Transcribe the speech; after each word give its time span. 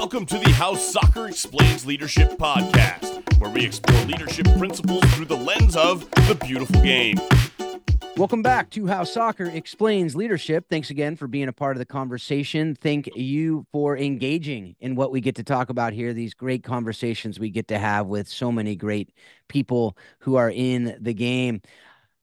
Welcome 0.00 0.26
to 0.26 0.38
the 0.38 0.50
How 0.50 0.76
Soccer 0.76 1.26
Explains 1.26 1.84
Leadership 1.84 2.38
podcast, 2.38 3.36
where 3.40 3.50
we 3.50 3.66
explore 3.66 4.00
leadership 4.04 4.46
principles 4.56 5.02
through 5.12 5.24
the 5.24 5.36
lens 5.36 5.74
of 5.74 6.08
the 6.28 6.38
beautiful 6.40 6.80
game. 6.82 7.16
Welcome 8.16 8.40
back 8.40 8.70
to 8.70 8.86
How 8.86 9.02
Soccer 9.02 9.46
Explains 9.46 10.14
Leadership. 10.14 10.66
Thanks 10.70 10.90
again 10.90 11.16
for 11.16 11.26
being 11.26 11.48
a 11.48 11.52
part 11.52 11.74
of 11.74 11.80
the 11.80 11.84
conversation. 11.84 12.76
Thank 12.76 13.10
you 13.16 13.66
for 13.72 13.98
engaging 13.98 14.76
in 14.78 14.94
what 14.94 15.10
we 15.10 15.20
get 15.20 15.34
to 15.34 15.42
talk 15.42 15.68
about 15.68 15.92
here, 15.92 16.12
these 16.12 16.32
great 16.32 16.62
conversations 16.62 17.40
we 17.40 17.50
get 17.50 17.66
to 17.66 17.78
have 17.78 18.06
with 18.06 18.28
so 18.28 18.52
many 18.52 18.76
great 18.76 19.12
people 19.48 19.98
who 20.20 20.36
are 20.36 20.52
in 20.52 20.96
the 21.00 21.12
game. 21.12 21.60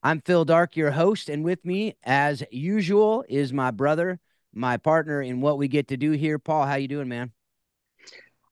I'm 0.02 0.22
Phil 0.22 0.46
Darke, 0.46 0.76
your 0.76 0.92
host, 0.92 1.28
and 1.28 1.44
with 1.44 1.62
me, 1.62 1.94
as 2.04 2.42
usual, 2.50 3.22
is 3.28 3.52
my 3.52 3.70
brother, 3.70 4.18
my 4.54 4.78
partner 4.78 5.20
in 5.20 5.42
what 5.42 5.58
we 5.58 5.68
get 5.68 5.88
to 5.88 5.98
do 5.98 6.12
here. 6.12 6.38
Paul, 6.38 6.64
how 6.64 6.76
you 6.76 6.88
doing, 6.88 7.08
man? 7.08 7.32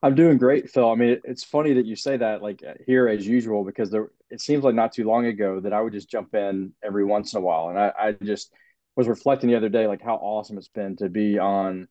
I'm 0.05 0.15
doing 0.15 0.37
great, 0.37 0.69
Phil. 0.69 0.91
I 0.91 0.97
mean, 0.97 1.19
it's 1.25 1.43
funny 1.43 1.73
that 1.73 1.87
you 1.87 1.97
say 1.97 2.19
that, 2.19 2.43
like 2.43 2.63
here 2.87 3.09
as 3.09 3.27
usual, 3.27 3.65
because 3.65 3.91
there 3.91 4.11
it 4.29 4.39
seems 4.39 4.63
like 4.63 4.75
not 4.75 4.93
too 4.93 5.05
long 5.05 5.25
ago 5.25 5.61
that 5.61 5.73
I 5.73 5.81
would 5.81 5.95
just 5.95 6.11
jump 6.11 6.35
in 6.35 6.75
every 6.85 7.07
once 7.07 7.33
in 7.33 7.39
a 7.39 7.41
while, 7.41 7.71
and 7.71 7.79
I, 7.79 7.93
I 7.99 8.13
just 8.13 8.53
was 8.97 9.09
reflecting 9.09 9.49
the 9.49 9.57
other 9.57 9.71
day, 9.71 9.87
like 9.87 10.03
how 10.03 10.17
awesome 10.17 10.59
it's 10.59 10.69
been 10.69 10.95
to 10.97 11.09
be 11.09 11.39
on 11.39 11.89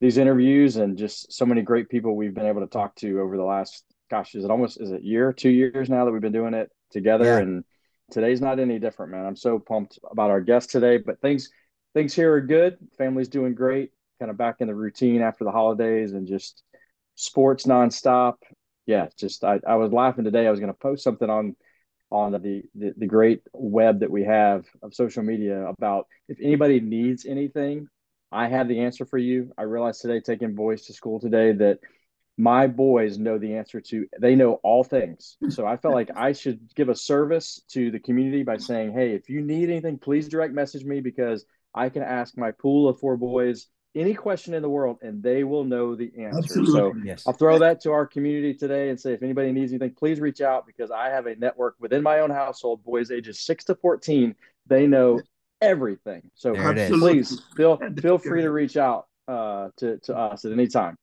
these 0.00 0.18
interviews 0.18 0.78
and 0.78 0.98
just 0.98 1.32
so 1.32 1.46
many 1.46 1.62
great 1.62 1.88
people 1.88 2.16
we've 2.16 2.34
been 2.34 2.46
able 2.46 2.60
to 2.60 2.66
talk 2.66 2.96
to 2.96 3.20
over 3.20 3.36
the 3.36 3.44
last, 3.44 3.84
gosh, 4.10 4.34
is 4.34 4.44
it 4.44 4.50
almost 4.50 4.80
is 4.80 4.90
it 4.90 5.04
year, 5.04 5.32
two 5.32 5.48
years 5.48 5.88
now 5.88 6.04
that 6.04 6.10
we've 6.10 6.20
been 6.20 6.32
doing 6.32 6.54
it 6.54 6.72
together, 6.90 7.24
yeah. 7.24 7.38
and 7.38 7.62
today's 8.10 8.40
not 8.40 8.58
any 8.58 8.80
different, 8.80 9.12
man. 9.12 9.26
I'm 9.26 9.36
so 9.36 9.60
pumped 9.60 10.00
about 10.10 10.30
our 10.30 10.40
guest 10.40 10.70
today, 10.70 10.96
but 10.96 11.20
things 11.20 11.50
things 11.94 12.14
here 12.14 12.34
are 12.34 12.40
good. 12.40 12.78
Family's 12.98 13.28
doing 13.28 13.54
great, 13.54 13.92
kind 14.18 14.32
of 14.32 14.36
back 14.36 14.56
in 14.58 14.66
the 14.66 14.74
routine 14.74 15.22
after 15.22 15.44
the 15.44 15.52
holidays, 15.52 16.14
and 16.14 16.26
just 16.26 16.64
sports 17.14 17.66
nonstop. 17.66 18.34
Yeah, 18.86 19.08
just 19.16 19.44
I, 19.44 19.60
I 19.66 19.76
was 19.76 19.92
laughing 19.92 20.24
today. 20.24 20.46
I 20.46 20.50
was 20.50 20.60
going 20.60 20.72
to 20.72 20.78
post 20.78 21.04
something 21.04 21.30
on 21.30 21.56
on 22.10 22.32
the, 22.32 22.62
the 22.74 22.92
the 22.96 23.06
great 23.06 23.42
web 23.52 24.00
that 24.00 24.10
we 24.10 24.24
have 24.24 24.66
of 24.82 24.94
social 24.94 25.22
media 25.22 25.66
about 25.66 26.06
if 26.28 26.38
anybody 26.40 26.80
needs 26.80 27.26
anything, 27.26 27.88
I 28.30 28.48
have 28.48 28.68
the 28.68 28.80
answer 28.80 29.04
for 29.04 29.18
you. 29.18 29.52
I 29.56 29.62
realized 29.62 30.00
today 30.00 30.20
taking 30.20 30.54
boys 30.54 30.86
to 30.86 30.92
school 30.92 31.18
today 31.18 31.52
that 31.52 31.78
my 32.36 32.66
boys 32.66 33.16
know 33.18 33.38
the 33.38 33.56
answer 33.56 33.80
to 33.80 34.06
they 34.20 34.34
know 34.34 34.54
all 34.62 34.84
things. 34.84 35.36
So 35.48 35.66
I 35.66 35.76
felt 35.76 35.94
like 35.94 36.10
I 36.16 36.32
should 36.32 36.60
give 36.74 36.88
a 36.88 36.96
service 36.96 37.62
to 37.70 37.90
the 37.90 38.00
community 38.00 38.42
by 38.42 38.58
saying, 38.58 38.92
"Hey, 38.92 39.14
if 39.14 39.28
you 39.30 39.40
need 39.40 39.70
anything, 39.70 39.98
please 39.98 40.28
direct 40.28 40.52
message 40.52 40.84
me 40.84 41.00
because 41.00 41.46
I 41.74 41.88
can 41.88 42.02
ask 42.02 42.36
my 42.36 42.50
pool 42.52 42.88
of 42.88 42.98
four 42.98 43.16
boys 43.16 43.66
any 43.94 44.14
question 44.14 44.54
in 44.54 44.62
the 44.62 44.68
world 44.68 44.98
and 45.02 45.22
they 45.22 45.44
will 45.44 45.64
know 45.64 45.94
the 45.94 46.10
answer. 46.18 46.38
Absolutely. 46.38 46.72
So 46.72 46.94
yes. 47.04 47.24
I'll 47.26 47.32
throw 47.32 47.58
that 47.58 47.80
to 47.82 47.92
our 47.92 48.06
community 48.06 48.54
today 48.54 48.90
and 48.90 48.98
say 48.98 49.12
if 49.12 49.22
anybody 49.22 49.52
needs 49.52 49.72
anything, 49.72 49.94
please 49.94 50.20
reach 50.20 50.40
out 50.40 50.66
because 50.66 50.90
I 50.90 51.10
have 51.10 51.26
a 51.26 51.36
network 51.36 51.76
within 51.78 52.02
my 52.02 52.20
own 52.20 52.30
household, 52.30 52.84
boys 52.84 53.10
ages 53.10 53.40
six 53.40 53.64
to 53.64 53.74
14. 53.74 54.34
They 54.66 54.86
know 54.86 55.20
everything. 55.60 56.30
So 56.34 56.54
please 56.54 57.40
feel 57.56 57.80
feel 58.00 58.18
free 58.18 58.42
to 58.42 58.50
reach 58.50 58.76
out 58.76 59.06
uh, 59.28 59.68
to, 59.78 59.98
to 60.00 60.16
us 60.16 60.44
at 60.44 60.52
any 60.52 60.66
time. 60.66 60.96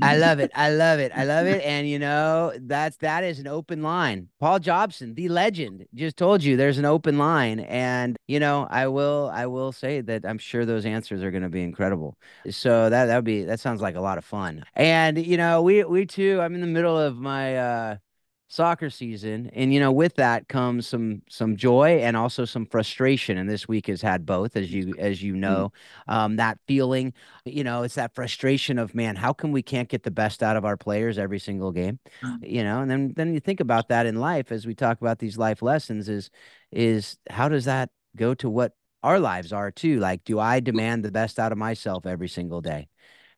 I 0.00 0.16
love 0.16 0.38
it. 0.38 0.50
I 0.54 0.70
love 0.74 0.98
it. 1.00 1.12
I 1.14 1.24
love 1.24 1.46
it. 1.46 1.62
And 1.64 1.88
you 1.88 1.98
know, 1.98 2.52
that's 2.60 2.96
that 2.98 3.24
is 3.24 3.38
an 3.38 3.46
open 3.46 3.82
line. 3.82 4.28
Paul 4.40 4.58
Jobson, 4.58 5.14
the 5.14 5.28
legend, 5.28 5.86
just 5.94 6.16
told 6.16 6.42
you 6.42 6.56
there's 6.56 6.78
an 6.78 6.84
open 6.84 7.18
line. 7.18 7.60
And 7.60 8.16
you 8.26 8.38
know, 8.40 8.66
I 8.70 8.86
will 8.88 9.30
I 9.32 9.46
will 9.46 9.72
say 9.72 10.00
that 10.02 10.24
I'm 10.24 10.38
sure 10.38 10.64
those 10.64 10.86
answers 10.86 11.22
are 11.22 11.30
gonna 11.30 11.48
be 11.48 11.62
incredible. 11.62 12.16
So 12.50 12.90
that 12.90 13.06
that 13.06 13.16
would 13.16 13.24
be 13.24 13.44
that 13.44 13.60
sounds 13.60 13.80
like 13.80 13.96
a 13.96 14.00
lot 14.00 14.18
of 14.18 14.24
fun. 14.24 14.64
And 14.74 15.18
you 15.18 15.36
know, 15.36 15.62
we 15.62 15.84
we 15.84 16.06
too, 16.06 16.40
I'm 16.40 16.54
in 16.54 16.60
the 16.60 16.66
middle 16.66 16.98
of 16.98 17.16
my 17.16 17.56
uh 17.56 17.96
soccer 18.50 18.88
season 18.88 19.50
and 19.52 19.74
you 19.74 19.78
know 19.78 19.92
with 19.92 20.14
that 20.14 20.48
comes 20.48 20.86
some 20.86 21.20
some 21.28 21.54
joy 21.54 21.98
and 21.98 22.16
also 22.16 22.46
some 22.46 22.64
frustration 22.64 23.36
and 23.36 23.48
this 23.48 23.68
week 23.68 23.86
has 23.88 24.00
had 24.00 24.24
both 24.24 24.56
as 24.56 24.72
you 24.72 24.94
as 24.98 25.22
you 25.22 25.34
mm. 25.34 25.40
know 25.40 25.72
um 26.08 26.36
that 26.36 26.58
feeling 26.66 27.12
you 27.44 27.62
know 27.62 27.82
it's 27.82 27.96
that 27.96 28.14
frustration 28.14 28.78
of 28.78 28.94
man 28.94 29.16
how 29.16 29.34
come 29.34 29.52
we 29.52 29.62
can't 29.62 29.90
get 29.90 30.02
the 30.02 30.10
best 30.10 30.42
out 30.42 30.56
of 30.56 30.64
our 30.64 30.78
players 30.78 31.18
every 31.18 31.38
single 31.38 31.70
game 31.70 31.98
mm. 32.22 32.38
you 32.42 32.64
know 32.64 32.80
and 32.80 32.90
then 32.90 33.12
then 33.16 33.34
you 33.34 33.40
think 33.40 33.60
about 33.60 33.88
that 33.88 34.06
in 34.06 34.16
life 34.16 34.50
as 34.50 34.66
we 34.66 34.74
talk 34.74 34.98
about 34.98 35.18
these 35.18 35.36
life 35.36 35.60
lessons 35.60 36.08
is 36.08 36.30
is 36.72 37.18
how 37.28 37.50
does 37.50 37.66
that 37.66 37.90
go 38.16 38.32
to 38.32 38.48
what 38.48 38.72
our 39.02 39.20
lives 39.20 39.52
are 39.52 39.70
too 39.70 40.00
like 40.00 40.24
do 40.24 40.40
i 40.40 40.58
demand 40.58 41.04
the 41.04 41.12
best 41.12 41.38
out 41.38 41.52
of 41.52 41.58
myself 41.58 42.06
every 42.06 42.28
single 42.28 42.62
day 42.62 42.88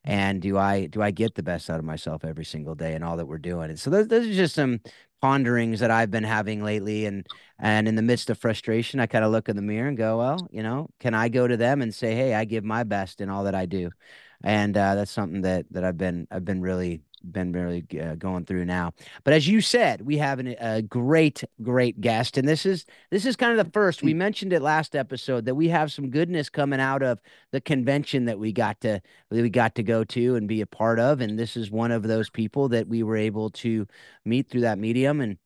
and 0.03 0.41
do 0.41 0.57
I 0.57 0.87
do 0.87 1.01
I 1.01 1.11
get 1.11 1.35
the 1.35 1.43
best 1.43 1.69
out 1.69 1.79
of 1.79 1.85
myself 1.85 2.25
every 2.25 2.45
single 2.45 2.75
day 2.75 2.93
and 2.95 3.03
all 3.03 3.17
that 3.17 3.27
we're 3.27 3.37
doing? 3.37 3.69
And 3.69 3.79
so 3.79 3.89
those, 3.89 4.07
those 4.07 4.27
are 4.27 4.33
just 4.33 4.55
some 4.55 4.79
ponderings 5.21 5.79
that 5.79 5.91
I've 5.91 6.11
been 6.11 6.23
having 6.23 6.63
lately. 6.63 7.05
And 7.05 7.25
and 7.59 7.87
in 7.87 7.95
the 7.95 8.01
midst 8.01 8.29
of 8.29 8.39
frustration, 8.39 8.99
I 8.99 9.05
kind 9.05 9.23
of 9.23 9.31
look 9.31 9.49
in 9.49 9.55
the 9.55 9.61
mirror 9.61 9.87
and 9.87 9.97
go, 9.97 10.17
well, 10.17 10.47
you 10.51 10.63
know, 10.63 10.89
can 10.99 11.13
I 11.13 11.29
go 11.29 11.47
to 11.47 11.57
them 11.57 11.81
and 11.81 11.93
say, 11.93 12.15
hey, 12.15 12.33
I 12.33 12.45
give 12.45 12.63
my 12.63 12.83
best 12.83 13.21
in 13.21 13.29
all 13.29 13.43
that 13.45 13.55
I 13.55 13.65
do? 13.65 13.91
And 14.43 14.75
uh, 14.75 14.95
that's 14.95 15.11
something 15.11 15.41
that 15.43 15.65
that 15.71 15.83
I've 15.83 15.97
been 15.97 16.27
I've 16.31 16.45
been 16.45 16.61
really 16.61 17.03
been 17.23 17.51
barely 17.51 17.85
uh, 18.01 18.15
going 18.15 18.45
through 18.45 18.65
now. 18.65 18.93
But 19.23 19.33
as 19.33 19.47
you 19.47 19.61
said, 19.61 20.01
we 20.01 20.17
have 20.17 20.39
an, 20.39 20.55
a 20.59 20.81
great, 20.81 21.43
great 21.61 22.01
guest, 22.01 22.37
and 22.37 22.47
this 22.47 22.65
is 22.65 22.85
this 23.09 23.25
is 23.25 23.35
kind 23.35 23.57
of 23.57 23.65
the 23.65 23.71
first. 23.71 24.03
We 24.03 24.13
mentioned 24.13 24.53
it 24.53 24.61
last 24.61 24.95
episode 24.95 25.45
that 25.45 25.55
we 25.55 25.69
have 25.69 25.91
some 25.91 26.09
goodness 26.09 26.49
coming 26.49 26.79
out 26.79 27.03
of 27.03 27.19
the 27.51 27.61
convention 27.61 28.25
that 28.25 28.39
we 28.39 28.51
got 28.51 28.81
to 28.81 29.01
that 29.29 29.41
we 29.41 29.49
got 29.49 29.75
to 29.75 29.83
go 29.83 30.03
to 30.05 30.35
and 30.35 30.47
be 30.47 30.61
a 30.61 30.67
part 30.67 30.99
of, 30.99 31.21
and 31.21 31.37
this 31.37 31.55
is 31.55 31.71
one 31.71 31.91
of 31.91 32.03
those 32.03 32.29
people 32.29 32.69
that 32.69 32.87
we 32.87 33.03
were 33.03 33.17
able 33.17 33.49
to 33.49 33.87
meet 34.25 34.49
through 34.49 34.61
that 34.61 34.79
medium 34.79 35.21
and. 35.21 35.37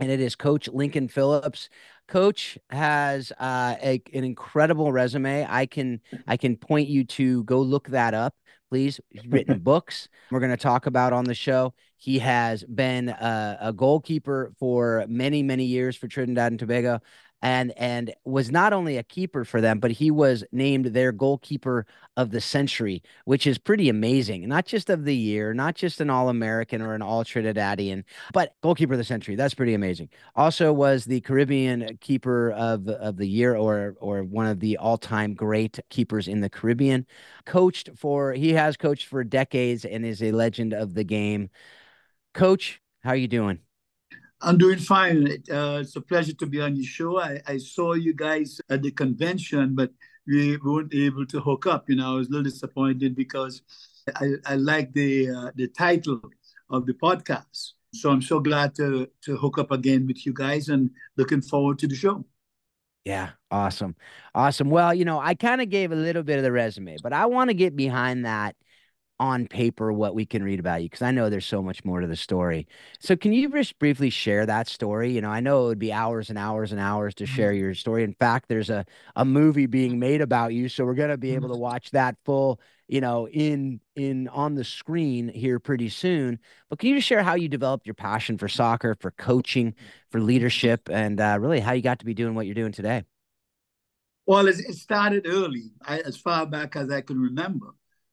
And 0.00 0.12
it 0.12 0.20
is 0.20 0.36
Coach 0.36 0.68
Lincoln 0.68 1.08
Phillips. 1.08 1.68
Coach 2.06 2.56
has 2.70 3.32
uh, 3.32 3.74
a, 3.82 4.00
an 4.14 4.22
incredible 4.22 4.92
resume. 4.92 5.44
I 5.44 5.66
can 5.66 6.00
I 6.28 6.36
can 6.36 6.56
point 6.56 6.88
you 6.88 7.02
to 7.02 7.42
go 7.42 7.60
look 7.60 7.88
that 7.88 8.14
up 8.14 8.36
please. 8.68 9.00
He's 9.10 9.26
written 9.26 9.58
books 9.58 10.08
we're 10.30 10.40
going 10.40 10.50
to 10.50 10.56
talk 10.56 10.86
about 10.86 11.12
on 11.12 11.24
the 11.24 11.34
show. 11.34 11.74
He 11.96 12.18
has 12.20 12.62
been 12.64 13.08
a, 13.08 13.58
a, 13.60 13.72
goalkeeper 13.72 14.52
for 14.58 15.04
many, 15.08 15.42
many 15.42 15.64
years 15.64 15.96
for 15.96 16.06
Trinidad 16.06 16.52
and 16.52 16.58
Tobago 16.58 17.00
and 17.42 17.72
and 17.76 18.14
was 18.24 18.50
not 18.50 18.72
only 18.72 18.96
a 18.96 19.02
keeper 19.02 19.44
for 19.44 19.60
them, 19.60 19.78
but 19.78 19.92
he 19.92 20.10
was 20.10 20.44
named 20.52 20.86
their 20.86 21.12
goalkeeper 21.12 21.86
of 22.16 22.30
the 22.30 22.40
century, 22.40 23.02
which 23.24 23.46
is 23.46 23.58
pretty 23.58 23.88
amazing. 23.88 24.48
Not 24.48 24.66
just 24.66 24.90
of 24.90 25.04
the 25.04 25.14
year, 25.14 25.54
not 25.54 25.74
just 25.76 26.00
an 26.00 26.10
All 26.10 26.28
American 26.28 26.82
or 26.82 26.94
an 26.94 27.02
All 27.02 27.24
Trinidadian, 27.24 28.04
but 28.32 28.54
goalkeeper 28.62 28.94
of 28.94 28.98
the 28.98 29.04
century. 29.04 29.36
That's 29.36 29.54
pretty 29.54 29.74
amazing. 29.74 30.08
Also 30.34 30.72
was 30.72 31.04
the 31.04 31.20
Caribbean 31.20 31.98
keeper 32.00 32.50
of 32.52 32.88
of 32.88 33.16
the 33.16 33.26
year, 33.28 33.54
or 33.56 33.94
or 34.00 34.24
one 34.24 34.46
of 34.46 34.60
the 34.60 34.76
all 34.78 34.98
time 34.98 35.34
great 35.34 35.78
keepers 35.90 36.28
in 36.28 36.40
the 36.40 36.50
Caribbean. 36.50 37.06
Coached 37.46 37.90
for 37.96 38.32
he 38.32 38.52
has 38.54 38.76
coached 38.76 39.06
for 39.06 39.24
decades 39.24 39.84
and 39.84 40.04
is 40.04 40.22
a 40.22 40.32
legend 40.32 40.72
of 40.72 40.94
the 40.94 41.04
game. 41.04 41.50
Coach, 42.34 42.80
how 43.02 43.10
are 43.10 43.16
you 43.16 43.28
doing? 43.28 43.60
I'm 44.40 44.58
doing 44.58 44.78
fine. 44.78 45.26
Uh, 45.50 45.78
it's 45.80 45.96
a 45.96 46.00
pleasure 46.00 46.34
to 46.34 46.46
be 46.46 46.60
on 46.60 46.76
your 46.76 46.84
show. 46.84 47.18
I, 47.20 47.40
I 47.46 47.58
saw 47.58 47.94
you 47.94 48.14
guys 48.14 48.60
at 48.70 48.82
the 48.82 48.90
convention, 48.92 49.74
but 49.74 49.90
we 50.26 50.56
weren't 50.58 50.94
able 50.94 51.26
to 51.26 51.40
hook 51.40 51.66
up. 51.66 51.88
You 51.88 51.96
know, 51.96 52.12
I 52.12 52.14
was 52.16 52.28
a 52.28 52.30
little 52.30 52.44
disappointed 52.44 53.16
because 53.16 53.62
I, 54.14 54.34
I 54.46 54.54
like 54.56 54.92
the 54.92 55.30
uh, 55.30 55.50
the 55.56 55.68
title 55.68 56.20
of 56.70 56.86
the 56.86 56.94
podcast. 56.94 57.72
So 57.94 58.10
I'm 58.10 58.22
so 58.22 58.38
glad 58.38 58.74
to 58.76 59.08
to 59.22 59.36
hook 59.36 59.58
up 59.58 59.70
again 59.72 60.06
with 60.06 60.24
you 60.24 60.32
guys 60.32 60.68
and 60.68 60.90
looking 61.16 61.42
forward 61.42 61.78
to 61.80 61.88
the 61.88 61.96
show. 61.96 62.24
Yeah, 63.04 63.30
awesome. 63.50 63.96
Awesome. 64.34 64.70
Well, 64.70 64.92
you 64.92 65.04
know, 65.04 65.18
I 65.18 65.34
kind 65.34 65.62
of 65.62 65.70
gave 65.70 65.92
a 65.92 65.96
little 65.96 66.22
bit 66.22 66.36
of 66.36 66.42
the 66.42 66.52
resume, 66.52 66.98
but 67.02 67.12
I 67.12 67.26
want 67.26 67.48
to 67.48 67.54
get 67.54 67.74
behind 67.74 68.26
that 68.26 68.54
on 69.20 69.48
paper 69.48 69.92
what 69.92 70.14
we 70.14 70.24
can 70.24 70.42
read 70.42 70.60
about 70.60 70.82
you 70.82 70.88
because 70.88 71.02
I 71.02 71.10
know 71.10 71.28
there's 71.28 71.46
so 71.46 71.62
much 71.62 71.84
more 71.84 72.00
to 72.00 72.06
the 72.06 72.16
story. 72.16 72.68
So 73.00 73.16
can 73.16 73.32
you 73.32 73.48
just 73.50 73.78
briefly 73.78 74.10
share 74.10 74.46
that 74.46 74.68
story? 74.68 75.10
You 75.10 75.20
know, 75.20 75.30
I 75.30 75.40
know 75.40 75.64
it 75.64 75.68
would 75.68 75.78
be 75.78 75.92
hours 75.92 76.28
and 76.28 76.38
hours 76.38 76.70
and 76.70 76.80
hours 76.80 77.14
to 77.16 77.26
share 77.26 77.52
mm-hmm. 77.52 77.60
your 77.60 77.74
story. 77.74 78.04
In 78.04 78.14
fact, 78.14 78.48
there's 78.48 78.70
a 78.70 78.84
a 79.16 79.24
movie 79.24 79.66
being 79.66 79.98
made 79.98 80.20
about 80.20 80.54
you, 80.54 80.68
so 80.68 80.84
we're 80.84 80.94
going 80.94 81.10
to 81.10 81.18
be 81.18 81.34
able 81.34 81.48
to 81.48 81.54
mm-hmm. 81.54 81.62
watch 81.62 81.90
that 81.90 82.16
full, 82.24 82.60
you 82.86 83.00
know, 83.00 83.28
in 83.28 83.80
in 83.96 84.28
on 84.28 84.54
the 84.54 84.64
screen 84.64 85.28
here 85.28 85.58
pretty 85.58 85.88
soon. 85.88 86.38
But 86.70 86.78
can 86.78 86.90
you 86.90 86.96
just 86.96 87.08
share 87.08 87.24
how 87.24 87.34
you 87.34 87.48
developed 87.48 87.86
your 87.86 87.94
passion 87.94 88.38
for 88.38 88.48
soccer, 88.48 88.94
for 89.00 89.10
coaching, 89.10 89.74
for 90.10 90.20
leadership, 90.20 90.88
and 90.90 91.20
uh, 91.20 91.38
really 91.40 91.60
how 91.60 91.72
you 91.72 91.82
got 91.82 91.98
to 91.98 92.06
be 92.06 92.14
doing 92.14 92.34
what 92.34 92.46
you're 92.46 92.54
doing 92.54 92.72
today? 92.72 93.02
Well, 94.26 94.46
it 94.46 94.56
started 94.74 95.26
early, 95.26 95.72
I, 95.82 96.00
as 96.00 96.18
far 96.18 96.44
back 96.44 96.76
as 96.76 96.90
I 96.90 97.00
can 97.00 97.18
remember 97.18 97.68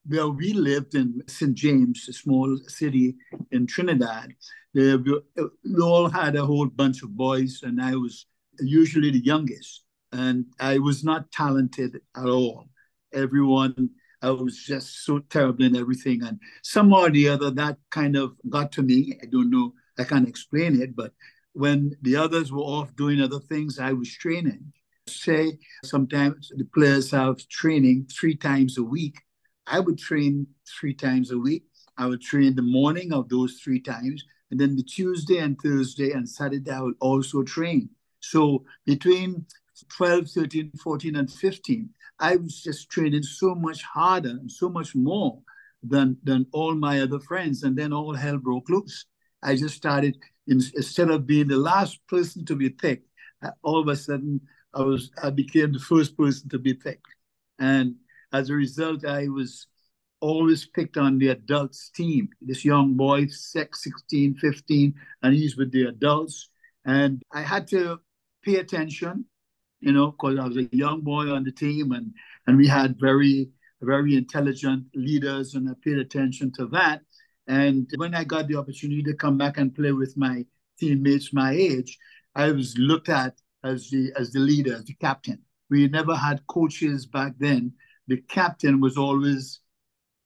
where 0.08 0.28
we 0.28 0.54
lived 0.54 0.96
in 0.96 1.22
St. 1.28 1.56
James, 1.56 2.08
a 2.10 2.14
small 2.14 2.58
city 2.68 3.16
in 3.52 3.68
Trinidad, 3.68 4.34
we, 4.74 4.96
we 4.98 5.82
all 5.82 6.10
had 6.10 6.36
a 6.36 6.46
whole 6.46 6.68
bunch 6.68 7.02
of 7.04 7.16
boys, 7.16 7.62
and 7.64 7.82
I 7.82 7.96
was 7.96 8.26
usually 8.60 9.12
the 9.12 9.24
youngest. 9.24 9.84
And 10.12 10.46
I 10.60 10.78
was 10.78 11.04
not 11.04 11.32
talented 11.32 12.00
at 12.16 12.26
all. 12.26 12.66
Everyone 13.14 13.90
I 14.26 14.32
was 14.32 14.58
just 14.58 15.06
so 15.06 15.20
terrible 15.20 15.66
in 15.66 15.76
everything. 15.76 16.24
And 16.24 16.40
somehow 16.64 17.04
or 17.04 17.10
the 17.12 17.30
other, 17.30 17.52
that 17.52 17.78
kind 17.92 18.16
of 18.16 18.36
got 18.50 18.72
to 18.74 18.82
me. 18.82 19.20
I 19.22 19.28
don't 19.28 19.52
know, 19.52 19.74
I 20.00 20.04
can't 20.04 20.28
explain 20.28 20.82
it, 20.82 20.96
but 20.96 21.14
when 21.54 21.96
the 22.02 22.16
others 22.16 22.52
were 22.52 22.62
off 22.62 22.96
doing 22.96 23.22
other 23.22 23.40
things, 23.40 23.78
I 23.78 23.94
was 23.94 24.12
training. 24.12 24.74
Say 25.08 25.60
sometimes 25.84 26.52
the 26.56 26.66
players 26.66 27.12
have 27.12 27.38
training 27.48 28.08
three 28.12 28.36
times 28.36 28.78
a 28.80 28.84
week. 28.84 29.22
I 29.68 29.80
would 29.80 29.98
train 29.98 30.48
three 30.68 30.94
times 30.94 31.32
a 31.32 31.38
week. 31.38 31.64
I 31.98 32.08
would 32.08 32.22
train 32.22 32.56
the 32.56 32.62
morning 32.62 33.14
of 33.14 33.30
those 33.30 33.60
three 33.64 33.80
times. 33.80 34.24
And 34.52 34.60
then 34.60 34.76
the 34.76 34.84
Tuesday 34.84 35.38
and 35.38 35.60
Thursday 35.60 36.12
and 36.12 36.28
Saturday, 36.28 36.72
I 36.72 36.82
would 36.82 36.96
also 37.00 37.44
train. 37.44 37.90
So 38.20 38.66
between 38.86 39.46
12, 39.90 40.30
13, 40.30 40.72
14, 40.82 41.16
and 41.16 41.32
15, 41.32 41.90
I 42.20 42.36
was 42.38 42.62
just 42.64 42.90
training 42.90 43.24
so 43.24 43.56
much 43.56 43.84
harder 43.84 44.30
and 44.30 44.52
so 44.52 44.70
much 44.70 44.96
more 44.96 45.40
than 45.84 46.18
than 46.24 46.46
all 46.52 46.76
my 46.76 47.02
other 47.02 47.20
friends. 47.20 47.64
And 47.64 47.78
then 47.78 47.94
all 47.94 48.14
hell 48.14 48.38
broke 48.38 48.70
loose. 48.70 49.06
I 49.44 49.56
just 49.56 49.76
started 49.76 50.18
in, 50.48 50.62
instead 50.76 51.10
of 51.10 51.28
being 51.28 51.48
the 51.48 51.58
last 51.58 52.00
person 52.08 52.46
to 52.46 52.56
be 52.56 52.70
picked, 52.70 53.08
all 53.64 53.80
of 53.80 53.88
a 53.88 53.96
sudden 53.96 54.42
I 54.74 54.82
was 54.82 55.12
I 55.22 55.30
became 55.30 55.74
the 55.74 55.80
first 55.80 56.18
person 56.18 56.50
to 56.50 56.60
be 56.60 56.74
picked. 56.74 57.08
And 57.60 57.96
as 58.36 58.50
a 58.50 58.54
result, 58.54 59.06
I 59.06 59.28
was 59.28 59.68
always 60.22 60.66
picked 60.66 60.98
on 60.98 61.18
the 61.20 61.30
adults 61.30 61.90
team. 61.90 62.30
This 62.42 62.66
young 62.66 62.96
boy, 62.96 63.28
16, 63.28 64.36
15, 64.36 64.94
and 65.24 65.34
he's 65.34 65.58
with 65.58 65.72
the 65.72 65.84
adults. 65.84 66.50
And 66.86 67.22
I 67.32 67.42
had 67.42 67.68
to 67.70 68.00
pay 68.44 68.56
attention 68.58 69.26
you 69.86 69.92
know, 69.92 70.12
because 70.12 70.40
I 70.40 70.48
was 70.48 70.58
a 70.58 70.68
young 70.72 71.02
boy 71.02 71.32
on 71.32 71.44
the 71.44 71.52
team 71.52 71.92
and, 71.92 72.12
and 72.48 72.58
we 72.58 72.68
had 72.68 73.00
very, 73.00 73.50
very 73.82 74.16
intelligent 74.16 74.86
leaders 74.96 75.54
and 75.54 75.70
I 75.70 75.74
paid 75.84 76.00
attention 76.00 76.52
to 76.54 76.66
that. 76.68 77.02
And 77.48 77.88
when 77.98 78.16
I 78.16 78.24
got 78.24 78.48
the 78.48 78.56
opportunity 78.56 79.04
to 79.04 79.14
come 79.14 79.38
back 79.38 79.58
and 79.58 79.76
play 79.76 79.92
with 79.92 80.18
my 80.18 80.46
teammates 80.80 81.34
my 81.34 81.52
age, 81.52 81.98
I 82.34 82.52
was 82.52 82.76
looked 82.80 83.10
at 83.10 83.36
as 83.64 83.90
the 83.90 84.12
as 84.18 84.32
the 84.32 84.40
leader, 84.40 84.82
the 84.86 84.96
captain. 84.96 85.40
We 85.70 85.88
never 85.88 86.16
had 86.16 86.46
coaches 86.48 87.06
back 87.06 87.34
then. 87.38 87.74
The 88.08 88.18
captain 88.18 88.80
was 88.80 88.98
always 88.98 89.60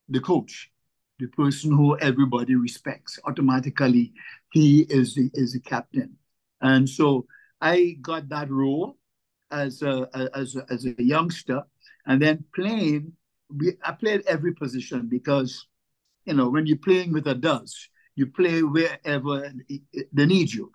the 0.10 0.20
coach, 0.20 0.72
the 1.20 1.28
person 1.28 1.72
who 1.72 1.98
everybody 2.00 2.56
respects. 2.56 3.20
Automatically, 3.26 4.14
he 4.52 4.82
is 4.90 5.16
the 5.16 5.30
is 5.34 5.54
the 5.54 5.60
captain. 5.60 6.18
And 6.62 6.90
so 6.90 7.26
I 7.62 7.98
got 8.02 8.30
that 8.30 8.50
role 8.50 8.98
as 9.52 9.82
a 9.82 10.10
as 10.36 10.56
a, 10.56 10.66
as 10.70 10.86
a 10.86 10.96
youngster, 11.04 11.64
and 12.06 12.22
then 12.22 12.44
playing. 12.54 13.14
We, 13.52 13.74
I 13.84 13.94
played 13.94 14.24
every 14.28 14.54
position 14.54 15.08
because, 15.10 15.66
you 16.26 16.36
know, 16.36 16.50
when 16.50 16.68
you're 16.68 16.78
playing 16.78 17.14
with 17.14 17.28
adults, 17.28 17.90
you 18.16 18.28
play 18.28 18.62
wherever 18.62 19.52
they 20.14 20.26
need 20.26 20.54
you, 20.54 20.72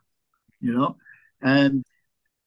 you 0.60 0.72
know. 0.72 0.96
And 1.40 1.84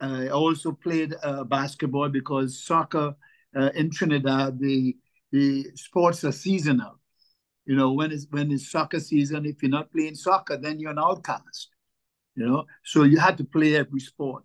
I 0.01 0.27
also 0.27 0.73
played 0.73 1.15
uh, 1.23 1.45
basketball 1.45 2.09
because 2.09 2.61
soccer 2.61 3.15
uh, 3.57 3.71
in 3.75 3.89
Trinidad, 3.89 4.59
the 4.59 4.95
the 5.31 5.65
sports 5.75 6.23
are 6.23 6.31
seasonal. 6.31 6.99
You 7.65 7.75
know, 7.75 7.91
when 7.91 8.11
it's 8.11 8.27
when 8.29 8.51
it's 8.51 8.71
soccer 8.71 8.99
season, 8.99 9.45
if 9.45 9.61
you're 9.61 9.71
not 9.71 9.91
playing 9.91 10.15
soccer, 10.15 10.57
then 10.57 10.79
you're 10.79 10.91
an 10.91 10.99
outcast. 10.99 11.69
You 12.35 12.45
know, 12.45 12.65
so 12.83 13.03
you 13.03 13.17
had 13.17 13.37
to 13.39 13.43
play 13.43 13.75
every 13.75 13.99
sport, 13.99 14.43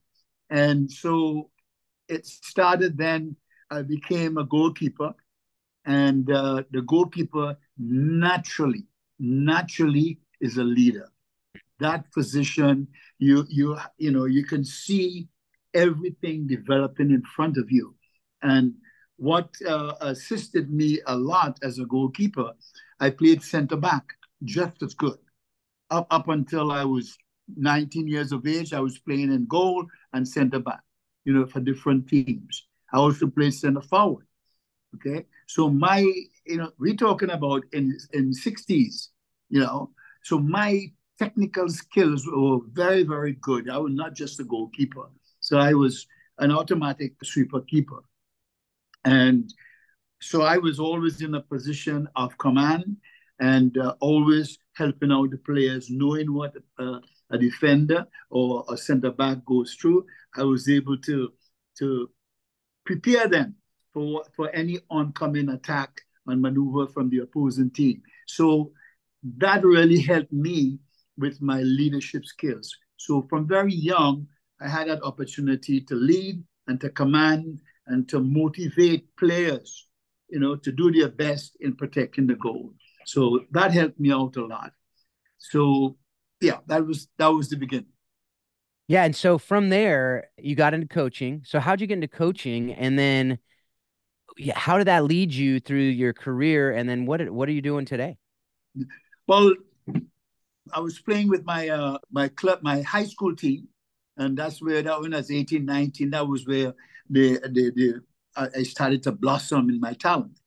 and 0.51 0.91
so 0.91 1.51
it 2.09 2.27
started 2.27 2.97
then. 2.97 3.37
I 3.71 3.83
became 3.83 4.37
a 4.37 4.45
goalkeeper, 4.45 5.15
and 5.87 6.31
uh, 6.31 6.63
the 6.73 6.83
goalkeeper 6.83 7.57
naturally, 7.79 8.87
naturally 9.19 10.19
is 10.41 10.59
a 10.59 10.65
leader. 10.65 11.09
That 11.81 12.11
position, 12.13 12.89
you 13.19 13.47
you 13.49 13.79
you 13.99 14.11
know, 14.11 14.25
you 14.25 14.45
can 14.45 14.65
see 14.65 15.29
everything 15.75 16.47
developing 16.47 17.11
in 17.11 17.23
front 17.23 17.57
of 17.57 17.71
you, 17.71 17.95
and 18.43 18.75
what 19.23 19.49
uh, 19.67 19.95
assisted 20.01 20.67
me 20.71 21.01
a 21.07 21.17
lot 21.17 21.59
as 21.63 21.79
a 21.79 21.85
goalkeeper, 21.87 22.51
I 22.99 23.11
played 23.11 23.43
center 23.43 23.77
back 23.77 24.05
just 24.45 24.83
as 24.83 24.95
good. 24.95 25.19
Up 25.91 26.07
up 26.11 26.29
until 26.29 26.73
I 26.73 26.85
was 26.85 27.17
19 27.57 28.09
years 28.09 28.33
of 28.33 28.47
age, 28.47 28.73
I 28.73 28.81
was 28.81 28.99
playing 28.99 29.33
in 29.33 29.47
goal 29.47 29.87
and 30.13 30.27
center 30.27 30.59
back 30.59 30.83
you 31.25 31.33
know, 31.33 31.47
for 31.47 31.61
different 31.61 32.09
teams. 32.09 32.67
I 32.93 32.99
also 32.99 33.27
played 33.27 33.55
center 33.55 33.81
forward. 33.81 34.27
Okay, 34.97 35.25
so 35.47 35.71
my, 35.71 36.01
you 36.47 36.59
know, 36.59 36.71
we're 36.79 36.97
talking 36.97 37.31
about 37.31 37.63
in 37.73 37.97
in 38.13 38.33
sixties, 38.33 39.11
you 39.49 39.61
know, 39.61 39.91
so 40.23 40.39
my 40.39 40.93
technical 41.19 41.69
skills 41.71 42.27
were 42.27 42.59
very 42.73 43.03
very 43.03 43.33
good. 43.41 43.71
I 43.71 43.79
was 43.79 43.95
not 43.95 44.15
just 44.15 44.41
a 44.41 44.45
goalkeeper, 44.45 45.09
so 45.41 45.59
I 45.59 45.73
was 45.73 46.07
an 46.39 46.51
automatic 46.51 47.15
sweeper 47.25 47.63
keeper, 47.63 48.01
and 49.05 49.53
so 50.21 50.43
I 50.43 50.59
was 50.59 50.79
always 50.79 51.21
in 51.21 51.35
a 51.35 51.43
position 51.43 52.09
of 52.15 52.39
command 52.39 52.97
and 53.41 53.77
uh, 53.77 53.95
always 54.01 54.57
helping 54.75 55.11
out 55.11 55.31
the 55.31 55.39
players, 55.39 55.91
knowing 55.91 56.33
what 56.33 56.55
uh, 56.79 57.01
a 57.31 57.39
defender 57.39 58.07
or 58.31 58.65
a 58.69 58.77
center 58.77 59.11
back 59.11 59.45
goes 59.45 59.75
through, 59.75 60.07
I 60.37 60.45
was 60.45 60.69
able 60.69 60.97
to 60.99 61.33
to 61.79 62.11
prepare 62.85 63.27
them 63.27 63.57
for 63.93 64.23
for 64.37 64.49
any 64.51 64.79
oncoming 64.91 65.49
attack 65.49 66.01
and 66.27 66.41
maneuver 66.41 66.87
from 66.87 67.11
the 67.11 67.19
opposing 67.19 67.71
team. 67.71 68.03
So 68.29 68.73
that 69.39 69.65
really 69.65 70.01
helped 70.01 70.33
me 70.33 70.79
with 71.19 71.43
my 71.43 71.63
leadership 71.63 72.25
skills. 72.25 72.75
So 72.97 73.27
from 73.29 73.49
very 73.49 73.75
young, 73.75 74.29
I 74.61 74.69
had 74.69 74.89
that 74.89 75.03
opportunity 75.03 75.81
to 75.81 75.95
lead 75.95 76.43
and 76.69 76.81
to 76.81 76.91
command 76.91 77.61
and 77.87 78.09
to 78.09 78.21
motivate 78.21 79.15
players, 79.17 79.89
you 80.29 80.39
know, 80.39 80.57
to 80.57 80.73
do 80.73 80.91
their 80.93 81.09
best 81.09 81.57
in 81.61 81.75
protecting 81.75 82.27
the 82.27 82.35
goal. 82.35 82.73
So 83.07 83.41
that 83.51 83.73
helped 83.73 83.99
me 83.99 84.13
out 84.13 84.37
a 84.37 84.47
lot. 84.47 84.73
So 85.39 85.97
yeah, 86.41 86.59
that 86.67 86.87
was 86.87 87.09
that 87.19 87.29
was 87.29 87.49
the 87.49 87.57
beginning. 87.57 87.87
Yeah, 88.89 89.05
and 89.05 89.15
so 89.15 89.39
from 89.39 89.69
there 89.69 90.29
you 90.39 90.55
got 90.55 90.75
into 90.75 90.89
coaching. 90.89 91.43
So 91.45 91.61
how'd 91.61 91.81
you 91.81 91.87
get 91.87 91.95
into 91.95 92.09
coaching, 92.09 92.73
and 92.73 92.99
then 92.99 93.39
yeah, 94.37 94.59
how 94.59 94.79
did 94.79 94.87
that 94.87 95.05
lead 95.05 95.33
you 95.33 95.61
through 95.61 95.81
your 95.81 96.13
career, 96.13 96.73
and 96.73 96.89
then 96.89 97.07
what 97.07 97.29
what 97.31 97.49
are 97.49 97.53
you 97.53 97.63
doing 97.63 97.85
today? 97.85 98.19
Well, 99.27 99.53
I 100.73 100.81
was 100.81 100.99
playing 101.01 101.29
with 101.29 101.45
my 101.45 101.69
uh, 101.69 101.99
my 102.11 102.29
club, 102.29 102.61
my 102.63 102.83
high 102.83 103.05
school 103.05 103.35
team, 103.35 103.69
and 104.17 104.37
that's 104.37 104.61
where 104.61 104.83
that 104.83 105.01
when 105.01 105.15
I 105.15 105.19
was 105.19 105.31
18, 105.31 105.65
19, 105.65 106.11
that 106.11 106.27
was 106.27 106.47
where 106.47 106.75
the 107.09 107.39
the, 107.51 107.73
the 107.75 108.03
I 108.35 108.63
started 108.63 109.03
to 109.05 109.13
blossom 109.13 109.69
in 109.69 109.79
my 109.81 109.93
talent. 109.93 110.39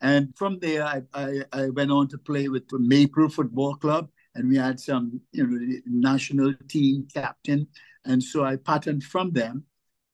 And 0.00 0.36
from 0.36 0.58
there, 0.60 0.84
I, 0.84 1.02
I, 1.14 1.44
I 1.52 1.68
went 1.70 1.90
on 1.90 2.08
to 2.08 2.18
play 2.18 2.48
with 2.48 2.68
the 2.68 2.78
Maple 2.78 3.28
Football 3.28 3.76
Club 3.76 4.08
and 4.34 4.48
we 4.48 4.56
had 4.56 4.80
some, 4.80 5.20
you 5.32 5.46
know, 5.46 5.80
national 5.86 6.54
team 6.68 7.06
captain. 7.12 7.68
And 8.04 8.22
so 8.22 8.44
I 8.44 8.56
patterned 8.56 9.04
from 9.04 9.32
them. 9.32 9.64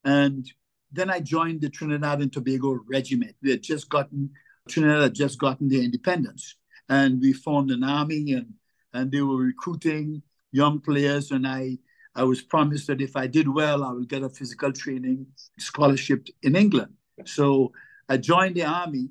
And 0.05 0.47
then 0.93 1.11
I 1.11 1.21
joined 1.21 1.61
the 1.61 1.71
Trinidad 1.71 2.21
and 2.21 2.33
Tobago 2.33 2.79
Regiment. 2.89 3.37
We 3.43 3.51
had 3.51 3.63
just 3.63 3.89
gotten, 3.89 4.31
Trinidad 4.69 5.03
had 5.03 5.15
just 5.15 5.39
gotten 5.39 5.69
their 5.69 5.83
independence. 5.83 6.57
And 6.89 7.21
we 7.21 7.33
formed 7.33 7.71
an 7.71 7.85
army 7.85 8.33
and, 8.33 8.55
and 8.93 9.11
they 9.11 9.23
were 9.23 9.37
recruiting 9.37 10.23
young 10.53 10.81
players. 10.81 11.31
And 11.31 11.47
I, 11.47 11.79
I 12.21 12.25
was 12.25 12.43
promised 12.43 12.87
that 12.89 13.01
if 13.01 13.17
I 13.17 13.27
did 13.27 13.49
well, 13.49 13.83
I 13.83 13.93
would 13.93 14.11
get 14.11 14.23
a 14.23 14.29
physical 14.29 14.73
training 14.73 15.27
scholarship 15.59 16.27
in 16.43 16.55
England. 16.55 16.93
So 17.25 17.73
I 18.11 18.19
joined 18.19 18.57
the 18.57 18.65
army 18.65 19.09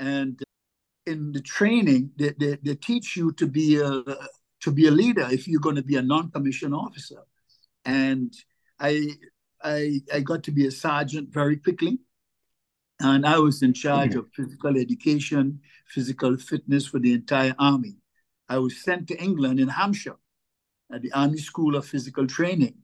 and 0.00 0.42
in 1.06 1.30
the 1.30 1.40
training, 1.40 2.10
they, 2.16 2.30
they, 2.36 2.58
they 2.60 2.74
teach 2.74 3.16
you 3.16 3.30
to 3.34 3.46
be 3.46 3.80
a, 3.80 4.02
to 4.64 4.72
be 4.72 4.88
a 4.88 4.90
leader 4.90 5.28
if 5.30 5.46
you're 5.46 5.60
going 5.60 5.76
to 5.76 5.84
be 5.84 5.94
a 5.94 6.02
non-commissioned 6.02 6.74
officer. 6.74 7.22
And 7.84 8.34
I, 8.80 8.92
I, 9.62 10.00
I 10.12 10.18
got 10.18 10.42
to 10.44 10.50
be 10.50 10.66
a 10.66 10.72
sergeant 10.72 11.28
very 11.32 11.58
quickly. 11.58 12.00
And 12.98 13.24
I 13.24 13.38
was 13.38 13.62
in 13.62 13.72
charge 13.72 14.10
mm-hmm. 14.10 14.18
of 14.18 14.32
physical 14.34 14.76
education, 14.76 15.60
physical 15.86 16.36
fitness 16.36 16.88
for 16.88 16.98
the 16.98 17.12
entire 17.12 17.54
army. 17.56 17.98
I 18.48 18.58
was 18.58 18.82
sent 18.82 19.06
to 19.08 19.22
England 19.22 19.60
in 19.60 19.68
Hampshire 19.68 20.16
at 20.92 21.02
the 21.02 21.12
Army 21.12 21.38
School 21.38 21.76
of 21.76 21.86
Physical 21.86 22.26
Training. 22.26 22.74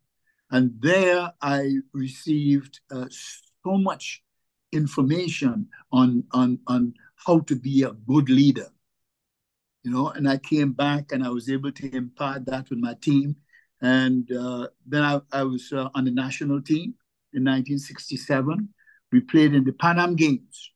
And 0.51 0.73
there 0.81 1.33
I 1.41 1.77
received 1.93 2.81
uh, 2.91 3.07
so 3.11 3.79
much 3.79 4.23
information 4.73 5.69
on, 5.93 6.25
on, 6.33 6.59
on 6.67 6.95
how 7.27 7.41
to 7.41 7.57
be 7.57 7.83
a 7.83 7.93
good 7.93 8.29
leader 8.29 8.69
you 9.85 9.91
know, 9.91 10.09
and 10.09 10.29
I 10.29 10.39
came 10.39 10.73
back 10.73 11.13
and 11.13 11.23
I 11.23 11.29
was 11.29 11.51
able 11.51 11.71
to 11.71 11.95
impart 11.95 12.47
that 12.47 12.71
with 12.71 12.79
my 12.79 12.95
team. 12.95 13.37
And 13.83 14.31
uh, 14.33 14.69
then 14.87 15.03
I, 15.03 15.21
I 15.31 15.43
was 15.43 15.73
uh, 15.73 15.91
on 15.95 16.07
the 16.07 16.11
national 16.11 16.63
team 16.63 16.95
in 17.35 17.45
1967. 17.45 18.69
We 19.13 19.21
played 19.21 19.55
in 19.55 19.63
the 19.63 19.73
Pan 19.73 19.99
Am 19.99 20.17
Games. 20.17 20.73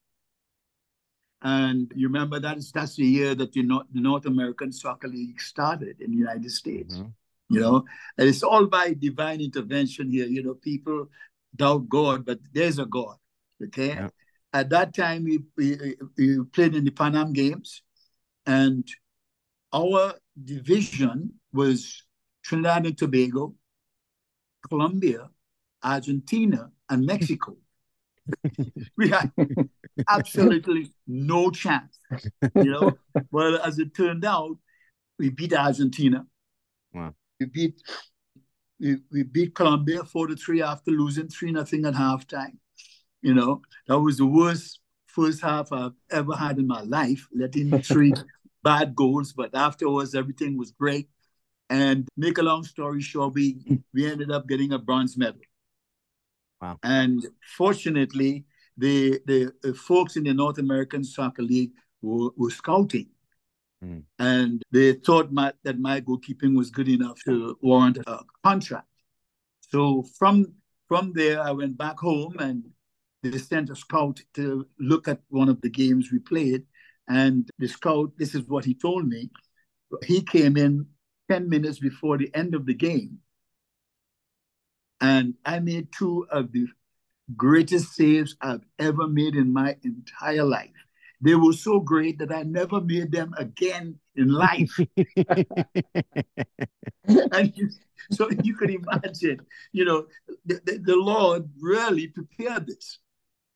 And 1.42 1.92
you 1.94 2.08
remember 2.08 2.40
that 2.40 2.58
is 2.58 2.72
that's 2.72 2.96
the 2.96 3.06
year 3.06 3.34
that 3.36 3.54
you 3.54 3.62
know, 3.62 3.84
the 3.92 4.00
North 4.00 4.26
American 4.26 4.72
Soccer 4.72 5.08
League 5.08 5.40
started 5.40 6.00
in 6.00 6.10
the 6.10 6.16
United 6.16 6.50
States. 6.50 6.96
Mm-hmm. 6.96 7.08
You 7.50 7.60
know, 7.60 7.84
and 8.18 8.28
it's 8.28 8.42
all 8.42 8.66
by 8.66 8.92
divine 8.92 9.40
intervention 9.40 10.10
here. 10.10 10.26
You 10.26 10.42
know, 10.42 10.54
people 10.54 11.08
doubt 11.56 11.88
God, 11.88 12.26
but 12.26 12.38
there's 12.52 12.78
a 12.78 12.84
God. 12.84 13.16
Okay. 13.62 13.88
Yeah. 13.88 14.08
At 14.52 14.70
that 14.70 14.94
time, 14.94 15.24
we, 15.24 15.40
we, 15.56 15.96
we 16.16 16.44
played 16.52 16.74
in 16.74 16.84
the 16.84 16.90
Pan 16.90 17.16
Am 17.16 17.32
Games, 17.32 17.82
and 18.46 18.86
our 19.72 20.14
division 20.42 21.34
was 21.52 22.02
Trinidad 22.42 22.86
and 22.86 22.96
Tobago, 22.96 23.54
Colombia, 24.68 25.28
Argentina, 25.82 26.70
and 26.88 27.04
Mexico. 27.04 27.56
we 28.96 29.08
had 29.08 29.30
absolutely 30.08 30.90
no 31.06 31.50
chance, 31.50 31.98
you 32.54 32.70
know. 32.72 32.98
Well, 33.30 33.58
as 33.58 33.78
it 33.78 33.94
turned 33.94 34.24
out, 34.24 34.56
we 35.18 35.30
beat 35.30 35.52
Argentina. 35.52 36.24
Wow. 36.94 37.14
We 37.40 37.46
beat 37.46 37.82
we, 38.80 38.98
we 39.10 39.22
beat 39.24 39.54
Colombia 39.54 40.04
four 40.04 40.28
to 40.28 40.36
three 40.36 40.62
after 40.62 40.90
losing 40.90 41.28
three 41.28 41.52
nothing 41.52 41.84
at 41.84 41.94
halftime. 41.94 42.58
You 43.22 43.34
know, 43.34 43.62
that 43.88 43.98
was 43.98 44.18
the 44.18 44.26
worst 44.26 44.80
first 45.06 45.42
half 45.42 45.72
I've 45.72 45.98
ever 46.10 46.34
had 46.34 46.58
in 46.58 46.66
my 46.66 46.82
life, 46.82 47.26
letting 47.34 47.82
three 47.82 48.14
bad 48.62 48.94
goals, 48.94 49.32
but 49.32 49.54
afterwards 49.54 50.14
everything 50.14 50.56
was 50.56 50.70
great. 50.70 51.08
And 51.70 52.08
make 52.16 52.38
a 52.38 52.42
long 52.42 52.64
story 52.64 53.02
short, 53.02 53.34
we 53.34 53.80
we 53.92 54.10
ended 54.10 54.30
up 54.30 54.48
getting 54.48 54.72
a 54.72 54.78
bronze 54.78 55.18
medal. 55.18 55.40
Wow. 56.60 56.78
And 56.82 57.26
fortunately, 57.56 58.44
the, 58.76 59.20
the, 59.26 59.74
folks 59.74 60.16
in 60.16 60.24
the 60.24 60.34
North 60.34 60.58
American 60.58 61.04
Soccer 61.04 61.42
League 61.42 61.72
were, 62.02 62.30
were 62.36 62.50
scouting. 62.50 63.08
Mm. 63.84 64.02
And 64.18 64.62
they 64.72 64.94
thought 64.94 65.32
my, 65.32 65.52
that 65.64 65.78
my 65.78 66.00
goalkeeping 66.00 66.56
was 66.56 66.70
good 66.70 66.88
enough 66.88 67.18
to 67.24 67.56
warrant 67.62 67.98
a 67.98 68.20
contract. 68.44 68.86
So 69.70 70.04
from 70.18 70.46
from 70.88 71.12
there, 71.12 71.40
I 71.42 71.50
went 71.50 71.76
back 71.76 71.98
home 71.98 72.36
and 72.38 72.64
they 73.22 73.36
sent 73.36 73.68
a 73.68 73.76
scout 73.76 74.20
to 74.34 74.66
look 74.80 75.06
at 75.06 75.20
one 75.28 75.50
of 75.50 75.60
the 75.60 75.68
games 75.68 76.10
we 76.10 76.18
played. 76.18 76.64
And 77.08 77.48
the 77.58 77.68
scout, 77.68 78.12
this 78.16 78.34
is 78.34 78.48
what 78.48 78.64
he 78.64 78.74
told 78.74 79.06
me. 79.06 79.30
He 80.04 80.22
came 80.22 80.56
in 80.56 80.86
10 81.30 81.48
minutes 81.48 81.78
before 81.78 82.16
the 82.16 82.34
end 82.34 82.54
of 82.54 82.64
the 82.64 82.74
game 82.74 83.18
and 85.00 85.34
I 85.44 85.60
made 85.60 85.88
two 85.92 86.26
of 86.30 86.52
the 86.52 86.66
greatest 87.36 87.94
saves 87.94 88.36
I've 88.40 88.64
ever 88.78 89.06
made 89.06 89.34
in 89.34 89.52
my 89.52 89.76
entire 89.82 90.44
life. 90.44 90.70
They 91.20 91.34
were 91.34 91.52
so 91.52 91.80
great 91.80 92.18
that 92.18 92.32
I 92.32 92.44
never 92.44 92.80
made 92.80 93.10
them 93.10 93.34
again 93.36 93.98
in 94.14 94.28
life. 94.28 94.78
and 97.06 97.52
you, 97.56 97.68
so 98.12 98.30
you 98.42 98.54
can 98.54 98.70
imagine, 98.70 99.40
you 99.72 99.84
know, 99.84 100.06
the, 100.46 100.60
the, 100.64 100.78
the 100.78 100.96
Lord 100.96 101.48
really 101.60 102.06
prepared 102.08 102.66
this. 102.66 102.98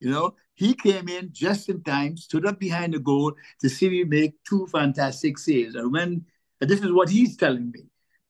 You 0.01 0.11
know, 0.11 0.35
he 0.55 0.75
came 0.75 1.09
in 1.09 1.29
just 1.33 1.69
in 1.69 1.83
time, 1.85 2.17
stood 2.17 2.45
up 2.45 2.59
behind 2.59 2.95
the 2.95 2.99
goal 2.99 3.35
to 3.61 3.69
see 3.69 3.89
me 3.89 4.03
make 4.03 4.35
two 4.43 4.67
fantastic 4.67 5.39
saves. 5.39 5.77
And 5.77 5.93
when 5.93 6.27
and 6.61 6.71
this 6.71 6.81
is 6.81 6.93
what 6.93 7.09
he's 7.09 7.37
telling 7.37 7.71
me. 7.71 7.85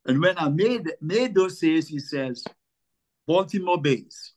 And 0.06 0.20
when 0.20 0.36
I 0.38 0.48
made 0.48 0.90
made 1.00 1.34
those 1.34 1.58
saves, 1.60 1.88
he 1.88 1.98
says, 1.98 2.44
Baltimore 3.26 3.80
Bays. 3.80 4.32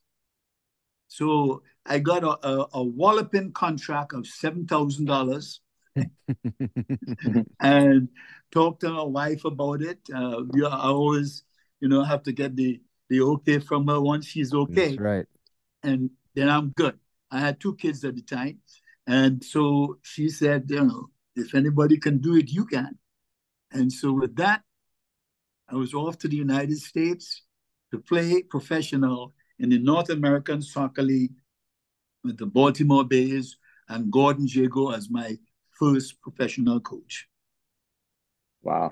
So 1.08 1.64
I 1.86 2.00
got 2.00 2.24
a, 2.24 2.48
a, 2.48 2.68
a 2.74 2.84
walloping 2.84 3.52
contract 3.52 4.14
of 4.14 4.24
$7,000 4.24 5.60
and 7.60 8.10
talked 8.52 8.82
to 8.82 8.90
my 8.90 9.04
wife 9.04 9.46
about 9.46 9.82
it. 9.82 10.00
Uh, 10.14 10.42
I 10.68 10.90
always, 10.90 11.44
you 11.80 11.88
know, 11.88 12.04
have 12.04 12.24
to 12.24 12.32
get 12.32 12.56
the, 12.56 12.82
the 13.10 13.22
okay 13.22 13.60
from 13.60 13.88
her 13.88 14.02
once 14.02 14.26
she's 14.26 14.54
okay. 14.54 14.90
That's 14.90 15.00
right. 15.00 15.26
And 15.84 16.10
then 16.34 16.50
I'm 16.50 16.70
good. 16.70 17.00
I 17.32 17.40
had 17.40 17.60
two 17.60 17.76
kids 17.76 18.04
at 18.04 18.16
the 18.16 18.22
time. 18.22 18.60
And 19.08 19.44
so 19.44 20.00
she 20.02 20.30
said, 20.30 20.66
you 20.70 20.84
know, 20.84 21.10
if 21.36 21.54
anybody 21.54 21.98
can 21.98 22.18
do 22.18 22.36
it, 22.36 22.50
you 22.50 22.66
can. 22.66 22.98
And 23.72 23.92
so 23.92 24.14
with 24.14 24.36
that, 24.38 24.64
I 25.70 25.76
was 25.76 25.94
off 25.94 26.18
to 26.20 26.28
the 26.28 26.36
United 26.36 26.78
States 26.78 27.42
to 27.96 28.02
play 28.02 28.44
professional 28.44 29.34
in 29.60 29.70
the 29.70 29.80
North 29.80 30.10
American 30.10 30.62
Soccer 30.62 31.02
League 31.02 31.34
with 32.24 32.38
the 32.38 32.46
Baltimore 32.46 33.06
Bays 33.06 33.58
and 33.88 34.12
Gordon 34.12 34.48
Jago 34.48 34.92
as 34.92 35.10
my 35.10 35.38
first 35.80 36.22
professional 36.22 36.80
coach. 36.80 37.28
Wow. 38.64 38.92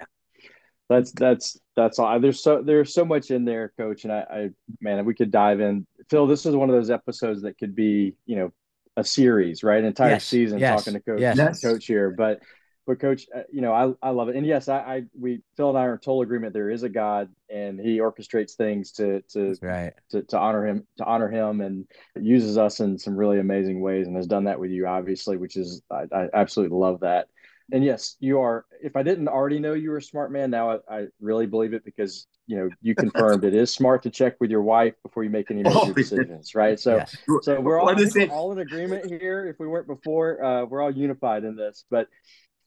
That's 0.89 1.11
that's 1.13 1.57
that's 1.75 1.97
all. 1.97 2.19
There's 2.19 2.43
so 2.43 2.61
there's 2.61 2.93
so 2.93 3.05
much 3.05 3.31
in 3.31 3.45
there, 3.45 3.73
coach. 3.77 4.03
And 4.03 4.13
I, 4.13 4.19
I 4.19 4.49
man, 4.79 5.03
we 5.05 5.15
could 5.15 5.31
dive 5.31 5.59
in. 5.59 5.87
Phil, 6.09 6.27
this 6.27 6.45
is 6.45 6.55
one 6.55 6.69
of 6.69 6.75
those 6.75 6.91
episodes 6.91 7.41
that 7.43 7.57
could 7.57 7.73
be, 7.73 8.15
you 8.25 8.35
know, 8.35 8.51
a 8.97 9.03
series, 9.03 9.63
right? 9.63 9.79
An 9.79 9.85
entire 9.85 10.11
yes. 10.11 10.25
season 10.25 10.59
yes. 10.59 10.83
talking 10.83 10.93
to 10.93 10.99
coach 10.99 11.21
yes. 11.21 11.61
coach 11.61 11.85
here. 11.85 12.11
But 12.11 12.41
but 12.85 12.99
coach, 12.99 13.27
uh, 13.33 13.41
you 13.51 13.61
know, 13.61 13.73
I, 13.73 14.07
I 14.07 14.09
love 14.11 14.29
it. 14.29 14.35
And 14.35 14.45
yes, 14.45 14.67
I, 14.67 14.77
I, 14.77 15.03
we, 15.17 15.41
Phil 15.55 15.69
and 15.69 15.77
I 15.77 15.85
are 15.85 15.93
in 15.93 15.99
total 15.99 16.21
agreement. 16.21 16.53
There 16.53 16.69
is 16.69 16.83
a 16.83 16.89
God 16.89 17.29
and 17.49 17.79
he 17.79 17.99
orchestrates 17.99 18.53
things 18.55 18.91
to, 18.93 19.21
to, 19.29 19.55
right. 19.61 19.93
to, 20.11 20.23
to 20.23 20.37
honor 20.37 20.67
him, 20.67 20.85
to 20.97 21.05
honor 21.05 21.29
him 21.29 21.61
and 21.61 21.85
uses 22.15 22.57
us 22.57 22.81
in 22.81 22.97
some 22.97 23.15
really 23.15 23.39
amazing 23.39 23.79
ways 23.81 24.07
and 24.07 24.15
has 24.17 24.27
done 24.27 24.45
that 24.45 24.59
with 24.59 24.71
you, 24.71 24.85
obviously, 24.85 25.37
which 25.37 25.55
is, 25.55 25.81
I, 25.89 26.03
I 26.13 26.27
absolutely 26.33 26.77
love 26.77 27.01
that. 27.01 27.27
And 27.71 27.83
yes, 27.83 28.17
you 28.19 28.41
are, 28.41 28.65
if 28.81 28.97
I 28.97 29.03
didn't 29.03 29.29
already 29.29 29.59
know 29.59 29.73
you 29.73 29.91
were 29.91 29.97
a 29.97 30.01
smart 30.01 30.31
man, 30.31 30.49
now 30.51 30.71
I, 30.71 30.77
I 30.89 31.05
really 31.21 31.45
believe 31.45 31.73
it 31.73 31.85
because, 31.85 32.27
you 32.45 32.57
know, 32.57 32.69
you 32.81 32.93
confirmed 32.93 33.45
it 33.45 33.53
is 33.53 33.73
smart 33.73 34.03
to 34.03 34.09
check 34.09 34.35
with 34.41 34.51
your 34.51 34.61
wife 34.61 34.95
before 35.01 35.23
you 35.23 35.29
make 35.29 35.49
any 35.49 35.63
major 35.63 35.77
oh, 35.81 35.93
decisions. 35.93 36.53
Right. 36.53 36.77
So, 36.77 36.97
yes. 36.97 37.15
so 37.43 37.61
we're 37.61 37.79
all, 37.79 37.89
all 38.31 38.51
in 38.51 38.59
agreement 38.59 39.05
here. 39.05 39.47
If 39.47 39.59
we 39.59 39.67
weren't 39.67 39.87
before, 39.87 40.43
uh, 40.43 40.65
we're 40.65 40.81
all 40.81 40.91
unified 40.91 41.45
in 41.45 41.55
this, 41.55 41.85
but 41.89 42.09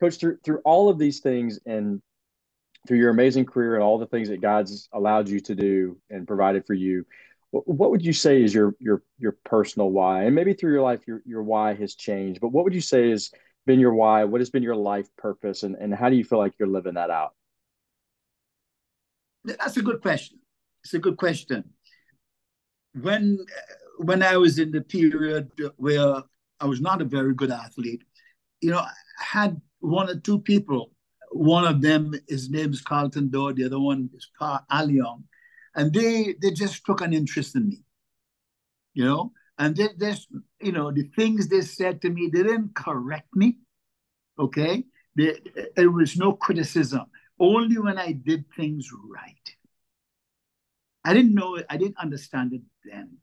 coach 0.01 0.17
through 0.17 0.39
through 0.45 0.61
all 0.65 0.89
of 0.89 0.99
these 0.99 1.21
things 1.21 1.59
and 1.67 2.01
through 2.87 2.99
your 2.99 3.11
amazing 3.11 3.45
career 3.45 3.75
and 3.75 3.83
all 3.83 3.99
the 3.99 4.07
things 4.07 4.29
that 4.29 4.41
God's 4.41 4.89
allowed 4.93 5.29
you 5.29 5.41
to 5.41 5.55
do 5.55 5.99
and 6.09 6.27
provided 6.27 6.67
for 6.67 6.75
you, 6.75 7.05
what, 7.51 7.91
would 7.91 8.05
you 8.05 8.13
say 8.13 8.43
is 8.43 8.53
your 8.53 8.75
your 8.79 9.03
your 9.19 9.37
personal 9.45 9.91
why? 9.91 10.25
And 10.25 10.35
maybe 10.35 10.53
through 10.53 10.73
your 10.73 10.83
life, 10.83 11.01
your 11.07 11.23
your 11.25 11.43
why 11.43 11.75
has 11.75 11.95
changed. 11.95 12.41
But 12.41 12.49
what 12.49 12.65
would 12.65 12.75
you 12.75 12.81
say 12.81 13.11
has 13.11 13.31
been 13.67 13.81
your 13.81 13.95
why? 13.95 14.25
What 14.25 14.41
has 14.41 14.51
been 14.51 14.63
your 14.63 14.77
life 14.77 15.09
purpose, 15.17 15.63
and 15.63 15.77
and 15.77 15.95
how 15.95 16.11
do 16.11 16.17
you 16.17 16.25
feel 16.25 16.39
like 16.39 16.55
you're 16.59 16.69
living 16.69 16.95
that 16.95 17.11
out? 17.11 17.35
That's 19.45 19.77
a 19.77 19.83
good 19.83 20.03
question. 20.03 20.39
It's 20.85 20.95
a 20.95 20.99
good 20.99 21.17
question. 21.17 21.65
When 23.01 23.39
when 23.99 24.23
I 24.23 24.37
was 24.37 24.59
in 24.59 24.71
the 24.71 24.83
period 24.83 25.51
where 25.77 26.23
I 26.61 26.67
was 26.67 26.81
not 26.81 27.01
a 27.01 27.05
very 27.05 27.35
good 27.35 27.51
athlete, 27.51 28.03
you 28.61 28.71
know, 28.71 28.79
I 28.79 28.93
had 29.19 29.61
one 29.81 30.09
or 30.11 30.19
two 30.21 30.41
people. 30.41 30.91
One 31.33 31.67
of 31.67 31.83
them, 31.83 32.15
his 32.29 32.51
name 32.51 32.73
is 32.73 32.81
Carlton 32.81 33.31
Doe. 33.31 33.53
The 33.53 33.65
other 33.65 33.81
one 33.81 34.11
is 34.15 34.29
Pa 34.39 34.65
Aliong. 34.71 35.25
And 35.75 35.93
they 35.93 36.35
they 36.41 36.53
just 36.53 36.85
took 36.87 37.01
an 37.03 37.13
interest 37.13 37.57
in 37.57 37.69
me, 37.69 37.83
you 38.95 39.05
know. 39.05 39.33
And 39.59 39.75
they 39.77 39.89
just, 39.99 40.29
you 40.61 40.73
know, 40.73 40.91
the 40.93 41.05
things 41.17 41.49
they 41.49 41.63
said 41.63 42.03
to 42.03 42.11
me, 42.11 42.29
they 42.33 42.43
didn't 42.43 42.75
correct 42.75 43.29
me, 43.35 43.57
okay? 44.39 44.85
They, 45.17 45.39
there 45.75 45.91
was 45.91 46.17
no 46.17 46.35
criticism, 46.35 47.07
only 47.39 47.79
when 47.79 47.97
I 47.97 48.13
did 48.13 48.45
things 48.55 48.91
right. 49.09 49.57
I 51.05 51.15
didn't 51.15 51.35
know 51.35 51.55
it, 51.55 51.67
I 51.71 51.79
didn't 51.79 51.97
understand 51.99 52.53
it 52.53 52.63
then, 52.85 53.17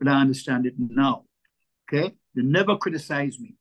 but 0.00 0.08
I 0.08 0.20
understand 0.20 0.66
it 0.66 0.74
now, 0.76 1.24
okay? 1.88 2.14
They 2.34 2.42
never 2.42 2.76
criticized 2.76 3.40
me, 3.40 3.54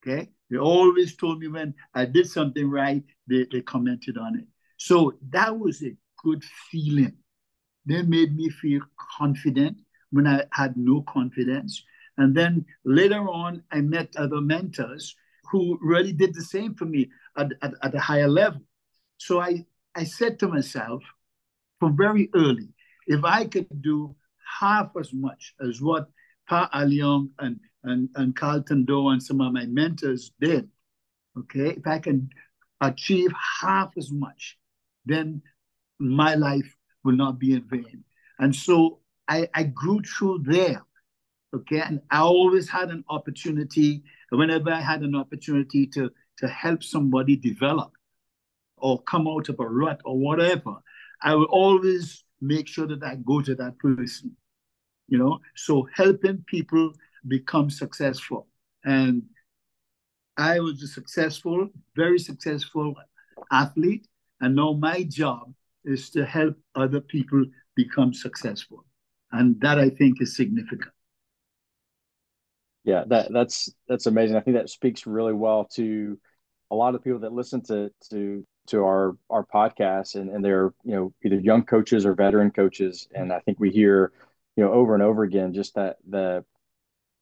okay? 0.00 0.30
They 0.52 0.58
always 0.58 1.16
told 1.16 1.40
me 1.40 1.48
when 1.48 1.74
I 1.94 2.04
did 2.04 2.28
something 2.28 2.68
right, 2.68 3.02
they, 3.26 3.46
they 3.50 3.62
commented 3.62 4.18
on 4.18 4.38
it. 4.38 4.44
So 4.76 5.14
that 5.30 5.58
was 5.58 5.82
a 5.82 5.96
good 6.22 6.44
feeling. 6.70 7.14
They 7.86 8.02
made 8.02 8.36
me 8.36 8.50
feel 8.50 8.82
confident 9.18 9.78
when 10.10 10.26
I 10.26 10.44
had 10.52 10.76
no 10.76 11.04
confidence. 11.08 11.82
And 12.18 12.36
then 12.36 12.66
later 12.84 13.30
on, 13.30 13.62
I 13.72 13.80
met 13.80 14.14
other 14.16 14.42
mentors 14.42 15.16
who 15.50 15.78
really 15.80 16.12
did 16.12 16.34
the 16.34 16.44
same 16.44 16.74
for 16.74 16.84
me 16.84 17.10
at, 17.38 17.52
at, 17.62 17.72
at 17.82 17.94
a 17.94 18.00
higher 18.00 18.28
level. 18.28 18.60
So 19.16 19.40
I, 19.40 19.64
I 19.94 20.04
said 20.04 20.38
to 20.40 20.48
myself 20.48 21.02
from 21.80 21.96
very 21.96 22.28
early, 22.34 22.68
if 23.06 23.24
I 23.24 23.46
could 23.46 23.80
do 23.80 24.14
half 24.60 24.90
as 25.00 25.14
much 25.14 25.54
as 25.66 25.80
what 25.80 26.10
Pa 26.48 26.68
Aliong 26.74 27.30
and 27.38 27.60
and, 27.84 28.08
and 28.14 28.36
Carlton 28.36 28.84
Doe 28.84 29.08
and 29.08 29.22
some 29.22 29.40
of 29.40 29.52
my 29.52 29.66
mentors 29.66 30.30
did, 30.40 30.68
okay, 31.36 31.70
if 31.70 31.84
I 31.86 31.98
can 31.98 32.30
achieve 32.80 33.32
half 33.60 33.90
as 33.96 34.12
much, 34.12 34.56
then 35.04 35.42
my 35.98 36.36
life 36.36 36.76
will 37.04 37.16
not 37.16 37.40
be 37.40 37.54
in 37.54 37.64
vain. 37.64 38.04
And 38.38 38.54
so 38.54 39.00
I, 39.26 39.48
I 39.54 39.64
grew 39.64 40.00
through 40.02 40.44
there, 40.44 40.84
okay, 41.54 41.80
and 41.80 42.00
I 42.10 42.20
always 42.20 42.68
had 42.68 42.90
an 42.90 43.04
opportunity 43.08 44.04
whenever 44.30 44.70
I 44.70 44.80
had 44.80 45.02
an 45.02 45.14
opportunity 45.14 45.86
to 45.88 46.10
to 46.38 46.48
help 46.48 46.82
somebody 46.82 47.36
develop 47.36 47.92
or 48.78 49.02
come 49.02 49.28
out 49.28 49.48
of 49.48 49.60
a 49.60 49.66
rut 49.66 50.00
or 50.04 50.18
whatever, 50.18 50.76
I 51.22 51.34
will 51.34 51.44
always 51.44 52.24
make 52.40 52.66
sure 52.66 52.86
that 52.86 53.02
I 53.02 53.16
go 53.16 53.40
to 53.42 53.54
that 53.54 53.78
person. 53.78 54.36
You 55.12 55.18
know, 55.18 55.40
so 55.54 55.86
helping 55.94 56.42
people 56.46 56.84
become 57.28 57.68
successful. 57.68 58.48
And 58.82 59.24
I 60.38 60.58
was 60.58 60.82
a 60.82 60.86
successful, 60.88 61.68
very 61.94 62.18
successful 62.18 62.94
athlete. 63.50 64.06
And 64.40 64.56
now 64.56 64.72
my 64.72 65.02
job 65.02 65.52
is 65.84 66.08
to 66.14 66.24
help 66.24 66.56
other 66.74 67.02
people 67.02 67.44
become 67.76 68.14
successful. 68.14 68.86
And 69.32 69.60
that 69.60 69.78
I 69.78 69.90
think 69.90 70.22
is 70.22 70.34
significant. 70.34 70.94
Yeah, 72.84 73.04
that 73.08 73.32
that's 73.32 73.68
that's 73.88 74.06
amazing. 74.06 74.36
I 74.36 74.40
think 74.40 74.56
that 74.56 74.70
speaks 74.70 75.06
really 75.06 75.34
well 75.34 75.66
to 75.74 76.18
a 76.70 76.74
lot 76.74 76.94
of 76.94 77.04
people 77.04 77.20
that 77.20 77.34
listen 77.34 77.60
to 77.64 77.90
to 78.08 78.46
to 78.68 78.84
our 78.84 79.16
our 79.28 79.44
podcast 79.44 80.14
and, 80.14 80.30
and 80.30 80.42
they're 80.42 80.72
you 80.84 80.94
know 80.94 81.12
either 81.22 81.38
young 81.38 81.64
coaches 81.64 82.06
or 82.06 82.14
veteran 82.14 82.50
coaches 82.50 83.08
and 83.12 83.32
i 83.32 83.40
think 83.40 83.58
we 83.58 83.70
hear 83.70 84.12
you 84.56 84.64
know 84.64 84.72
over 84.72 84.94
and 84.94 85.02
over 85.02 85.22
again 85.22 85.52
just 85.52 85.74
that 85.74 85.96
the 86.08 86.44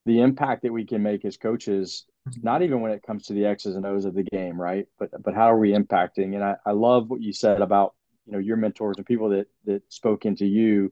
the 0.05 0.21
impact 0.21 0.63
that 0.63 0.73
we 0.73 0.85
can 0.85 1.03
make 1.03 1.23
as 1.25 1.37
coaches 1.37 2.05
mm-hmm. 2.27 2.41
not 2.43 2.61
even 2.61 2.81
when 2.81 2.91
it 2.91 3.03
comes 3.03 3.25
to 3.25 3.33
the 3.33 3.45
x's 3.45 3.75
and 3.75 3.85
o's 3.85 4.05
of 4.05 4.13
the 4.13 4.23
game 4.23 4.59
right 4.59 4.87
but 4.99 5.09
but 5.23 5.33
how 5.33 5.51
are 5.51 5.59
we 5.59 5.71
impacting 5.71 6.35
and 6.35 6.43
i, 6.43 6.55
I 6.65 6.71
love 6.71 7.09
what 7.09 7.21
you 7.21 7.33
said 7.33 7.61
about 7.61 7.93
you 8.25 8.33
know 8.33 8.39
your 8.39 8.57
mentors 8.57 8.97
and 8.97 9.05
people 9.05 9.29
that 9.29 9.47
that 9.65 9.83
spoke 9.89 10.25
into 10.25 10.45
you 10.45 10.91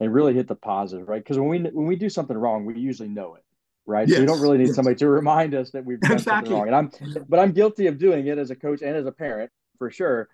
and 0.00 0.12
really 0.12 0.34
hit 0.34 0.48
the 0.48 0.54
positive 0.54 1.08
right 1.08 1.22
because 1.22 1.38
when 1.38 1.48
we 1.48 1.58
when 1.58 1.86
we 1.86 1.96
do 1.96 2.08
something 2.08 2.36
wrong 2.36 2.64
we 2.64 2.78
usually 2.78 3.08
know 3.08 3.34
it 3.34 3.44
right? 3.90 4.08
Yes, 4.08 4.16
so 4.16 4.22
we 4.22 4.26
don't 4.26 4.40
really 4.40 4.58
need 4.58 4.68
yes. 4.68 4.76
somebody 4.76 4.96
to 4.96 5.08
remind 5.08 5.54
us 5.54 5.70
that 5.72 5.84
we've 5.84 6.00
done 6.00 6.12
exactly. 6.12 6.50
something 6.50 6.52
wrong. 6.52 6.66
And 6.68 6.76
I'm, 7.16 7.24
but 7.28 7.40
I'm 7.40 7.52
guilty 7.52 7.88
of 7.88 7.98
doing 7.98 8.26
it 8.26 8.38
as 8.38 8.50
a 8.50 8.56
coach 8.56 8.82
and 8.82 8.96
as 8.96 9.06
a 9.06 9.12
parent 9.12 9.50
for 9.78 9.90
sure. 9.90 10.28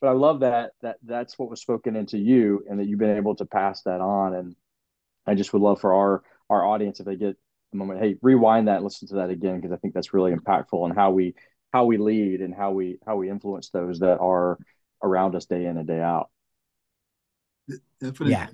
But 0.00 0.08
I 0.08 0.12
love 0.12 0.40
that 0.40 0.72
that 0.82 0.98
that's 1.02 1.38
what 1.38 1.50
was 1.50 1.60
spoken 1.60 1.96
into 1.96 2.18
you, 2.18 2.64
and 2.70 2.78
that 2.78 2.86
you've 2.86 3.00
been 3.00 3.16
able 3.16 3.34
to 3.36 3.44
pass 3.44 3.82
that 3.82 4.00
on. 4.00 4.34
And 4.34 4.54
I 5.28 5.34
just 5.34 5.52
would 5.52 5.62
love 5.62 5.80
for 5.80 5.92
our 5.92 6.22
our 6.50 6.64
audience 6.64 7.00
if 7.00 7.06
they 7.06 7.16
get 7.16 7.36
a 7.72 7.76
moment, 7.76 8.00
hey, 8.00 8.16
rewind 8.22 8.68
that, 8.68 8.76
and 8.76 8.84
listen 8.84 9.08
to 9.08 9.16
that 9.16 9.30
again 9.30 9.56
because 9.56 9.72
I 9.72 9.76
think 9.76 9.94
that's 9.94 10.14
really 10.14 10.32
impactful 10.32 10.84
and 10.84 10.94
how 10.94 11.10
we 11.10 11.34
how 11.72 11.84
we 11.84 11.98
lead 11.98 12.40
and 12.40 12.54
how 12.54 12.72
we 12.72 12.98
how 13.06 13.16
we 13.16 13.28
influence 13.28 13.70
those 13.70 14.00
that 14.00 14.18
are 14.18 14.58
around 15.02 15.34
us 15.34 15.46
day 15.46 15.66
in 15.66 15.76
and 15.76 15.86
day 15.86 16.00
out. 16.00 16.30
Definitely. 18.00 18.32
Yeah. 18.32 18.48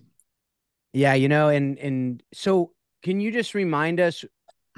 Yeah, 0.93 1.15
you 1.15 1.29
know, 1.29 1.49
and 1.49 1.79
and 1.79 2.23
so 2.33 2.73
can 3.03 3.21
you 3.21 3.33
just 3.33 3.55
remind 3.55 4.01
us 4.01 4.25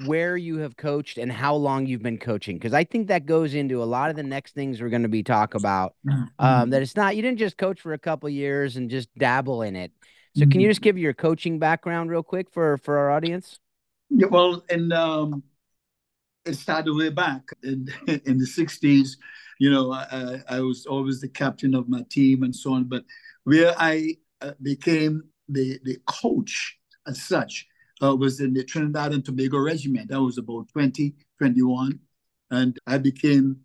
where 0.04 0.36
you 0.36 0.58
have 0.58 0.76
coached 0.76 1.16
and 1.16 1.32
how 1.32 1.54
long 1.54 1.86
you've 1.86 2.02
been 2.02 2.18
coaching 2.18 2.56
because 2.56 2.74
i 2.74 2.84
think 2.84 3.08
that 3.08 3.24
goes 3.24 3.54
into 3.54 3.82
a 3.82 3.84
lot 3.84 4.10
of 4.10 4.16
the 4.16 4.22
next 4.22 4.54
things 4.54 4.78
we're 4.78 4.90
going 4.90 5.02
to 5.02 5.08
be 5.08 5.22
talk 5.22 5.54
about 5.54 5.94
mm-hmm. 6.06 6.24
um, 6.38 6.68
that 6.68 6.82
it's 6.82 6.96
not 6.96 7.16
you 7.16 7.22
didn't 7.22 7.38
just 7.38 7.56
coach 7.56 7.80
for 7.80 7.94
a 7.94 7.98
couple 7.98 8.28
years 8.28 8.76
and 8.76 8.90
just 8.90 9.08
dabble 9.14 9.62
in 9.62 9.74
it 9.74 9.90
so 10.36 10.42
mm-hmm. 10.42 10.50
can 10.50 10.60
you 10.60 10.68
just 10.68 10.82
give 10.82 10.98
your 10.98 11.14
coaching 11.14 11.58
background 11.58 12.10
real 12.10 12.22
quick 12.22 12.50
for 12.50 12.78
for 12.78 12.98
our 12.98 13.10
audience 13.10 13.58
yeah 14.10 14.26
well 14.30 14.62
and 14.70 14.92
um 14.92 15.42
it 16.44 16.54
started 16.54 16.94
way 16.94 17.08
back 17.08 17.42
in 17.62 17.88
in 18.06 18.38
the 18.38 18.46
60s 18.46 19.16
you 19.58 19.70
know 19.70 19.92
I, 19.92 20.42
I 20.48 20.60
was 20.60 20.86
always 20.86 21.20
the 21.20 21.28
captain 21.28 21.74
of 21.74 21.88
my 21.88 22.02
team 22.10 22.42
and 22.42 22.54
so 22.54 22.74
on 22.74 22.84
but 22.84 23.04
where 23.44 23.74
i 23.78 24.16
uh, 24.42 24.52
became 24.62 25.24
the 25.48 25.78
the 25.84 25.98
coach 26.06 26.78
as 27.06 27.22
such 27.22 27.66
uh, 28.02 28.14
was 28.14 28.40
in 28.40 28.52
the 28.52 28.64
Trinidad 28.64 29.12
and 29.12 29.24
Tobago 29.24 29.58
Regiment. 29.58 30.12
I 30.12 30.18
was 30.18 30.38
about 30.38 30.68
20, 30.68 31.14
21, 31.38 31.98
and 32.50 32.78
I 32.86 32.98
became 32.98 33.56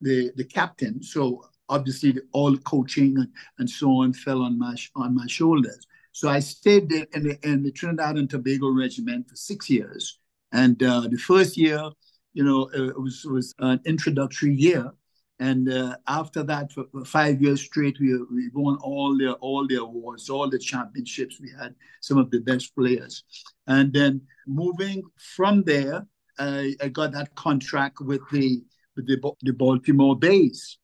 the, 0.00 0.32
the 0.36 0.44
captain. 0.44 1.02
So 1.02 1.44
obviously 1.68 2.18
all 2.32 2.56
coaching 2.58 3.16
and, 3.18 3.28
and 3.58 3.68
so 3.68 4.02
on 4.02 4.12
fell 4.12 4.42
on 4.42 4.58
my 4.58 4.76
on 4.96 5.14
my 5.14 5.26
shoulders. 5.26 5.86
So 6.12 6.28
I 6.28 6.40
stayed 6.40 6.88
there 6.88 7.06
in 7.14 7.22
the, 7.22 7.38
in 7.48 7.62
the 7.62 7.72
Trinidad 7.72 8.16
and 8.16 8.28
Tobago 8.28 8.70
Regiment 8.70 9.28
for 9.28 9.36
six 9.36 9.70
years. 9.70 10.18
And 10.52 10.82
uh, 10.82 11.02
the 11.08 11.16
first 11.16 11.56
year, 11.56 11.90
you 12.32 12.44
know, 12.44 12.68
it 12.72 13.00
was 13.00 13.24
was 13.24 13.54
an 13.58 13.80
introductory 13.84 14.54
year, 14.54 14.92
and 15.38 15.72
uh, 15.72 15.96
after 16.06 16.42
that, 16.44 16.72
for, 16.72 16.84
for, 16.92 17.04
five 17.04 17.42
years 17.42 17.60
straight, 17.60 17.98
we 18.00 18.14
we 18.32 18.50
won 18.54 18.76
all 18.82 19.16
the 19.16 19.32
all 19.34 19.66
the 19.66 19.76
awards, 19.76 20.30
all 20.30 20.48
the 20.48 20.58
championships. 20.58 21.40
We 21.40 21.50
had 21.58 21.74
some 22.00 22.18
of 22.18 22.30
the 22.30 22.40
best 22.40 22.74
players, 22.76 23.24
and 23.66 23.92
then 23.92 24.22
moving 24.46 25.02
from 25.16 25.64
there, 25.64 26.06
I, 26.38 26.74
I 26.80 26.88
got 26.88 27.12
that 27.12 27.34
contract 27.34 28.00
with 28.00 28.22
the 28.30 28.62
with 28.96 29.06
the, 29.06 29.32
the 29.42 29.52
Baltimore 29.52 30.16
Bays 30.16 30.78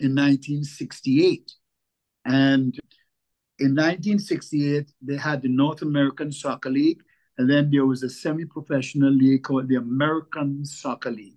in 0.00 0.14
1968, 0.14 1.52
and 2.24 2.78
in 3.58 3.74
1968 3.74 4.92
they 5.02 5.16
had 5.16 5.42
the 5.42 5.48
North 5.48 5.82
American 5.82 6.32
Soccer 6.32 6.70
League, 6.70 7.02
and 7.38 7.48
then 7.48 7.70
there 7.70 7.86
was 7.86 8.02
a 8.02 8.10
semi-professional 8.10 9.12
league 9.12 9.44
called 9.44 9.68
the 9.68 9.76
American 9.76 10.64
Soccer 10.64 11.10
League. 11.10 11.34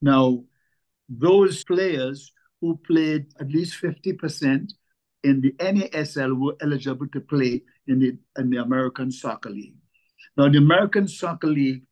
Now 0.00 0.44
those 1.08 1.64
players 1.64 2.32
who 2.60 2.80
played 2.86 3.26
at 3.40 3.48
least 3.48 3.80
50% 3.82 4.72
in 5.22 5.40
the 5.40 5.52
NASL 5.52 6.38
were 6.38 6.56
eligible 6.60 7.06
to 7.08 7.20
play 7.20 7.62
in 7.86 7.98
the, 7.98 8.16
in 8.38 8.50
the 8.50 8.58
American 8.58 9.10
Soccer 9.10 9.50
League. 9.50 9.76
Now, 10.36 10.48
the 10.48 10.58
American 10.58 11.08
Soccer 11.08 11.46
League 11.46 11.84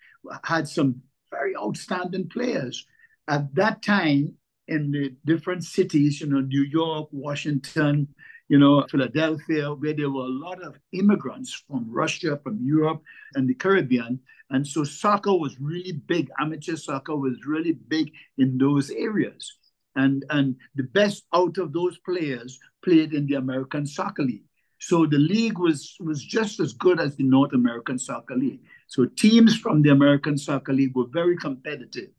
had 0.44 0.68
some 0.68 1.02
very 1.30 1.56
outstanding 1.56 2.28
players. 2.28 2.86
At 3.28 3.54
that 3.54 3.82
time, 3.82 4.34
in 4.68 4.90
the 4.90 5.14
different 5.24 5.64
cities, 5.64 6.20
you 6.20 6.28
know, 6.28 6.40
New 6.40 6.62
York, 6.64 7.08
Washington, 7.12 8.08
you 8.52 8.58
know, 8.58 8.84
Philadelphia, 8.90 9.72
where 9.72 9.94
there 9.94 10.10
were 10.10 10.26
a 10.26 10.38
lot 10.46 10.62
of 10.62 10.78
immigrants 10.92 11.64
from 11.66 11.90
Russia, 11.90 12.38
from 12.42 12.58
Europe, 12.62 13.02
and 13.34 13.48
the 13.48 13.54
Caribbean. 13.54 14.20
And 14.50 14.66
so 14.66 14.84
soccer 14.84 15.34
was 15.34 15.58
really 15.58 15.92
big. 15.92 16.28
Amateur 16.38 16.76
soccer 16.76 17.16
was 17.16 17.46
really 17.46 17.72
big 17.72 18.12
in 18.36 18.58
those 18.58 18.90
areas. 18.90 19.56
And, 19.96 20.26
and 20.28 20.56
the 20.74 20.82
best 20.82 21.24
out 21.32 21.56
of 21.56 21.72
those 21.72 21.96
players 22.04 22.60
played 22.84 23.14
in 23.14 23.26
the 23.26 23.36
American 23.36 23.86
Soccer 23.86 24.22
League. 24.22 24.44
So 24.80 25.06
the 25.06 25.16
league 25.16 25.58
was, 25.58 25.96
was 25.98 26.22
just 26.22 26.60
as 26.60 26.74
good 26.74 27.00
as 27.00 27.16
the 27.16 27.24
North 27.24 27.54
American 27.54 27.98
Soccer 27.98 28.36
League. 28.36 28.60
So 28.86 29.06
teams 29.06 29.56
from 29.56 29.80
the 29.80 29.92
American 29.92 30.36
Soccer 30.36 30.74
League 30.74 30.94
were 30.94 31.08
very 31.10 31.38
competitive. 31.38 32.10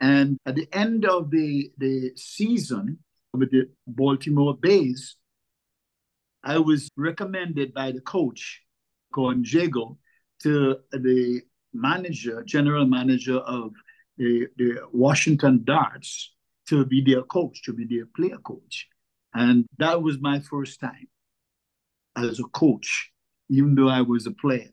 And 0.00 0.38
at 0.44 0.56
the 0.56 0.66
end 0.72 1.04
of 1.04 1.30
the, 1.30 1.70
the 1.78 2.10
season 2.16 2.98
with 3.32 3.52
the 3.52 3.68
Baltimore 3.86 4.56
Bays, 4.56 5.14
I 6.44 6.58
was 6.58 6.90
recommended 6.96 7.74
by 7.74 7.92
the 7.92 8.00
coach, 8.00 8.62
called 9.12 9.46
Jago, 9.46 9.98
to 10.42 10.78
the 10.92 11.42
manager, 11.72 12.42
general 12.44 12.86
manager 12.86 13.38
of 13.38 13.72
the, 14.16 14.46
the 14.56 14.80
Washington 14.92 15.62
Darts, 15.64 16.34
to 16.68 16.84
be 16.84 17.02
their 17.02 17.22
coach, 17.22 17.62
to 17.64 17.72
be 17.72 17.86
their 17.86 18.06
player 18.16 18.38
coach. 18.38 18.88
And 19.34 19.66
that 19.78 20.02
was 20.02 20.18
my 20.20 20.40
first 20.40 20.80
time 20.80 21.08
as 22.16 22.40
a 22.40 22.44
coach, 22.44 23.10
even 23.48 23.74
though 23.74 23.88
I 23.88 24.02
was 24.02 24.26
a 24.26 24.32
player. 24.32 24.70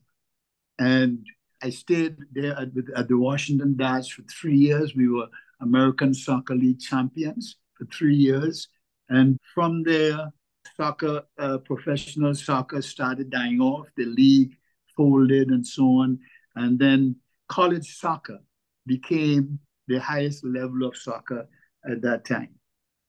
And 0.77 1.25
I 1.61 1.69
stayed 1.69 2.17
there 2.33 2.57
at, 2.57 2.69
at 2.95 3.07
the 3.07 3.17
Washington 3.17 3.75
Darts 3.77 4.09
for 4.09 4.23
three 4.23 4.57
years. 4.57 4.95
We 4.95 5.07
were 5.07 5.27
American 5.61 6.13
Soccer 6.13 6.55
League 6.55 6.79
champions 6.79 7.57
for 7.75 7.85
three 7.85 8.15
years. 8.15 8.67
And 9.09 9.37
from 9.53 9.83
there, 9.83 10.31
soccer, 10.75 11.23
uh, 11.37 11.57
professional 11.59 12.33
soccer 12.35 12.81
started 12.81 13.29
dying 13.29 13.59
off. 13.59 13.87
The 13.95 14.05
league 14.05 14.55
folded 14.95 15.49
and 15.49 15.65
so 15.65 15.83
on. 15.83 16.19
And 16.55 16.79
then 16.79 17.17
college 17.47 17.97
soccer 17.97 18.39
became 18.85 19.59
the 19.87 19.99
highest 19.99 20.43
level 20.45 20.83
of 20.83 20.97
soccer 20.97 21.47
at 21.89 22.01
that 22.01 22.25
time. 22.25 22.49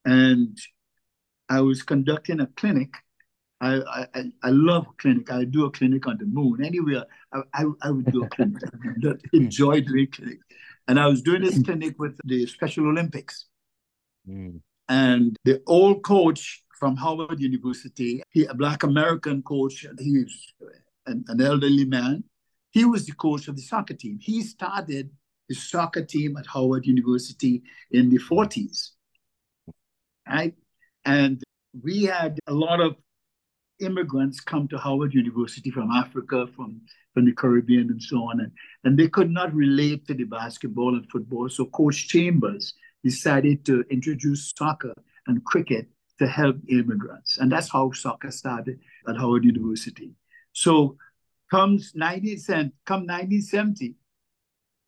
And 0.04 0.58
I 1.48 1.60
was 1.60 1.82
conducting 1.82 2.40
a 2.40 2.46
clinic. 2.46 2.94
I, 3.60 4.06
I, 4.14 4.24
I 4.42 4.50
love 4.50 4.86
clinic. 4.98 5.32
I 5.32 5.44
do 5.44 5.64
a 5.64 5.70
clinic 5.70 6.06
on 6.06 6.18
the 6.18 6.26
moon. 6.26 6.62
Anywhere 6.64 7.04
I, 7.32 7.40
I, 7.54 7.64
I 7.82 7.90
would 7.90 8.10
do 8.12 8.24
a 8.24 8.28
clinic. 8.28 8.62
I 9.04 9.14
enjoy 9.32 9.80
doing 9.80 10.08
clinic. 10.10 10.38
And 10.88 11.00
I 11.00 11.06
was 11.06 11.22
doing 11.22 11.42
this 11.42 11.60
clinic 11.62 11.98
with 11.98 12.18
the 12.24 12.46
Special 12.46 12.86
Olympics. 12.86 13.46
Mm. 14.28 14.60
And 14.88 15.36
the 15.44 15.62
old 15.66 16.04
coach 16.04 16.62
from 16.78 16.96
Howard 16.96 17.40
University, 17.40 18.22
he, 18.30 18.44
a 18.44 18.54
Black 18.54 18.82
American 18.82 19.42
coach, 19.42 19.86
he's 19.98 20.52
an, 21.06 21.24
an 21.28 21.40
elderly 21.40 21.84
man. 21.84 22.24
He 22.70 22.84
was 22.84 23.06
the 23.06 23.12
coach 23.12 23.48
of 23.48 23.56
the 23.56 23.62
soccer 23.62 23.94
team. 23.94 24.18
He 24.20 24.42
started 24.42 25.10
the 25.48 25.54
soccer 25.54 26.04
team 26.04 26.36
at 26.36 26.46
Howard 26.46 26.86
University 26.86 27.62
in 27.90 28.10
the 28.10 28.18
40s. 28.18 28.90
Right? 30.28 30.54
And 31.04 31.42
we 31.82 32.04
had 32.04 32.38
a 32.46 32.52
lot 32.52 32.80
of 32.80 32.96
immigrants 33.80 34.40
come 34.40 34.68
to 34.68 34.78
Howard 34.78 35.14
University 35.14 35.70
from 35.70 35.90
Africa, 35.90 36.46
from, 36.56 36.80
from 37.14 37.24
the 37.24 37.32
Caribbean, 37.32 37.90
and 37.90 38.02
so 38.02 38.18
on, 38.24 38.40
and, 38.40 38.52
and 38.84 38.98
they 38.98 39.08
could 39.08 39.30
not 39.30 39.54
relate 39.54 40.06
to 40.08 40.14
the 40.14 40.24
basketball 40.24 40.94
and 40.94 41.08
football. 41.10 41.48
So 41.48 41.66
Coach 41.66 42.08
Chambers 42.08 42.74
decided 43.04 43.64
to 43.66 43.84
introduce 43.90 44.52
soccer 44.56 44.94
and 45.26 45.44
cricket 45.44 45.88
to 46.18 46.26
help 46.26 46.56
immigrants. 46.68 47.38
And 47.38 47.50
that's 47.50 47.70
how 47.70 47.92
soccer 47.92 48.30
started 48.30 48.80
at 49.08 49.16
Howard 49.16 49.44
University. 49.44 50.12
So 50.52 50.96
comes 51.50 51.92
1970, 51.94 52.74
come 52.84 53.06
1970, 53.06 53.94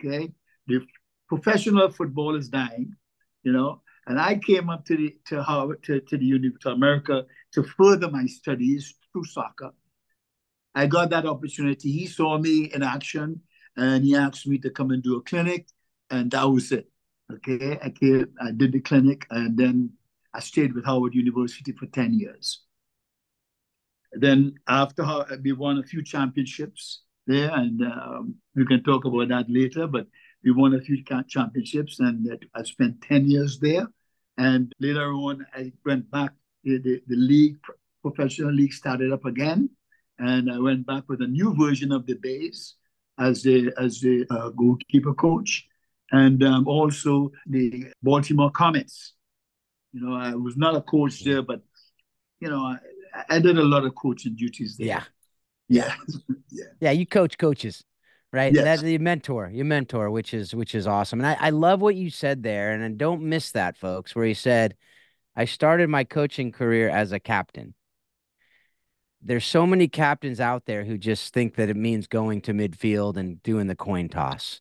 okay, 0.00 0.32
the 0.66 0.80
professional 1.28 1.90
football 1.90 2.36
is 2.36 2.48
dying, 2.48 2.94
you 3.42 3.52
know, 3.52 3.82
and 4.06 4.18
I 4.18 4.38
came 4.38 4.70
up 4.70 4.86
to 4.86 4.96
the 4.96 5.16
to 5.26 5.42
Harvard 5.42 5.82
to, 5.84 6.00
to 6.00 6.16
the 6.16 6.52
to 6.62 6.70
America 6.70 7.26
to 7.52 7.62
further 7.62 8.10
my 8.10 8.24
studies 8.26 8.94
through 9.12 9.24
soccer. 9.24 9.70
I 10.74 10.86
got 10.86 11.10
that 11.10 11.26
opportunity. 11.26 11.92
He 11.92 12.06
saw 12.06 12.38
me 12.38 12.70
in 12.74 12.82
action 12.82 13.42
and 13.76 14.04
he 14.04 14.16
asked 14.16 14.46
me 14.46 14.58
to 14.58 14.70
come 14.70 14.90
and 14.90 15.02
do 15.02 15.16
a 15.16 15.22
clinic, 15.22 15.68
and 16.10 16.30
that 16.30 16.44
was 16.44 16.72
it. 16.72 16.88
Okay, 17.30 17.78
I 17.82 17.90
came, 17.90 18.28
I 18.40 18.52
did 18.52 18.72
the 18.72 18.80
clinic, 18.80 19.26
and 19.30 19.56
then 19.56 19.90
I 20.34 20.40
stayed 20.40 20.74
with 20.74 20.84
Howard 20.84 21.14
University 21.14 21.72
for 21.72 21.86
10 21.86 22.14
years. 22.14 22.62
Then 24.12 24.54
after 24.68 25.04
we 25.42 25.52
won 25.52 25.78
a 25.78 25.82
few 25.82 26.02
championships 26.02 27.02
there, 27.26 27.50
and 27.52 27.82
um, 27.82 28.34
we 28.54 28.66
can 28.66 28.82
talk 28.82 29.04
about 29.04 29.28
that 29.28 29.46
later, 29.48 29.86
but 29.86 30.06
we 30.44 30.50
won 30.52 30.74
a 30.74 30.80
few 30.80 31.02
championships, 31.28 32.00
and 32.00 32.26
I 32.54 32.62
spent 32.62 33.02
10 33.02 33.28
years 33.28 33.58
there. 33.58 33.86
And 34.36 34.72
later 34.80 35.12
on, 35.12 35.44
I 35.54 35.72
went 35.84 36.10
back, 36.10 36.32
the, 36.64 36.78
the, 36.78 37.02
the 37.06 37.16
league, 37.16 37.58
professional 38.02 38.52
league 38.52 38.72
started 38.72 39.12
up 39.12 39.24
again, 39.24 39.70
and 40.18 40.50
I 40.50 40.58
went 40.58 40.86
back 40.86 41.04
with 41.08 41.20
a 41.20 41.26
new 41.26 41.54
version 41.54 41.92
of 41.92 42.06
the 42.06 42.14
Bays 42.14 42.74
as 43.18 43.42
the, 43.42 43.72
as 43.78 44.00
the 44.00 44.24
uh, 44.30 44.50
goalkeeper 44.50 45.14
coach, 45.14 45.66
and 46.12 46.42
um, 46.44 46.66
also 46.66 47.30
the 47.46 47.88
Baltimore 48.02 48.50
Comets. 48.50 49.14
You 49.92 50.00
know, 50.02 50.14
I 50.14 50.34
was 50.34 50.56
not 50.56 50.76
a 50.76 50.82
coach 50.82 51.24
there, 51.24 51.42
but, 51.42 51.62
you 52.40 52.48
know, 52.48 52.60
I, 52.60 52.76
I 53.28 53.38
did 53.38 53.58
a 53.58 53.62
lot 53.62 53.84
of 53.84 53.94
coaching 53.94 54.36
duties 54.36 54.76
there. 54.76 54.86
Yeah. 54.88 55.02
Yeah. 55.68 55.94
yeah. 56.50 56.64
Yeah. 56.80 56.90
You 56.90 57.06
coach 57.06 57.38
coaches, 57.38 57.84
right? 58.32 58.52
Yes. 58.52 58.64
That's 58.64 58.82
your 58.82 59.00
mentor, 59.00 59.50
your 59.52 59.64
mentor, 59.64 60.10
which 60.10 60.34
is 60.34 60.54
which 60.54 60.74
is 60.74 60.86
awesome. 60.86 61.20
And 61.20 61.26
I, 61.26 61.36
I 61.40 61.50
love 61.50 61.80
what 61.80 61.94
you 61.94 62.10
said 62.10 62.42
there. 62.42 62.72
And 62.72 62.84
I 62.84 62.88
don't 62.88 63.22
miss 63.22 63.52
that, 63.52 63.76
folks, 63.76 64.14
where 64.14 64.26
you 64.26 64.34
said, 64.34 64.76
I 65.36 65.44
started 65.44 65.88
my 65.88 66.04
coaching 66.04 66.52
career 66.52 66.88
as 66.88 67.12
a 67.12 67.20
captain. 67.20 67.74
There's 69.20 69.44
so 69.44 69.66
many 69.66 69.88
captains 69.88 70.40
out 70.40 70.64
there 70.64 70.84
who 70.84 70.96
just 70.96 71.34
think 71.34 71.56
that 71.56 71.68
it 71.68 71.76
means 71.76 72.06
going 72.06 72.40
to 72.42 72.52
midfield 72.52 73.16
and 73.16 73.42
doing 73.42 73.66
the 73.66 73.74
coin 73.74 74.08
toss. 74.08 74.60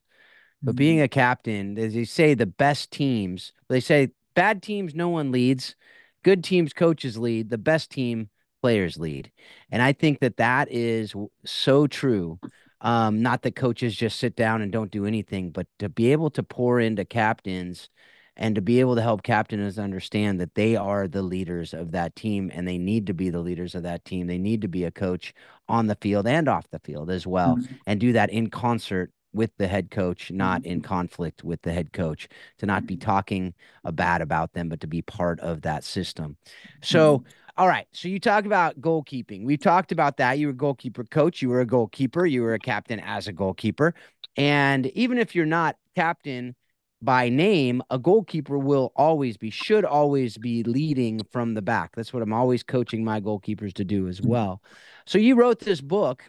But 0.62 0.72
mm-hmm. 0.72 0.78
being 0.78 1.00
a 1.00 1.08
captain, 1.08 1.78
as 1.78 1.94
you 1.94 2.04
say, 2.04 2.34
the 2.34 2.46
best 2.46 2.90
teams, 2.90 3.52
they 3.68 3.80
say 3.80 4.10
bad 4.38 4.62
teams, 4.62 4.94
no 4.94 5.08
one 5.08 5.32
leads. 5.32 5.74
Good 6.22 6.44
teams, 6.44 6.72
coaches 6.72 7.18
lead. 7.18 7.50
The 7.50 7.58
best 7.58 7.90
team, 7.90 8.30
players 8.62 8.96
lead. 8.96 9.32
And 9.72 9.82
I 9.82 9.92
think 9.92 10.20
that 10.20 10.36
that 10.36 10.68
is 10.70 11.12
so 11.44 11.88
true. 11.88 12.38
Um, 12.80 13.20
not 13.20 13.42
that 13.42 13.56
coaches 13.56 13.96
just 13.96 14.20
sit 14.20 14.36
down 14.36 14.62
and 14.62 14.70
don't 14.70 14.92
do 14.92 15.06
anything, 15.06 15.50
but 15.50 15.66
to 15.80 15.88
be 15.88 16.12
able 16.12 16.30
to 16.30 16.44
pour 16.44 16.78
into 16.78 17.04
captains 17.04 17.90
and 18.36 18.54
to 18.54 18.60
be 18.60 18.78
able 18.78 18.94
to 18.94 19.02
help 19.02 19.24
captains 19.24 19.76
understand 19.76 20.40
that 20.40 20.54
they 20.54 20.76
are 20.76 21.08
the 21.08 21.22
leaders 21.22 21.74
of 21.74 21.90
that 21.90 22.14
team 22.14 22.52
and 22.54 22.68
they 22.68 22.78
need 22.78 23.08
to 23.08 23.14
be 23.14 23.30
the 23.30 23.40
leaders 23.40 23.74
of 23.74 23.82
that 23.82 24.04
team. 24.04 24.28
They 24.28 24.38
need 24.38 24.62
to 24.62 24.68
be 24.68 24.84
a 24.84 24.92
coach 24.92 25.34
on 25.68 25.88
the 25.88 25.96
field 25.96 26.28
and 26.28 26.48
off 26.48 26.70
the 26.70 26.78
field 26.78 27.10
as 27.10 27.26
well, 27.26 27.56
mm-hmm. 27.56 27.74
and 27.88 27.98
do 27.98 28.12
that 28.12 28.30
in 28.30 28.50
concert 28.50 29.10
with 29.32 29.50
the 29.58 29.66
head 29.66 29.90
coach, 29.90 30.30
not 30.30 30.64
in 30.64 30.78
mm-hmm. 30.78 30.88
conflict 30.88 31.44
with 31.44 31.62
the 31.62 31.72
head 31.72 31.92
coach, 31.92 32.28
to 32.58 32.66
not 32.66 32.86
be 32.86 32.96
talking 32.96 33.54
bad 33.92 34.22
about 34.22 34.52
them, 34.52 34.68
but 34.68 34.80
to 34.80 34.86
be 34.86 35.02
part 35.02 35.40
of 35.40 35.62
that 35.62 35.84
system. 35.84 36.36
So, 36.82 37.18
mm-hmm. 37.18 37.28
all 37.56 37.68
right. 37.68 37.86
So 37.92 38.08
you 38.08 38.18
talked 38.18 38.46
about 38.46 38.80
goalkeeping. 38.80 39.44
We've 39.44 39.60
talked 39.60 39.92
about 39.92 40.16
that. 40.18 40.38
You 40.38 40.48
were 40.48 40.52
a 40.52 40.56
goalkeeper 40.56 41.04
coach, 41.04 41.42
you 41.42 41.48
were 41.50 41.60
a 41.60 41.66
goalkeeper, 41.66 42.26
you 42.26 42.42
were 42.42 42.54
a 42.54 42.58
captain 42.58 43.00
as 43.00 43.28
a 43.28 43.32
goalkeeper. 43.32 43.94
And 44.36 44.86
even 44.88 45.18
if 45.18 45.34
you're 45.34 45.46
not 45.46 45.76
captain 45.94 46.54
by 47.00 47.28
name, 47.28 47.82
a 47.90 47.98
goalkeeper 47.98 48.58
will 48.58 48.92
always 48.96 49.36
be, 49.36 49.50
should 49.50 49.84
always 49.84 50.36
be 50.36 50.62
leading 50.64 51.20
from 51.30 51.54
the 51.54 51.62
back. 51.62 51.94
That's 51.94 52.12
what 52.12 52.22
I'm 52.22 52.32
always 52.32 52.62
coaching 52.62 53.04
my 53.04 53.20
goalkeepers 53.20 53.72
to 53.74 53.84
do 53.84 54.08
as 54.08 54.20
mm-hmm. 54.20 54.30
well. 54.30 54.62
So 55.06 55.18
you 55.18 55.36
wrote 55.36 55.60
this 55.60 55.80
book 55.80 56.24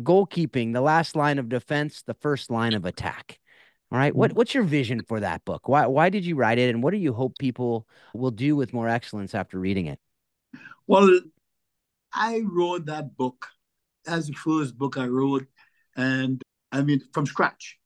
goalkeeping, 0.00 0.72
the 0.72 0.80
last 0.80 1.16
line 1.16 1.38
of 1.38 1.48
defense, 1.48 2.02
the 2.02 2.14
first 2.14 2.50
line 2.50 2.74
of 2.74 2.84
attack. 2.84 3.38
All 3.90 3.98
right. 3.98 4.14
What 4.14 4.30
mm. 4.30 4.34
what's 4.34 4.54
your 4.54 4.64
vision 4.64 5.02
for 5.02 5.20
that 5.20 5.44
book? 5.44 5.68
Why 5.68 5.86
why 5.86 6.08
did 6.08 6.24
you 6.24 6.34
write 6.34 6.58
it 6.58 6.70
and 6.70 6.82
what 6.82 6.92
do 6.92 6.96
you 6.96 7.12
hope 7.12 7.36
people 7.38 7.86
will 8.14 8.30
do 8.30 8.56
with 8.56 8.72
more 8.72 8.88
excellence 8.88 9.34
after 9.34 9.58
reading 9.58 9.86
it? 9.86 9.98
Well, 10.86 11.20
I 12.12 12.42
wrote 12.44 12.86
that 12.86 13.16
book 13.16 13.48
as 14.06 14.28
the 14.28 14.32
first 14.32 14.78
book 14.78 14.96
I 14.96 15.06
wrote 15.06 15.46
and 15.94 16.40
I 16.70 16.82
mean 16.82 17.02
from 17.12 17.26
scratch. 17.26 17.78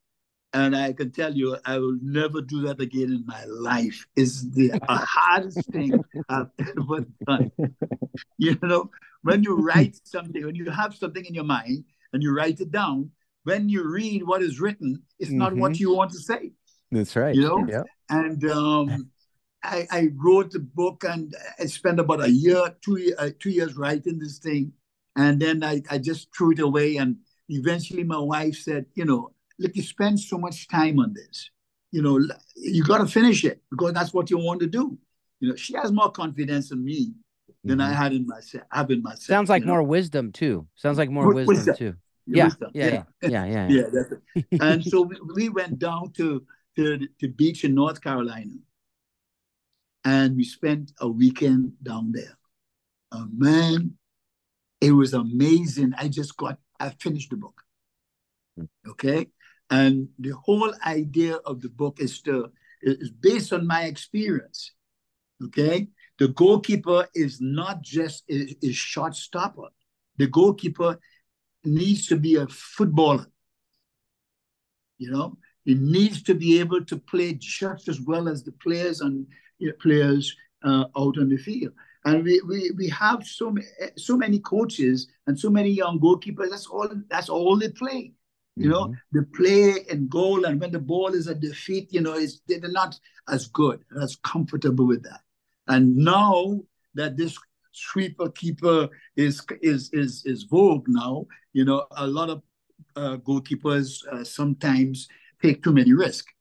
And 0.52 0.74
I 0.74 0.94
can 0.94 1.10
tell 1.10 1.34
you, 1.34 1.58
I 1.66 1.76
will 1.78 1.98
never 2.00 2.40
do 2.40 2.62
that 2.62 2.80
again 2.80 3.12
in 3.12 3.24
my 3.26 3.44
life. 3.44 4.06
It's 4.16 4.40
the 4.40 4.80
hardest 4.88 5.70
thing 5.70 6.02
I've 6.30 6.46
ever 6.58 7.04
done. 7.26 7.52
You 8.38 8.56
know, 8.62 8.90
when 9.22 9.42
you 9.42 9.56
write 9.56 9.98
something, 10.04 10.46
when 10.46 10.54
you 10.54 10.70
have 10.70 10.94
something 10.94 11.24
in 11.26 11.34
your 11.34 11.44
mind 11.44 11.84
and 12.12 12.22
you 12.22 12.34
write 12.34 12.60
it 12.60 12.70
down, 12.70 13.10
when 13.44 13.68
you 13.68 13.88
read 13.88 14.24
what 14.24 14.42
is 14.42 14.60
written, 14.60 15.02
it's 15.18 15.30
mm-hmm. 15.30 15.38
not 15.38 15.54
what 15.54 15.72
mm-hmm. 15.72 15.80
you 15.80 15.94
want 15.94 16.10
to 16.12 16.18
say. 16.18 16.52
That's 16.90 17.14
right. 17.14 17.34
You 17.34 17.42
know? 17.42 17.66
Yeah. 17.68 17.82
And 18.08 18.44
um, 18.50 19.10
I, 19.62 19.86
I, 19.90 20.08
wrote 20.14 20.52
the 20.52 20.60
book 20.60 21.04
and 21.04 21.34
I 21.58 21.66
spent 21.66 22.00
about 22.00 22.22
a 22.22 22.30
year, 22.30 22.74
two, 22.84 23.14
uh, 23.18 23.30
two 23.38 23.50
years 23.50 23.76
writing 23.76 24.18
this 24.18 24.38
thing. 24.38 24.72
And 25.16 25.40
then 25.40 25.64
I, 25.64 25.82
I 25.90 25.98
just 25.98 26.28
threw 26.36 26.52
it 26.52 26.60
away. 26.60 26.96
And 26.96 27.16
eventually 27.48 28.04
my 28.04 28.18
wife 28.18 28.56
said, 28.56 28.86
you 28.94 29.04
know, 29.04 29.30
look, 29.58 29.74
you 29.74 29.82
spend 29.82 30.20
so 30.20 30.38
much 30.38 30.68
time 30.68 30.98
on 31.00 31.14
this. 31.14 31.50
You 31.92 32.02
know, 32.02 32.20
you 32.56 32.84
got 32.84 32.98
to 32.98 33.06
finish 33.06 33.44
it 33.44 33.62
because 33.70 33.92
that's 33.92 34.12
what 34.12 34.30
you 34.30 34.38
want 34.38 34.60
to 34.60 34.66
do. 34.66 34.98
You 35.40 35.50
know, 35.50 35.56
she 35.56 35.74
has 35.74 35.92
more 35.92 36.10
confidence 36.10 36.70
in 36.70 36.84
me 36.84 37.14
than 37.66 37.78
mm-hmm. 37.78 37.90
I 37.90 37.94
had 37.94 38.12
in 38.12 38.26
myself. 38.26 38.64
Have 38.70 38.90
in 38.90 39.02
myself. 39.02 39.22
Sounds 39.22 39.48
like 39.48 39.64
more 39.64 39.78
know? 39.78 39.84
wisdom 39.84 40.32
too. 40.32 40.66
Sounds 40.76 40.98
like 40.98 41.10
more 41.10 41.32
wisdom, 41.32 41.56
wisdom, 41.56 41.76
too. 41.76 41.94
Yeah, 42.26 42.50
yeah, 42.74 42.88
yeah, 42.88 43.02
yeah, 43.22 43.44
yeah, 43.44 43.68
yeah. 43.68 44.02
yeah 44.34 44.58
and 44.60 44.84
so 44.84 45.02
we, 45.10 45.16
we, 45.34 45.48
went 45.48 45.78
down 45.78 46.12
to 46.14 46.44
to 46.76 47.08
the 47.20 47.28
beach 47.28 47.64
in 47.64 47.74
North 47.74 48.00
Carolina, 48.00 48.54
and 50.04 50.36
we 50.36 50.44
spent 50.44 50.92
a 51.00 51.08
weekend 51.08 51.72
down 51.82 52.12
there. 52.12 52.36
Oh, 53.12 53.28
man, 53.32 53.92
it 54.80 54.92
was 54.92 55.14
amazing. 55.14 55.92
I 55.96 56.08
just 56.08 56.36
got. 56.36 56.58
I 56.80 56.90
finished 57.00 57.30
the 57.30 57.36
book. 57.36 57.62
Hmm. 58.56 58.64
Okay, 58.88 59.26
and 59.70 60.08
the 60.18 60.34
whole 60.34 60.72
idea 60.84 61.36
of 61.36 61.62
the 61.62 61.68
book 61.70 62.00
is 62.00 62.20
to 62.22 62.50
is 62.82 63.10
based 63.10 63.52
on 63.52 63.66
my 63.66 63.84
experience. 63.84 64.72
Okay, 65.44 65.88
the 66.18 66.28
goalkeeper 66.28 67.06
is 67.14 67.40
not 67.40 67.82
just 67.82 68.24
a, 68.30 68.56
a 68.62 68.72
shot 68.72 69.14
stopper. 69.14 69.68
The 70.16 70.26
goalkeeper 70.26 70.98
needs 71.64 72.06
to 72.06 72.16
be 72.16 72.36
a 72.36 72.46
footballer. 72.46 73.26
You 74.98 75.10
know, 75.10 75.36
he 75.64 75.74
needs 75.74 76.22
to 76.22 76.34
be 76.34 76.58
able 76.60 76.84
to 76.86 76.96
play 76.96 77.34
just 77.34 77.88
as 77.88 78.00
well 78.00 78.28
as 78.28 78.42
the 78.42 78.52
players 78.52 79.00
and 79.02 79.26
you 79.58 79.68
know, 79.68 79.74
players 79.80 80.34
uh, 80.64 80.84
out 80.96 81.18
on 81.18 81.28
the 81.28 81.36
field. 81.36 81.72
And 82.04 82.22
we, 82.22 82.40
we 82.42 82.70
we 82.76 82.88
have 82.90 83.26
so 83.26 83.50
many 83.50 83.66
so 83.96 84.16
many 84.16 84.38
coaches 84.38 85.08
and 85.26 85.38
so 85.38 85.50
many 85.50 85.70
young 85.70 85.98
goalkeepers. 85.98 86.50
That's 86.50 86.66
all. 86.66 86.88
That's 87.10 87.28
all 87.28 87.56
they 87.58 87.70
play. 87.70 88.12
You 88.58 88.70
know, 88.70 88.84
mm-hmm. 88.84 89.18
the 89.18 89.26
play 89.36 89.84
and 89.90 90.08
goal, 90.08 90.46
and 90.46 90.58
when 90.58 90.70
the 90.70 90.78
ball 90.78 91.08
is 91.08 91.28
at 91.28 91.42
their 91.42 91.52
feet, 91.52 91.92
you 91.92 92.00
know, 92.00 92.14
is 92.14 92.40
they're 92.48 92.60
not 92.60 92.98
as 93.28 93.48
good, 93.48 93.84
as 94.00 94.16
comfortable 94.24 94.86
with 94.86 95.02
that. 95.02 95.20
And 95.68 95.96
now 95.96 96.60
that 96.94 97.16
this 97.16 97.38
sweeper 97.72 98.30
keeper 98.30 98.88
is 99.16 99.42
is 99.60 99.90
is 99.92 100.24
is 100.24 100.44
vogue 100.44 100.86
now, 100.88 101.26
you 101.52 101.64
know, 101.64 101.86
a 101.96 102.06
lot 102.06 102.30
of 102.30 102.42
uh, 102.96 103.16
goalkeepers 103.18 104.06
uh, 104.12 104.24
sometimes 104.24 105.08
take 105.42 105.62
too 105.62 105.72
many 105.72 105.92
risks. 105.92 106.32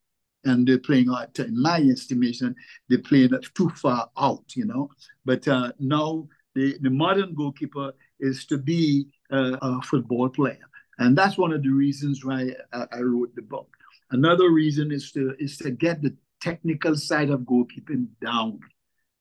And 0.44 0.66
they're 0.66 0.78
playing 0.78 1.08
out, 1.10 1.36
in 1.40 1.60
my 1.60 1.80
estimation, 1.80 2.54
they're 2.88 2.98
playing 2.98 3.30
too 3.54 3.68
far 3.70 4.08
out, 4.16 4.44
you 4.54 4.64
know. 4.64 4.90
But 5.24 5.48
uh, 5.48 5.72
now 5.80 6.28
the, 6.54 6.78
the 6.80 6.90
modern 6.90 7.34
goalkeeper 7.34 7.92
is 8.20 8.46
to 8.46 8.56
be 8.56 9.08
uh, 9.32 9.56
a 9.60 9.82
football 9.82 10.28
player. 10.28 10.66
And 10.98 11.18
that's 11.18 11.36
one 11.36 11.52
of 11.52 11.64
the 11.64 11.70
reasons 11.70 12.24
why 12.24 12.52
I, 12.72 12.86
I 12.92 13.00
wrote 13.00 13.34
the 13.34 13.42
book. 13.42 13.68
Another 14.12 14.50
reason 14.50 14.92
is 14.92 15.10
to 15.12 15.34
is 15.40 15.58
to 15.58 15.72
get 15.72 16.00
the 16.00 16.14
technical 16.40 16.94
side 16.94 17.30
of 17.30 17.40
goalkeeping 17.40 18.06
down 18.24 18.60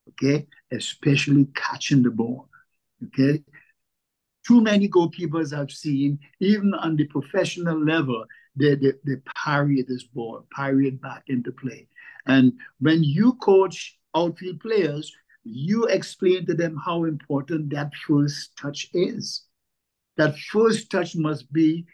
okay? 0.09 0.47
Especially 0.71 1.47
catching 1.55 2.03
the 2.03 2.11
ball, 2.11 2.49
okay? 3.05 3.43
too 4.45 4.61
many 4.61 4.87
goalkeepers 4.87 5.57
I've 5.57 5.71
seen, 5.71 6.19
even 6.39 6.73
on 6.73 6.95
the 6.95 7.05
professional 7.05 7.83
level, 7.83 8.25
they, 8.55 8.75
they, 8.75 8.93
they 9.05 9.15
parry 9.35 9.83
this 9.87 10.03
ball, 10.03 10.45
parry 10.55 10.87
it 10.87 11.01
back 11.01 11.23
into 11.27 11.51
play. 11.51 11.87
And 12.27 12.53
when 12.79 13.03
you 13.03 13.33
coach 13.33 13.97
outfield 14.15 14.59
players, 14.59 15.11
you 15.43 15.85
explain 15.85 16.45
to 16.45 16.53
them 16.53 16.79
how 16.83 17.03
important 17.03 17.69
that 17.71 17.91
first 18.07 18.55
touch 18.57 18.87
is. 18.93 19.43
That 20.17 20.37
first 20.37 20.89
touch 20.89 21.15
must 21.15 21.51
be 21.51 21.85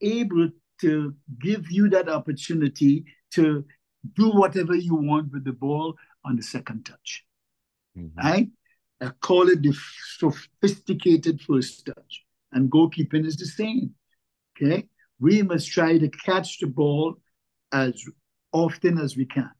able 0.00 0.50
to 0.80 1.14
give 1.40 1.70
you 1.70 1.88
that 1.90 2.08
opportunity 2.08 3.04
to 3.32 3.64
do 4.14 4.30
whatever 4.30 4.74
you 4.74 4.94
want 4.94 5.32
with 5.32 5.44
the 5.44 5.52
ball 5.52 5.94
on 6.24 6.36
the 6.36 6.42
second 6.42 6.86
touch. 6.86 7.25
Mm-hmm. 7.96 8.18
Right? 8.18 8.48
I 9.00 9.10
call 9.20 9.48
it 9.48 9.62
the 9.62 9.74
sophisticated 10.18 11.40
first 11.42 11.86
touch. 11.86 12.24
And 12.52 12.70
goalkeeping 12.70 13.26
is 13.26 13.36
the 13.36 13.46
same. 13.46 13.94
Okay? 14.56 14.88
We 15.18 15.42
must 15.42 15.70
try 15.70 15.98
to 15.98 16.08
catch 16.08 16.58
the 16.58 16.66
ball 16.66 17.16
as 17.72 18.02
often 18.52 18.98
as 18.98 19.16
we 19.16 19.26
can. 19.26 19.50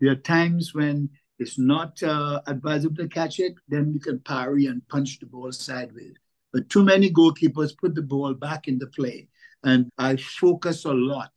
There 0.00 0.12
are 0.12 0.16
times 0.16 0.74
when 0.74 1.10
it's 1.38 1.58
not 1.58 2.02
uh, 2.02 2.40
advisable 2.46 2.96
to 2.96 3.08
catch 3.08 3.40
it, 3.40 3.54
then 3.68 3.92
we 3.92 3.98
can 3.98 4.20
parry 4.20 4.66
and 4.66 4.86
punch 4.88 5.18
the 5.20 5.26
ball 5.26 5.52
sideways. 5.52 6.14
But 6.52 6.70
too 6.70 6.82
many 6.82 7.10
goalkeepers 7.10 7.76
put 7.76 7.94
the 7.94 8.02
ball 8.02 8.32
back 8.34 8.68
in 8.68 8.78
the 8.78 8.86
play. 8.86 9.28
And 9.62 9.90
I 9.98 10.16
focus 10.16 10.84
a 10.84 10.92
lot 10.92 11.32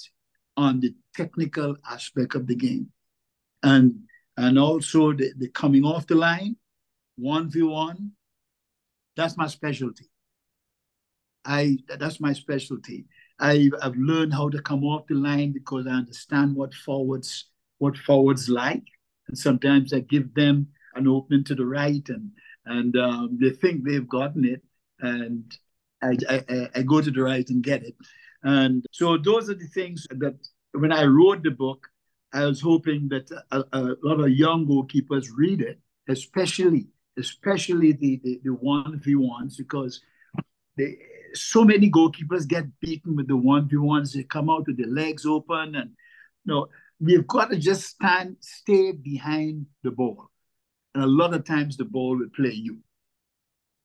on 0.55 0.79
the 0.79 0.93
technical 1.15 1.75
aspect 1.89 2.35
of 2.35 2.47
the 2.47 2.55
game. 2.55 2.91
And 3.63 4.03
and 4.39 4.57
also 4.57 5.11
the, 5.11 5.33
the 5.37 5.49
coming 5.49 5.83
off 5.83 6.07
the 6.07 6.15
line, 6.15 6.55
1v1, 7.19 8.11
that's 9.17 9.35
my 9.35 9.47
specialty. 9.47 10.09
I 11.43 11.77
that's 11.97 12.21
my 12.21 12.31
specialty. 12.31 13.05
I, 13.39 13.69
I've 13.81 13.95
learned 13.95 14.33
how 14.33 14.49
to 14.49 14.61
come 14.61 14.83
off 14.83 15.07
the 15.07 15.15
line 15.15 15.51
because 15.51 15.87
I 15.87 15.91
understand 15.91 16.55
what 16.55 16.73
forwards 16.73 17.45
what 17.79 17.97
forwards 17.97 18.47
like, 18.47 18.83
and 19.27 19.37
sometimes 19.37 19.93
I 19.93 19.99
give 19.99 20.33
them 20.33 20.67
an 20.95 21.07
opening 21.07 21.43
to 21.45 21.55
the 21.55 21.65
right, 21.65 22.07
and 22.07 22.31
and 22.65 22.95
um, 22.95 23.37
they 23.41 23.49
think 23.49 23.83
they've 23.83 24.07
gotten 24.07 24.45
it, 24.45 24.61
and 24.99 25.53
I, 26.01 26.17
I, 26.29 26.69
I 26.75 26.81
go 26.83 27.01
to 27.01 27.11
the 27.11 27.23
right 27.23 27.49
and 27.49 27.61
get 27.63 27.83
it, 27.83 27.95
and 28.43 28.85
so 28.91 29.17
those 29.17 29.49
are 29.49 29.55
the 29.55 29.67
things 29.67 30.07
that 30.11 30.35
when 30.71 30.93
I 30.93 31.03
wrote 31.05 31.43
the 31.43 31.51
book, 31.51 31.87
I 32.31 32.45
was 32.45 32.61
hoping 32.61 33.09
that 33.09 33.29
a, 33.51 33.63
a 33.73 33.95
lot 34.03 34.19
of 34.19 34.29
young 34.29 34.67
goalkeepers 34.67 35.27
read 35.35 35.61
it, 35.61 35.79
especially 36.07 36.87
especially 37.17 37.91
the 37.93 38.19
the, 38.23 38.41
the 38.43 38.53
one 38.53 38.99
v 38.99 39.15
ones 39.15 39.57
because 39.57 40.01
they 40.77 40.97
so 41.33 41.63
many 41.63 41.89
goalkeepers 41.91 42.47
get 42.47 42.65
beaten 42.79 43.15
with 43.15 43.27
the 43.27 43.37
one 43.37 43.67
v 43.67 43.77
ones. 43.77 44.13
They 44.13 44.23
come 44.23 44.49
out 44.49 44.67
with 44.67 44.77
their 44.77 44.87
legs 44.87 45.25
open, 45.25 45.75
and 45.75 45.91
you 46.45 46.53
know 46.53 46.67
we've 46.99 47.27
got 47.27 47.49
to 47.49 47.57
just 47.57 47.87
stand, 47.87 48.37
stay 48.39 48.91
behind 48.91 49.65
the 49.83 49.91
ball, 49.91 50.29
and 50.93 51.03
a 51.03 51.07
lot 51.07 51.33
of 51.33 51.45
times 51.45 51.77
the 51.77 51.85
ball 51.85 52.17
will 52.17 52.29
play 52.35 52.53
you. 52.53 52.79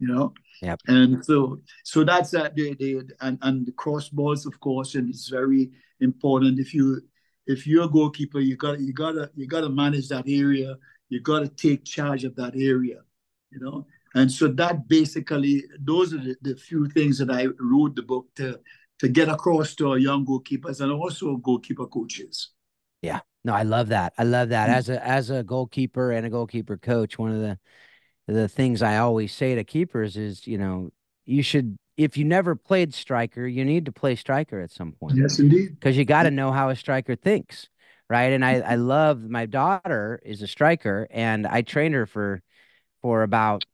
You 0.00 0.08
know, 0.08 0.34
yep. 0.60 0.80
and 0.86 1.24
so 1.24 1.60
so 1.84 2.04
that's 2.04 2.34
uh, 2.34 2.50
the 2.54 2.74
the 2.74 3.08
and 3.20 3.38
and 3.42 3.66
the 3.66 3.72
cross 3.72 4.08
balls, 4.08 4.44
of 4.44 4.58
course, 4.60 4.96
and 4.96 5.08
it's 5.08 5.28
very 5.28 5.70
important. 6.00 6.58
If 6.58 6.74
you 6.74 7.00
if 7.46 7.66
you're 7.66 7.84
a 7.84 7.88
goalkeeper, 7.88 8.40
you 8.40 8.56
got 8.56 8.80
you 8.80 8.92
gotta 8.92 9.30
you 9.34 9.46
gotta 9.46 9.68
manage 9.68 10.08
that 10.08 10.24
area. 10.26 10.76
You 11.08 11.20
gotta 11.20 11.48
take 11.48 11.84
charge 11.84 12.24
of 12.24 12.34
that 12.36 12.54
area. 12.56 13.00
You 13.50 13.60
know, 13.60 13.86
and 14.14 14.30
so 14.30 14.48
that 14.48 14.88
basically, 14.88 15.64
those 15.78 16.12
are 16.14 16.18
the, 16.18 16.36
the 16.42 16.56
few 16.56 16.88
things 16.88 17.18
that 17.18 17.30
I 17.30 17.46
wrote 17.58 17.96
the 17.96 18.02
book 18.02 18.26
to 18.36 18.60
to 19.00 19.08
get 19.08 19.28
across 19.28 19.74
to 19.76 19.90
our 19.90 19.98
young 19.98 20.24
goalkeepers 20.24 20.80
and 20.80 20.92
also 20.92 21.36
goalkeeper 21.36 21.86
coaches. 21.86 22.50
Yeah. 23.02 23.20
No, 23.44 23.52
I 23.52 23.62
love 23.62 23.88
that. 23.88 24.14
I 24.16 24.24
love 24.24 24.48
that. 24.48 24.68
Mm-hmm. 24.68 24.78
As 24.78 24.88
a 24.88 25.06
as 25.06 25.30
a 25.30 25.42
goalkeeper 25.42 26.12
and 26.12 26.26
a 26.26 26.30
goalkeeper 26.30 26.78
coach, 26.78 27.18
one 27.18 27.32
of 27.32 27.40
the 27.40 27.58
the 28.26 28.48
things 28.48 28.80
I 28.80 28.98
always 28.98 29.34
say 29.34 29.54
to 29.54 29.64
keepers 29.64 30.16
is, 30.16 30.46
you 30.46 30.56
know, 30.56 30.90
you 31.26 31.42
should 31.42 31.76
if 31.96 32.16
you 32.16 32.24
never 32.24 32.56
played 32.56 32.92
striker, 32.92 33.46
you 33.46 33.64
need 33.64 33.86
to 33.86 33.92
play 33.92 34.16
striker 34.16 34.60
at 34.60 34.70
some 34.70 34.92
point. 34.92 35.16
Yes, 35.16 35.38
indeed. 35.38 35.70
Because 35.74 35.96
you 35.96 36.04
got 36.04 36.24
to 36.24 36.30
know 36.30 36.52
how 36.52 36.70
a 36.70 36.76
striker 36.76 37.14
thinks, 37.14 37.68
right? 38.08 38.32
And 38.32 38.44
I 38.44 38.60
I 38.60 38.74
love 38.76 39.22
my 39.22 39.46
daughter 39.46 40.20
is 40.24 40.42
a 40.42 40.46
striker, 40.46 41.06
and 41.10 41.46
I 41.46 41.62
trained 41.62 41.94
her 41.94 42.06
for 42.06 42.42
for 43.02 43.22
about 43.22 43.64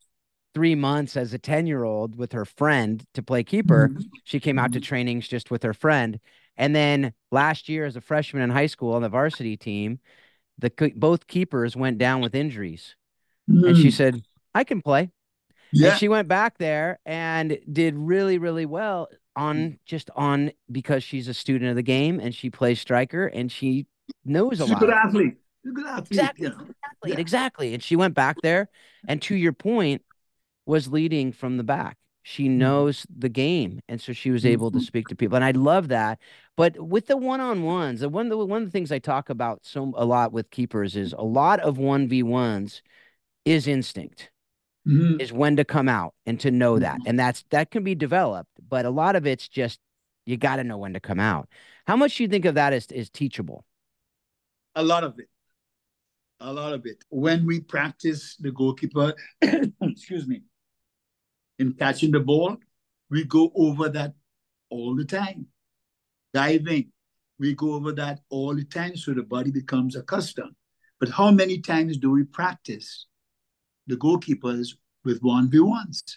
three 0.54 0.74
months 0.74 1.16
as 1.16 1.32
a 1.32 1.38
10 1.38 1.66
year 1.66 1.84
old 1.84 2.16
with 2.16 2.32
her 2.32 2.44
friend 2.44 3.04
to 3.14 3.22
play 3.22 3.44
keeper. 3.44 3.88
Mm-hmm. 3.88 4.02
She 4.24 4.40
came 4.40 4.58
out 4.58 4.72
to 4.72 4.80
mm-hmm. 4.80 4.84
trainings 4.84 5.28
just 5.28 5.50
with 5.50 5.62
her 5.62 5.74
friend. 5.74 6.18
And 6.56 6.74
then 6.74 7.14
last 7.30 7.68
year, 7.68 7.86
as 7.86 7.96
a 7.96 8.00
freshman 8.00 8.42
in 8.42 8.50
high 8.50 8.66
school 8.66 8.94
on 8.94 9.02
the 9.02 9.08
varsity 9.08 9.56
team, 9.56 10.00
the 10.58 10.92
both 10.96 11.26
keepers 11.26 11.76
went 11.76 11.98
down 11.98 12.20
with 12.20 12.34
injuries. 12.34 12.96
Mm-hmm. 13.48 13.64
And 13.64 13.76
she 13.76 13.88
mm. 13.88 13.92
said, 13.92 14.22
I 14.54 14.64
can 14.64 14.82
play. 14.82 15.10
Yeah. 15.72 15.90
And 15.90 15.98
she 15.98 16.08
went 16.08 16.28
back 16.28 16.58
there 16.58 16.98
and 17.04 17.58
did 17.70 17.94
really, 17.96 18.38
really 18.38 18.66
well 18.66 19.08
on 19.36 19.78
just 19.84 20.10
on 20.16 20.52
because 20.70 21.04
she's 21.04 21.28
a 21.28 21.34
student 21.34 21.70
of 21.70 21.76
the 21.76 21.82
game 21.82 22.20
and 22.20 22.34
she 22.34 22.50
plays 22.50 22.80
striker 22.80 23.26
and 23.26 23.50
she 23.50 23.86
knows 24.24 24.60
a 24.60 24.64
she's 24.64 24.70
lot. 24.70 24.76
She's 24.76 24.76
a 24.76 24.80
good 24.80 24.90
athlete. 24.90 25.36
She's 25.62 25.70
a 25.70 25.74
good 25.74 25.86
athlete. 25.86 26.10
Exactly. 26.10 26.46
Yeah. 26.46 26.52
Exactly. 26.52 27.10
Yeah. 27.10 27.18
Exactly. 27.18 27.74
And 27.74 27.82
she 27.82 27.96
went 27.96 28.14
back 28.14 28.36
there. 28.42 28.68
And 29.08 29.22
to 29.22 29.34
your 29.34 29.52
point, 29.52 30.02
was 30.66 30.88
leading 30.88 31.32
from 31.32 31.56
the 31.56 31.64
back. 31.64 31.96
She 32.22 32.46
mm-hmm. 32.46 32.58
knows 32.58 33.06
the 33.14 33.28
game, 33.28 33.80
and 33.88 34.00
so 34.00 34.12
she 34.12 34.30
was 34.30 34.46
able 34.46 34.70
to 34.70 34.78
mm-hmm. 34.78 34.84
speak 34.84 35.08
to 35.08 35.16
people, 35.16 35.36
and 35.36 35.44
I 35.44 35.50
love 35.50 35.88
that. 35.88 36.20
But 36.56 36.78
with 36.78 37.06
the 37.06 37.16
one 37.16 37.40
on 37.40 37.62
ones, 37.62 38.00
the 38.00 38.08
one 38.08 38.28
the 38.28 38.36
one 38.36 38.62
of 38.62 38.68
the 38.68 38.72
things 38.72 38.92
I 38.92 38.98
talk 38.98 39.30
about 39.30 39.60
so 39.62 39.92
a 39.96 40.04
lot 40.04 40.32
with 40.32 40.50
keepers 40.50 40.96
is 40.96 41.12
a 41.12 41.24
lot 41.24 41.60
of 41.60 41.78
one 41.78 42.08
v 42.08 42.22
ones 42.22 42.82
is 43.44 43.66
instinct, 43.66 44.29
mm-hmm. 44.86 45.20
is 45.20 45.32
when 45.32 45.56
to 45.56 45.64
come 45.64 45.88
out 45.88 46.14
and 46.26 46.38
to 46.40 46.50
know 46.50 46.78
that, 46.78 46.98
mm-hmm. 46.98 47.08
and 47.08 47.18
that's 47.18 47.44
that 47.50 47.70
can 47.70 47.84
be 47.84 47.94
developed, 47.94 48.50
but 48.68 48.84
a 48.84 48.90
lot 48.90 49.16
of 49.16 49.26
it's 49.26 49.48
just 49.48 49.78
you 50.26 50.36
got 50.36 50.56
to 50.56 50.64
know 50.64 50.78
when 50.78 50.92
to 50.92 51.00
come 51.00 51.20
out. 51.20 51.48
How 51.86 51.96
much 51.96 52.16
do 52.16 52.22
you 52.22 52.28
think 52.28 52.44
of 52.44 52.54
that 52.54 52.72
is 52.72 52.86
is 52.86 53.10
teachable? 53.10 53.64
A 54.74 54.82
lot 54.82 55.04
of 55.04 55.18
it 55.18 55.28
a 56.40 56.52
lot 56.52 56.72
of 56.72 56.86
it. 56.86 57.04
When 57.10 57.46
we 57.46 57.60
practice 57.60 58.36
the 58.36 58.50
goalkeeper, 58.50 59.14
excuse 59.42 60.26
me, 60.26 60.42
in 61.58 61.74
catching 61.74 62.10
the 62.10 62.20
ball, 62.20 62.56
we 63.10 63.24
go 63.24 63.52
over 63.54 63.88
that 63.90 64.14
all 64.70 64.96
the 64.96 65.04
time. 65.04 65.46
Diving, 66.32 66.90
we 67.38 67.54
go 67.54 67.74
over 67.74 67.92
that 67.92 68.20
all 68.30 68.54
the 68.54 68.64
time 68.64 68.96
so 68.96 69.12
the 69.12 69.22
body 69.22 69.50
becomes 69.50 69.96
accustomed. 69.96 70.54
But 70.98 71.10
how 71.10 71.30
many 71.30 71.58
times 71.58 71.96
do 71.96 72.10
we 72.10 72.24
practice 72.24 73.06
the 73.90 73.96
goalkeepers 73.96 74.68
with 75.04 75.22
1v1s? 75.22 76.16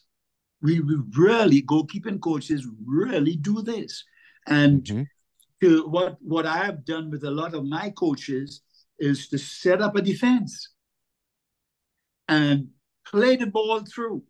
We, 0.61 0.79
we 0.79 0.95
really, 1.17 1.61
goalkeeping 1.61 2.21
coaches 2.21 2.65
really 2.85 3.35
do 3.35 3.61
this. 3.61 4.03
And 4.47 4.83
mm-hmm. 4.83 5.03
to 5.61 5.87
what, 5.87 6.17
what 6.21 6.45
I 6.45 6.57
have 6.57 6.85
done 6.85 7.11
with 7.11 7.23
a 7.25 7.31
lot 7.31 7.53
of 7.53 7.65
my 7.65 7.89
coaches 7.89 8.61
is 8.99 9.27
to 9.29 9.37
set 9.37 9.81
up 9.81 9.95
a 9.95 10.01
defense 10.01 10.69
and 12.27 12.69
play 13.05 13.35
the 13.35 13.47
ball 13.47 13.81
through. 13.83 14.23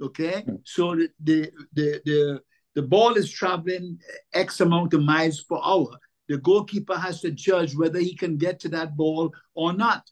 Okay, 0.00 0.44
mm. 0.46 0.60
so 0.64 0.94
the, 0.94 1.10
the 1.22 1.50
the 1.72 2.00
the 2.04 2.40
the 2.74 2.82
ball 2.82 3.14
is 3.14 3.30
traveling 3.30 3.98
X 4.32 4.60
amount 4.60 4.94
of 4.94 5.02
miles 5.02 5.42
per 5.42 5.56
hour. 5.56 5.98
The 6.28 6.38
goalkeeper 6.38 6.96
has 6.96 7.20
to 7.22 7.30
judge 7.30 7.74
whether 7.74 7.98
he 7.98 8.14
can 8.14 8.36
get 8.36 8.60
to 8.60 8.68
that 8.70 8.96
ball 8.96 9.32
or 9.54 9.72
not. 9.72 10.08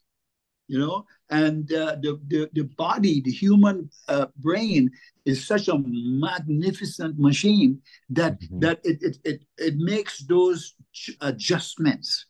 You 0.69 0.79
know, 0.81 1.07
and 1.31 1.73
uh, 1.73 1.97
the, 2.03 2.21
the 2.27 2.51
the 2.53 2.65
body, 2.65 3.21
the 3.21 3.31
human 3.31 3.89
uh, 4.09 4.27
brain, 4.39 4.91
is 5.25 5.47
such 5.47 5.69
a 5.69 5.79
magnificent 5.79 7.19
machine 7.19 7.81
that 8.11 8.41
mm-hmm. 8.41 8.61
that 8.61 8.81
it, 8.83 8.99
it 9.01 9.19
it 9.25 9.41
it 9.59 9.77
makes 9.77 10.25
those 10.25 10.75
adjustments. 11.21 12.27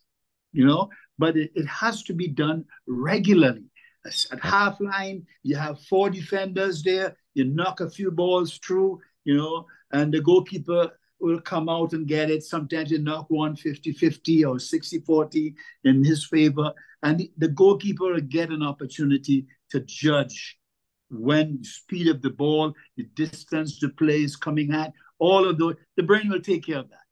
You 0.53 0.65
know, 0.65 0.89
but 1.17 1.35
it, 1.35 1.51
it 1.55 1.67
has 1.67 2.03
to 2.03 2.13
be 2.13 2.27
done 2.27 2.65
regularly. 2.87 3.65
At 4.31 4.39
half 4.39 4.79
line, 4.79 5.25
you 5.43 5.57
have 5.57 5.81
four 5.81 6.09
defenders 6.09 6.81
there. 6.83 7.17
You 7.33 7.45
knock 7.45 7.81
a 7.81 7.89
few 7.89 8.09
balls 8.09 8.57
through, 8.65 9.01
you 9.25 9.35
know, 9.35 9.65
and 9.91 10.13
the 10.13 10.21
goalkeeper 10.21 10.91
will 11.19 11.41
come 11.41 11.69
out 11.69 11.93
and 11.93 12.07
get 12.07 12.29
it. 12.29 12.43
Sometimes 12.43 12.91
you 12.91 12.99
knock 12.99 13.25
one 13.29 13.55
50 13.55 13.91
50 13.91 14.45
or 14.45 14.59
60 14.59 14.99
40 14.99 15.55
in 15.83 16.03
his 16.03 16.25
favor. 16.25 16.73
And 17.03 17.27
the 17.37 17.47
goalkeeper 17.47 18.05
will 18.13 18.21
get 18.21 18.49
an 18.49 18.63
opportunity 18.63 19.47
to 19.71 19.81
judge 19.81 20.57
when 21.09 21.63
speed 21.63 22.07
of 22.07 22.21
the 22.21 22.29
ball, 22.29 22.73
the 22.97 23.03
distance 23.15 23.79
the 23.79 23.89
play 23.89 24.23
is 24.23 24.35
coming 24.35 24.73
at, 24.73 24.93
all 25.19 25.47
of 25.47 25.57
those. 25.57 25.75
The 25.95 26.03
brain 26.03 26.29
will 26.29 26.41
take 26.41 26.65
care 26.65 26.79
of 26.79 26.89
that 26.89 27.07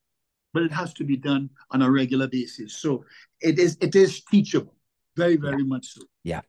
but 0.56 0.64
it 0.64 0.72
has 0.72 0.94
to 0.94 1.04
be 1.04 1.18
done 1.18 1.50
on 1.72 1.82
a 1.82 1.92
regular 1.92 2.28
basis. 2.28 2.78
So 2.78 3.04
it 3.42 3.60
is 3.60 3.78
it 3.82 3.94
is 3.94 4.24
teachable, 4.24 4.74
very 5.18 5.36
very 5.36 5.62
yeah. 5.62 5.68
much 5.68 5.88
so. 5.88 6.02
Yeah. 6.24 6.42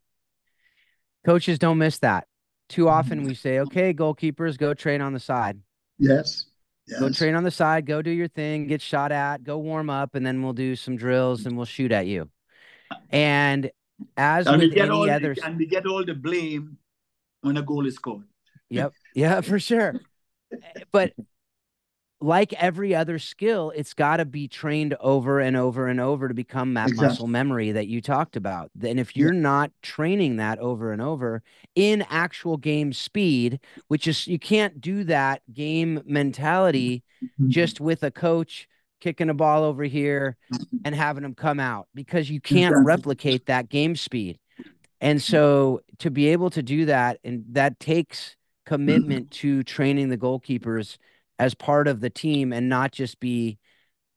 Coaches 1.27 1.59
don't 1.59 1.79
miss 1.79 1.99
that. 1.99 2.29
too 2.69 2.89
often 2.89 3.19
mm-hmm. 3.19 3.29
we 3.29 3.35
say, 3.35 3.59
okay, 3.61 3.93
goalkeepers, 3.93 4.57
go 4.57 4.75
train 4.75 5.01
on 5.01 5.13
the 5.13 5.21
side. 5.21 5.59
Yes. 5.99 6.47
Yes. 6.87 7.01
Go 7.01 7.11
train 7.11 7.35
on 7.35 7.45
the 7.45 7.51
side, 7.51 7.87
go 7.87 8.03
do 8.03 8.11
your 8.11 8.29
thing, 8.29 8.67
get 8.67 8.81
shot 8.81 9.13
at, 9.13 9.43
go 9.45 9.59
warm 9.59 9.91
up, 9.91 10.15
and 10.15 10.25
then 10.25 10.43
we'll 10.43 10.53
do 10.53 10.77
some 10.77 10.97
drills 10.97 11.47
and 11.47 11.57
we'll 11.57 11.67
shoot 11.67 11.93
at 11.93 12.07
you. 12.07 12.29
And 13.11 13.71
as 14.17 14.47
and 14.47 14.61
with 14.61 14.71
we 14.71 14.75
get 14.75 14.87
any 14.87 14.91
all 14.91 15.11
other, 15.11 15.35
and 15.45 15.57
we 15.57 15.67
get 15.67 15.87
all 15.87 16.05
the 16.05 16.15
blame 16.15 16.79
when 17.41 17.57
a 17.57 17.63
goal 17.63 17.87
is 17.87 17.95
scored. 17.97 18.25
yep, 18.69 18.93
yeah, 19.15 19.41
for 19.41 19.59
sure. 19.59 19.95
But 20.93 21.13
like 22.21 22.53
every 22.55 22.95
other 22.95 23.19
skill, 23.19 23.73
it's 23.77 23.93
got 23.93 24.17
to 24.17 24.25
be 24.25 24.49
trained 24.49 24.95
over 25.01 25.39
and 25.39 25.57
over 25.57 25.87
and 25.87 26.01
over 26.01 26.29
to 26.29 26.35
become 26.35 26.75
that 26.75 26.89
Exactly. 26.89 27.09
muscle 27.09 27.27
memory 27.27 27.73
that 27.73 27.89
you 27.89 28.01
talked 28.01 28.37
about. 28.37 28.71
And 28.83 28.99
if 28.99 29.17
you're 29.17 29.33
not 29.33 29.71
training 29.83 30.37
that 30.37 30.59
over 30.59 30.93
and 30.93 31.03
over 31.03 31.43
in 31.75 32.07
actual 32.09 32.57
game 32.57 32.93
speed, 32.95 33.61
which 33.89 34.09
is 34.09 34.27
you 34.27 34.39
can't 34.39 34.81
do 34.81 35.05
that 35.05 35.43
game 35.53 35.99
mm-hmm. 35.99 36.13
mentality 36.13 37.03
Mm-hmm. 37.23 37.49
just 37.49 37.81
with 37.81 38.03
a 38.03 38.11
coach 38.11 38.69
kicking 39.01 39.31
a 39.31 39.35
ball 39.35 39.65
over 39.65 39.85
here 39.85 40.37
and 40.85 40.95
having 40.95 41.23
them 41.23 41.35
come 41.35 41.59
out 41.59 41.89
because 41.95 42.29
you 42.29 42.43
can't 42.43 42.73
Exactly. 42.73 42.85
replicate 42.85 43.47
that 43.47 43.71
game 43.71 43.97
speed. 43.97 44.39
And 45.01 45.19
mm-hmm. 45.19 45.33
so 45.33 45.81
to 45.99 46.11
be 46.11 46.29
able 46.29 46.51
to 46.51 46.63
do 46.63 46.85
that, 46.85 47.19
and 47.25 47.45
that 47.53 47.81
takes 47.81 48.21
mm-hmm. 48.21 48.75
commitment 48.75 49.31
to 49.33 49.63
training 49.63 50.11
the 50.11 50.19
goalkeepers 50.19 50.99
as 51.39 51.55
part 51.55 51.89
of 51.89 52.01
the 52.01 52.11
team 52.11 52.53
and 52.53 52.69
not 52.69 52.93
just 52.93 53.21
be 53.21 53.59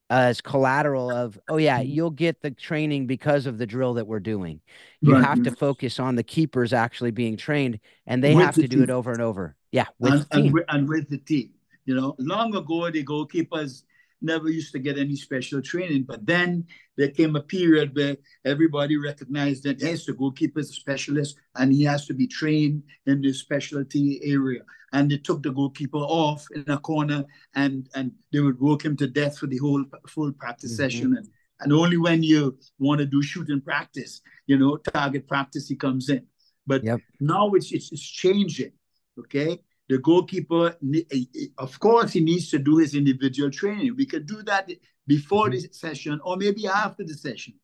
as 0.09 0.41
collateral 0.41 1.11
of, 1.11 1.39
oh, 1.49 1.57
yeah, 1.57 1.79
mm-hmm. 1.79 1.89
you'll 1.89 2.09
get 2.09 2.41
the 2.41 2.51
training 2.51 3.05
because 3.05 3.45
of 3.45 3.57
the 3.57 3.65
drill 3.67 3.93
that 3.95 4.07
we're 4.07 4.19
doing. 4.19 4.59
You 5.01 5.13
Right, 5.13 5.23
have 5.23 5.43
to 5.43 5.51
focus 5.55 5.99
on 5.99 6.15
the 6.15 6.23
keepers 6.23 6.73
actually 6.73 7.11
being 7.11 7.37
trained 7.37 7.79
and 8.07 8.23
they 8.23 8.33
With 8.33 8.45
have 8.45 8.55
the 8.55 8.63
to 8.63 8.67
do 8.67 8.81
it 8.81 8.89
over 8.89 9.11
and 9.11 9.21
over. 9.21 9.55
Yeah, 9.71 9.85
with 9.99 10.13
and, 10.13 10.21
the 10.21 10.25
team. 10.25 10.45
and, 10.45 10.53
with, 10.53 10.65
and 10.69 10.89
with 10.89 11.09
the 11.09 11.17
team. 11.19 11.51
You 11.85 11.95
know, 11.95 12.15
long 12.17 12.55
ago 12.55 12.89
the 12.89 13.03
goalkeepers 13.03 13.83
never 14.21 14.49
used 14.49 14.71
to 14.73 14.79
get 14.79 14.97
any 14.97 15.15
special 15.15 15.61
training, 15.61 16.03
but 16.03 16.25
then 16.25 16.65
there 16.97 17.09
came 17.09 17.35
a 17.35 17.41
period 17.41 17.95
where 17.95 18.17
everybody 18.45 18.97
recognized 18.97 19.63
that 19.63 19.79
yes, 19.79 20.05
the 20.05 20.13
goalkeeper 20.13 20.59
is 20.59 20.69
a 20.71 20.73
specialist 20.73 21.37
and 21.55 21.71
he 21.71 21.83
has 21.83 22.05
to 22.07 22.13
be 22.13 22.27
trained 22.27 22.83
in 23.05 23.21
the 23.21 23.31
specialty 23.31 24.19
area. 24.23 24.61
And 24.93 25.09
they 25.09 25.17
took 25.17 25.43
the 25.43 25.51
goalkeeper 25.51 25.97
off 25.97 26.45
in 26.53 26.63
a 26.67 26.77
corner 26.77 27.25
and 27.55 27.89
and 27.95 28.11
they 28.31 28.39
would 28.39 28.59
work 28.59 28.83
him 28.83 28.95
to 28.97 29.07
death 29.07 29.37
for 29.37 29.47
the 29.47 29.57
whole 29.57 29.83
full 30.07 30.31
practice 30.33 30.73
Mhm. 30.73 30.77
session. 30.77 31.17
And, 31.17 31.27
and 31.61 31.73
only 31.73 31.97
when 31.97 32.23
you 32.23 32.57
want 32.79 32.99
to 32.99 33.05
do 33.05 33.21
shooting 33.21 33.61
practice, 33.61 34.21
you 34.47 34.57
know, 34.57 34.77
target 34.77 35.27
practice, 35.27 35.67
he 35.67 35.75
comes 35.75 36.09
in. 36.09 36.25
But 36.65 36.83
Yep. 36.83 37.01
now 37.19 37.51
it's, 37.51 37.71
it's 37.71 37.91
it's 37.91 38.07
changing. 38.23 38.73
Okay 39.17 39.59
the 39.89 39.97
goalkeeper, 39.97 40.77
eh, 40.95 41.01
eh, 41.11 41.45
of 41.57 41.79
course, 41.79 42.13
he 42.13 42.21
needs 42.21 42.49
to 42.51 42.59
do 42.59 42.77
his 42.77 42.93
individual 42.93 43.49
training. 43.49 43.95
We 43.97 44.05
could 44.05 44.27
do 44.27 44.43
that 44.43 44.69
before 45.07 45.49
the 45.49 45.61
session 45.71 46.21
or 46.23 46.37
maybe 46.37 46.67
after 46.67 47.03
the 47.03 47.15
session. 47.15 47.55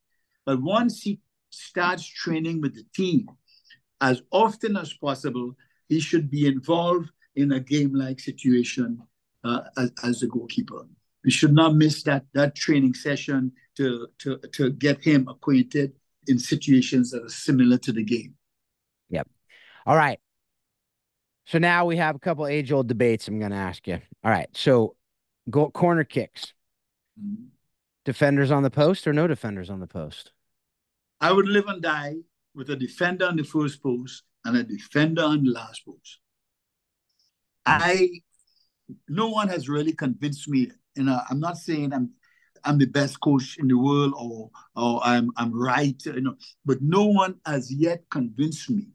But 0.43 0.59
once 0.61 1.01
he 1.03 1.21
starts 1.51 2.05
training 2.05 2.61
with 2.61 2.73
the 2.73 2.85
team, 2.95 3.27
as 4.01 4.23
often 4.31 4.75
as 4.75 4.91
possible, 4.93 5.55
he 5.87 5.99
should 5.99 6.31
be 6.31 6.47
involved 6.47 7.11
in 7.35 7.51
a 7.51 7.59
game-like 7.59 8.19
situation 8.19 9.01
uh, 9.43 9.61
as, 9.77 9.91
as 10.03 10.23
a 10.23 10.27
goalkeeper. 10.27 10.87
We 11.23 11.31
should 11.31 11.53
not 11.53 11.75
miss 11.75 12.03
that 12.03 12.25
that 12.33 12.55
training 12.55 12.93
session 12.93 13.51
to, 13.77 14.07
to, 14.19 14.37
to 14.53 14.71
get 14.71 15.03
him 15.03 15.27
acquainted 15.27 15.93
in 16.27 16.39
situations 16.39 17.11
that 17.11 17.23
are 17.23 17.29
similar 17.29 17.77
to 17.79 17.91
the 17.91 18.03
game. 18.03 18.35
Yep. 19.09 19.27
All 19.85 19.95
right. 19.95 20.19
So 21.47 21.59
now 21.59 21.85
we 21.85 21.97
have 21.97 22.15
a 22.15 22.19
couple 22.19 22.47
age 22.47 22.71
old 22.71 22.87
debates 22.87 23.27
I'm 23.27 23.39
going 23.39 23.51
to 23.51 23.57
ask 23.57 23.87
you. 23.87 23.99
All 24.23 24.31
right. 24.31 24.49
So 24.53 24.95
go 25.49 25.69
corner 25.69 26.03
kicks, 26.03 26.53
defenders 28.03 28.51
on 28.51 28.63
the 28.63 28.71
post 28.71 29.07
or 29.07 29.13
no 29.13 29.27
defenders 29.27 29.69
on 29.69 29.79
the 29.79 29.87
post? 29.87 30.31
I 31.21 31.31
would 31.31 31.47
live 31.47 31.67
and 31.67 31.81
die 31.81 32.15
with 32.53 32.69
a 32.69 32.75
defender 32.75 33.25
on 33.25 33.35
the 33.35 33.43
first 33.43 33.81
post 33.81 34.23
and 34.45 34.57
a 34.57 34.63
defender 34.63 35.23
on 35.23 35.43
the 35.43 35.51
last 35.51 35.85
post. 35.85 36.19
I 37.65 38.09
no 39.07 39.29
one 39.29 39.47
has 39.49 39.69
really 39.69 39.93
convinced 39.93 40.47
me. 40.47 40.71
You 40.95 41.03
know, 41.03 41.19
I'm 41.29 41.39
not 41.39 41.57
saying 41.57 41.93
I'm 41.93 42.11
I'm 42.63 42.77
the 42.77 42.85
best 42.85 43.19
coach 43.19 43.57
in 43.59 43.67
the 43.67 43.77
world 43.77 44.13
or 44.17 44.49
or 44.75 45.01
I'm 45.03 45.31
I'm 45.37 45.53
right, 45.53 46.01
you 46.05 46.21
know, 46.21 46.35
but 46.65 46.81
no 46.81 47.05
one 47.05 47.35
has 47.45 47.71
yet 47.71 48.03
convinced 48.09 48.69
me 48.69 48.89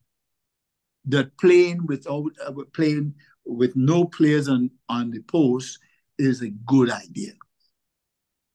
that 1.06 1.36
playing 1.38 1.86
without 1.86 2.30
uh, 2.44 2.52
playing 2.72 3.14
with 3.44 3.74
no 3.76 4.04
players 4.04 4.48
on 4.48 4.70
on 4.88 5.10
the 5.10 5.20
post 5.22 5.78
is 6.18 6.42
a 6.42 6.50
good 6.50 6.90
idea. 6.90 7.32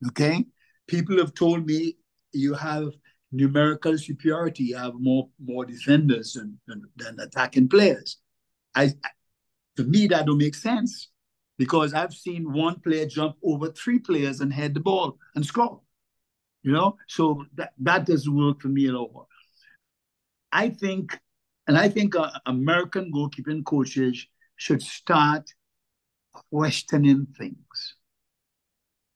Okay, 0.07 0.45
people 0.87 1.17
have 1.17 1.33
told 1.33 1.65
me 1.65 1.97
you 2.31 2.53
have 2.53 2.89
numerical 3.31 3.97
superiority. 3.97 4.65
You 4.65 4.77
have 4.77 4.93
more 4.95 5.29
more 5.43 5.65
defenders 5.65 6.33
than 6.33 6.59
than, 6.67 6.83
than 6.95 7.19
attacking 7.19 7.69
players. 7.69 8.17
I, 8.75 8.91
to 9.77 9.83
me 9.83 10.07
that 10.07 10.25
don't 10.25 10.37
make 10.37 10.55
sense 10.55 11.09
because 11.57 11.93
I've 11.93 12.13
seen 12.13 12.51
one 12.51 12.79
player 12.79 13.05
jump 13.05 13.35
over 13.43 13.71
three 13.71 13.99
players 13.99 14.41
and 14.41 14.51
head 14.51 14.73
the 14.73 14.79
ball 14.79 15.17
and 15.35 15.45
score. 15.45 15.81
You 16.63 16.71
know, 16.71 16.97
so 17.07 17.45
that 17.55 17.73
that 17.79 18.05
doesn't 18.07 18.35
work 18.35 18.59
for 18.59 18.69
me 18.69 18.87
at 18.87 18.95
all. 18.95 19.27
I 20.51 20.69
think, 20.69 21.19
and 21.67 21.77
I 21.77 21.89
think 21.89 22.15
uh, 22.15 22.31
American 22.47 23.11
goalkeeping 23.11 23.63
coaches 23.65 24.25
should 24.55 24.81
start 24.81 25.47
questioning 26.51 27.27
things 27.37 27.95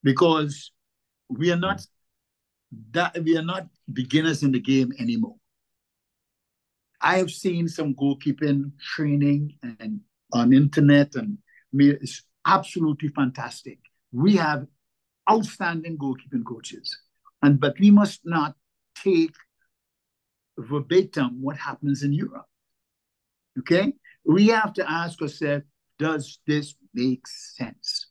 because 0.04 0.72
we 1.30 1.52
are 1.52 1.58
not 1.58 1.86
that 2.92 3.18
we 3.24 3.36
are 3.38 3.44
not 3.44 3.68
beginners 3.92 4.44
in 4.44 4.52
the 4.52 4.60
game 4.60 4.92
anymore. 5.00 5.36
I 7.02 7.18
have 7.18 7.32
seen 7.32 7.68
some 7.68 7.96
goalkeeping 7.96 8.74
training 8.80 9.56
and 9.62 10.02
on 10.32 10.54
internet, 10.54 11.16
and 11.16 11.38
I 11.74 11.74
mean, 11.74 11.98
it's 12.02 12.24
absolutely 12.46 13.10
fantastic. 13.10 13.80
We 14.12 14.36
have 14.38 14.66
outstanding 15.30 15.98
goalkeeping 15.98 16.46
coaches, 16.46 16.98
and 17.42 17.60
but 17.60 17.80
we 17.80 17.92
must 17.92 18.22
not 18.26 18.56
take 18.96 19.36
verbatim 20.58 21.42
what 21.42 21.58
happens 21.58 22.04
in 22.04 22.14
Europe. 22.14 22.46
Okay, 23.60 23.94
we 24.26 24.48
have 24.48 24.74
to 24.74 24.90
ask 24.90 25.22
ourselves: 25.22 25.66
Does 25.98 26.40
this 26.48 26.76
make 26.94 27.28
sense? 27.28 28.08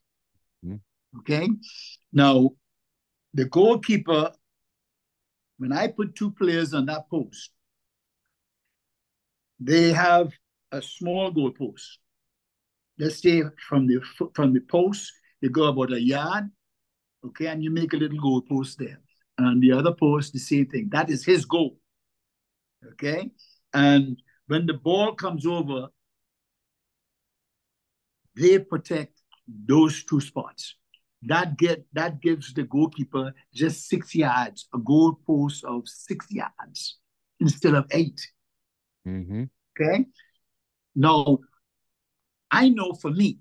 Mhm. 0.64 0.80
Okay, 1.18 1.48
now 2.12 2.50
the 3.34 3.44
goalkeeper 3.44 4.32
when 5.58 5.72
I 5.72 5.88
put 5.88 6.14
two 6.14 6.30
players 6.30 6.72
on 6.72 6.86
that 6.86 7.10
post, 7.10 7.50
they 9.60 9.92
have 9.92 10.32
a 10.72 10.80
small 10.80 11.30
goal 11.30 11.50
post. 11.50 11.98
Let's 12.98 13.22
say 13.22 13.42
from 13.68 13.86
the 13.86 14.00
from 14.34 14.52
the 14.52 14.60
post, 14.60 15.12
you 15.40 15.50
go 15.50 15.64
about 15.64 15.92
a 15.92 16.00
yard, 16.00 16.50
okay, 17.26 17.46
and 17.46 17.62
you 17.62 17.70
make 17.70 17.92
a 17.92 17.96
little 17.96 18.18
goal 18.18 18.42
post 18.42 18.78
there. 18.78 19.00
And 19.36 19.62
the 19.62 19.72
other 19.72 19.92
post, 19.92 20.32
the 20.32 20.40
same 20.40 20.66
thing. 20.66 20.88
That 20.90 21.10
is 21.10 21.24
his 21.24 21.44
goal. 21.44 21.78
Okay. 22.92 23.30
And 23.72 24.20
when 24.48 24.66
the 24.66 24.74
ball 24.74 25.14
comes 25.14 25.46
over, 25.46 25.88
they 28.34 28.58
protect 28.58 29.20
those 29.46 30.04
two 30.04 30.20
spots 30.20 30.74
that 31.22 31.56
get 31.56 31.84
that 31.92 32.20
gives 32.20 32.52
the 32.54 32.62
goalkeeper 32.62 33.34
just 33.54 33.88
six 33.88 34.14
yards, 34.14 34.68
a 34.74 34.78
goal 34.78 35.18
post 35.26 35.64
of 35.64 35.82
six 35.86 36.26
yards 36.30 36.98
instead 37.40 37.74
of 37.74 37.86
8 37.90 38.20
Mm-hmm. 39.06 39.44
Okay. 39.80 40.04
Now, 40.94 41.38
I 42.50 42.68
know 42.68 42.92
for 42.92 43.10
me 43.10 43.38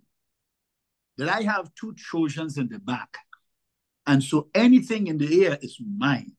that 1.18 1.30
I 1.30 1.42
have 1.42 1.74
two 1.76 1.94
Trojans 1.94 2.58
in 2.58 2.70
the 2.70 2.80
back, 2.80 3.18
and 4.06 4.24
so 4.24 4.50
anything 4.54 5.08
in 5.08 5.18
the 5.18 5.46
air 5.46 5.58
is 5.62 5.78
mine. 5.98 6.34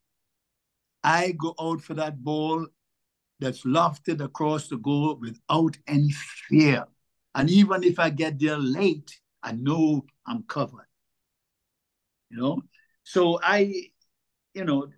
I 1.03 1.33
go 1.33 1.55
out 1.61 1.81
for 1.81 1.95
that 1.95 2.23
ball 2.23 2.67
that's 3.41 3.63
lofted 3.63 4.21
across 4.23 4.69
the 4.69 4.77
goal 4.77 5.17
without 5.21 5.77
any 5.87 6.11
fear. 6.11 6.87
And 7.35 7.49
even 7.49 7.85
if 7.85 7.99
I 7.99 8.11
get 8.11 8.39
there 8.39 8.59
late, 8.59 9.19
I 9.43 9.53
know 9.53 10.05
I'm 10.27 10.43
covered 10.43 10.89
you 12.31 12.37
know 12.37 12.63
so 13.05 13.39
i 13.43 13.73
you 14.55 14.65
know 14.65 14.89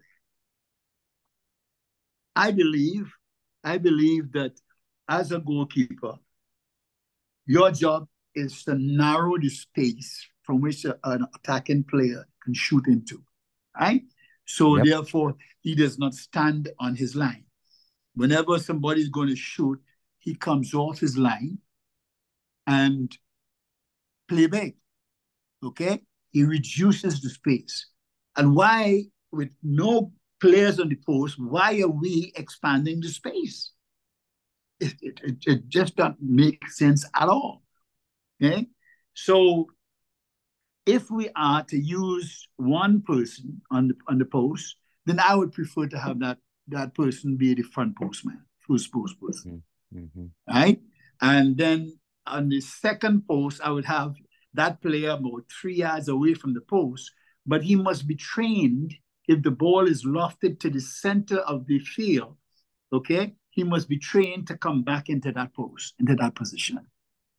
i 2.35 2.51
believe 2.51 3.13
i 3.65 3.79
believe 3.79 4.33
that 4.33 4.53
as 5.09 5.33
a 5.33 5.39
goalkeeper 5.39 6.15
your 7.55 7.71
job 7.71 8.07
is 8.35 8.63
to 8.65 8.75
narrow 8.77 9.37
the 9.39 9.49
space 9.49 10.11
from 10.43 10.61
which 10.61 10.85
a, 10.85 10.93
an 11.05 11.27
attacking 11.37 11.83
player 11.85 12.23
can 12.45 12.55
shoot 12.55 12.87
into 12.87 13.17
right 13.81 14.03
so 14.45 14.77
Yep. 14.77 14.87
therefore 14.87 15.31
he 15.61 15.75
does 15.75 15.99
not 15.99 16.15
stand 16.15 16.63
on 16.79 16.93
his 16.97 17.15
line 17.15 17.45
whenever 18.15 18.59
somebody's 18.59 19.09
going 19.09 19.29
to 19.29 19.37
shoot 19.37 19.79
he 20.19 20.35
comes 20.35 20.75
off 20.75 21.01
his 21.01 21.17
line 21.17 21.59
and 22.67 23.17
play 24.29 24.47
back. 24.47 24.75
Okay? 25.63 26.01
He 26.31 26.45
reduces 26.45 27.21
the 27.21 27.31
space. 27.31 27.87
And 28.37 28.55
why, 28.55 29.05
with 29.33 29.51
no 29.63 30.13
players 30.41 30.79
on 30.79 30.89
the 30.89 30.99
post, 31.05 31.37
why 31.39 31.81
are 31.81 31.89
we 31.89 32.33
expanding 32.37 33.01
the 33.01 33.09
space? 33.09 33.73
It, 34.81 34.95
it, 35.03 35.37
it, 35.47 35.69
just 35.69 35.97
doesn't 35.97 36.23
make 36.23 36.69
sense 36.71 37.05
at 37.15 37.29
all. 37.29 37.63
Okay? 38.43 38.67
So 39.15 39.67
if 40.87 41.11
we 41.11 41.29
are 41.37 41.63
to 41.65 41.79
use 41.79 42.49
one 42.57 43.03
person 43.03 43.61
on 43.71 43.89
the 43.89 43.95
on 44.09 44.19
the 44.19 44.25
post, 44.25 44.77
then 45.07 45.21
I 45.21 45.35
would 45.35 45.53
prefer 45.53 45.87
to 45.87 45.99
have 45.99 46.19
that 46.21 46.39
that 46.69 46.95
person 46.95 47.37
be 47.37 47.55
the 47.55 47.63
front 47.63 47.97
postman, 47.97 48.43
first 48.67 48.93
post 48.93 49.21
person. 49.21 49.63
Mm-hmm. 49.95 50.27
Right? 50.49 50.81
And 51.21 51.57
then 51.57 51.99
on 52.27 52.49
the 52.49 52.61
second 52.61 53.27
post, 53.29 53.61
I 53.63 53.71
would 53.71 53.85
have 53.85 54.15
that 54.55 54.81
player 54.81 55.11
about 55.11 55.45
three 55.61 55.77
yards 55.77 56.09
away 56.09 56.35
from 56.35 56.55
the 56.55 56.61
post, 56.63 57.11
but 57.47 57.63
he 57.63 57.77
must 57.77 58.07
be 58.07 58.15
trained 58.15 58.95
if 59.29 59.43
the 59.43 59.51
ball 59.51 59.87
is 59.87 60.05
lofted 60.05 60.59
to 60.61 60.71
the 60.71 60.81
center 60.81 61.39
of 61.39 61.67
the 61.67 61.79
field, 61.79 62.37
okay, 62.93 63.35
he 63.61 63.65
must 63.65 63.91
be 63.91 63.99
trained 63.99 64.47
to 64.47 64.57
come 64.57 64.83
back 64.83 65.11
into 65.11 65.31
that 65.33 65.53
post, 65.53 65.95
into 66.01 66.15
that 66.15 66.35
position. 66.35 66.81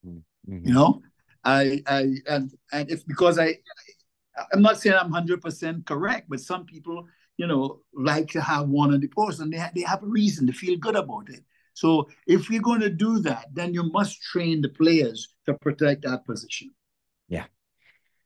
Mm-hmm. 0.05 0.67
You 0.67 0.73
know, 0.73 1.01
I, 1.43 1.81
I, 1.87 2.01
and 2.27 2.51
and 2.71 2.91
if 2.91 3.03
because 3.07 3.39
I, 3.39 3.57
I'm 4.53 4.61
not 4.61 4.79
saying 4.79 4.95
I'm 4.95 5.11
hundred 5.11 5.41
percent 5.41 5.87
correct, 5.87 6.27
but 6.29 6.39
some 6.39 6.65
people, 6.65 7.07
you 7.37 7.47
know, 7.47 7.81
like 7.91 8.27
to 8.33 8.41
have 8.41 8.69
one 8.69 8.93
on 8.93 8.99
the 8.99 9.07
post, 9.07 9.39
and 9.39 9.51
they 9.51 9.63
they 9.73 9.81
have 9.81 10.03
a 10.03 10.13
reason 10.21 10.45
to 10.45 10.53
feel 10.53 10.77
good 10.77 10.95
about 10.95 11.29
it. 11.29 11.43
So 11.73 12.07
if 12.27 12.51
you're 12.51 12.61
going 12.61 12.81
to 12.81 12.89
do 12.91 13.17
that, 13.19 13.45
then 13.51 13.73
you 13.73 13.83
must 13.91 14.21
train 14.21 14.61
the 14.61 14.69
players 14.69 15.29
to 15.47 15.55
protect 15.55 16.03
that 16.03 16.25
position. 16.25 16.69
Yeah. 17.29 17.45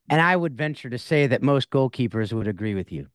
And 0.10 0.20
I 0.20 0.36
would 0.36 0.58
venture 0.58 0.90
to 0.90 0.98
say 0.98 1.28
that 1.28 1.42
most 1.42 1.70
goalkeepers 1.70 2.34
would 2.34 2.48
agree 2.48 2.76
with 2.76 2.92
you. 2.92 3.08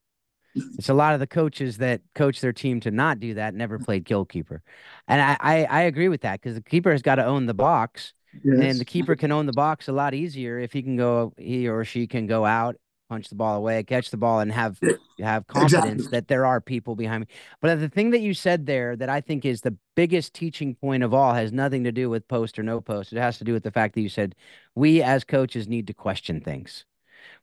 It's 0.54 0.88
a 0.88 0.94
lot 0.94 1.14
of 1.14 1.20
the 1.20 1.26
coaches 1.26 1.78
that 1.78 2.00
coach 2.14 2.40
their 2.40 2.52
team 2.52 2.80
to 2.80 2.90
not 2.90 3.20
do 3.20 3.34
that 3.34 3.54
never 3.54 3.78
played 3.78 4.04
goalkeeper. 4.04 4.62
And 5.06 5.20
I, 5.20 5.36
I, 5.40 5.64
I 5.64 5.80
agree 5.82 6.08
with 6.08 6.22
that 6.22 6.40
because 6.40 6.56
the 6.56 6.62
keeper 6.62 6.90
has 6.90 7.02
got 7.02 7.16
to 7.16 7.24
own 7.24 7.46
the 7.46 7.54
box. 7.54 8.12
Yes. 8.44 8.60
And 8.60 8.78
the 8.78 8.84
keeper 8.84 9.16
can 9.16 9.32
own 9.32 9.46
the 9.46 9.52
box 9.52 9.88
a 9.88 9.92
lot 9.92 10.14
easier 10.14 10.58
if 10.58 10.72
he 10.72 10.82
can 10.82 10.96
go, 10.96 11.32
he 11.36 11.68
or 11.68 11.84
she 11.84 12.06
can 12.06 12.26
go 12.26 12.44
out 12.44 12.76
punch 13.10 13.28
the 13.28 13.34
ball 13.34 13.56
away, 13.56 13.82
catch 13.82 14.10
the 14.10 14.16
ball, 14.16 14.38
and 14.38 14.52
have 14.52 14.78
have 15.18 15.46
confidence 15.48 16.02
exactly. 16.02 16.16
that 16.16 16.28
there 16.28 16.46
are 16.46 16.60
people 16.60 16.94
behind 16.94 17.22
me. 17.22 17.26
But 17.60 17.80
the 17.80 17.88
thing 17.88 18.10
that 18.10 18.20
you 18.20 18.32
said 18.32 18.64
there 18.64 18.96
that 18.96 19.10
I 19.10 19.20
think 19.20 19.44
is 19.44 19.60
the 19.60 19.76
biggest 19.96 20.32
teaching 20.32 20.76
point 20.76 21.02
of 21.02 21.12
all 21.12 21.34
has 21.34 21.52
nothing 21.52 21.84
to 21.84 21.92
do 21.92 22.08
with 22.08 22.26
post 22.28 22.58
or 22.58 22.62
no 22.62 22.80
post. 22.80 23.12
It 23.12 23.18
has 23.18 23.36
to 23.38 23.44
do 23.44 23.52
with 23.52 23.64
the 23.64 23.72
fact 23.72 23.96
that 23.96 24.00
you 24.00 24.08
said 24.08 24.36
we 24.76 25.02
as 25.02 25.24
coaches 25.24 25.68
need 25.68 25.88
to 25.88 25.92
question 25.92 26.40
things. 26.40 26.86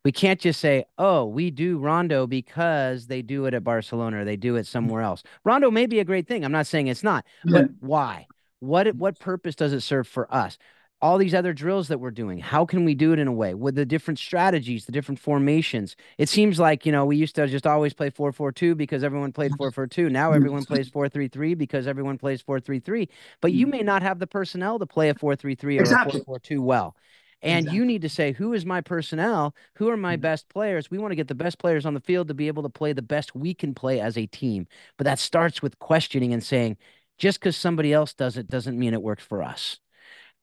We 0.08 0.14
can't 0.14 0.40
just 0.40 0.62
say, 0.62 0.86
"Oh, 0.98 1.26
we 1.26 1.52
do 1.52 1.80
Rondo 1.80 2.28
because 2.28 3.08
they 3.08 3.22
do 3.22 3.46
it 3.46 3.54
at 3.54 3.66
Barcelona 3.66 4.22
or 4.22 4.24
they 4.24 4.38
do 4.38 4.56
it 4.56 4.62
mm. 4.62 4.68
somewhere 4.68 5.02
else." 5.02 5.22
Rondo 5.44 5.70
may 5.70 5.86
be 5.86 6.00
a 6.00 6.06
great 6.06 6.30
thing. 6.30 6.46
I'm 6.46 6.52
not 6.54 6.66
saying 6.66 6.88
it's 6.88 7.04
not, 7.04 7.26
yeah. 7.44 7.64
but 7.64 7.72
why? 7.82 8.28
What 8.62 8.96
what 8.96 9.20
purpose 9.20 9.54
does 9.54 9.74
it 9.74 9.82
serve 9.82 10.08
for 10.08 10.34
us? 10.34 10.58
all 11.02 11.18
these 11.18 11.34
other 11.34 11.54
drills 11.54 11.90
that 11.90 12.00
we're 12.00 12.10
doing 12.10 12.40
how 12.40 12.66
can 12.66 12.84
we 12.84 12.96
do 12.96 13.14
it 13.14 13.20
in 13.20 13.28
a 13.28 13.32
way 13.32 13.54
with 13.54 13.76
the 13.76 13.86
different 13.86 14.18
strategies 14.18 14.86
the 14.86 14.92
different 14.92 15.20
formations 15.20 15.96
it 16.18 16.28
seems 16.28 16.58
like 16.58 16.88
you 16.88 16.92
know 16.92 17.06
we 17.06 17.16
used 17.16 17.36
to 17.36 17.46
just 17.46 17.68
always 17.68 17.94
play 17.94 18.10
4-4-2 18.10 18.76
because 18.76 19.04
everyone 19.04 19.32
played 19.32 19.52
4-4-2 19.52 20.10
now 20.10 20.32
everyone 20.32 20.66
plays 20.66 20.90
4-3-3 20.90 21.56
because 21.56 21.86
everyone 21.86 22.18
plays 22.18 22.42
4-3-3 22.50 23.08
but 23.42 23.54
you 23.54 23.68
mm. 23.68 23.74
may 23.74 23.82
not 23.84 24.02
have 24.02 24.18
the 24.18 24.26
personnel 24.26 24.80
to 24.80 24.88
play 24.88 25.10
a 25.10 25.14
4-3-3 25.14 25.78
or 25.78 25.82
exactly. 25.82 26.20
a 26.20 26.24
4-4-2 26.24 26.60
well 26.62 26.96
and 27.42 27.66
exactly. 27.66 27.78
you 27.78 27.86
need 27.86 28.02
to 28.02 28.10
say 28.10 28.32
who 28.32 28.54
is 28.54 28.66
my 28.66 28.82
personnel 28.82 29.56
who 29.76 29.90
are 29.90 29.98
my 29.98 30.16
mm-hmm. 30.16 30.22
best 30.22 30.50
players 30.50 30.90
we 30.90 30.98
want 30.98 31.12
to 31.12 31.16
get 31.16 31.28
the 31.28 31.36
best 31.36 31.60
players 31.60 31.86
on 31.86 31.94
the 31.94 32.02
field 32.02 32.28
to 32.28 32.34
be 32.34 32.48
able 32.48 32.64
to 32.64 32.70
play 32.70 32.94
the 32.94 33.02
best 33.02 33.36
we 33.36 33.54
can 33.54 33.74
play 33.74 34.00
as 34.00 34.18
a 34.18 34.26
team 34.26 34.68
but 34.98 35.06
that 35.06 35.20
starts 35.20 35.62
with 35.62 35.78
questioning 35.80 36.34
and 36.34 36.44
saying 36.44 36.78
just 37.18 37.40
because 37.40 37.56
somebody 37.56 37.94
else 37.94 38.14
does 38.14 38.38
it 38.38 38.50
doesn't 38.50 38.78
mean 38.78 38.94
it 38.94 39.02
works 39.02 39.24
for 39.24 39.44
us 39.44 39.80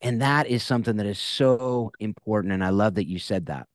and 0.04 0.20
that 0.20 0.46
is 0.46 0.62
something 0.62 0.96
that 0.96 1.06
is 1.06 1.18
so 1.18 1.90
important. 1.98 2.52
And 2.52 2.62
I 2.62 2.68
love 2.68 2.94
that 2.96 3.08
you 3.08 3.18
said 3.18 3.46
that. 3.46 3.66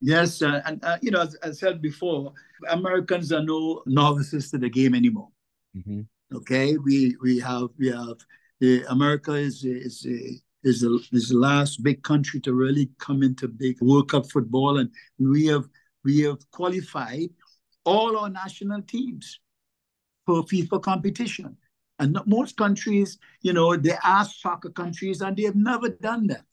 Yes. 0.00 0.40
Uh, 0.40 0.62
and, 0.64 0.82
uh, 0.84 0.98
you 1.02 1.10
know, 1.10 1.20
as 1.20 1.36
I 1.42 1.50
said 1.50 1.82
before, 1.82 2.32
Americans 2.68 3.32
are 3.32 3.42
no 3.42 3.82
novices 3.86 4.50
to 4.52 4.58
the 4.58 4.68
game 4.68 4.94
anymore. 4.94 5.28
Mm-hmm. 5.76 6.02
Okay. 6.36 6.76
We, 6.76 7.16
we 7.20 7.40
have, 7.40 7.68
we 7.76 7.88
have, 7.88 8.18
the 8.60 8.84
America 8.88 9.32
is, 9.32 9.64
is, 9.64 10.06
is 10.64 10.80
the, 10.80 11.04
is 11.12 11.28
the 11.30 11.38
last 11.38 11.82
big 11.82 12.02
country 12.02 12.40
to 12.40 12.54
really 12.54 12.90
come 12.98 13.22
into 13.22 13.48
big 13.48 13.80
World 13.80 14.10
Cup 14.10 14.30
football. 14.30 14.78
And 14.78 14.90
we 15.18 15.46
have, 15.46 15.68
we 16.04 16.20
have 16.20 16.38
qualified 16.50 17.30
all 17.84 18.16
our 18.16 18.30
national 18.30 18.82
teams 18.82 19.40
for 20.26 20.42
FIFA 20.44 20.82
competition. 20.82 21.56
And 21.98 22.18
most 22.26 22.56
countries, 22.56 23.18
you 23.42 23.52
know, 23.52 23.76
they 23.76 23.96
are 24.02 24.24
soccer 24.24 24.70
countries 24.70 25.20
and 25.20 25.36
they 25.36 25.44
have 25.44 25.56
never 25.56 25.88
done 25.88 26.26
that. 26.28 26.44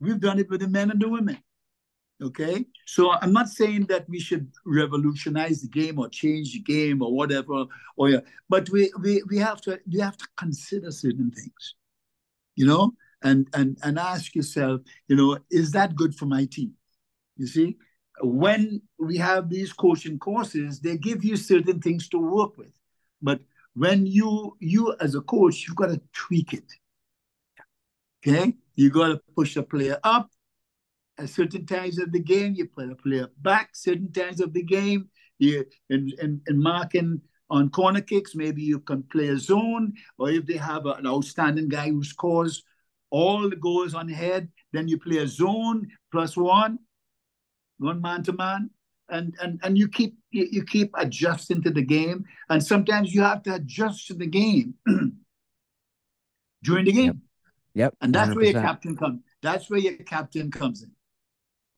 We've 0.00 0.20
done 0.20 0.38
it 0.38 0.48
with 0.48 0.60
the 0.60 0.68
men 0.68 0.90
and 0.90 1.00
the 1.00 1.08
women. 1.08 1.38
Okay. 2.20 2.64
So 2.86 3.12
I'm 3.12 3.32
not 3.32 3.48
saying 3.48 3.86
that 3.86 4.08
we 4.08 4.18
should 4.18 4.50
revolutionize 4.66 5.62
the 5.62 5.68
game 5.68 5.98
or 5.98 6.08
change 6.08 6.52
the 6.52 6.60
game 6.60 7.02
or 7.02 7.12
whatever, 7.12 7.66
or 7.96 8.10
yeah, 8.10 8.20
but 8.48 8.68
we 8.70 8.90
we, 9.00 9.22
we 9.28 9.38
have 9.38 9.60
to 9.62 9.78
we 9.90 10.00
have 10.00 10.16
to 10.16 10.26
consider 10.36 10.90
certain 10.90 11.30
things, 11.30 11.74
you 12.56 12.66
know, 12.66 12.92
and 13.22 13.48
and 13.54 13.78
and 13.82 13.98
ask 13.98 14.34
yourself, 14.34 14.80
you 15.08 15.16
know, 15.16 15.38
is 15.50 15.72
that 15.72 15.96
good 15.96 16.14
for 16.14 16.26
my 16.26 16.46
team? 16.46 16.72
You 17.36 17.46
see, 17.46 17.76
when 18.20 18.82
we 18.98 19.16
have 19.18 19.48
these 19.48 19.72
coaching 19.72 20.18
courses, 20.18 20.80
they 20.80 20.96
give 20.96 21.24
you 21.24 21.36
certain 21.36 21.80
things 21.80 22.08
to 22.10 22.18
work 22.18 22.56
with. 22.56 22.72
But 23.22 23.40
when 23.74 24.06
you 24.06 24.56
you 24.60 24.94
as 25.00 25.14
a 25.14 25.20
coach, 25.20 25.66
you've 25.66 25.76
got 25.76 25.88
to 25.88 26.00
tweak 26.12 26.52
it. 26.52 26.72
Okay, 28.26 28.54
you 28.74 28.90
got 28.90 29.08
to 29.08 29.20
push 29.36 29.56
a 29.56 29.62
player 29.62 29.98
up 30.02 30.30
at 31.18 31.28
certain 31.28 31.66
times 31.66 31.98
of 31.98 32.12
the 32.12 32.20
game. 32.20 32.54
You 32.54 32.66
put 32.66 32.90
a 32.90 32.96
player 32.96 33.28
back 33.38 33.70
certain 33.74 34.12
times 34.12 34.40
of 34.40 34.52
the 34.52 34.62
game. 34.62 35.08
You 35.38 35.64
in 35.90 36.12
in, 36.20 36.40
in 36.46 36.62
marking 36.62 37.20
on 37.50 37.70
corner 37.70 38.00
kicks, 38.02 38.34
maybe 38.34 38.62
you 38.62 38.80
can 38.80 39.02
play 39.04 39.28
a 39.28 39.38
zone, 39.38 39.94
or 40.18 40.30
if 40.30 40.44
they 40.46 40.56
have 40.56 40.84
an 40.86 41.06
outstanding 41.06 41.68
guy 41.68 41.88
who 41.90 42.04
scores 42.04 42.62
all 43.10 43.48
the 43.48 43.56
goals 43.56 43.94
on 43.94 44.08
head, 44.08 44.48
then 44.72 44.88
you 44.88 44.98
play 44.98 45.18
a 45.18 45.26
zone 45.26 45.88
plus 46.12 46.36
one, 46.36 46.78
one 47.78 48.00
man 48.00 48.22
to 48.24 48.32
man 48.32 48.70
and 49.08 49.34
and 49.40 49.60
and 49.62 49.78
you 49.78 49.88
keep 49.88 50.16
you, 50.30 50.46
you 50.50 50.64
keep 50.64 50.90
adjusting 50.96 51.62
to 51.62 51.70
the 51.70 51.82
game. 51.82 52.24
And 52.48 52.62
sometimes 52.62 53.14
you 53.14 53.22
have 53.22 53.42
to 53.44 53.54
adjust 53.54 54.06
to 54.08 54.14
the 54.14 54.26
game 54.26 54.74
during 56.62 56.84
the 56.84 56.92
game. 56.92 57.06
Yep, 57.06 57.16
yep. 57.74 57.94
And 58.00 58.14
that's 58.14 58.30
100%. 58.30 58.36
where 58.36 58.44
your 58.44 58.62
captain 58.62 58.96
comes 58.96 59.20
that's 59.42 59.70
where 59.70 59.80
your 59.80 59.96
captain 59.98 60.50
comes 60.50 60.82
in. 60.82 60.90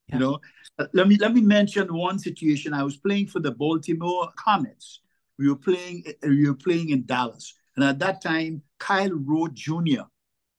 Yep. 0.09 0.15
you 0.15 0.27
know 0.27 0.41
uh, 0.79 0.87
let 0.93 1.09
me 1.09 1.17
let 1.17 1.33
me 1.33 1.41
mention 1.41 1.93
one 1.95 2.19
situation. 2.19 2.75
I 2.75 2.83
was 2.83 2.97
playing 2.97 3.29
for 3.29 3.41
the 3.41 3.53
baltimore 3.53 4.31
comets. 4.37 5.01
We 5.39 5.49
were 5.49 5.57
playing 5.57 6.05
uh, 6.09 6.29
we 6.29 6.49
were 6.49 6.55
playing 6.55 6.91
in 6.91 7.07
dallas. 7.07 7.55
And 7.77 7.85
at 7.85 7.99
that 8.01 8.21
time 8.21 8.63
kyle 8.79 9.13
rote 9.13 9.55
jr 9.55 10.03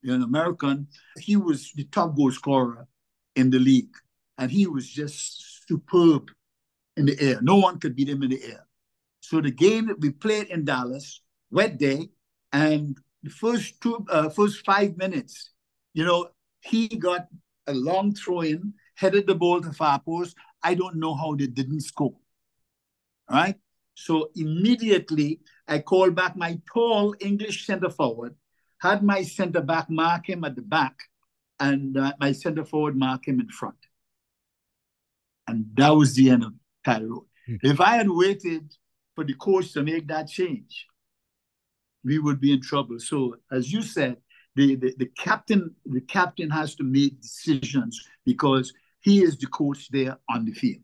an 0.04 0.24
american 0.24 0.88
he 1.20 1.36
was 1.36 1.72
the 1.74 1.84
top 1.86 2.16
goal 2.16 2.32
scorer 2.32 2.88
in 3.36 3.50
the 3.50 3.60
league 3.60 3.96
and 4.38 4.52
he 4.52 4.66
was 4.68 4.90
just 4.90 5.68
superb 5.68 6.32
in 6.98 7.06
the 7.06 7.20
air. 7.22 7.40
No 7.42 7.58
one 7.58 7.80
could 7.80 7.96
beat 7.96 8.10
him 8.10 8.24
in 8.24 8.32
the 8.32 8.44
air. 8.44 8.68
So 9.22 9.42
the 9.42 9.52
game 9.52 9.88
that 9.88 10.00
we 10.00 10.10
played 10.12 10.48
in 10.48 10.66
Dallas, 10.66 11.22
wet 11.52 11.78
day, 11.78 12.10
and 12.52 12.98
the 13.24 13.30
first 13.30 13.80
two, 13.82 14.06
uh, 14.10 14.30
first 14.30 14.66
five 14.66 14.98
minutes, 14.98 15.52
you 15.94 16.04
know, 16.04 16.30
he 16.62 16.88
got 16.88 17.28
a 17.68 17.74
long 17.74 18.14
throw 18.14 18.42
in, 18.42 18.74
headed 18.96 19.28
the 19.28 19.36
ball 19.36 19.62
to 19.62 19.72
far 19.72 20.00
post. 20.00 20.36
I 20.64 20.74
don't 20.74 20.98
know 20.98 21.16
how 21.16 21.36
they 21.36 21.48
didn't 21.48 21.82
score. 21.82 22.16
Right. 23.30 23.56
So 23.94 24.32
immediately 24.36 25.40
I 25.68 25.80
called 25.80 26.16
back 26.16 26.36
my 26.36 26.60
tall 26.74 27.16
English 27.20 27.66
center 27.66 27.90
forward, 27.90 28.36
had 28.82 29.04
my 29.04 29.22
center 29.22 29.62
back 29.62 29.90
mark 29.90 30.28
him 30.28 30.44
at 30.44 30.56
the 30.56 30.62
back, 30.62 30.98
and 31.60 31.98
uh, 31.98 32.14
my 32.20 32.32
center 32.32 32.66
forward 32.66 32.96
mark 32.96 33.28
him 33.28 33.40
in 33.40 33.50
front. 33.50 33.76
And 35.48 35.66
that 35.76 35.92
was 35.92 36.16
the 36.16 36.30
end 36.30 36.44
of 36.44 36.54
it. 36.54 36.60
Kyle 36.84 37.04
Rote. 37.04 37.28
Mm-hmm. 37.48 37.68
If 37.68 37.80
I 37.80 37.98
had 37.98 38.10
waited 38.10 38.74
for 39.16 39.24
the 39.24 39.36
coach 39.36 39.74
to 39.74 39.84
make 39.84 40.08
that 40.08 40.28
change, 40.28 40.88
we 42.04 42.18
would 42.18 42.42
be 42.42 42.54
in 42.54 42.62
trouble. 42.62 43.00
So, 43.00 43.36
as 43.52 43.72
you 43.72 43.84
said, 43.84 44.18
the, 44.56 44.76
the, 44.76 44.94
the 44.98 45.06
captain 45.18 45.76
the 45.86 46.02
captain 46.02 46.50
has 46.50 46.76
to 46.76 46.84
make 46.84 47.22
decisions 47.22 48.04
because 48.26 48.74
he 49.00 49.24
is 49.24 49.38
the 49.38 49.48
coach 49.48 49.90
there 49.92 50.18
on 50.30 50.46
the 50.46 50.54
field. 50.54 50.82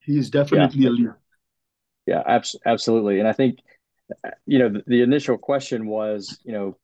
He 0.00 0.18
is 0.18 0.30
definitely 0.30 0.82
yeah. 0.82 0.88
a 0.88 0.90
leader. 0.90 1.18
Yeah, 2.06 2.22
abs- 2.26 2.56
absolutely. 2.64 3.18
And 3.18 3.28
I 3.28 3.32
think 3.32 3.58
you 4.46 4.58
know, 4.58 4.68
the, 4.68 4.82
the 4.86 5.02
initial 5.02 5.38
question 5.38 5.86
was, 5.86 6.38
you 6.44 6.52
know, 6.52 6.76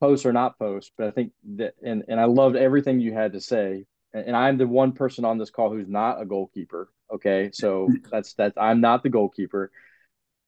post 0.00 0.26
or 0.26 0.32
not 0.32 0.58
post, 0.58 0.92
but 0.98 1.06
I 1.06 1.10
think 1.10 1.32
that, 1.56 1.74
and, 1.82 2.04
and 2.08 2.20
I 2.20 2.24
loved 2.24 2.56
everything 2.56 3.00
you 3.00 3.12
had 3.12 3.32
to 3.32 3.40
say. 3.40 3.84
And, 4.12 4.26
and 4.26 4.36
I'm 4.36 4.58
the 4.58 4.66
one 4.66 4.92
person 4.92 5.24
on 5.24 5.38
this 5.38 5.50
call 5.50 5.70
who's 5.70 5.88
not 5.88 6.20
a 6.20 6.26
goalkeeper. 6.26 6.90
Okay. 7.12 7.50
So 7.52 7.88
that's, 8.10 8.34
that's, 8.34 8.56
I'm 8.58 8.80
not 8.80 9.02
the 9.02 9.08
goalkeeper. 9.08 9.70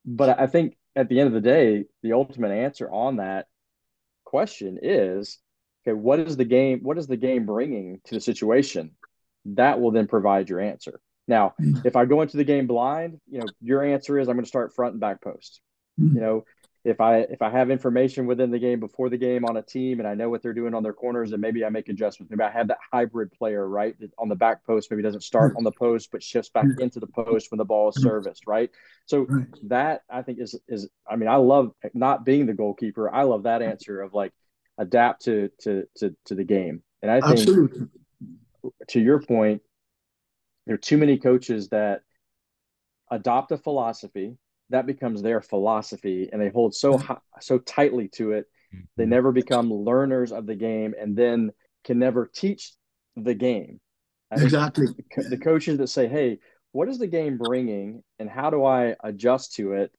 But 0.04 0.40
I 0.40 0.46
think 0.46 0.76
at 0.96 1.08
the 1.08 1.20
end 1.20 1.28
of 1.28 1.34
the 1.34 1.40
day, 1.40 1.84
the 2.02 2.12
ultimate 2.12 2.50
answer 2.50 2.90
on 2.90 3.16
that 3.16 3.46
question 4.24 4.78
is 4.82 5.38
okay, 5.86 5.94
what 5.94 6.20
is 6.20 6.36
the 6.36 6.44
game? 6.44 6.80
What 6.82 6.98
is 6.98 7.06
the 7.06 7.16
game 7.16 7.46
bringing 7.46 8.00
to 8.04 8.14
the 8.14 8.20
situation? 8.20 8.92
That 9.44 9.80
will 9.80 9.90
then 9.90 10.06
provide 10.06 10.48
your 10.48 10.60
answer. 10.60 11.00
Now, 11.26 11.54
hmm. 11.58 11.78
if 11.84 11.96
I 11.96 12.04
go 12.04 12.22
into 12.22 12.36
the 12.36 12.44
game 12.44 12.66
blind, 12.66 13.20
you 13.30 13.40
know, 13.40 13.46
your 13.60 13.84
answer 13.84 14.18
is 14.18 14.28
I'm 14.28 14.36
going 14.36 14.44
to 14.44 14.48
start 14.48 14.74
front 14.74 14.92
and 14.92 15.00
back 15.00 15.22
post. 15.22 15.60
Hmm. 15.98 16.14
You 16.14 16.20
know, 16.20 16.44
if 16.84 17.00
I 17.00 17.18
if 17.18 17.42
I 17.42 17.50
have 17.50 17.70
information 17.70 18.26
within 18.26 18.50
the 18.50 18.58
game 18.58 18.80
before 18.80 19.10
the 19.10 19.18
game 19.18 19.44
on 19.44 19.56
a 19.56 19.62
team 19.62 19.98
and 19.98 20.08
I 20.08 20.14
know 20.14 20.30
what 20.30 20.42
they're 20.42 20.54
doing 20.54 20.74
on 20.74 20.82
their 20.82 20.92
corners, 20.92 21.32
and 21.32 21.40
maybe 21.40 21.64
I 21.64 21.68
make 21.68 21.88
adjustments. 21.88 22.30
Maybe 22.30 22.42
I 22.42 22.50
have 22.50 22.68
that 22.68 22.78
hybrid 22.92 23.32
player, 23.32 23.68
right, 23.68 23.94
on 24.16 24.28
the 24.28 24.36
back 24.36 24.64
post. 24.64 24.90
Maybe 24.90 25.02
doesn't 25.02 25.22
start 25.22 25.54
on 25.56 25.64
the 25.64 25.72
post 25.72 26.10
but 26.12 26.22
shifts 26.22 26.50
back 26.50 26.64
hmm. 26.64 26.80
into 26.80 27.00
the 27.00 27.06
post 27.06 27.50
when 27.50 27.58
the 27.58 27.64
ball 27.64 27.88
is 27.88 27.96
hmm. 27.96 28.04
serviced, 28.04 28.46
right? 28.46 28.70
So 29.06 29.26
that 29.64 30.02
I 30.08 30.22
think 30.22 30.38
is 30.40 30.58
is 30.68 30.88
I 31.08 31.16
mean 31.16 31.28
I 31.28 31.36
love 31.36 31.72
not 31.94 32.24
being 32.24 32.46
the 32.46 32.54
goalkeeper. 32.54 33.12
I 33.12 33.22
love 33.24 33.42
that 33.42 33.60
answer 33.62 34.00
of 34.00 34.14
like 34.14 34.32
adapt 34.78 35.24
to 35.24 35.50
to 35.62 35.84
to 35.96 36.16
to 36.26 36.34
the 36.34 36.44
game. 36.44 36.82
And 37.02 37.10
I 37.10 37.20
think 37.20 37.38
Absolutely. 37.38 37.86
to 38.88 39.00
your 39.00 39.20
point, 39.20 39.62
there 40.66 40.74
are 40.74 40.78
too 40.78 40.96
many 40.96 41.18
coaches 41.18 41.68
that 41.68 42.02
adopt 43.10 43.52
a 43.52 43.58
philosophy 43.58 44.36
that 44.70 44.86
becomes 44.86 45.22
their 45.22 45.40
philosophy 45.40 46.28
and 46.32 46.40
they 46.40 46.50
hold 46.50 46.74
so 46.74 46.98
high, 46.98 47.18
so 47.40 47.58
tightly 47.58 48.08
to 48.08 48.32
it. 48.32 48.46
They 48.96 49.04
mm-hmm. 49.04 49.10
never 49.10 49.32
become 49.32 49.72
learners 49.72 50.32
of 50.32 50.46
the 50.46 50.54
game 50.54 50.94
and 51.00 51.16
then 51.16 51.52
can 51.84 51.98
never 51.98 52.26
teach 52.26 52.72
the 53.16 53.34
game. 53.34 53.80
Exactly. 54.30 54.86
the, 55.16 55.22
the 55.30 55.38
coaches 55.38 55.78
that 55.78 55.88
say 55.88 56.06
hey 56.06 56.38
what 56.72 56.86
is 56.86 56.98
the 56.98 57.06
game 57.06 57.38
bringing 57.38 58.02
and 58.18 58.28
how 58.28 58.50
do 58.50 58.64
i 58.66 58.94
adjust 59.02 59.54
to 59.54 59.72
it? 59.72 59.90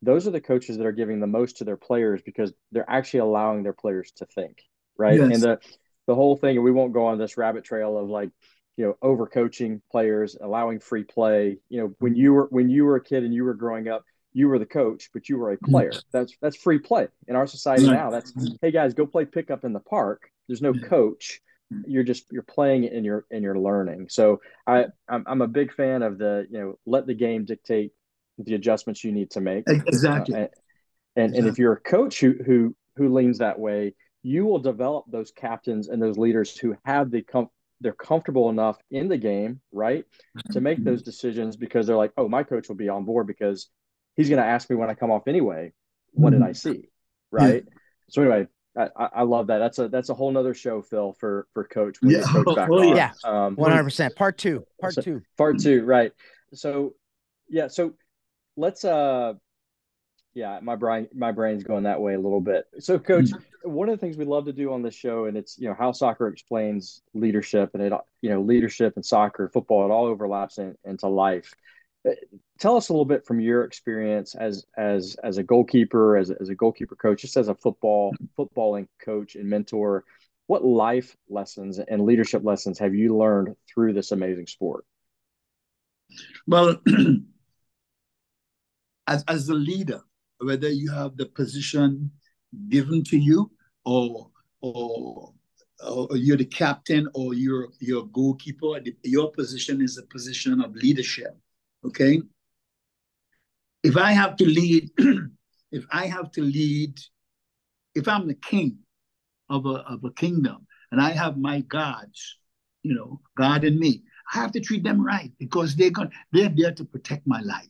Those 0.00 0.26
are 0.26 0.30
the 0.30 0.40
coaches 0.40 0.78
that 0.78 0.86
are 0.86 0.92
giving 0.92 1.20
the 1.20 1.26
most 1.26 1.58
to 1.58 1.64
their 1.64 1.76
players 1.76 2.22
because 2.22 2.52
they're 2.72 2.88
actually 2.88 3.20
allowing 3.20 3.62
their 3.62 3.74
players 3.74 4.10
to 4.16 4.26
think 4.26 4.62
right? 4.96 5.18
Yes. 5.18 5.34
and 5.34 5.42
the 5.42 5.58
the 6.06 6.14
whole 6.14 6.36
thing 6.36 6.56
and 6.56 6.64
we 6.64 6.70
won't 6.70 6.92
go 6.92 7.06
on 7.06 7.18
this 7.18 7.36
rabbit 7.36 7.64
trail 7.64 7.96
of 7.96 8.08
like 8.08 8.30
you 8.76 8.84
know 8.84 8.96
overcoaching 9.02 9.80
players 9.90 10.36
allowing 10.40 10.80
free 10.80 11.04
play. 11.04 11.58
You 11.68 11.80
know 11.80 11.94
when 11.98 12.14
you 12.14 12.32
were 12.32 12.48
when 12.50 12.68
you 12.68 12.84
were 12.84 12.96
a 12.96 13.04
kid 13.04 13.24
and 13.24 13.34
you 13.34 13.44
were 13.44 13.54
growing 13.54 13.88
up 13.88 14.04
you 14.34 14.48
were 14.48 14.58
the 14.58 14.66
coach, 14.66 15.10
but 15.14 15.28
you 15.28 15.38
were 15.38 15.52
a 15.52 15.58
player. 15.58 15.90
Mm-hmm. 15.90 16.08
That's 16.12 16.36
that's 16.42 16.56
free 16.56 16.78
play 16.78 17.08
in 17.28 17.36
our 17.36 17.46
society 17.46 17.86
now. 17.86 18.10
That's 18.10 18.32
hey 18.60 18.72
guys, 18.72 18.92
go 18.92 19.06
play 19.06 19.24
pickup 19.24 19.64
in 19.64 19.72
the 19.72 19.80
park. 19.80 20.28
There's 20.48 20.60
no 20.60 20.72
mm-hmm. 20.72 20.86
coach. 20.86 21.40
You're 21.86 22.02
just 22.02 22.30
you're 22.30 22.42
playing 22.42 22.84
it 22.84 22.92
and 22.92 23.04
you're 23.04 23.24
and 23.30 23.42
you're 23.42 23.58
learning. 23.58 24.08
So 24.10 24.40
I 24.66 24.86
I'm, 25.08 25.24
I'm 25.26 25.40
a 25.40 25.48
big 25.48 25.72
fan 25.72 26.02
of 26.02 26.18
the 26.18 26.46
you 26.50 26.58
know 26.58 26.78
let 26.84 27.06
the 27.06 27.14
game 27.14 27.44
dictate 27.44 27.92
the 28.36 28.54
adjustments 28.54 29.04
you 29.04 29.12
need 29.12 29.30
to 29.30 29.40
make. 29.40 29.64
Exactly. 29.68 30.34
Uh, 30.34 30.38
and 30.38 30.48
and, 31.16 31.24
exactly. 31.26 31.38
and 31.38 31.48
if 31.48 31.58
you're 31.58 31.72
a 31.72 31.80
coach 31.80 32.20
who 32.20 32.34
who 32.44 32.76
who 32.96 33.14
leans 33.14 33.38
that 33.38 33.58
way, 33.58 33.94
you 34.24 34.44
will 34.44 34.58
develop 34.58 35.04
those 35.08 35.30
captains 35.30 35.88
and 35.88 36.02
those 36.02 36.18
leaders 36.18 36.56
who 36.58 36.76
have 36.84 37.10
the 37.10 37.22
com- 37.22 37.50
they're 37.80 37.92
comfortable 37.92 38.50
enough 38.50 38.78
in 38.90 39.08
the 39.08 39.18
game, 39.18 39.60
right, 39.72 40.04
to 40.52 40.60
make 40.60 40.78
mm-hmm. 40.78 40.86
those 40.86 41.02
decisions 41.02 41.56
because 41.56 41.86
they're 41.86 41.96
like, 41.96 42.12
oh, 42.16 42.28
my 42.28 42.42
coach 42.42 42.68
will 42.68 42.76
be 42.76 42.88
on 42.88 43.04
board 43.04 43.26
because 43.26 43.68
he's 44.16 44.28
going 44.28 44.40
to 44.40 44.46
ask 44.46 44.68
me 44.70 44.76
when 44.76 44.90
I 44.90 44.94
come 44.94 45.10
off 45.10 45.28
anyway. 45.28 45.72
What 46.12 46.30
did 46.30 46.42
I 46.42 46.50
mm-hmm. 46.50 46.70
see? 46.70 46.88
Right. 47.30 47.64
Yeah. 47.66 47.74
So 48.10 48.22
anyway, 48.22 48.46
I, 48.76 48.88
I, 48.96 49.22
love 49.22 49.48
that. 49.48 49.58
That's 49.58 49.78
a 49.78 49.88
that's 49.88 50.08
a 50.08 50.14
whole 50.14 50.30
nother 50.30 50.54
show, 50.54 50.82
Phil, 50.82 51.12
for 51.12 51.46
for 51.52 51.64
Coach. 51.64 51.98
When 52.00 52.12
yeah, 52.12 52.22
coach 52.22 52.56
back 52.56 52.68
oh, 52.70 52.94
yeah, 52.94 53.12
um, 53.24 53.56
one 53.56 53.70
hundred 53.70 53.84
percent. 53.84 54.14
Part 54.16 54.38
two. 54.38 54.64
Part 54.80 54.94
so, 54.94 55.02
two. 55.02 55.22
Part 55.36 55.58
two. 55.58 55.84
Right. 55.84 56.12
So, 56.52 56.94
yeah. 57.48 57.68
So, 57.68 57.94
let's. 58.56 58.84
uh 58.84 59.34
Yeah, 60.34 60.58
my 60.62 60.76
brain 60.76 61.08
my 61.14 61.32
brain's 61.32 61.64
going 61.64 61.84
that 61.84 62.00
way 62.00 62.14
a 62.14 62.20
little 62.20 62.40
bit. 62.40 62.64
So, 62.80 62.98
Coach, 62.98 63.26
mm-hmm. 63.26 63.72
one 63.72 63.88
of 63.88 63.94
the 63.98 64.00
things 64.00 64.16
we 64.16 64.24
love 64.24 64.46
to 64.46 64.52
do 64.52 64.72
on 64.72 64.82
this 64.82 64.94
show, 64.94 65.26
and 65.26 65.36
it's 65.36 65.58
you 65.58 65.68
know 65.68 65.76
how 65.78 65.92
soccer 65.92 66.28
explains 66.28 67.02
leadership, 67.14 67.70
and 67.74 67.82
it 67.82 67.92
you 68.22 68.30
know 68.30 68.42
leadership 68.42 68.94
and 68.96 69.04
soccer, 69.04 69.48
football, 69.48 69.86
it 69.86 69.92
all 69.92 70.06
overlaps 70.06 70.58
in, 70.58 70.76
into 70.84 71.08
life 71.08 71.54
Uh, 72.06 72.12
tell 72.58 72.76
us 72.76 72.88
a 72.88 72.92
little 72.92 73.04
bit 73.04 73.24
from 73.24 73.40
your 73.40 73.64
experience 73.64 74.34
as 74.34 74.64
as 74.76 75.16
as 75.24 75.38
a 75.38 75.42
goalkeeper, 75.42 76.16
as 76.16 76.30
as 76.30 76.48
a 76.48 76.54
goalkeeper 76.54 76.96
coach, 76.96 77.22
just 77.22 77.36
as 77.36 77.48
a 77.48 77.54
football 77.54 78.14
footballing 78.38 78.86
coach 79.02 79.36
and 79.36 79.48
mentor. 79.48 80.04
What 80.46 80.64
life 80.64 81.16
lessons 81.30 81.78
and 81.78 82.04
leadership 82.04 82.44
lessons 82.44 82.78
have 82.78 82.94
you 82.94 83.16
learned 83.16 83.56
through 83.72 83.94
this 83.94 84.12
amazing 84.12 84.46
sport? 84.46 84.84
Well, 86.46 86.76
as 89.06 89.24
as 89.26 89.48
a 89.48 89.54
leader, 89.54 90.02
whether 90.38 90.68
you 90.68 90.92
have 90.92 91.16
the 91.16 91.26
position 91.26 92.10
given 92.68 93.02
to 93.04 93.16
you 93.16 93.50
or 93.86 94.28
or, 94.60 95.32
or 95.82 96.16
you're 96.16 96.36
the 96.36 96.44
captain 96.44 97.08
or 97.14 97.32
you're 97.32 97.68
you're 97.80 98.02
a 98.02 98.06
goalkeeper, 98.06 98.80
your 99.02 99.32
position 99.32 99.80
is 99.80 99.96
a 99.96 100.02
position 100.02 100.60
of 100.60 100.74
leadership 100.74 101.38
Okay. 101.84 102.22
If 103.82 103.96
I 103.96 104.12
have 104.12 104.36
to 104.36 104.46
lead, 104.46 104.90
if 105.72 105.84
I 105.92 106.06
have 106.06 106.30
to 106.32 106.42
lead, 106.42 106.98
if 107.94 108.08
I'm 108.08 108.26
the 108.26 108.34
king 108.34 108.78
of 109.50 109.66
a, 109.66 109.84
of 109.86 110.04
a 110.04 110.10
kingdom 110.12 110.66
and 110.90 111.00
I 111.00 111.10
have 111.10 111.36
my 111.36 111.60
gods, 111.60 112.38
you 112.82 112.94
know, 112.94 113.20
God 113.36 113.64
and 113.64 113.78
me, 113.78 114.02
I 114.32 114.38
have 114.38 114.52
to 114.52 114.60
treat 114.60 114.82
them 114.82 115.04
right 115.04 115.32
because 115.38 115.76
they're 115.76 115.90
going 115.90 116.10
they're 116.32 116.48
there 116.48 116.72
to 116.72 116.84
protect 116.84 117.26
my 117.26 117.40
life. 117.40 117.68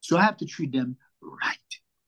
So 0.00 0.16
I 0.16 0.22
have 0.22 0.36
to 0.38 0.46
treat 0.46 0.72
them 0.72 0.96
right. 1.20 1.56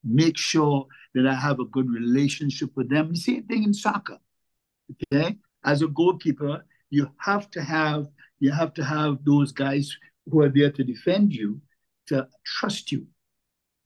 Make 0.05 0.39
sure 0.39 0.87
that 1.15 1.27
I 1.27 1.35
have 1.35 1.59
a 1.59 1.65
good 1.65 1.91
relationship 1.91 2.71
with 2.77 2.89
them. 2.89 3.11
The 3.11 3.17
same 3.17 3.45
thing 3.45 3.65
in 3.65 3.75
soccer. 3.75 4.19
Okay. 5.13 5.37
As 5.65 5.83
a 5.83 5.89
goalkeeper, 5.89 6.65
you 6.91 7.11
have 7.19 7.51
to 7.51 7.63
have 7.63 8.07
you 8.39 8.53
have 8.53 8.73
to 8.75 8.85
have 8.85 9.19
those 9.25 9.53
guys 9.53 9.97
who 10.29 10.43
are 10.43 10.49
there 10.49 10.71
to 10.71 10.85
defend 10.85 11.33
you 11.33 11.61
to 12.09 12.27
trust 12.45 12.91
you. 12.93 13.07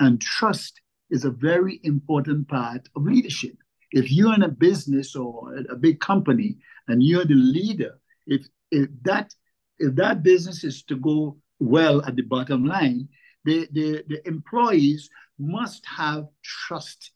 And 0.01 0.21
trust 0.21 0.81
is 1.11 1.25
a 1.25 1.31
very 1.31 1.81
important 1.85 2.49
part 2.49 2.89
of 2.97 3.05
leadership. 3.05 3.57
If 3.93 4.11
you're 4.11 4.35
in 4.35 4.43
a 4.43 4.49
business 4.49 5.15
or 5.15 5.55
a 5.71 5.77
big 5.77 6.01
company 6.01 6.57
and 6.89 7.03
you're 7.03 7.25
the 7.25 7.35
leader, 7.35 8.01
if, 8.27 8.47
if 8.71 8.89
that 9.03 9.33
if 9.79 9.95
that 9.97 10.23
business 10.23 10.65
is 10.65 10.83
to 10.85 10.97
go 10.97 11.37
well 11.59 12.03
at 12.05 12.17
the 12.17 12.23
bottom 12.23 12.65
line, 12.65 13.09
the, 13.45 13.69
the, 13.73 14.05
the 14.09 14.27
employees 14.27 15.11
must 15.39 15.85
have 15.87 16.27
trust 16.43 17.11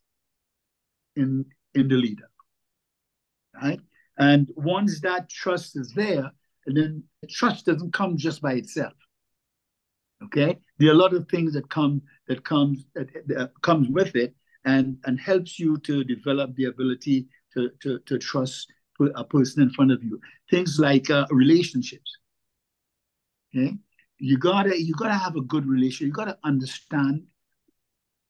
in, 1.16 1.45
in 1.75 1.89
the 1.89 1.95
leader. 1.95 2.29
Right? 3.61 3.81
And 4.19 4.51
once 4.57 5.01
that 5.01 5.29
trust 5.29 5.77
is 5.77 5.93
there, 5.95 6.31
and 6.66 6.77
then 6.77 7.05
trust 7.31 7.66
doesn't 7.66 7.93
come 7.93 8.16
just 8.16 8.43
by 8.43 8.55
itself. 8.55 8.93
Okay, 10.25 10.59
there 10.79 10.89
are 10.89 10.95
a 10.95 10.99
lot 10.99 11.14
of 11.14 11.29
things 11.29 11.53
that 11.53 11.71
come 11.71 12.03
that 12.27 12.45
comes 12.45 12.85
that, 12.95 13.09
that 13.29 13.53
comes 13.62 13.89
with 13.89 14.16
it, 14.16 14.35
and 14.64 14.99
and 15.05 15.21
helps 15.21 15.59
you 15.59 15.79
to 15.79 16.03
develop 16.05 16.55
the 16.57 16.64
ability 16.64 17.27
to 17.55 17.71
to, 17.83 17.99
to 18.01 18.19
trust 18.19 18.73
a 19.14 19.25
person 19.25 19.62
in 19.62 19.71
front 19.71 19.93
of 19.93 20.03
you. 20.03 20.21
Things 20.51 20.79
like 20.81 21.09
uh, 21.09 21.27
relationships. 21.31 22.19
Okay, 23.55 23.77
you 24.19 24.39
gotta 24.39 24.81
you 24.81 24.95
gotta 24.95 25.14
have 25.14 25.37
a 25.37 25.43
good 25.43 25.66
relationship. 25.66 26.09
You 26.09 26.12
gotta 26.12 26.39
understand 26.43 27.23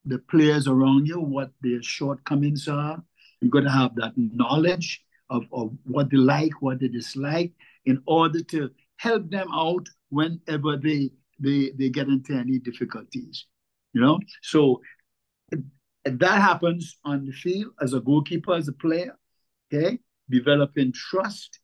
the 0.04 0.18
players 0.18 0.68
around 0.68 1.06
you, 1.06 1.20
what 1.20 1.50
their 1.62 1.82
shortcomings 1.82 2.68
are. 2.68 3.02
You 3.40 3.48
gotta 3.50 3.70
have 3.70 3.94
that 3.96 4.12
knowledge 4.16 5.02
of, 5.30 5.44
of 5.52 5.72
what 5.84 6.10
they 6.10 6.16
like, 6.16 6.60
what 6.60 6.80
they 6.80 6.88
dislike, 6.88 7.52
in 7.86 8.02
order 8.06 8.42
to 8.42 8.70
help 8.96 9.30
them 9.30 9.48
out 9.52 9.88
whenever 10.10 10.76
they 10.76 11.10
they 11.38 11.70
they 11.78 11.88
get 11.88 12.08
into 12.08 12.34
any 12.34 12.58
difficulties. 12.58 13.46
You 13.92 14.00
know, 14.02 14.18
so 14.42 14.80
that 16.04 16.40
happens 16.40 16.98
on 17.04 17.24
the 17.26 17.32
field 17.32 17.72
as 17.80 17.94
a 17.94 18.00
goalkeeper, 18.00 18.54
as 18.54 18.68
a 18.68 18.72
player, 18.72 19.16
okay, 19.72 19.98
developing 20.30 20.92
trust, 20.92 21.60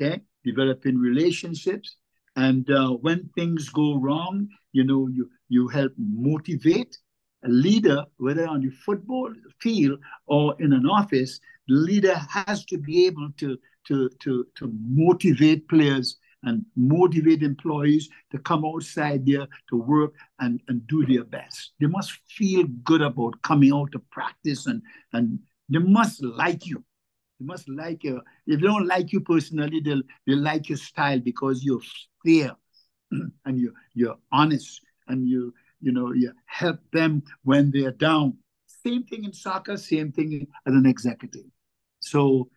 okay, 0.00 0.20
developing 0.44 0.98
relationships, 0.98 1.96
and 2.36 2.70
uh, 2.70 2.90
when 2.90 3.28
things 3.34 3.68
go 3.68 3.98
wrong, 3.98 4.48
you 4.72 4.84
know, 4.84 5.08
you 5.08 5.30
you 5.48 5.68
help 5.68 5.92
motivate 5.98 6.96
a 7.44 7.48
leader, 7.48 8.04
whether 8.18 8.46
on 8.46 8.60
the 8.60 8.70
football 8.70 9.32
field 9.60 9.98
or 10.26 10.54
in 10.60 10.72
an 10.72 10.86
office. 10.86 11.40
The 11.68 11.74
leader 11.74 12.14
has 12.14 12.64
to 12.66 12.78
be 12.78 13.06
able 13.06 13.30
to 13.38 13.58
to 13.88 14.10
to 14.20 14.46
to 14.56 14.72
motivate 14.80 15.68
players 15.68 16.16
and 16.44 16.64
motivate 16.76 17.42
employees 17.42 18.08
to 18.30 18.38
come 18.38 18.64
outside 18.64 19.24
there 19.26 19.46
to 19.70 19.76
work 19.76 20.12
and, 20.40 20.60
and 20.68 20.86
do 20.86 21.06
their 21.06 21.24
best. 21.24 21.72
They 21.80 21.86
must 21.86 22.12
feel 22.28 22.66
good 22.84 23.02
about 23.02 23.40
coming 23.42 23.72
out 23.72 23.92
to 23.92 23.98
practice 24.10 24.66
and, 24.66 24.82
and 25.12 25.38
they 25.68 25.78
must 25.78 26.22
like 26.22 26.66
you. 26.66 26.84
They 27.38 27.46
must 27.46 27.68
like 27.68 28.04
you. 28.04 28.20
If 28.46 28.60
they 28.60 28.66
don't 28.66 28.86
like 28.86 29.12
you 29.12 29.20
personally, 29.20 29.80
they'll, 29.80 30.02
they 30.26 30.34
like 30.34 30.68
your 30.68 30.78
style 30.78 31.20
because 31.20 31.64
you're 31.64 31.80
fair 32.24 32.56
and 33.10 33.58
you're, 33.58 33.72
you're 33.94 34.16
honest 34.32 34.80
and 35.08 35.28
you, 35.28 35.54
you 35.80 35.92
know, 35.92 36.12
you 36.12 36.32
help 36.46 36.78
them 36.92 37.22
when 37.42 37.70
they're 37.70 37.92
down. 37.92 38.36
Same 38.66 39.04
thing 39.04 39.24
in 39.24 39.32
soccer, 39.32 39.76
same 39.76 40.10
thing 40.12 40.46
as 40.66 40.74
an 40.74 40.86
executive. 40.86 41.44
So 42.00 42.48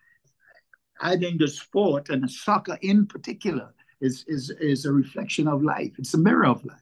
I 1.01 1.17
think 1.17 1.39
the 1.39 1.47
sport 1.47 2.09
and 2.09 2.23
the 2.23 2.29
soccer 2.29 2.77
in 2.81 3.05
particular 3.05 3.73
is, 4.01 4.23
is, 4.27 4.49
is 4.59 4.85
a 4.85 4.91
reflection 4.91 5.47
of 5.47 5.63
life. 5.63 5.91
It's 5.97 6.13
a 6.13 6.17
mirror 6.17 6.47
of 6.47 6.63
life. 6.65 6.79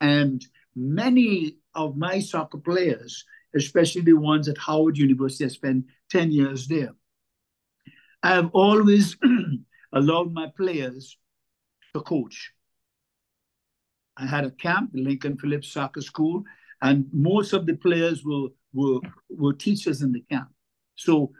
And 0.00 0.44
many 0.74 1.56
of 1.74 1.96
my 1.96 2.20
soccer 2.20 2.58
players, 2.58 3.24
especially 3.54 4.02
the 4.02 4.14
ones 4.14 4.48
at 4.48 4.58
Howard 4.58 4.98
University, 4.98 5.44
I 5.44 5.48
spent 5.48 5.86
10 6.10 6.32
years 6.32 6.66
there. 6.68 6.94
I 8.22 8.30
have 8.30 8.50
always 8.52 9.16
allowed 9.92 10.32
my 10.32 10.48
players 10.56 11.16
to 11.94 12.00
coach. 12.00 12.52
I 14.16 14.26
had 14.26 14.44
a 14.44 14.50
camp, 14.50 14.92
the 14.92 15.02
Lincoln 15.02 15.36
Phillips 15.36 15.72
Soccer 15.72 16.00
School, 16.00 16.44
and 16.82 17.06
most 17.12 17.52
of 17.52 17.66
the 17.66 17.74
players 17.74 18.24
were, 18.24 18.48
were, 18.72 19.00
were 19.28 19.52
teachers 19.52 20.02
in 20.02 20.12
the 20.12 20.22
camp. 20.30 20.48
So 20.96 21.32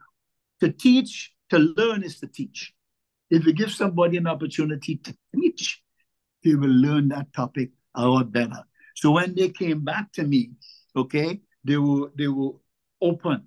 to 0.61 0.71
teach 0.71 1.35
to 1.51 1.59
learn 1.59 2.03
is 2.03 2.21
to 2.21 2.27
teach. 2.27 2.75
If 3.31 3.45
you 3.45 3.53
give 3.53 3.73
somebody 3.73 4.17
an 4.17 4.27
opportunity 4.27 4.97
to 4.97 5.15
teach, 5.35 5.83
they 6.45 6.55
will 6.55 6.71
learn 6.71 7.09
that 7.09 7.33
topic 7.33 7.71
a 7.95 8.07
lot 8.07 8.33
better. 8.33 8.63
So 8.95 9.11
when 9.11 9.35
they 9.35 9.49
came 9.49 9.85
back 9.85 10.13
to 10.13 10.25
me, 10.25 10.53
okay, 10.95 11.41
they 11.65 11.77
were 11.77 12.11
they 12.17 12.29
were 12.29 12.53
open 13.01 13.47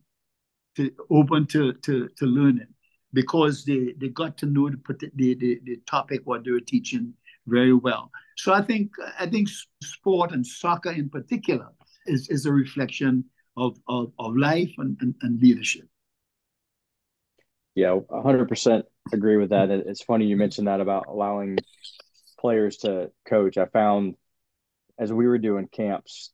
to 0.76 0.92
open 1.10 1.48
to 1.48 1.74
to, 1.74 2.10
to 2.18 2.26
learning 2.26 2.68
because 3.14 3.66
they, 3.66 3.94
they 3.98 4.10
got 4.10 4.38
to 4.38 4.46
know 4.46 4.70
the, 4.70 5.12
the, 5.16 5.60
the, 5.64 5.78
topic 5.88 6.22
what 6.26 6.44
they 6.44 6.52
were 6.52 6.60
teaching 6.60 7.14
very 7.48 7.74
well. 7.74 8.12
So 8.38 8.54
I 8.54 8.62
think 8.62 8.92
I 9.20 9.26
think 9.26 9.50
sport 9.82 10.32
and 10.32 10.46
soccer 10.46 10.92
in 10.92 11.10
particular 11.10 11.70
is, 12.06 12.30
is 12.30 12.46
a 12.46 12.52
reflection 12.52 13.26
of, 13.58 13.78
of, 13.88 14.12
of 14.20 14.36
life 14.38 14.72
and, 14.78 14.96
and, 15.02 15.16
and 15.22 15.42
leadership 15.42 15.88
yeah, 17.80 17.98
100% 18.10 18.84
agree 19.14 19.38
with 19.38 19.50
that. 19.50 19.70
It's 19.70 20.02
funny 20.02 20.26
you 20.26 20.38
mentioned 20.38 20.68
that 20.68 20.82
about 20.82 21.08
allowing 21.08 21.58
players 22.40 22.78
to 22.78 23.12
coach. 23.28 23.58
I 23.58 23.66
found 23.66 24.16
as 24.98 25.12
we 25.14 25.28
were 25.28 25.38
doing 25.38 25.68
camps 25.68 26.32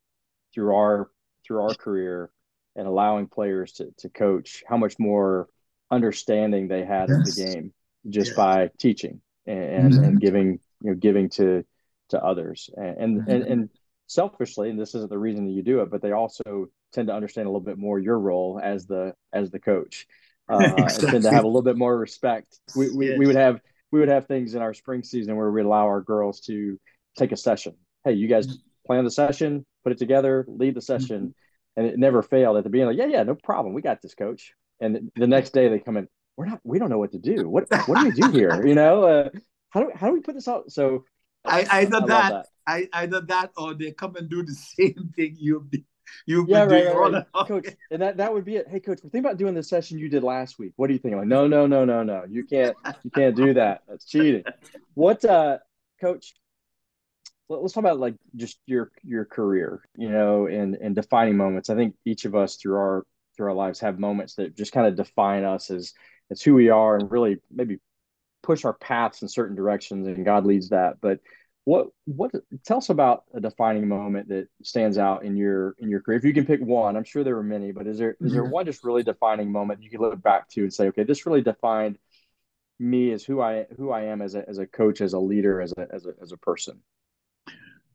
through 0.54 0.76
our 0.76 1.10
through 1.46 1.62
our 1.62 1.76
career 1.76 2.32
and 2.76 2.88
allowing 2.88 3.28
players 3.28 3.74
to 3.74 3.92
to 4.00 4.10
coach, 4.10 4.64
how 4.68 4.78
much 4.78 4.98
more 5.00 5.48
understanding 5.92 6.68
they 6.68 6.84
had 6.84 7.10
yes. 7.10 7.18
of 7.18 7.26
the 7.26 7.46
game 7.46 7.74
just 8.10 8.32
yeah. 8.32 8.38
by 8.38 8.70
teaching 8.80 9.22
and, 9.46 9.94
mm-hmm. 9.94 10.04
and 10.04 10.22
giving 10.22 10.60
you 10.82 10.92
know 10.92 10.96
giving 10.96 11.30
to 11.30 11.64
to 12.10 12.24
others 12.24 12.70
and 12.76 12.98
and, 12.98 13.22
mm-hmm. 13.22 13.32
and 13.32 13.44
and 13.44 13.70
selfishly 14.08 14.70
and 14.70 14.80
this 14.80 14.94
isn't 14.96 15.10
the 15.10 15.18
reason 15.18 15.46
that 15.46 15.52
you 15.52 15.64
do 15.64 15.82
it 15.82 15.90
but 15.90 16.02
they 16.02 16.12
also 16.12 16.68
tend 16.94 17.08
to 17.08 17.14
understand 17.14 17.48
a 17.48 17.50
little 17.50 17.60
bit 17.60 17.78
more 17.78 18.00
your 18.00 18.20
role 18.20 18.60
as 18.64 18.86
the 18.86 19.14
as 19.34 19.50
the 19.52 19.60
coach 19.60 20.08
uh, 20.50 20.74
exactly. 20.78 21.12
tend 21.12 21.24
to 21.24 21.32
have 21.32 21.44
a 21.44 21.48
little 21.48 21.62
bit 21.62 21.78
more 21.78 21.98
respect. 21.98 22.60
We, 22.76 22.94
we, 22.96 23.10
yes. 23.10 23.18
we 23.18 23.28
would 23.28 23.36
have 23.36 23.62
we 23.92 24.00
would 24.00 24.10
have 24.10 24.28
things 24.28 24.56
in 24.56 24.62
our 24.62 24.74
spring 24.74 25.04
season 25.04 25.36
where 25.36 25.50
we 25.52 25.62
allow 25.62 25.86
our 25.86 26.02
girls 26.02 26.42
to 26.42 26.80
take 27.18 27.32
a 27.32 27.38
session. 27.38 27.76
Hey, 28.04 28.14
you 28.14 28.28
guys 28.28 28.60
plan 28.86 29.04
the 29.04 29.12
session, 29.12 29.66
put 29.84 29.94
it 29.94 29.98
together, 29.98 30.46
lead 30.48 30.76
the 30.76 30.82
session, 30.82 31.28
mm-hmm. 31.28 31.80
and 31.80 31.88
it 31.88 31.98
never 31.98 32.22
failed 32.22 32.58
at 32.58 32.64
the 32.64 32.70
beginning. 32.70 32.98
Like, 32.98 33.08
yeah, 33.08 33.18
yeah, 33.18 33.24
no 33.24 33.36
problem, 33.36 33.74
we 33.74 33.82
got 33.82 34.02
this, 34.02 34.14
coach. 34.14 34.54
And 34.80 35.12
the 35.16 35.28
next 35.28 35.52
day 35.52 35.70
they 35.70 35.80
come 35.80 35.98
in, 35.98 36.08
we're 36.36 36.48
not, 36.48 36.60
we 36.64 36.80
don't 36.80 36.90
know 36.90 36.98
what 36.98 37.14
to 37.14 37.20
do. 37.20 37.48
What 37.48 37.68
what 37.88 38.00
do 38.00 38.06
we 38.06 38.12
do 38.12 38.32
here? 38.32 38.66
You 38.66 38.76
know, 38.76 39.04
uh, 39.04 39.30
how 39.70 39.82
do 39.82 39.92
how 39.96 40.08
do 40.08 40.14
we 40.14 40.20
put 40.20 40.36
this 40.36 40.48
out? 40.48 40.72
So 40.72 41.06
I 41.46 41.66
either 41.72 41.98
I 41.98 42.00
that, 42.00 42.08
that, 42.08 42.48
I 42.68 42.90
either 42.94 43.22
that 43.22 43.52
or 43.56 43.74
they 43.74 43.92
come 43.92 44.16
and 44.18 44.30
do 44.30 44.44
the 44.44 44.54
same 44.78 45.12
thing 45.16 45.36
you 45.40 45.66
did 45.70 45.86
You've 46.26 46.50
yeah, 46.50 46.66
been 46.66 46.86
right, 46.86 46.96
right, 46.96 47.26
right. 47.34 47.48
coach, 47.48 47.68
and 47.92 48.02
that 48.02 48.18
that 48.18 48.34
would 48.34 48.46
be 48.46 48.58
it. 48.58 48.68
Hey, 48.68 48.80
coach, 48.80 49.00
we're 49.04 49.10
thinking 49.10 49.26
about 49.26 49.38
doing 49.38 49.54
the 49.54 49.64
session 49.64 50.00
you 50.00 50.10
did 50.10 50.24
last 50.24 50.60
week. 50.60 50.74
What 50.76 50.88
do 50.88 50.94
you 50.94 51.00
think? 51.00 51.14
I'm 51.14 51.20
like, 51.20 51.28
no, 51.28 51.48
no, 51.48 51.68
no, 51.68 51.86
no, 51.86 52.04
no. 52.04 52.24
You 52.30 52.44
can't, 52.44 52.76
you 53.04 53.12
can't 53.12 53.36
do 53.36 53.54
that. 53.56 53.84
That's 53.88 54.06
cheating. 54.06 54.44
What, 54.94 55.26
uh, 55.26 55.58
coach? 56.00 56.34
Let's 57.50 57.74
talk 57.74 57.84
about 57.84 58.00
like 58.00 58.16
just 58.36 58.58
your 58.66 58.92
your 59.04 59.26
career, 59.26 59.84
you 59.98 60.10
know, 60.10 60.48
and 60.48 60.76
and 60.76 60.96
defining 60.96 61.38
moments. 61.38 61.70
I 61.70 61.76
think 61.76 61.96
each 62.06 62.26
of 62.26 62.34
us 62.34 62.56
through 62.56 62.76
our 62.76 63.06
through 63.36 63.48
our 63.48 63.54
lives 63.54 63.82
have 63.82 64.00
moments 64.00 64.36
that 64.36 64.56
just 64.56 64.72
kind 64.72 64.88
of 64.88 64.96
define 64.96 65.44
us 65.44 65.70
as 65.70 65.94
as 66.32 66.42
who 66.42 66.56
we 66.56 66.70
are, 66.70 66.96
and 66.96 67.12
really 67.12 67.38
maybe 67.52 67.80
push 68.42 68.64
our 68.64 68.74
paths 68.74 69.22
in 69.22 69.28
certain 69.28 69.56
directions, 69.56 70.08
and 70.08 70.24
God 70.24 70.46
leads 70.46 70.70
that. 70.70 71.02
But 71.02 71.20
what 71.66 71.88
what 72.06 72.32
tell 72.64 72.78
us 72.78 72.90
about 72.90 73.24
a 73.34 73.42
defining 73.42 73.88
moment 73.88 74.30
that 74.30 74.48
stands 74.64 75.00
out 75.00 75.26
in 75.26 75.36
your 75.36 75.76
in 75.80 75.90
your 75.90 76.00
career 76.00 76.18
if 76.18 76.24
you 76.24 76.34
can 76.34 76.46
pick 76.46 76.62
one 76.62 76.96
i'm 76.96 77.04
sure 77.04 77.24
there 77.24 77.36
were 77.36 77.44
many 77.44 77.72
but 77.72 77.88
is 77.88 77.98
there 77.98 78.14
mm-hmm. 78.14 78.30
there 78.30 78.44
mm-hmm. 78.44 78.52
one 78.52 78.66
just 78.66 78.84
really 78.84 79.04
defining 79.04 79.52
moment 79.52 79.82
you 79.82 79.90
can 79.90 80.00
look 80.00 80.22
back 80.22 80.48
to 80.48 80.62
and 80.62 80.74
say 80.74 80.88
okay 80.88 81.04
this 81.04 81.26
really 81.26 81.42
defined 81.42 81.98
me 82.80 83.12
as 83.12 83.24
who 83.24 83.42
i 83.42 83.66
who 83.78 83.92
i 83.92 84.04
am 84.04 84.22
as 84.22 84.36
a 84.36 84.48
as 84.48 84.60
a 84.60 84.68
coach 84.68 85.02
as 85.02 85.14
a 85.14 85.20
leader 85.20 85.60
as 85.60 85.74
a 85.78 85.88
as 85.92 86.06
a, 86.06 86.14
as 86.22 86.32
a 86.32 86.38
person 86.38 86.80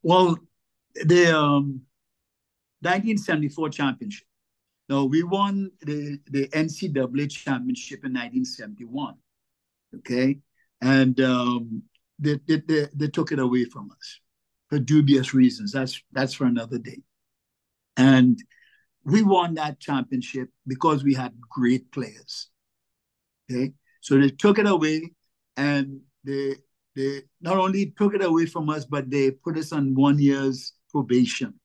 well 0.03 0.37
the 1.05 1.27
um 1.27 1.81
1974 2.81 3.69
championship 3.69 4.27
no 4.89 5.05
we 5.05 5.23
won 5.23 5.71
the 5.81 6.19
the 6.29 6.47
ncaa 6.49 7.31
championship 7.31 8.03
in 8.03 8.11
1971 8.11 9.15
okay 9.95 10.39
and 10.81 11.21
um 11.21 11.83
they, 12.21 12.39
they, 12.47 12.61
they, 12.67 12.87
they 12.93 13.07
took 13.07 13.31
it 13.31 13.39
away 13.39 13.65
from 13.65 13.91
us 13.91 14.19
for 14.69 14.79
dubious 14.79 15.33
reasons. 15.33 15.73
That's 15.73 16.01
that's 16.11 16.33
for 16.33 16.45
another 16.45 16.77
day. 16.77 16.99
And 17.97 18.39
we 19.03 19.23
won 19.23 19.55
that 19.55 19.79
championship 19.79 20.49
because 20.67 21.03
we 21.03 21.13
had 21.13 21.33
great 21.49 21.91
players. 21.91 22.49
Okay, 23.51 23.73
so 23.99 24.17
they 24.17 24.29
took 24.29 24.59
it 24.59 24.67
away, 24.67 25.11
and 25.57 26.01
they 26.23 26.55
they 26.95 27.23
not 27.41 27.57
only 27.57 27.93
took 27.97 28.13
it 28.13 28.23
away 28.23 28.45
from 28.45 28.69
us, 28.69 28.85
but 28.85 29.09
they 29.09 29.31
put 29.31 29.57
us 29.57 29.71
on 29.73 29.95
one 29.95 30.19
year's 30.19 30.73
probation. 30.91 31.55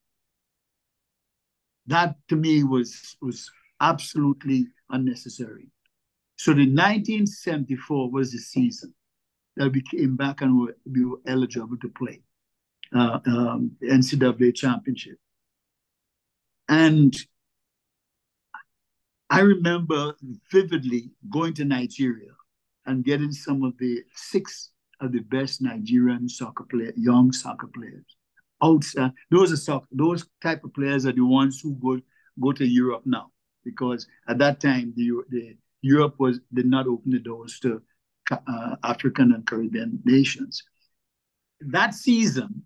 That 1.85 2.15
to 2.29 2.35
me 2.35 2.63
was 2.63 3.15
was 3.21 3.49
absolutely 3.79 4.67
unnecessary. 4.89 5.69
So 6.35 6.51
the 6.51 6.65
1974 6.65 8.11
was 8.11 8.31
the 8.31 8.39
season 8.39 8.93
that 9.57 9.71
we 9.71 9.81
came 9.81 10.15
back 10.15 10.41
and 10.41 10.59
we, 10.59 10.67
we 10.91 11.05
were 11.05 11.19
eligible 11.27 11.77
to 11.77 11.89
play 11.89 12.21
uh, 12.95 13.19
um, 13.25 13.71
NCAA 13.83 14.55
championship. 14.55 15.17
And 16.69 17.15
I 19.29 19.41
remember 19.41 20.13
vividly 20.51 21.11
going 21.29 21.53
to 21.55 21.65
Nigeria 21.65 22.31
and 22.85 23.03
getting 23.03 23.31
some 23.31 23.63
of 23.63 23.77
the 23.77 24.03
six 24.15 24.71
of 25.01 25.11
the 25.11 25.19
best 25.19 25.61
Nigerian 25.61 26.29
soccer 26.29 26.63
player, 26.63 26.93
young 26.95 27.31
soccer 27.31 27.67
players. 27.67 28.05
Outside, 28.63 29.11
those 29.29 29.51
are 29.51 29.57
soccer, 29.57 29.87
those 29.91 30.25
type 30.41 30.63
of 30.63 30.73
players 30.73 31.05
are 31.05 31.11
the 31.11 31.25
ones 31.25 31.59
who 31.61 31.75
go 31.75 31.99
go 32.39 32.51
to 32.51 32.65
Europe 32.65 33.03
now 33.05 33.31
because 33.65 34.07
at 34.29 34.37
that 34.37 34.59
time 34.59 34.93
the, 34.95 35.11
the 35.29 35.57
Europe 35.81 36.15
was 36.17 36.39
did 36.53 36.65
not 36.65 36.87
open 36.87 37.11
the 37.11 37.19
doors 37.19 37.59
to 37.59 37.81
uh, 38.31 38.75
African 38.83 39.31
and 39.31 39.45
Caribbean 39.45 39.99
nations. 40.05 40.63
That 41.61 41.93
season, 41.93 42.63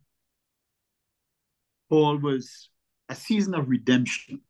Paul, 1.90 2.18
was 2.18 2.70
a 3.10 3.16
season 3.16 3.54
of 3.54 3.70
redemption. 3.70 4.42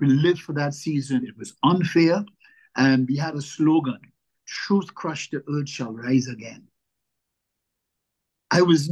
We 0.00 0.08
lived 0.08 0.40
for 0.40 0.52
that 0.54 0.74
season. 0.74 1.24
It 1.26 1.36
was 1.36 1.54
unfair, 1.62 2.24
and 2.76 3.08
we 3.08 3.16
had 3.16 3.34
a 3.34 3.42
slogan: 3.42 4.00
"Truth 4.46 4.94
crushed 4.94 5.32
the 5.32 5.42
earth 5.48 5.68
shall 5.68 5.92
rise 5.92 6.28
again." 6.28 6.68
I 8.50 8.62
was, 8.62 8.90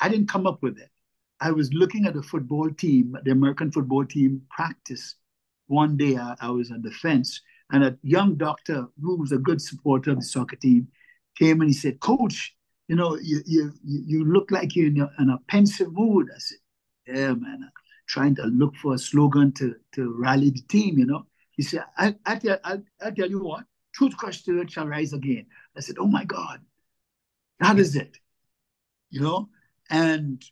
I 0.00 0.08
didn't 0.08 0.28
come 0.28 0.46
up 0.46 0.62
with 0.62 0.78
it. 0.78 0.90
I 1.40 1.50
was 1.50 1.72
looking 1.72 2.06
at 2.06 2.14
the 2.14 2.22
football 2.22 2.70
team, 2.70 3.16
the 3.24 3.32
American 3.32 3.72
football 3.72 4.04
team 4.04 4.42
practice. 4.50 5.16
One 5.66 5.96
day 5.96 6.16
I, 6.16 6.36
I 6.40 6.50
was 6.50 6.70
on 6.70 6.82
the 6.82 6.90
fence 6.90 7.40
and 7.72 7.84
a 7.84 7.98
young 8.02 8.36
doctor 8.36 8.86
who 9.00 9.16
was 9.16 9.32
a 9.32 9.38
good 9.38 9.60
supporter 9.60 10.10
of 10.10 10.18
the 10.18 10.24
soccer 10.24 10.56
team 10.56 10.88
came 11.38 11.60
and 11.60 11.70
he 11.70 11.74
said, 11.74 12.00
Coach, 12.00 12.54
you 12.88 12.96
know, 12.96 13.16
you 13.16 13.42
you 13.46 13.72
you 13.82 14.24
look 14.24 14.50
like 14.50 14.76
you're 14.76 14.88
in 14.88 15.00
a, 15.00 15.10
in 15.18 15.30
a 15.30 15.38
pensive 15.48 15.92
mood. 15.92 16.28
I 16.34 16.38
said, 16.38 16.58
Yeah, 17.06 17.32
man, 17.32 17.60
I'm 17.62 17.72
trying 18.06 18.34
to 18.36 18.44
look 18.44 18.76
for 18.76 18.94
a 18.94 18.98
slogan 18.98 19.52
to 19.52 19.74
to 19.94 20.14
rally 20.18 20.50
the 20.50 20.62
team, 20.68 20.98
you 20.98 21.06
know. 21.06 21.26
He 21.52 21.62
said, 21.62 21.84
I, 21.98 22.14
I, 22.24 22.36
tell, 22.36 22.58
I, 22.64 22.78
I 23.00 23.10
tell 23.10 23.28
you 23.28 23.42
what, 23.42 23.64
truth 23.94 24.16
crushed 24.16 24.46
the 24.46 24.66
shall 24.68 24.86
rise 24.86 25.12
again. 25.12 25.46
I 25.76 25.80
said, 25.80 25.96
Oh 25.98 26.06
my 26.06 26.24
God. 26.24 26.60
That 27.60 27.78
is 27.78 27.94
it. 27.94 28.16
You 29.10 29.20
know? 29.20 29.48
And 29.90 30.42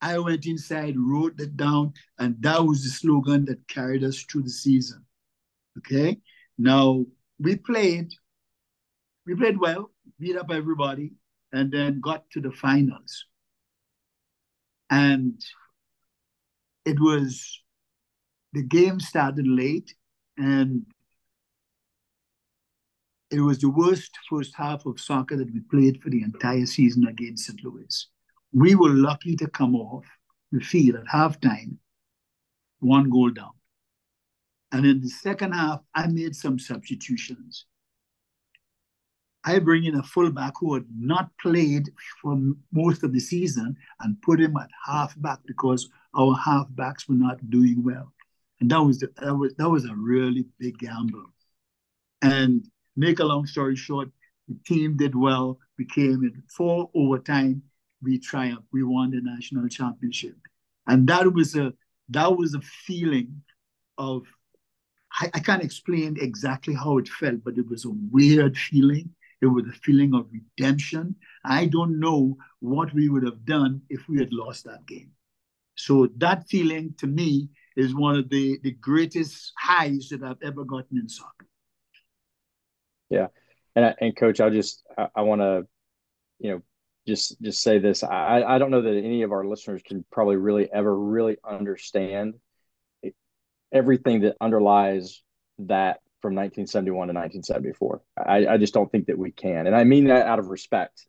I 0.00 0.18
went 0.18 0.46
inside, 0.46 0.94
wrote 0.96 1.36
that 1.38 1.56
down, 1.56 1.94
and 2.18 2.36
that 2.40 2.64
was 2.64 2.82
the 2.82 2.90
slogan 2.90 3.44
that 3.46 3.66
carried 3.68 4.04
us 4.04 4.22
through 4.22 4.42
the 4.42 4.50
season. 4.50 5.04
Okay. 5.78 6.20
Now 6.58 7.04
we 7.38 7.56
played, 7.56 8.12
we 9.26 9.34
played 9.34 9.58
well, 9.58 9.90
beat 10.18 10.36
up 10.36 10.50
everybody, 10.50 11.12
and 11.52 11.72
then 11.72 12.00
got 12.00 12.28
to 12.30 12.40
the 12.40 12.52
finals. 12.52 13.26
And 14.90 15.40
it 16.84 17.00
was 17.00 17.60
the 18.52 18.62
game 18.62 19.00
started 19.00 19.46
late 19.46 19.94
and 20.36 20.84
it 23.30 23.40
was 23.40 23.58
the 23.58 23.70
worst 23.70 24.12
first 24.30 24.54
half 24.54 24.86
of 24.86 25.00
soccer 25.00 25.36
that 25.36 25.52
we 25.52 25.60
played 25.60 26.00
for 26.00 26.10
the 26.10 26.22
entire 26.22 26.66
season 26.66 27.06
against 27.08 27.46
St. 27.46 27.64
Louis. 27.64 28.06
We 28.52 28.76
were 28.76 28.90
lucky 28.90 29.34
to 29.36 29.48
come 29.48 29.74
off 29.74 30.04
the 30.52 30.60
field 30.60 30.96
at 30.96 31.06
halftime, 31.06 31.78
one 32.78 33.10
goal 33.10 33.30
down. 33.30 33.50
And 34.74 34.84
in 34.84 35.00
the 35.00 35.08
second 35.08 35.52
half, 35.52 35.82
I 35.94 36.08
made 36.08 36.34
some 36.34 36.58
substitutions. 36.58 37.66
I 39.44 39.60
bring 39.60 39.84
in 39.84 39.94
a 39.94 40.02
fullback 40.02 40.54
who 40.58 40.74
had 40.74 40.86
not 40.98 41.30
played 41.40 41.92
for 42.20 42.36
most 42.72 43.04
of 43.04 43.12
the 43.12 43.20
season 43.20 43.76
and 44.00 44.20
put 44.20 44.40
him 44.40 44.56
at 44.56 44.70
halfback 44.84 45.38
because 45.46 45.88
our 46.18 46.36
halfbacks 46.36 47.08
were 47.08 47.14
not 47.14 47.50
doing 47.50 47.84
well. 47.84 48.12
And 48.60 48.68
that 48.72 48.80
was 48.80 48.98
the, 48.98 49.12
that 49.22 49.36
was 49.36 49.54
that 49.58 49.70
was 49.70 49.84
a 49.84 49.94
really 49.94 50.44
big 50.58 50.76
gamble. 50.78 51.26
And 52.20 52.66
make 52.96 53.20
a 53.20 53.24
long 53.24 53.46
story 53.46 53.76
short, 53.76 54.08
the 54.48 54.56
team 54.66 54.96
did 54.96 55.14
well. 55.14 55.56
We 55.78 55.84
came 55.84 56.24
in 56.24 56.42
four 56.50 56.90
overtime. 56.96 57.62
We 58.02 58.18
triumphed. 58.18 58.66
We 58.72 58.82
won 58.82 59.12
the 59.12 59.20
national 59.22 59.68
championship, 59.68 60.36
and 60.88 61.06
that 61.06 61.32
was 61.32 61.54
a 61.54 61.74
that 62.08 62.36
was 62.36 62.54
a 62.54 62.60
feeling 62.60 63.42
of 63.98 64.24
I, 65.20 65.30
I 65.34 65.40
can't 65.40 65.62
explain 65.62 66.16
exactly 66.20 66.74
how 66.74 66.98
it 66.98 67.08
felt, 67.08 67.44
but 67.44 67.56
it 67.56 67.68
was 67.68 67.84
a 67.84 67.90
weird 68.10 68.56
feeling. 68.56 69.10
It 69.40 69.46
was 69.46 69.64
a 69.68 69.72
feeling 69.72 70.14
of 70.14 70.28
redemption. 70.32 71.16
I 71.44 71.66
don't 71.66 72.00
know 72.00 72.36
what 72.60 72.92
we 72.94 73.08
would 73.08 73.24
have 73.24 73.44
done 73.44 73.82
if 73.90 74.08
we 74.08 74.18
had 74.18 74.32
lost 74.32 74.64
that 74.64 74.86
game. 74.86 75.10
So 75.76 76.08
that 76.16 76.48
feeling 76.48 76.94
to 76.98 77.06
me 77.06 77.50
is 77.76 77.94
one 77.94 78.16
of 78.16 78.30
the, 78.30 78.58
the 78.62 78.72
greatest 78.72 79.52
highs 79.58 80.08
that 80.10 80.22
I've 80.22 80.42
ever 80.42 80.64
gotten 80.64 80.98
in 80.98 81.08
soccer. 81.08 81.46
Yeah. 83.10 83.26
And, 83.76 83.94
and 84.00 84.16
coach, 84.16 84.40
I'll 84.40 84.50
just, 84.50 84.82
I, 84.96 85.08
I 85.16 85.22
want 85.22 85.40
to, 85.40 85.66
you 86.38 86.50
know, 86.50 86.62
just, 87.06 87.40
just 87.42 87.62
say 87.62 87.78
this. 87.78 88.02
I, 88.02 88.42
I 88.42 88.58
don't 88.58 88.70
know 88.70 88.82
that 88.82 88.96
any 88.96 89.22
of 89.22 89.32
our 89.32 89.44
listeners 89.44 89.82
can 89.84 90.04
probably 90.10 90.36
really 90.36 90.72
ever 90.72 90.96
really 90.96 91.36
understand 91.44 92.34
everything 93.74 94.22
that 94.22 94.36
underlies 94.40 95.22
that 95.58 96.00
from 96.22 96.34
1971 96.34 97.08
to 97.08 97.12
1974. 97.12 98.00
I, 98.16 98.54
I 98.54 98.56
just 98.56 98.72
don't 98.72 98.90
think 98.90 99.08
that 99.08 99.18
we 99.18 99.30
can. 99.30 99.66
And 99.66 99.76
I 99.76 99.84
mean 99.84 100.06
that 100.06 100.26
out 100.26 100.38
of 100.38 100.46
respect. 100.46 101.06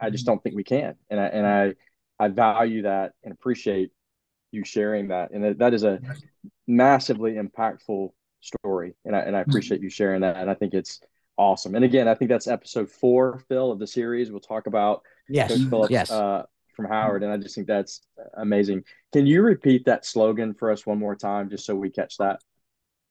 I 0.00 0.08
just 0.08 0.24
don't 0.24 0.42
think 0.42 0.56
we 0.56 0.64
can. 0.64 0.94
And 1.10 1.20
I, 1.20 1.26
and 1.26 1.46
I, 1.46 1.74
I 2.18 2.28
value 2.28 2.82
that 2.82 3.12
and 3.22 3.34
appreciate 3.34 3.90
you 4.52 4.64
sharing 4.64 5.08
that. 5.08 5.32
And 5.32 5.44
that, 5.44 5.58
that 5.58 5.74
is 5.74 5.84
a 5.84 6.00
massively 6.66 7.34
impactful 7.34 8.12
story. 8.40 8.94
And 9.04 9.14
I, 9.14 9.20
and 9.20 9.36
I 9.36 9.40
appreciate 9.40 9.82
you 9.82 9.90
sharing 9.90 10.22
that. 10.22 10.36
And 10.36 10.48
I 10.48 10.54
think 10.54 10.72
it's 10.72 11.00
awesome. 11.36 11.74
And 11.74 11.84
again, 11.84 12.08
I 12.08 12.14
think 12.14 12.30
that's 12.30 12.46
episode 12.46 12.90
four, 12.90 13.42
Phil, 13.48 13.70
of 13.70 13.78
the 13.78 13.86
series. 13.86 14.30
We'll 14.30 14.40
talk 14.40 14.66
about 14.66 15.02
yes. 15.28 15.50
Coach 15.50 15.68
Phillips 15.68 15.92
yes. 15.92 16.10
Uh, 16.10 16.44
from 16.74 16.86
Howard. 16.86 17.22
And 17.22 17.32
I 17.32 17.36
just 17.36 17.54
think 17.54 17.66
that's 17.66 18.02
amazing. 18.34 18.84
Can 19.12 19.26
you 19.26 19.42
repeat 19.42 19.84
that 19.86 20.04
slogan 20.04 20.54
for 20.54 20.70
us 20.70 20.86
one 20.86 20.98
more 20.98 21.16
time, 21.16 21.50
just 21.50 21.64
so 21.64 21.74
we 21.74 21.90
catch 21.90 22.16
that? 22.18 22.40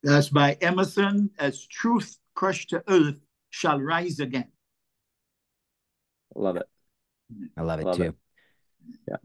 That's 0.03 0.29
by 0.29 0.57
Emerson, 0.61 1.31
as 1.39 1.65
truth 1.65 2.17
crushed 2.35 2.71
to 2.71 2.83
earth 2.87 3.15
shall 3.49 3.79
rise 3.79 4.19
again. 4.19 4.47
Love 6.35 6.57
it. 6.57 6.67
I 7.55 7.61
love 7.61 7.79
it 7.79 7.85
love 7.85 7.97
too. 7.97 8.03
It. 8.03 8.15
Yeah 9.07 9.17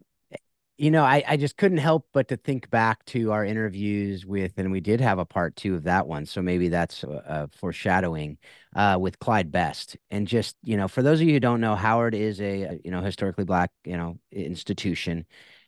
you 0.78 0.92
know, 0.92 1.02
I, 1.04 1.24
I 1.26 1.36
just 1.36 1.56
couldn't 1.56 1.78
help 1.78 2.06
but 2.12 2.28
to 2.28 2.36
think 2.36 2.70
back 2.70 3.04
to 3.06 3.32
our 3.32 3.44
interviews 3.44 4.24
with, 4.24 4.52
and 4.58 4.70
we 4.70 4.80
did 4.80 5.00
have 5.00 5.18
a 5.18 5.24
part 5.24 5.56
two 5.56 5.74
of 5.74 5.82
that 5.82 6.06
one. 6.06 6.24
So 6.24 6.40
maybe 6.40 6.68
that's 6.68 7.02
uh, 7.02 7.48
foreshadowing 7.52 8.38
uh, 8.76 8.96
with 9.00 9.18
Clyde 9.18 9.50
Best. 9.50 9.96
And 10.10 10.28
just, 10.28 10.56
you 10.62 10.76
know, 10.76 10.86
for 10.86 11.02
those 11.02 11.20
of 11.20 11.26
you 11.26 11.32
who 11.32 11.40
don't 11.40 11.60
know, 11.60 11.74
Howard 11.74 12.14
is 12.14 12.40
a, 12.40 12.78
you 12.84 12.92
know, 12.92 13.02
historically 13.02 13.44
black, 13.44 13.72
you 13.84 13.96
know, 13.96 14.20
institution. 14.30 15.26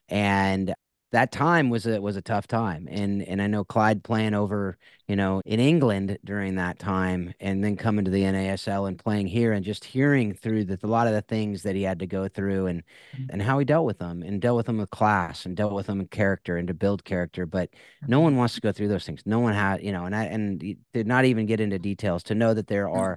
And 0.09 0.75
that 1.13 1.33
time 1.33 1.71
was 1.71 1.87
a 1.87 2.01
was 2.01 2.17
a 2.17 2.23
tough 2.23 2.47
time. 2.47 2.87
And 2.91 3.23
and 3.23 3.43
I 3.43 3.47
know 3.47 3.65
Clyde 3.65 4.05
playing 4.05 4.35
over 4.35 4.79
you 5.09 5.17
know 5.17 5.43
in 5.45 5.59
England 5.59 6.19
during 6.25 6.55
that 6.55 6.79
time 6.79 7.35
and 7.41 7.65
then 7.65 7.77
coming 7.77 8.05
to 8.05 8.11
the 8.11 8.23
NASL 8.23 8.87
and 8.87 8.99
playing 8.99 9.27
here 9.27 9.53
and 9.53 9.65
just 9.65 9.85
hearing 9.85 10.35
through 10.35 10.65
the, 10.65 10.79
a 10.83 10.87
lot 10.87 11.09
of 11.09 11.13
the 11.13 11.23
things 11.23 11.63
that 11.65 11.75
he 11.75 11.83
had 11.83 11.99
to 11.99 12.07
go 12.07 12.29
through 12.29 12.67
and 12.67 12.83
mm-hmm. 13.15 13.25
and 13.31 13.43
how 13.43 13.59
he 13.59 13.65
dealt 13.65 13.87
with 13.87 13.99
them 13.99 14.23
and 14.23 14.41
dealt 14.41 14.57
with 14.57 14.67
them 14.67 14.79
with 14.79 14.91
class 14.91 15.47
and 15.47 15.57
dealt 15.57 15.73
with 15.73 15.87
them 15.87 16.01
in 16.01 16.07
character 16.07 16.57
and 16.57 16.69
to 16.69 16.75
build 16.75 17.05
character. 17.05 17.45
But 17.45 17.71
no 18.07 18.21
one 18.21 18.37
wants 18.37 18.55
to 18.55 18.61
go 18.61 18.71
through 18.71 18.89
those 18.89 19.05
things. 19.05 19.23
No 19.27 19.41
one 19.41 19.55
had 19.55 19.83
you 19.83 19.93
know 19.93 20.05
and 20.05 20.15
I 20.15 20.25
and 20.25 20.61
did 20.93 21.07
not 21.09 21.25
even 21.25 21.47
get 21.47 21.61
into 21.61 21.79
details 21.79 22.23
to 22.25 22.37
know 22.37 22.55
that 22.55 22.69
there 22.69 22.89
are 22.89 23.17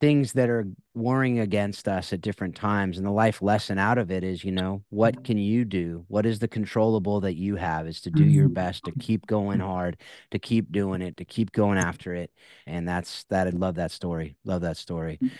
things 0.00 0.32
that 0.32 0.48
are 0.48 0.66
warring 0.94 1.38
against 1.38 1.86
us 1.86 2.12
at 2.12 2.22
different 2.22 2.56
times 2.56 2.96
and 2.96 3.06
the 3.06 3.10
life 3.10 3.42
lesson 3.42 3.78
out 3.78 3.98
of 3.98 4.10
it 4.10 4.24
is 4.24 4.42
you 4.42 4.50
know 4.50 4.82
what 4.88 5.14
mm-hmm. 5.14 5.24
can 5.24 5.38
you 5.38 5.64
do 5.64 6.04
what 6.08 6.26
is 6.26 6.38
the 6.38 6.48
controllable 6.48 7.20
that 7.20 7.34
you 7.34 7.54
have 7.56 7.86
is 7.86 8.00
to 8.00 8.10
do 8.10 8.24
your 8.24 8.46
mm-hmm. 8.46 8.54
best 8.54 8.84
to 8.84 8.92
keep 8.98 9.26
going 9.26 9.60
hard 9.60 9.96
to 10.30 10.38
keep 10.38 10.72
doing 10.72 11.02
it 11.02 11.16
to 11.16 11.24
keep 11.24 11.52
going 11.52 11.78
after 11.78 12.14
it 12.14 12.30
and 12.66 12.88
that's 12.88 13.24
that 13.24 13.46
i 13.46 13.50
love 13.50 13.74
that 13.74 13.90
story 13.90 14.36
love 14.44 14.62
that 14.62 14.76
story 14.76 15.18
mm. 15.22 15.30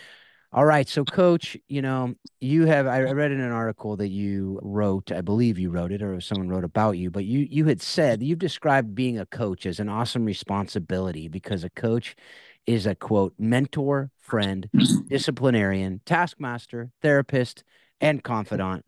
all 0.53 0.65
right 0.65 0.87
so 0.87 1.03
coach 1.03 1.57
you 1.67 1.81
know 1.81 2.13
you 2.39 2.65
have 2.65 2.85
i 2.87 3.01
read 3.01 3.31
in 3.31 3.41
an 3.41 3.51
article 3.51 3.97
that 3.97 4.09
you 4.09 4.59
wrote 4.61 5.11
i 5.11 5.21
believe 5.21 5.57
you 5.57 5.71
wrote 5.71 5.91
it 5.91 6.03
or 6.03 6.21
someone 6.21 6.47
wrote 6.47 6.63
about 6.63 6.91
you 6.97 7.09
but 7.09 7.25
you 7.25 7.47
you 7.49 7.65
had 7.65 7.81
said 7.81 8.21
you've 8.21 8.39
described 8.39 8.95
being 8.95 9.19
a 9.19 9.25
coach 9.25 9.65
as 9.65 9.79
an 9.79 9.89
awesome 9.89 10.23
responsibility 10.23 11.27
because 11.27 11.63
a 11.63 11.69
coach 11.71 12.15
is 12.65 12.85
a 12.85 12.95
quote 12.95 13.33
mentor, 13.37 14.11
friend, 14.19 14.69
disciplinarian, 15.07 16.01
taskmaster, 16.05 16.91
therapist, 17.01 17.63
and 17.99 18.23
confidant 18.23 18.85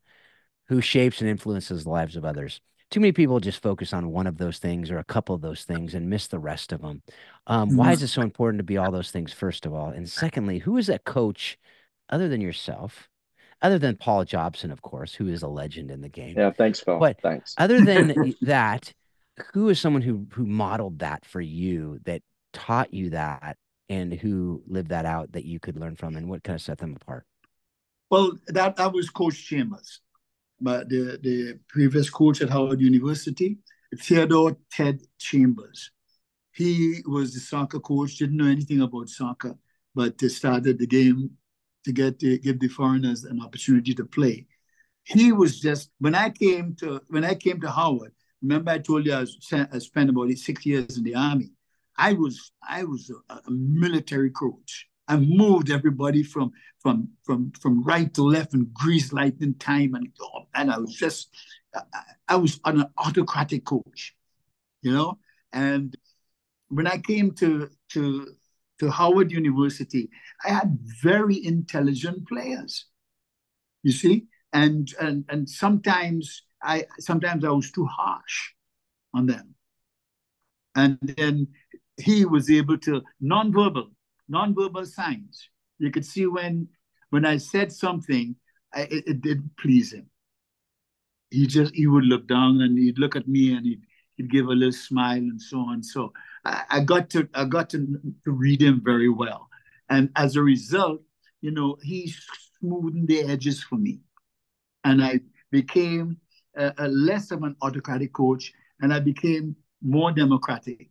who 0.68 0.82
shapes 0.82 1.22
and 1.22 1.30
influences 1.30 1.84
the 1.84 1.90
lives 1.90 2.16
of 2.16 2.26
others. 2.26 2.62
Too 2.90 3.00
many 3.00 3.12
people 3.12 3.40
just 3.40 3.62
focus 3.62 3.92
on 3.92 4.12
one 4.12 4.28
of 4.28 4.38
those 4.38 4.60
things 4.60 4.92
or 4.92 5.00
a 5.00 5.04
couple 5.04 5.34
of 5.34 5.42
those 5.42 5.64
things 5.64 5.96
and 5.96 6.10
miss 6.10 6.28
the 6.28 6.40
rest 6.40 6.72
of 6.72 6.82
them. 6.82 7.02
Um, 7.48 7.76
why 7.76 7.92
is 7.92 8.04
it 8.04 8.10
so 8.10 8.22
important 8.22 8.60
to 8.60 8.64
be 8.64 8.78
all 8.78 8.92
those 8.92 9.10
things, 9.10 9.34
first 9.34 9.66
of 9.66 9.74
all? 9.74 9.90
And 9.90 10.08
secondly, 10.08 10.60
who 10.60 10.78
is 10.78 10.88
that 10.88 11.04
coach 11.04 11.58
other 12.10 12.30
than 12.30 12.40
yourself? 12.40 13.10
Other 13.64 13.80
than 13.80 13.96
Paul 13.96 14.26
Jobson, 14.26 14.72
of 14.72 14.82
course, 14.82 15.16
who 15.16 15.28
is 15.28 15.42
a 15.42 15.48
legend 15.48 15.90
in 15.90 16.02
the 16.02 16.10
game. 16.10 16.36
Yeah, 16.38 16.52
thanks, 16.52 16.82
Phil. 16.82 17.00
But 17.00 17.20
thanks. 17.22 17.56
other 17.58 17.82
than 17.82 18.36
that, 18.42 18.94
who 19.54 19.70
is 19.70 19.80
someone 19.80 20.02
who 20.02 20.28
who 20.32 20.46
modeled 20.46 21.00
that 21.00 21.26
for 21.26 21.42
you 21.42 22.00
that 22.04 22.22
taught 22.54 22.94
you 22.94 23.10
that 23.12 23.58
and 23.90 24.14
who 24.14 24.64
lived 24.68 24.90
that 24.90 25.06
out 25.06 25.32
that 25.34 25.46
you 25.46 25.60
could 25.60 25.78
learn 25.78 25.96
from 25.96 26.16
and 26.16 26.30
what 26.30 26.44
kind 26.44 26.56
of 26.56 26.62
set 26.62 26.78
them 26.78 26.96
apart? 27.02 27.26
Well, 28.10 28.34
that, 28.48 28.76
that 28.76 28.94
was 28.94 29.10
Coach 29.10 29.44
Chambers, 29.46 30.02
but 30.62 30.88
the, 30.90 31.20
the 31.22 31.60
previous 31.68 32.10
coach 32.10 32.42
at 32.42 32.50
Howard 32.50 32.80
University, 32.80 33.58
Theodore 34.00 34.58
Ted 34.72 35.02
Chambers. 35.20 35.92
He 36.52 37.02
was 37.08 37.34
the 37.34 37.40
soccer 37.40 37.80
coach, 37.80 38.18
didn't 38.18 38.38
know 38.38 38.46
anything 38.46 38.82
about 38.82 39.10
soccer, 39.10 39.56
but 39.96 40.22
started 40.22 40.78
the 40.78 40.88
game 40.88 41.32
to 41.86 41.92
get 41.92 42.20
to 42.20 42.38
give 42.38 42.60
the 42.60 42.68
foreigners 42.68 43.24
an 43.24 43.42
opportunity 43.42 43.94
to 43.96 44.06
play. 44.06 44.46
He 45.04 45.32
was 45.32 45.60
just 45.60 45.92
when 46.00 46.16
I 46.16 46.30
came 46.30 46.76
to 46.76 47.02
when 47.10 47.26
I 47.26 47.36
came 47.36 47.60
to 47.62 47.70
Howard. 47.70 48.14
Remember, 48.42 48.72
I 48.72 48.78
told 48.80 49.06
you 49.06 49.14
I, 49.14 49.22
was, 49.22 49.38
I 49.52 49.80
spent 49.80 50.10
about 50.10 50.30
six 50.38 50.66
years 50.66 50.98
in 50.98 51.04
the 51.04 51.16
army. 51.16 51.52
I 51.98 52.14
was 52.14 52.52
I 52.68 52.84
was 52.84 53.12
a, 53.30 53.34
a 53.34 53.52
military 53.52 54.32
coach. 54.32 54.88
I 55.08 55.18
moved 55.18 55.70
everybody 55.70 56.24
from 56.24 56.52
from 56.80 57.10
from 57.24 57.52
from 57.62 57.84
right 57.84 58.14
to 58.14 58.24
left 58.24 58.54
in 58.54 58.70
grease 58.74 59.14
lightning 59.14 59.56
time, 59.56 59.96
and 59.96 60.08
oh, 60.22 60.48
and 60.54 60.72
I 60.72 60.78
was 60.78 60.96
just 60.96 61.30
I, 61.76 61.82
I 62.30 62.36
was 62.36 62.60
an 62.66 62.86
autocratic 62.98 63.66
coach, 63.66 64.16
you 64.82 64.92
know. 64.92 65.20
And 65.52 65.96
when 66.70 66.88
I 66.88 66.98
came 66.98 67.32
to 67.36 67.70
to 67.90 68.28
to 68.80 68.90
Howard 68.90 69.32
University, 69.32 70.10
I 70.44 70.50
had 70.50 70.78
very 71.02 71.46
intelligent 71.46 72.28
players. 72.28 72.86
You 73.84 73.92
see, 73.92 74.26
and 74.54 74.92
and 75.00 75.26
and 75.30 75.50
sometimes 75.50 76.44
I 76.64 76.86
sometimes 77.00 77.44
I 77.44 77.50
was 77.50 77.72
too 77.72 77.86
harsh 77.86 78.54
on 79.14 79.28
them. 79.28 79.56
And 80.76 80.98
then 81.02 81.48
he 81.98 82.26
was 82.26 82.50
able 82.50 82.78
to 82.80 83.02
nonverbal, 83.22 83.92
nonverbal 84.32 84.88
signs. 84.88 85.50
You 85.80 85.92
could 85.92 86.06
see 86.06 86.26
when 86.26 86.68
when 87.10 87.26
I 87.26 87.38
said 87.38 87.72
something, 87.72 88.36
I, 88.74 88.82
it, 88.82 89.04
it 89.08 89.22
didn't 89.22 89.52
please 89.60 89.94
him. 89.94 90.10
He 91.30 91.48
just 91.48 91.74
he 91.76 91.88
would 91.88 92.06
look 92.06 92.28
down 92.28 92.62
and 92.62 92.78
he'd 92.78 93.00
look 93.00 93.16
at 93.16 93.28
me 93.28 93.54
and 93.56 93.66
he'd 93.66 93.82
he'd 94.16 94.32
give 94.32 94.48
a 94.48 94.52
little 94.52 94.72
smile 94.72 95.18
and 95.18 95.42
so 95.42 95.60
on. 95.60 95.84
So 95.84 96.14
I, 96.46 96.64
I 96.70 96.80
got 96.80 97.10
to 97.12 97.28
I 97.34 97.46
got 97.46 97.70
to, 97.72 97.80
to 98.26 98.32
read 98.32 98.62
him 98.62 98.82
very 98.84 99.10
well, 99.10 99.50
and 99.90 100.10
as 100.16 100.36
a 100.36 100.42
result, 100.42 101.02
you 101.42 101.52
know, 101.52 101.78
he 101.84 102.14
smoothed 102.60 103.08
the 103.08 103.22
edges 103.22 103.64
for 103.64 103.76
me, 103.76 104.02
and 104.84 105.04
I 105.04 105.20
became 105.52 106.18
a, 106.56 106.74
a 106.78 106.88
less 106.88 107.32
of 107.32 107.44
an 107.44 107.56
autocratic 107.62 108.14
coach, 108.14 108.54
and 108.82 108.94
I 108.94 109.00
became 109.00 109.56
more 109.82 110.12
democratic, 110.12 110.90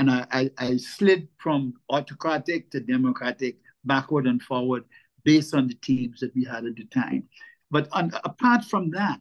and 0.00 0.10
I, 0.10 0.26
I, 0.32 0.50
I 0.56 0.76
slid 0.78 1.28
from 1.36 1.74
autocratic 1.90 2.70
to 2.70 2.80
democratic, 2.80 3.58
backward 3.84 4.26
and 4.26 4.40
forward, 4.42 4.84
based 5.24 5.54
on 5.54 5.68
the 5.68 5.74
teams 5.74 6.20
that 6.20 6.34
we 6.34 6.42
had 6.42 6.64
at 6.64 6.76
the 6.76 6.86
time. 6.86 7.28
But 7.70 7.86
on, 7.92 8.10
apart 8.24 8.64
from 8.64 8.90
that, 8.92 9.20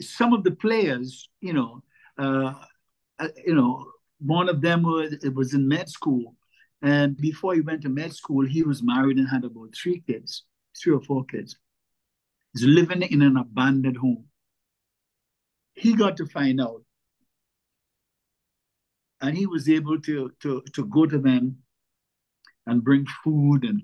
some 0.00 0.32
of 0.32 0.42
the 0.42 0.50
players, 0.50 1.28
you 1.40 1.52
know, 1.52 1.84
uh, 2.18 2.54
uh, 3.20 3.28
you 3.46 3.54
know, 3.54 3.92
one 4.18 4.48
of 4.48 4.60
them 4.60 4.82
was 4.82 5.12
it 5.12 5.32
was 5.32 5.54
in 5.54 5.68
med 5.68 5.88
school, 5.88 6.34
and 6.82 7.16
before 7.16 7.54
he 7.54 7.60
went 7.60 7.82
to 7.82 7.88
med 7.88 8.12
school, 8.12 8.44
he 8.44 8.64
was 8.64 8.82
married 8.82 9.18
and 9.18 9.28
had 9.28 9.44
about 9.44 9.72
three 9.80 10.02
kids, 10.04 10.42
three 10.76 10.94
or 10.94 11.02
four 11.02 11.24
kids. 11.26 11.56
He's 12.54 12.64
living 12.64 13.02
in 13.02 13.22
an 13.22 13.36
abandoned 13.36 13.98
home. 13.98 14.24
He 15.74 15.94
got 15.94 16.16
to 16.16 16.26
find 16.26 16.60
out, 16.60 16.82
and 19.22 19.36
he 19.36 19.46
was 19.46 19.68
able 19.68 20.00
to 20.00 20.32
to 20.40 20.62
to 20.74 20.86
go 20.86 21.06
to 21.06 21.18
them 21.18 21.56
and 22.66 22.84
bring 22.84 23.06
food 23.24 23.64
and 23.64 23.82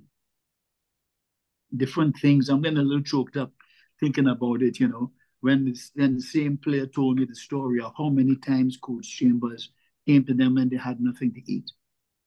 different 1.76 2.16
things. 2.18 2.48
I'm 2.48 2.62
getting 2.62 2.78
a 2.78 2.82
little 2.82 3.02
choked 3.02 3.36
up 3.36 3.52
thinking 4.00 4.28
about 4.28 4.62
it, 4.62 4.78
you 4.78 4.88
know 4.88 5.12
when 5.40 5.64
this, 5.64 5.90
then 5.94 6.16
the 6.16 6.22
same 6.22 6.56
player 6.56 6.86
told 6.86 7.18
me 7.18 7.24
the 7.24 7.34
story 7.34 7.80
of 7.80 7.92
how 7.96 8.08
many 8.08 8.36
times 8.36 8.76
Coach 8.76 9.08
Chambers 9.08 9.70
came 10.06 10.24
to 10.24 10.34
them 10.34 10.56
and 10.56 10.70
they 10.70 10.76
had 10.76 11.00
nothing 11.00 11.32
to 11.34 11.52
eat. 11.52 11.70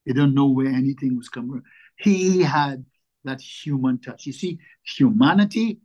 They 0.05 0.13
don't 0.13 0.33
know 0.33 0.47
where 0.47 0.67
anything 0.67 1.17
was 1.17 1.29
coming. 1.29 1.51
from. 1.51 1.63
He 1.97 2.41
had 2.41 2.85
that 3.23 3.41
human 3.41 3.99
touch. 3.99 4.25
You 4.25 4.33
see, 4.33 4.59
humanity 4.83 5.79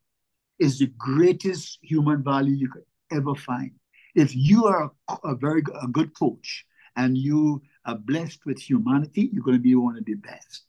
is 0.59 0.79
the 0.79 0.87
greatest 0.97 1.79
human 1.83 2.23
value 2.23 2.55
you 2.55 2.69
could 2.71 2.85
ever 3.13 3.35
find. 3.35 3.73
If 4.15 4.35
you 4.35 4.65
are 4.65 4.91
a, 5.09 5.15
a 5.25 5.35
very 5.35 5.63
a 5.83 5.89
good 5.89 6.15
coach 6.15 6.65
and 6.97 7.17
you 7.17 7.63
are 7.85 7.97
blessed 7.97 8.41
with 8.47 8.59
humanity, 8.59 9.31
you're 9.33 9.45
going 9.45 9.57
to 9.57 9.63
be 9.63 9.75
one 9.75 9.97
of 9.97 10.05
the 10.05 10.15
best. 10.15 10.65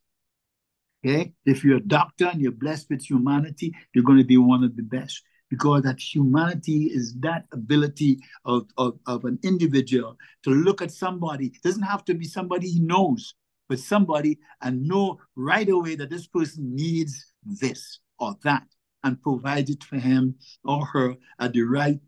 Okay? 1.05 1.33
If 1.45 1.63
you're 1.63 1.77
a 1.77 1.81
doctor 1.81 2.27
and 2.27 2.41
you're 2.41 2.51
blessed 2.51 2.89
with 2.89 3.09
humanity, 3.09 3.73
you're 3.93 4.03
going 4.03 4.17
to 4.19 4.23
be 4.23 4.37
one 4.37 4.63
of 4.63 4.75
the 4.75 4.83
best 4.83 5.23
because 5.49 5.83
that 5.83 5.99
humanity 5.99 6.91
is 6.93 7.15
that 7.19 7.45
ability 7.53 8.19
of, 8.45 8.67
of, 8.77 8.99
of 9.07 9.23
an 9.25 9.39
individual 9.43 10.17
to 10.43 10.49
look 10.49 10.81
at 10.81 10.91
somebody. 10.91 11.47
It 11.47 11.61
doesn't 11.63 11.83
have 11.83 12.03
to 12.05 12.13
be 12.13 12.25
somebody 12.25 12.67
he 12.69 12.79
knows, 12.79 13.33
but 13.69 13.79
somebody 13.79 14.39
and 14.61 14.87
know 14.87 15.19
right 15.35 15.67
away 15.69 15.95
that 15.95 16.09
this 16.09 16.27
person 16.27 16.75
needs 16.75 17.33
this 17.45 17.99
or 18.19 18.35
that 18.43 18.63
and 19.03 19.21
provide 19.21 19.69
it 19.69 19.83
for 19.83 19.97
him 19.97 20.35
or 20.65 20.85
her 20.85 21.15
at 21.39 21.53
the 21.53 21.61
right 21.61 21.99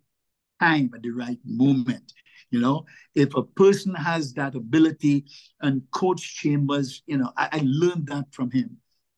time, 0.59 0.91
at 0.93 1.01
the 1.01 1.11
right 1.11 1.39
moment. 1.45 2.11
You 2.51 2.59
know, 2.59 2.85
if 3.13 3.35
a 3.35 3.43
person 3.43 3.93
has 3.93 4.33
that 4.33 4.55
ability, 4.55 5.25
and 5.61 5.83
Coach 5.91 6.35
Chambers, 6.35 7.03
you 7.05 7.17
know, 7.17 7.31
I, 7.37 7.49
I 7.51 7.61
learned 7.63 8.07
that 8.07 8.25
from 8.31 8.49
him, 8.49 8.77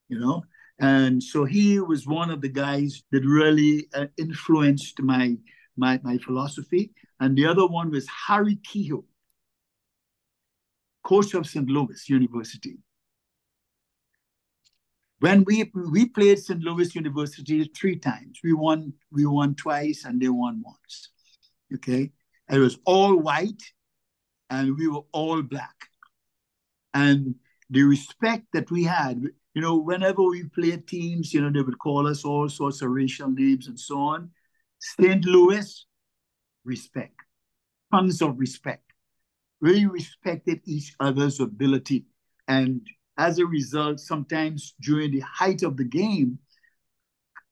you 0.09 0.19
know, 0.19 0.43
and 0.81 1.21
so 1.21 1.45
he 1.45 1.79
was 1.79 2.07
one 2.07 2.31
of 2.31 2.41
the 2.41 2.49
guys 2.49 3.03
that 3.11 3.23
really 3.23 3.87
uh, 3.93 4.07
influenced 4.17 4.99
my, 4.99 5.37
my, 5.77 5.99
my 6.03 6.17
philosophy. 6.17 6.91
And 7.19 7.37
the 7.37 7.45
other 7.45 7.67
one 7.67 7.91
was 7.91 8.07
Harry 8.27 8.55
Keough, 8.55 9.03
coach 11.03 11.35
of 11.35 11.45
St. 11.45 11.69
Louis 11.69 12.09
University. 12.09 12.79
When 15.19 15.43
we 15.43 15.71
we 15.75 16.07
played 16.07 16.39
St. 16.39 16.59
Louis 16.61 16.95
University 16.95 17.63
three 17.75 17.97
times, 17.97 18.39
we 18.43 18.53
won 18.53 18.91
we 19.11 19.27
won 19.27 19.53
twice 19.53 20.03
and 20.03 20.19
they 20.19 20.29
won 20.29 20.63
once. 20.65 21.09
Okay, 21.75 22.11
it 22.51 22.59
was 22.59 22.77
all 22.85 23.17
white, 23.17 23.63
and 24.49 24.77
we 24.77 24.87
were 24.87 25.03
all 25.11 25.41
black, 25.41 25.75
and 26.93 27.35
the 27.69 27.83
respect 27.83 28.47
that 28.53 28.69
we 28.69 28.83
had 28.83 29.23
you 29.53 29.61
know, 29.61 29.77
whenever 29.77 30.23
we 30.23 30.43
played 30.43 30.87
teams, 30.87 31.33
you 31.33 31.41
know, 31.41 31.49
they 31.51 31.61
would 31.61 31.79
call 31.79 32.07
us 32.07 32.23
all 32.23 32.47
sorts 32.47 32.81
of 32.81 32.89
racial 32.89 33.29
names 33.29 33.67
and 33.67 33.79
so 33.79 33.99
on. 33.99 34.31
St. 34.79 35.23
Louis, 35.25 35.85
respect, 36.63 37.19
tons 37.91 38.21
of 38.21 38.39
respect. 38.39 38.83
We 39.59 39.85
respected 39.85 40.61
each 40.65 40.95
other's 40.99 41.39
ability. 41.39 42.05
And 42.47 42.81
as 43.17 43.39
a 43.39 43.45
result, 43.45 43.99
sometimes 43.99 44.73
during 44.81 45.11
the 45.11 45.19
height 45.19 45.63
of 45.63 45.77
the 45.77 45.83
game, 45.83 46.39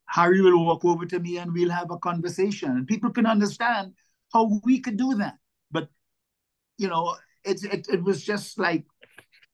Harry 0.07 0.41
will 0.41 0.65
walk 0.65 0.85
over 0.85 1.05
to 1.05 1.19
me 1.19 1.37
and 1.37 1.53
we'll 1.53 1.69
have 1.69 1.91
a 1.91 1.97
conversation. 1.97 2.71
And 2.71 2.87
people 2.87 3.11
can 3.11 3.27
understand 3.27 3.93
how 4.33 4.59
we 4.63 4.79
could 4.79 4.97
do 4.97 5.15
that. 5.15 5.37
But, 5.71 5.89
you 6.77 6.87
know, 6.87 7.15
it's, 7.43 7.63
it, 7.63 7.87
it 7.89 8.03
was 8.03 8.23
just 8.23 8.59
like, 8.59 8.85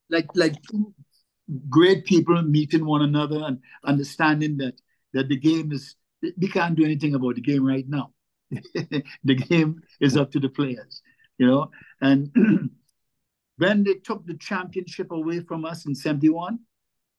like, 0.10 0.28
like 0.36 0.56
great 1.70 2.06
people 2.06 2.42
meeting 2.42 2.86
one 2.86 3.02
another 3.02 3.42
and 3.44 3.60
understanding 3.84 4.58
that 4.58 4.74
that 5.14 5.30
the 5.30 5.38
game 5.38 5.72
is 5.72 5.96
we 6.38 6.48
can't 6.48 6.76
do 6.76 6.84
anything 6.84 7.16
about 7.16 7.36
the 7.36 7.42
game 7.42 7.66
right 7.66 7.88
now. 7.88 8.12
the 9.24 9.36
game 9.36 9.82
is 10.02 10.18
up 10.18 10.32
to 10.32 10.40
the 10.40 10.50
players, 10.50 11.02
you 11.38 11.48
know. 11.48 11.70
And 12.02 12.32
when 13.58 13.84
they 13.84 13.96
took 13.96 14.26
the 14.26 14.38
championship 14.38 15.12
away 15.12 15.40
from 15.42 15.66
us 15.66 15.86
in 15.86 15.96
71, 15.96 16.60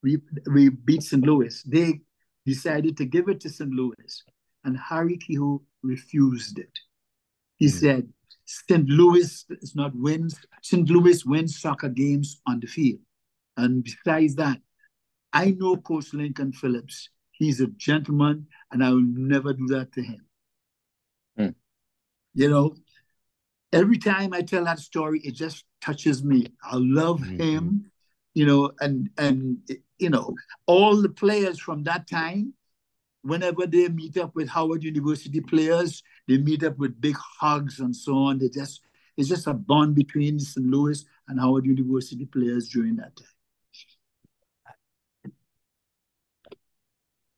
we 0.03 0.19
we 0.53 0.69
beat 0.69 1.03
St. 1.03 1.25
Louis. 1.25 1.63
They 1.63 2.01
decided 2.45 2.97
to 2.99 3.05
give 3.05 3.29
it 3.29 3.41
to 3.41 3.51
St. 3.51 3.71
Louis. 3.71 4.23
And 4.65 4.77
Harry 4.79 5.19
Keough 5.19 5.63
refused 5.83 6.59
it. 6.59 6.79
He 7.57 7.67
mm-hmm. 7.67 7.79
said, 7.79 8.09
St. 8.45 8.89
Louis 8.89 9.45
is 9.51 9.75
not 9.75 9.95
wins, 9.95 10.39
St. 10.63 10.89
Louis 10.89 11.25
wins 11.25 11.61
soccer 11.61 11.89
games 11.89 12.41
on 12.47 12.61
the 12.61 12.67
field. 12.67 13.01
And 13.57 13.83
besides 13.83 14.37
that, 14.37 14.61
I 15.33 15.51
know 15.51 15.77
Coach 15.77 16.15
Lincoln 16.15 16.53
Phillips. 16.53 17.11
He's 17.33 17.61
a 17.61 17.67
gentleman, 17.67 18.47
and 18.71 18.83
I 18.83 18.91
will 18.91 19.05
never 19.05 19.53
do 19.53 19.67
that 19.69 19.93
to 19.93 20.03
him. 20.03 20.27
Mm. 21.39 21.55
You 22.35 22.51
know, 22.51 22.77
every 23.73 23.99
time 23.99 24.33
I 24.33 24.43
tell 24.43 24.65
that 24.65 24.79
story, 24.79 25.21
it 25.21 25.35
just 25.35 25.65
touches 25.81 26.25
me. 26.25 26.47
I 26.63 26.77
love 26.77 27.21
mm-hmm. 27.21 27.41
him, 27.41 27.91
you 28.33 28.47
know, 28.47 28.73
and 28.81 29.11
and 29.19 29.59
you 29.99 30.11
know, 30.11 30.35
all 30.67 31.01
the 31.01 31.09
players 31.09 31.59
from 31.61 31.85
that 31.85 32.09
time, 32.09 32.55
whenever 33.27 33.67
they 33.67 33.89
meet 33.89 34.17
up 34.17 34.35
with 34.35 34.49
Howard 34.49 34.85
University 34.85 35.41
players, 35.41 36.03
they 36.29 36.39
meet 36.39 36.63
up 36.63 36.79
with 36.79 37.01
big 37.01 37.17
hugs 37.41 37.81
and 37.81 37.95
so 37.95 38.15
on. 38.15 38.39
They 38.39 38.49
just 38.49 38.81
it's 39.17 39.29
just 39.29 39.47
a 39.47 39.55
bond 39.55 39.95
between 39.95 40.39
St. 40.39 40.67
Louis 40.67 41.05
and 41.29 41.41
Howard 41.41 41.65
University 41.65 42.27
players 42.27 42.69
during 42.69 42.97
that 42.97 43.17
time. 43.17 45.33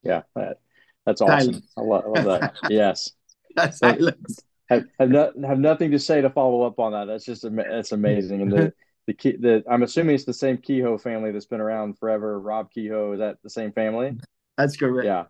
Yeah, 0.02 0.22
that, 0.34 0.58
that's 1.06 1.20
awesome. 1.20 1.62
I 1.76 1.80
love, 1.80 2.04
I 2.04 2.08
love 2.08 2.40
that. 2.40 2.54
yes. 2.70 3.10
That's 3.54 3.78
silence. 3.78 4.40
Have, 4.68 4.84
have, 4.98 5.10
not, 5.10 5.32
have 5.44 5.58
nothing 5.58 5.92
to 5.92 5.98
say 5.98 6.20
to 6.20 6.30
follow 6.30 6.62
up 6.62 6.78
on 6.78 6.92
that. 6.92 7.06
That's 7.06 7.24
just 7.24 7.44
that's 7.50 7.92
amazing. 7.92 8.42
And 8.42 8.52
the 8.52 8.72
the 9.06 9.14
key 9.14 9.36
the 9.36 9.64
I'm 9.70 9.82
assuming 9.82 10.14
it's 10.14 10.24
the 10.24 10.34
same 10.34 10.58
Keough 10.58 11.00
family 11.00 11.32
that's 11.32 11.46
been 11.46 11.60
around 11.60 11.98
forever. 11.98 12.38
Rob 12.38 12.70
Keough 12.70 13.14
is 13.14 13.18
that 13.20 13.38
the 13.42 13.50
same 13.50 13.72
family? 13.72 14.18
That's 14.58 14.76
correct. 14.76 15.06
Yeah, 15.06 15.24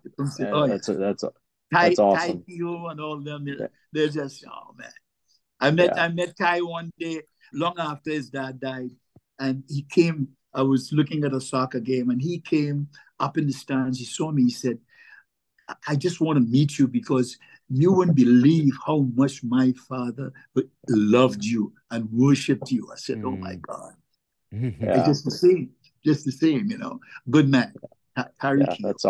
oh, 0.52 0.66
that's 0.66 0.88
yeah. 0.88 0.94
that's 0.96 1.22
Ty, 1.22 1.30
that's 1.70 1.98
awesome. 1.98 2.38
Ty 2.38 2.44
Keough 2.50 2.90
and 2.90 3.00
all 3.00 3.20
them. 3.20 3.44
They're, 3.44 3.60
yeah. 3.60 3.66
they're 3.92 4.08
just 4.08 4.44
oh 4.50 4.74
man. 4.76 4.90
I 5.60 5.70
met 5.70 5.92
yeah. 5.94 6.04
I 6.04 6.08
met 6.08 6.36
Ty 6.36 6.62
one 6.62 6.90
day 6.98 7.22
long 7.52 7.74
after 7.78 8.10
his 8.10 8.30
dad 8.30 8.58
died, 8.58 8.90
and 9.38 9.62
he 9.68 9.82
came. 9.82 10.28
I 10.54 10.62
was 10.62 10.90
looking 10.92 11.24
at 11.24 11.34
a 11.34 11.40
soccer 11.40 11.78
game, 11.78 12.10
and 12.10 12.20
he 12.20 12.40
came 12.40 12.88
up 13.20 13.38
in 13.38 13.46
the 13.46 13.52
stands. 13.52 13.98
He 13.98 14.06
saw 14.06 14.32
me. 14.32 14.44
He 14.44 14.50
said, 14.50 14.78
I 15.86 15.96
just 15.96 16.20
want 16.20 16.38
to 16.38 16.44
meet 16.44 16.78
you 16.78 16.88
because 16.88 17.36
you 17.68 17.92
wouldn't 17.92 18.16
believe 18.16 18.72
how 18.86 19.06
much 19.14 19.44
my 19.44 19.72
father 19.88 20.32
loved 20.88 21.44
you 21.44 21.72
and 21.90 22.10
worshipped 22.10 22.70
you. 22.70 22.88
I 22.92 22.96
said, 22.96 23.22
Oh 23.24 23.36
my 23.36 23.54
mm. 23.54 23.62
God. 23.62 23.92
Yeah. 24.50 25.00
It's 25.00 25.08
just 25.08 25.24
the 25.26 25.30
same, 25.30 25.70
just 26.02 26.24
the 26.24 26.32
same, 26.32 26.70
you 26.70 26.78
know. 26.78 27.00
Good 27.28 27.50
man. 27.50 27.74
Harry 28.38 28.60
yeah, 28.60 28.74
that's, 28.80 29.04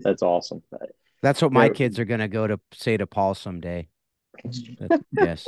that's 0.00 0.22
awesome. 0.22 0.62
That's 1.22 1.42
what 1.42 1.52
my 1.52 1.68
kids 1.68 1.98
are 1.98 2.04
going 2.04 2.20
to 2.20 2.28
go 2.28 2.46
to 2.46 2.60
say 2.72 2.96
to 2.96 3.06
Paul 3.06 3.34
someday. 3.34 3.88
yes, 5.12 5.46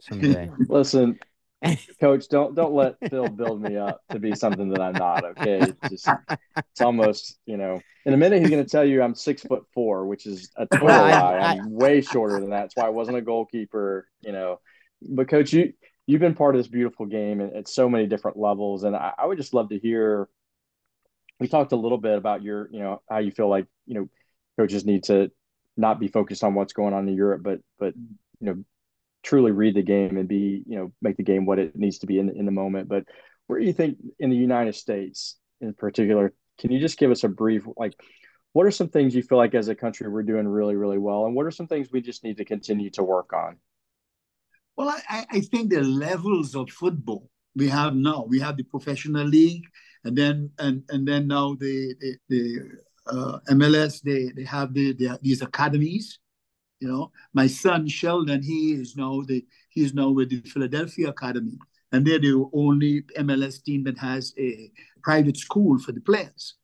someday. 0.00 0.50
Listen, 0.68 1.18
Coach, 2.00 2.28
don't 2.28 2.54
don't 2.54 2.74
let 2.74 2.96
Phil 3.08 3.28
build 3.28 3.62
me 3.62 3.76
up 3.76 4.02
to 4.10 4.18
be 4.18 4.34
something 4.34 4.68
that 4.70 4.80
I'm 4.80 4.94
not. 4.94 5.24
Okay, 5.24 5.60
it's 5.60 5.90
just 6.04 6.08
it's 6.56 6.80
almost 6.80 7.38
you 7.46 7.56
know. 7.56 7.80
In 8.04 8.14
a 8.14 8.16
minute, 8.16 8.40
he's 8.40 8.50
going 8.50 8.64
to 8.64 8.68
tell 8.68 8.84
you 8.84 9.02
I'm 9.02 9.14
six 9.14 9.42
foot 9.42 9.64
four, 9.72 10.06
which 10.06 10.26
is 10.26 10.50
a 10.56 10.66
total 10.66 10.88
lie. 10.88 11.10
I, 11.10 11.54
am 11.54 11.70
way 11.70 12.00
shorter 12.00 12.40
than 12.40 12.50
that. 12.50 12.62
That's 12.62 12.76
why 12.76 12.86
I 12.86 12.90
wasn't 12.90 13.18
a 13.18 13.22
goalkeeper. 13.22 14.08
You 14.22 14.32
know, 14.32 14.60
but 15.08 15.28
coach, 15.28 15.52
you 15.52 15.72
you've 16.06 16.20
been 16.20 16.34
part 16.34 16.56
of 16.56 16.58
this 16.58 16.68
beautiful 16.68 17.06
game 17.06 17.40
at 17.40 17.68
so 17.68 17.88
many 17.88 18.06
different 18.06 18.36
levels, 18.36 18.82
and 18.82 18.96
I, 18.96 19.12
I 19.16 19.26
would 19.26 19.38
just 19.38 19.54
love 19.54 19.68
to 19.68 19.78
hear. 19.78 20.28
We 21.40 21.48
talked 21.48 21.72
a 21.72 21.76
little 21.76 21.98
bit 21.98 22.16
about 22.16 22.42
your, 22.42 22.68
you 22.70 22.80
know, 22.80 23.02
how 23.08 23.18
you 23.18 23.32
feel 23.32 23.48
like 23.48 23.66
you 23.86 23.94
know 23.94 24.08
coaches 24.58 24.84
need 24.84 25.04
to 25.04 25.30
not 25.76 25.98
be 25.98 26.08
focused 26.08 26.44
on 26.44 26.54
what's 26.54 26.72
going 26.72 26.94
on 26.94 27.08
in 27.08 27.14
Europe, 27.14 27.42
but 27.42 27.60
but 27.78 27.94
you 28.40 28.46
know 28.46 28.64
truly 29.22 29.52
read 29.52 29.74
the 29.74 29.82
game 29.82 30.16
and 30.16 30.28
be 30.28 30.62
you 30.66 30.76
know 30.76 30.92
make 31.00 31.16
the 31.16 31.22
game 31.22 31.46
what 31.46 31.58
it 31.58 31.76
needs 31.76 32.00
to 32.00 32.06
be 32.06 32.18
in 32.18 32.30
in 32.30 32.46
the 32.46 32.52
moment. 32.52 32.88
But 32.88 33.04
where 33.46 33.58
do 33.58 33.66
you 33.66 33.72
think 33.72 33.98
in 34.18 34.30
the 34.30 34.36
United 34.36 34.74
States 34.74 35.36
in 35.60 35.74
particular? 35.74 36.32
Can 36.58 36.70
you 36.70 36.80
just 36.80 36.98
give 36.98 37.10
us 37.10 37.24
a 37.24 37.28
brief 37.28 37.66
like? 37.76 37.94
What 38.52 38.66
are 38.66 38.70
some 38.70 38.88
things 38.88 39.14
you 39.14 39.22
feel 39.22 39.38
like 39.38 39.54
as 39.54 39.68
a 39.68 39.74
country 39.74 40.10
we're 40.10 40.22
doing 40.22 40.46
really 40.46 40.76
really 40.76 40.98
well, 40.98 41.24
and 41.26 41.34
what 41.34 41.46
are 41.46 41.50
some 41.50 41.66
things 41.66 41.88
we 41.90 42.02
just 42.02 42.22
need 42.22 42.36
to 42.36 42.44
continue 42.44 42.90
to 42.90 43.02
work 43.02 43.32
on? 43.32 43.56
Well, 44.76 44.88
I, 44.88 45.26
I 45.30 45.40
think 45.40 45.70
the 45.70 45.82
levels 45.82 46.54
of 46.54 46.70
football 46.70 47.28
we 47.54 47.68
have 47.68 47.94
now. 47.94 48.24
We 48.28 48.40
have 48.40 48.56
the 48.56 48.64
professional 48.64 49.26
league, 49.26 49.64
and 50.04 50.16
then 50.16 50.50
and 50.58 50.82
and 50.88 51.06
then 51.06 51.26
now 51.26 51.54
the 51.54 51.94
the, 52.00 52.16
the 52.28 52.60
uh, 53.06 53.38
MLS 53.50 54.00
they 54.02 54.30
they 54.34 54.44
have 54.44 54.74
the, 54.74 54.92
the, 54.94 55.18
these 55.22 55.42
academies. 55.42 56.18
You 56.80 56.88
know, 56.88 57.12
my 57.32 57.46
son 57.46 57.86
Sheldon, 57.86 58.42
he 58.42 58.72
is 58.72 58.96
now 58.96 59.22
the 59.26 59.44
he 59.70 59.84
is 59.84 59.94
now 59.94 60.10
with 60.10 60.30
the 60.30 60.40
Philadelphia 60.48 61.08
Academy, 61.10 61.58
and 61.92 62.06
they're 62.06 62.18
the 62.18 62.48
only 62.52 63.02
MLS 63.18 63.62
team 63.62 63.84
that 63.84 63.98
has 63.98 64.34
a 64.38 64.70
private 65.02 65.36
school 65.36 65.78
for 65.78 65.92
the 65.92 66.00
players. 66.00 66.54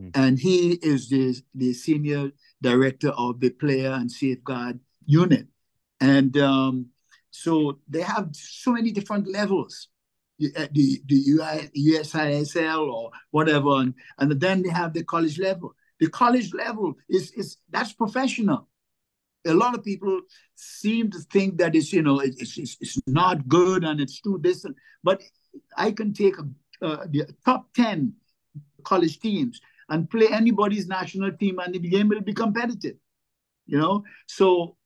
Mm. 0.00 0.10
And 0.14 0.38
he 0.38 0.72
is 0.82 1.08
the 1.08 1.40
the 1.54 1.72
senior 1.72 2.32
director 2.62 3.10
of 3.10 3.40
the 3.40 3.50
player 3.50 3.92
and 3.92 4.10
safeguard 4.10 4.80
unit, 5.04 5.46
and 6.00 6.36
um, 6.38 6.86
so 7.30 7.78
they 7.88 8.02
have 8.02 8.30
so 8.32 8.72
many 8.72 8.90
different 8.90 9.28
levels 9.28 9.88
uh, 10.56 10.66
the 10.72 11.02
the 11.06 11.24
USISL 11.76 12.92
or 12.92 13.10
whatever, 13.30 13.76
and, 13.76 13.94
and 14.18 14.40
then 14.40 14.62
they 14.62 14.70
have 14.70 14.92
the 14.92 15.04
college 15.04 15.38
level. 15.38 15.74
The 15.98 16.08
college 16.08 16.52
level 16.54 16.94
is 17.08 17.30
is 17.32 17.58
that's 17.70 17.92
professional. 17.92 18.68
A 19.46 19.54
lot 19.54 19.74
of 19.74 19.84
people 19.84 20.20
seem 20.54 21.10
to 21.10 21.18
think 21.18 21.58
that 21.58 21.74
it's 21.74 21.92
you 21.92 22.02
know 22.02 22.20
it's 22.20 22.58
it's, 22.58 22.76
it's 22.80 22.98
not 23.06 23.48
good 23.48 23.84
and 23.84 24.00
it's 24.00 24.20
too 24.20 24.38
distant. 24.40 24.76
But 25.02 25.22
I 25.76 25.92
can 25.92 26.12
take 26.12 26.34
uh, 26.82 27.06
the 27.08 27.26
top 27.44 27.72
ten 27.74 28.14
college 28.82 29.20
teams 29.20 29.60
and 29.88 30.08
play 30.08 30.28
anybody's 30.30 30.86
national 30.86 31.32
team, 31.32 31.58
and 31.58 31.74
the 31.74 31.78
game 31.78 32.08
will 32.08 32.20
be 32.22 32.32
competitive. 32.34 32.96
You 33.66 33.78
know, 33.78 34.04
so 34.26 34.76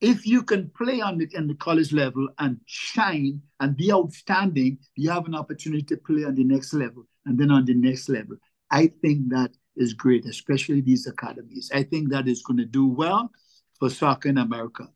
if 0.00 0.26
you 0.26 0.42
can 0.42 0.70
play 0.76 1.00
on 1.00 1.18
the, 1.18 1.28
in 1.32 1.48
the 1.48 1.54
college 1.54 1.92
level 1.92 2.28
and 2.38 2.60
shine 2.66 3.42
and 3.60 3.76
be 3.76 3.92
outstanding, 3.92 4.78
you 4.94 5.10
have 5.10 5.26
an 5.26 5.34
opportunity 5.34 5.82
to 5.82 5.96
play 5.96 6.24
on 6.24 6.34
the 6.36 6.44
next 6.44 6.72
level 6.72 7.04
and 7.26 7.38
then 7.38 7.50
on 7.50 7.64
the 7.64 7.74
next 7.74 8.08
level. 8.08 8.36
I 8.70 8.92
think 9.02 9.30
that 9.30 9.50
is 9.76 9.94
great, 9.94 10.24
especially 10.26 10.80
these 10.80 11.06
academies. 11.06 11.70
I 11.74 11.82
think 11.82 12.10
that 12.10 12.28
is 12.28 12.42
going 12.42 12.58
to 12.58 12.64
do 12.64 12.86
well 12.86 13.30
for 13.78 13.90
soccer 13.90 14.28
in 14.28 14.38
America. 14.38 14.88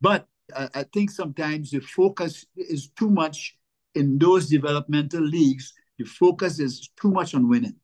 But 0.00 0.28
I, 0.56 0.68
I 0.74 0.82
think 0.84 1.10
sometimes 1.10 1.70
the 1.70 1.80
focus 1.80 2.46
is 2.56 2.90
too 2.90 3.10
much 3.10 3.56
in 3.94 4.18
those 4.18 4.48
developmental 4.48 5.22
leagues. 5.22 5.72
The 5.98 6.04
focus 6.04 6.60
is 6.60 6.90
too 7.00 7.10
much 7.10 7.34
on 7.34 7.48
winning. 7.48 7.76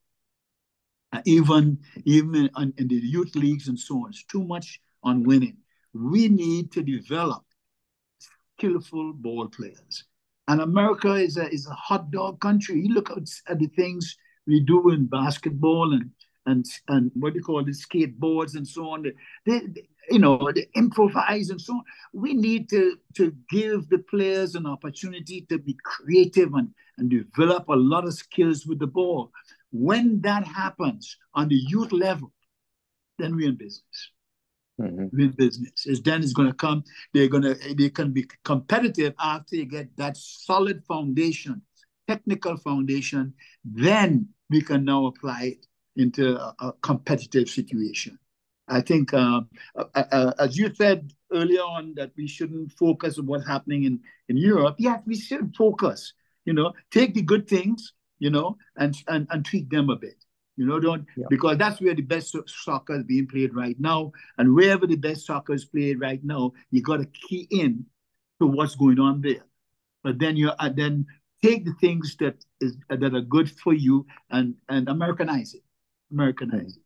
Uh, 1.11 1.21
even 1.25 1.79
even 2.05 2.49
in, 2.57 2.73
in 2.77 2.87
the 2.87 2.95
youth 2.95 3.35
leagues 3.35 3.67
and 3.67 3.79
so 3.79 3.95
on, 4.03 4.09
it's 4.09 4.23
too 4.23 4.43
much 4.43 4.79
on 5.03 5.23
winning 5.23 5.57
we 5.95 6.27
need 6.27 6.71
to 6.73 6.83
develop 6.83 7.43
skillful 8.57 9.13
ball 9.13 9.47
players. 9.47 10.03
And 10.47 10.61
America 10.61 11.13
is 11.13 11.37
a, 11.37 11.49
is 11.49 11.67
a 11.67 11.73
hot 11.73 12.11
dog 12.11 12.39
country. 12.39 12.81
You 12.81 12.93
look 12.93 13.09
at 13.09 13.59
the 13.59 13.67
things 13.75 14.15
we 14.45 14.59
do 14.59 14.89
in 14.91 15.07
basketball 15.07 15.93
and 15.93 16.11
and 16.47 16.63
and 16.89 17.11
what 17.15 17.33
do 17.33 17.39
you 17.39 17.43
call 17.43 17.61
it, 17.61 17.67
skateboards 17.69 18.55
and 18.55 18.67
so 18.67 18.89
on. 18.89 19.03
They, 19.47 19.59
they, 19.61 19.87
you 20.11 20.19
know, 20.19 20.51
they 20.53 20.67
improvise 20.75 21.49
and 21.49 21.59
so 21.59 21.73
on. 21.73 21.83
We 22.13 22.33
need 22.33 22.69
to 22.69 22.97
to 23.15 23.33
give 23.49 23.89
the 23.89 23.99
players 23.99 24.53
an 24.53 24.67
opportunity 24.67 25.47
to 25.49 25.57
be 25.57 25.75
creative 25.83 26.53
and, 26.53 26.69
and 26.99 27.09
develop 27.09 27.67
a 27.69 27.73
lot 27.73 28.05
of 28.05 28.13
skills 28.13 28.67
with 28.67 28.77
the 28.77 28.87
ball. 28.87 29.31
When 29.71 30.21
that 30.21 30.45
happens 30.45 31.17
on 31.33 31.47
the 31.47 31.55
youth 31.55 31.91
level, 31.91 32.31
then 33.17 33.35
we're 33.35 33.49
in 33.49 33.55
business 33.55 34.11
mm-hmm. 34.79 35.07
with 35.11 35.35
business. 35.35 35.85
Is 35.85 36.01
then 36.01 36.23
is 36.23 36.33
going 36.33 36.49
to 36.49 36.55
come. 36.55 36.83
They're 37.13 37.27
going 37.27 37.43
to 37.43 37.55
they 37.75 37.89
can 37.89 38.11
be 38.11 38.25
competitive 38.43 39.13
after 39.19 39.55
you 39.55 39.65
get 39.65 39.95
that 39.97 40.17
solid 40.17 40.83
foundation, 40.85 41.61
technical 42.07 42.57
foundation. 42.57 43.33
Then 43.63 44.29
we 44.49 44.61
can 44.61 44.85
now 44.85 45.07
apply 45.07 45.43
it 45.43 45.65
into 45.95 46.37
a, 46.37 46.55
a 46.59 46.73
competitive 46.81 47.49
situation. 47.49 48.19
I 48.67 48.81
think, 48.81 49.13
uh, 49.13 49.41
uh, 49.75 50.03
uh, 50.11 50.33
as 50.39 50.57
you 50.57 50.73
said 50.73 51.11
earlier 51.31 51.61
on, 51.61 51.93
that 51.95 52.11
we 52.17 52.27
shouldn't 52.27 52.71
focus 52.71 53.19
on 53.19 53.27
what's 53.27 53.47
happening 53.47 53.83
in, 53.83 53.99
in 54.27 54.37
Europe. 54.37 54.75
Yeah, 54.79 54.97
we 55.05 55.15
should 55.15 55.55
focus. 55.55 56.13
You 56.45 56.53
know, 56.53 56.73
take 56.91 57.13
the 57.13 57.21
good 57.21 57.47
things, 57.47 57.93
you 58.19 58.29
know, 58.29 58.57
and 58.75 58.95
and, 59.07 59.27
and 59.29 59.45
tweak 59.45 59.69
them 59.69 59.89
a 59.89 59.95
bit. 59.95 60.23
You 60.57 60.65
know, 60.65 60.79
don't 60.79 61.05
yeah. 61.17 61.25
because 61.29 61.57
that's 61.57 61.81
where 61.81 61.93
the 61.93 62.01
best 62.01 62.35
soccer 62.47 62.95
is 62.95 63.03
being 63.03 63.27
played 63.27 63.53
right 63.53 63.75
now, 63.79 64.13
and 64.37 64.55
wherever 64.55 64.87
the 64.87 64.95
best 64.95 65.25
soccer 65.25 65.53
is 65.53 65.65
played 65.65 65.99
right 65.99 66.23
now, 66.23 66.53
you 66.71 66.81
got 66.81 66.97
to 66.97 67.05
key 67.05 67.47
in 67.51 67.85
to 68.39 68.47
what's 68.47 68.75
going 68.75 68.99
on 68.99 69.21
there. 69.21 69.45
But 70.03 70.19
then 70.19 70.37
you 70.37 70.49
uh, 70.51 70.69
then 70.69 71.07
take 71.43 71.65
the 71.65 71.73
things 71.73 72.15
that 72.19 72.43
is 72.61 72.77
uh, 72.89 72.95
that 72.97 73.13
are 73.13 73.21
good 73.21 73.51
for 73.51 73.73
you 73.73 74.05
and 74.29 74.55
and 74.69 74.87
Americanize 74.87 75.53
it, 75.53 75.63
Americanize 76.11 76.77
it. 76.77 76.84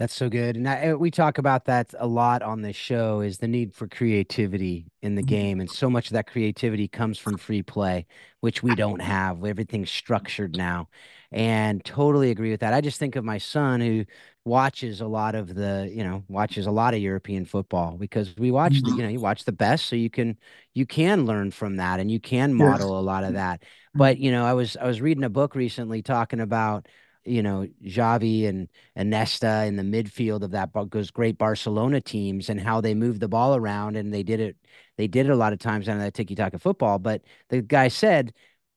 That's 0.00 0.14
so 0.14 0.28
good. 0.28 0.56
And 0.56 0.68
I, 0.68 0.76
eh, 0.80 0.92
we 0.94 1.10
talk 1.12 1.38
about 1.38 1.66
that 1.66 1.94
a 1.98 2.06
lot 2.06 2.42
on 2.42 2.62
this 2.62 2.74
show 2.74 3.20
is 3.20 3.38
the 3.38 3.46
need 3.46 3.72
for 3.72 3.86
creativity 3.86 4.86
in 5.02 5.14
the 5.14 5.22
mm-hmm. 5.22 5.28
game. 5.28 5.60
And 5.60 5.70
so 5.70 5.88
much 5.88 6.08
of 6.08 6.14
that 6.14 6.26
creativity 6.26 6.88
comes 6.88 7.16
from 7.16 7.38
free 7.38 7.62
play, 7.62 8.06
which 8.40 8.60
we 8.60 8.74
don't 8.74 9.00
have. 9.00 9.44
Everything's 9.44 9.90
structured 9.90 10.56
now. 10.56 10.88
And 11.30 11.84
totally 11.84 12.30
agree 12.30 12.50
with 12.50 12.60
that. 12.60 12.74
I 12.74 12.80
just 12.80 12.98
think 12.98 13.14
of 13.14 13.24
my 13.24 13.38
son 13.38 13.80
who 13.80 14.04
watches 14.44 15.00
a 15.00 15.06
lot 15.06 15.36
of 15.36 15.54
the, 15.54 15.90
you 15.92 16.02
know, 16.02 16.24
watches 16.28 16.66
a 16.66 16.72
lot 16.72 16.94
of 16.94 17.00
European 17.00 17.44
football 17.44 17.96
because 17.96 18.34
we 18.36 18.50
watch 18.50 18.74
the, 18.74 18.88
mm-hmm. 18.88 18.96
you 18.96 19.02
know, 19.04 19.08
you 19.08 19.20
watch 19.20 19.44
the 19.44 19.52
best 19.52 19.86
so 19.86 19.96
you 19.96 20.10
can 20.10 20.36
you 20.74 20.86
can 20.86 21.24
learn 21.24 21.50
from 21.50 21.76
that 21.76 22.00
and 22.00 22.10
you 22.10 22.20
can 22.20 22.52
model 22.52 22.90
yes. 22.90 22.98
a 22.98 23.06
lot 23.06 23.24
of 23.24 23.34
that. 23.34 23.60
Mm-hmm. 23.60 23.98
But, 23.98 24.18
you 24.18 24.32
know, 24.32 24.44
I 24.44 24.54
was 24.54 24.76
I 24.76 24.86
was 24.86 25.00
reading 25.00 25.24
a 25.24 25.30
book 25.30 25.54
recently 25.54 26.02
talking 26.02 26.40
about 26.40 26.88
you 27.24 27.42
know 27.42 27.66
Xavi 27.84 28.46
and 28.46 28.68
Iniesta 28.96 29.66
in 29.66 29.76
the 29.76 29.82
midfield 29.82 30.42
of 30.42 30.50
that 30.52 30.70
those 30.90 31.10
great 31.10 31.38
Barcelona 31.38 32.00
teams 32.00 32.48
and 32.48 32.60
how 32.60 32.80
they 32.80 32.94
moved 32.94 33.20
the 33.20 33.28
ball 33.28 33.56
around 33.56 33.96
and 33.96 34.12
they 34.12 34.22
did 34.22 34.40
it 34.40 34.56
they 34.96 35.06
did 35.06 35.26
it 35.26 35.32
a 35.32 35.36
lot 35.36 35.52
of 35.52 35.58
times 35.58 35.88
on 35.88 35.98
that 35.98 36.14
tiki 36.14 36.34
taka 36.34 36.58
football. 36.58 36.98
But 36.98 37.22
the 37.48 37.62
guy 37.62 37.88
said 37.88 38.32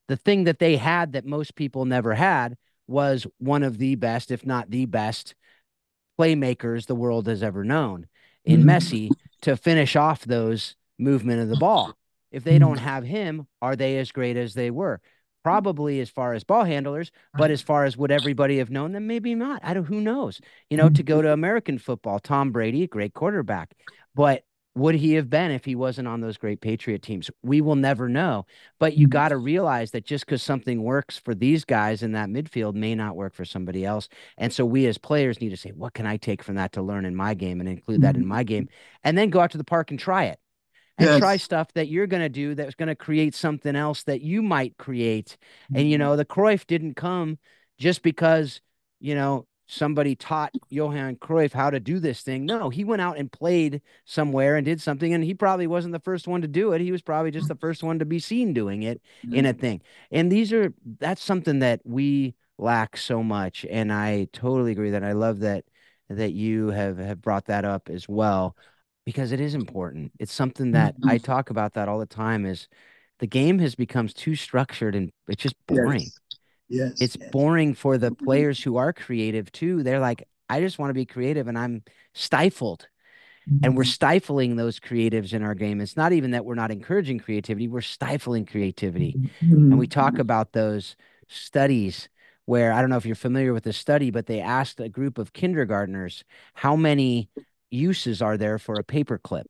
the 0.08 0.18
thing 0.18 0.46
that 0.46 0.60
they 0.60 0.78
had 0.78 1.14
that 1.14 1.26
most 1.26 1.56
people 1.56 1.86
never 1.86 2.14
had 2.14 2.58
was 2.88 3.28
one 3.38 3.64
of 3.64 3.78
the 3.78 3.96
best, 3.96 4.32
if 4.32 4.46
not 4.46 4.70
the 4.70 4.86
best, 4.86 5.36
playmakers 6.20 6.88
the 6.88 6.96
world 6.96 7.28
has 7.28 7.44
ever 7.44 7.64
known 7.64 8.08
in 8.46 8.62
mm-hmm. 8.62 8.70
Messi 8.70 9.10
to 9.42 9.58
finish 9.58 9.96
off 9.96 10.26
those 10.26 10.76
movement 10.98 11.42
of 11.42 11.50
the 11.50 11.58
ball. 11.58 11.94
If 12.32 12.44
they 12.44 12.60
don't 12.60 12.78
have 12.78 13.04
him, 13.04 13.48
are 13.62 13.76
they 13.76 13.98
as 13.98 14.12
great 14.12 14.38
as 14.38 14.54
they 14.54 14.72
were? 14.72 15.02
Mm-hmm. 15.48 15.64
probably 15.64 16.00
as 16.00 16.10
far 16.10 16.34
as 16.34 16.44
ball 16.44 16.64
handlers, 16.64 17.12
but 17.38 17.52
as 17.52 17.62
far 17.62 17.86
as 17.86 17.98
would 17.98 18.12
everybody 18.12 18.58
have 18.58 18.70
known 18.70 18.92
them? 18.92 19.08
Maybe 19.08 19.36
not. 19.36 19.62
I 19.64 19.74
don't. 19.74 19.86
Who 19.86 20.02
knows? 20.02 20.42
You 20.70 20.78
know, 20.78 20.90
to 20.90 21.04
go 21.04 21.16
mm-hmm. 21.16 21.28
to 21.28 21.34
American 21.34 21.78
football, 21.78 22.20
Tom 22.20 22.52
Brady, 22.52 22.88
great 22.88 23.14
quarterback, 23.14 23.74
but 24.16 24.44
would 24.76 24.94
he 24.94 25.14
have 25.14 25.28
been 25.28 25.50
if 25.50 25.66
he 25.66 25.76
wasn't 25.76 26.08
on 26.08 26.22
those 26.22 26.38
great 26.38 26.62
Patriot 26.62 27.02
teams? 27.02 27.32
We 27.42 27.62
will 27.62 27.76
never 27.76 28.08
know. 28.08 28.46
But 28.80 28.96
you 28.96 29.08
mm-hmm. 29.08 29.12
got 29.12 29.30
to 29.30 29.38
realize 29.38 29.92
that 29.92 30.06
just 30.06 30.26
because 30.26 30.44
something 30.44 30.84
works 30.84 31.18
for 31.18 31.34
these 31.34 31.66
guys 31.66 32.04
in 32.04 32.12
that 32.12 32.30
midfield 32.30 32.76
may 32.76 32.94
not 32.94 33.16
work 33.16 33.34
for 33.34 33.44
somebody 33.44 33.86
else. 33.86 34.08
And 34.38 34.54
so 34.54 34.66
we 34.66 34.86
as 34.86 35.00
players 35.00 35.42
need 35.42 35.50
to 35.50 35.58
say, 35.58 35.72
what 35.72 35.96
can 35.96 36.06
I 36.06 36.18
take 36.18 36.44
from 36.44 36.56
that 36.56 36.74
to 36.74 36.84
learn 36.84 37.06
in 37.06 37.16
my 37.16 37.34
game 37.34 37.60
and 37.60 37.68
include 37.68 38.02
that 38.02 38.16
in 38.16 38.26
my 38.26 38.44
game? 38.44 38.70
And 39.04 39.18
then 39.18 39.32
go 39.32 39.40
out 39.40 39.52
to 39.52 39.58
the 39.58 39.64
park 39.64 39.90
and 39.90 40.00
try 40.00 40.26
it 40.26 40.40
and 40.98 41.08
yes. 41.08 41.20
try 41.20 41.38
stuff 41.38 41.72
that 41.74 41.88
you're 41.88 42.08
going 42.08 42.24
to 42.24 42.30
do 42.30 42.56
that's 42.56 42.76
going 42.76 42.88
to 42.88 42.96
create 42.96 43.36
something 43.36 43.76
else 43.76 44.04
that 44.04 44.22
you 44.22 44.42
might 44.42 44.78
create. 44.78 45.38
And, 45.74 45.90
you 45.90 45.98
mm-hmm. 45.98 46.04
know, 46.06 46.16
the 46.16 46.26
Cruyff 46.26 46.66
didn't 46.66 46.96
come 46.96 47.38
just 47.78 48.02
because, 48.02 48.62
you 49.00 49.14
know, 49.14 49.46
somebody 49.68 50.16
taught 50.16 50.54
Johan 50.70 51.18
Cruyff 51.18 51.52
how 51.52 51.70
to 51.70 51.80
do 51.80 52.00
this 52.00 52.22
thing. 52.22 52.46
No, 52.46 52.70
he 52.70 52.84
went 52.84 53.02
out 53.02 53.18
and 53.18 53.32
played 53.32 53.82
somewhere 54.06 54.56
and 54.56 54.66
did 54.66 54.82
something, 54.82 55.14
and 55.14 55.24
he 55.24 55.34
probably 55.34 55.68
wasn't 55.68 55.92
the 55.92 56.00
first 56.00 56.28
one 56.28 56.42
to 56.42 56.48
do 56.48 56.72
it. 56.72 56.82
He 56.82 56.92
was 56.92 57.02
probably 57.02 57.32
just 57.32 57.48
the 57.48 57.56
first 57.56 57.84
one 57.84 58.00
to 58.00 58.06
be 58.06 58.20
seen 58.20 58.54
doing 58.54 58.84
it 58.84 59.02
in 59.32 59.46
a 59.46 59.54
thing. 59.54 59.82
And 60.10 60.32
these 60.32 60.52
are 60.54 60.74
that's 61.00 61.22
something 61.22 61.60
that 61.60 61.82
we 61.84 62.36
lack 62.58 62.98
so 62.98 63.22
much. 63.22 63.66
And 63.70 63.92
I 63.92 64.30
totally 64.34 64.72
agree 64.72 64.92
that 64.92 65.04
I 65.04 65.12
love 65.12 65.40
that 65.40 65.66
that 66.10 66.32
you 66.32 66.70
have 66.70 66.98
have 66.98 67.22
brought 67.22 67.46
that 67.46 67.66
up 67.66 67.90
as 67.90 68.08
well 68.08 68.56
because 69.08 69.32
it 69.32 69.40
is 69.40 69.56
important. 69.56 70.12
It's 70.20 70.34
something 70.34 70.74
that 70.74 70.98
I 71.02 71.18
talk 71.18 71.50
about 71.50 71.76
that 71.76 71.88
all 71.88 71.98
the 71.98 72.06
time 72.06 72.46
is 72.46 72.68
the 73.20 73.26
game 73.26 73.58
has 73.60 73.74
becomes 73.74 74.14
too 74.14 74.36
structured 74.36 74.96
and 74.96 75.14
it's 75.30 75.42
just 75.42 75.56
boring. 75.66 76.02
Yes. 76.02 76.20
Yes. 76.68 76.92
It's 77.00 77.18
yes. 77.18 77.30
boring 77.32 77.74
for 77.74 77.98
the 77.98 78.12
players 78.12 78.62
who 78.62 78.76
are 78.76 78.92
creative 78.92 79.50
too. 79.54 79.82
They're 79.82 80.02
like, 80.02 80.28
I 80.50 80.60
just 80.60 80.78
want 80.78 80.90
to 80.90 80.94
be 80.94 81.06
creative 81.06 81.48
and 81.48 81.58
I'm 81.58 81.84
stifled. 82.14 82.90
And 83.64 83.78
we're 83.78 83.84
Mm-hmm. 83.84 83.90
stifling 83.92 84.56
those 84.58 84.78
creatives 84.78 85.32
in 85.32 85.42
our 85.42 85.56
game. 85.56 85.80
It's 85.80 85.96
not 85.96 86.12
even 86.12 86.32
that 86.32 86.44
we're 86.44 86.56
not 86.56 86.72
encouraging 86.72 87.20
creativity, 87.20 87.70
we're 87.70 87.80
stifling 87.82 88.46
creativity. 88.46 89.18
Mm-hmm. 89.18 89.72
And 89.72 89.80
we 89.80 89.88
talk 89.88 90.20
about 90.20 90.52
those 90.52 90.98
studies 91.30 92.10
where 92.46 92.74
I 92.74 92.82
don't 92.82 92.90
know 92.90 92.98
if 92.98 93.06
you're 93.06 93.16
familiar 93.16 93.54
with 93.54 93.64
the 93.64 93.74
study, 93.74 94.12
but 94.12 94.26
they 94.26 94.42
asked 94.42 94.80
a 94.82 94.90
group 94.90 95.18
of 95.18 95.34
kindergartners 95.34 96.26
how 96.56 96.76
many 96.76 97.30
uses 97.70 98.22
are 98.22 98.38
there 98.38 98.58
for 98.58 98.76
a 98.76 98.84
paperclip. 98.84 99.46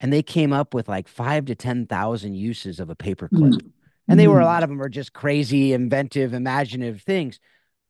And 0.00 0.12
they 0.12 0.22
came 0.22 0.52
up 0.52 0.72
with 0.72 0.88
like 0.88 1.08
five 1.08 1.46
to 1.46 1.54
10,000 1.54 2.34
uses 2.34 2.80
of 2.80 2.88
a 2.88 2.96
paperclip. 2.96 3.30
Mm-hmm. 3.30 3.68
And 4.08 4.18
they 4.18 4.26
were, 4.26 4.38
a 4.38 4.42
mm-hmm. 4.42 4.46
lot 4.46 4.62
of 4.62 4.70
them 4.70 4.82
are 4.82 4.88
just 4.88 5.12
crazy, 5.12 5.72
inventive, 5.72 6.34
imaginative 6.34 7.02
things, 7.02 7.38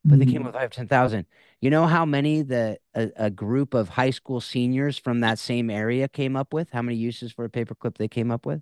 but 0.04 0.18
they 0.18 0.26
came 0.26 0.36
mm-hmm. 0.36 0.48
up 0.48 0.54
with 0.54 0.62
five, 0.62 0.70
10,000. 0.70 1.26
You 1.60 1.70
know 1.70 1.86
how 1.86 2.04
many 2.04 2.42
the 2.42 2.78
a, 2.94 3.10
a 3.16 3.30
group 3.30 3.74
of 3.74 3.88
high 3.88 4.10
school 4.10 4.40
seniors 4.40 4.98
from 4.98 5.20
that 5.20 5.38
same 5.38 5.70
area 5.70 6.08
came 6.08 6.36
up 6.36 6.52
with? 6.52 6.70
How 6.70 6.82
many 6.82 6.96
uses 6.96 7.32
for 7.32 7.44
a 7.44 7.50
paperclip 7.50 7.96
they 7.96 8.08
came 8.08 8.30
up 8.30 8.46
with? 8.46 8.60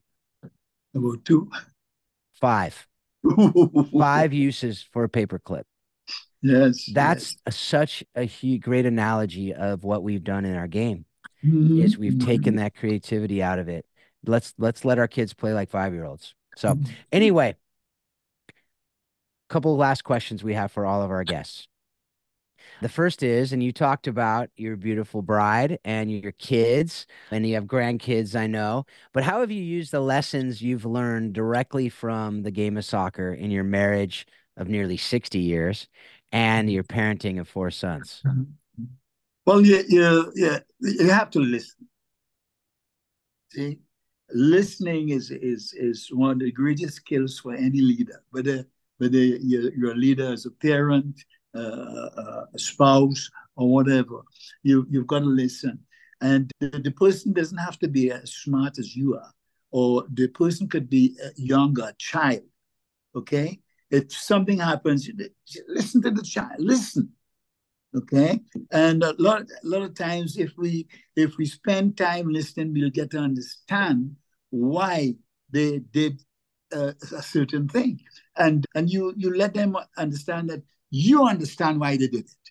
about 0.94 1.24
two. 1.24 1.50
Five. 2.34 2.86
Five 3.98 4.32
uses 4.32 4.82
for 4.82 5.04
a 5.04 5.08
paperclip. 5.08 5.64
Yes. 6.42 6.88
That's 6.92 7.36
a, 7.46 7.52
such 7.52 8.04
a 8.14 8.24
huge, 8.24 8.62
great 8.62 8.86
analogy 8.86 9.52
of 9.54 9.84
what 9.84 10.02
we've 10.02 10.22
done 10.22 10.44
in 10.44 10.54
our 10.54 10.68
game. 10.68 11.04
yes. 11.42 11.86
Is 11.86 11.98
we've 11.98 12.18
taken 12.18 12.54
mm-hmm. 12.54 12.64
that 12.64 12.74
creativity 12.74 13.42
out 13.42 13.58
of 13.58 13.68
it. 13.68 13.86
Let's 14.26 14.54
let's 14.58 14.84
let 14.84 14.98
our 14.98 15.08
kids 15.08 15.34
play 15.34 15.52
like 15.52 15.70
five 15.70 15.92
year 15.92 16.04
olds. 16.04 16.34
So 16.56 16.74
mm-hmm. 16.74 16.92
anyway, 17.12 17.56
couple 19.48 19.72
of 19.72 19.78
last 19.78 20.04
questions 20.04 20.44
we 20.44 20.54
have 20.54 20.70
for 20.70 20.84
all 20.84 21.02
of 21.02 21.10
our 21.10 21.24
guests. 21.24 21.66
The 22.80 22.88
first 22.88 23.22
is, 23.22 23.52
and 23.52 23.62
you 23.62 23.72
talked 23.72 24.06
about 24.06 24.50
your 24.56 24.76
beautiful 24.76 25.22
bride 25.22 25.78
and 25.84 26.10
your 26.10 26.32
kids, 26.32 27.06
and 27.30 27.46
you 27.46 27.54
have 27.54 27.64
grandkids, 27.64 28.38
I 28.38 28.46
know. 28.46 28.84
But 29.12 29.24
how 29.24 29.40
have 29.40 29.50
you 29.50 29.62
used 29.62 29.90
the 29.90 30.00
lessons 30.00 30.62
you've 30.62 30.84
learned 30.84 31.32
directly 31.32 31.88
from 31.88 32.42
the 32.42 32.50
game 32.50 32.76
of 32.76 32.84
soccer 32.84 33.32
in 33.32 33.50
your 33.50 33.64
marriage 33.64 34.26
of 34.56 34.68
nearly 34.68 34.96
60 34.96 35.38
years 35.38 35.88
and 36.32 36.70
your 36.70 36.84
parenting 36.84 37.40
of 37.40 37.48
four 37.48 37.70
sons? 37.70 38.22
Well, 39.46 39.64
you, 39.64 39.82
you, 39.88 40.32
you, 40.34 40.56
you 40.80 41.10
have 41.10 41.30
to 41.30 41.40
listen. 41.40 41.88
See, 43.50 43.78
listening 44.30 45.08
is 45.08 45.30
is 45.30 45.72
is 45.74 46.08
one 46.12 46.32
of 46.32 46.38
the 46.40 46.52
greatest 46.52 46.96
skills 46.96 47.38
for 47.38 47.54
any 47.54 47.80
leader. 47.80 48.22
Whether 48.30 48.66
whether 48.98 49.16
you're, 49.16 49.72
you're 49.74 49.92
a 49.92 49.96
leader 49.96 50.32
as 50.32 50.44
a 50.44 50.50
parent, 50.50 51.24
uh, 51.54 51.58
uh, 51.58 52.44
a 52.54 52.58
spouse, 52.58 53.30
or 53.56 53.72
whatever, 53.72 54.20
you 54.62 54.86
you've 54.90 55.06
got 55.06 55.20
to 55.20 55.24
listen. 55.24 55.78
And 56.20 56.50
the, 56.60 56.68
the 56.68 56.90
person 56.90 57.32
doesn't 57.32 57.58
have 57.58 57.78
to 57.78 57.88
be 57.88 58.10
as 58.10 58.34
smart 58.34 58.78
as 58.78 58.94
you 58.94 59.14
are, 59.14 59.32
or 59.70 60.04
the 60.12 60.28
person 60.28 60.68
could 60.68 60.90
be 60.90 61.16
a 61.24 61.30
younger 61.40 61.92
child. 61.96 62.42
Okay, 63.14 63.60
if 63.90 64.12
something 64.12 64.58
happens, 64.58 65.08
listen 65.68 66.02
to 66.02 66.10
the 66.10 66.22
child. 66.22 66.56
Listen 66.58 67.12
okay? 67.94 68.40
And 68.70 69.02
a 69.02 69.14
lot 69.18 69.42
a 69.42 69.66
lot 69.66 69.82
of 69.82 69.94
times 69.94 70.36
if 70.36 70.52
we 70.56 70.86
if 71.16 71.36
we 71.36 71.46
spend 71.46 71.96
time 71.96 72.28
listening 72.28 72.72
we'll 72.72 72.90
get 72.90 73.10
to 73.12 73.18
understand 73.18 74.16
why 74.50 75.14
they 75.50 75.78
did 75.78 76.20
uh, 76.72 76.92
a 77.16 77.22
certain 77.22 77.68
thing. 77.68 78.00
And 78.36 78.64
and 78.74 78.90
you 78.90 79.14
you 79.16 79.34
let 79.34 79.54
them 79.54 79.76
understand 79.96 80.50
that 80.50 80.62
you 80.90 81.26
understand 81.26 81.80
why 81.80 81.96
they 81.96 82.08
did 82.08 82.26
it. 82.26 82.50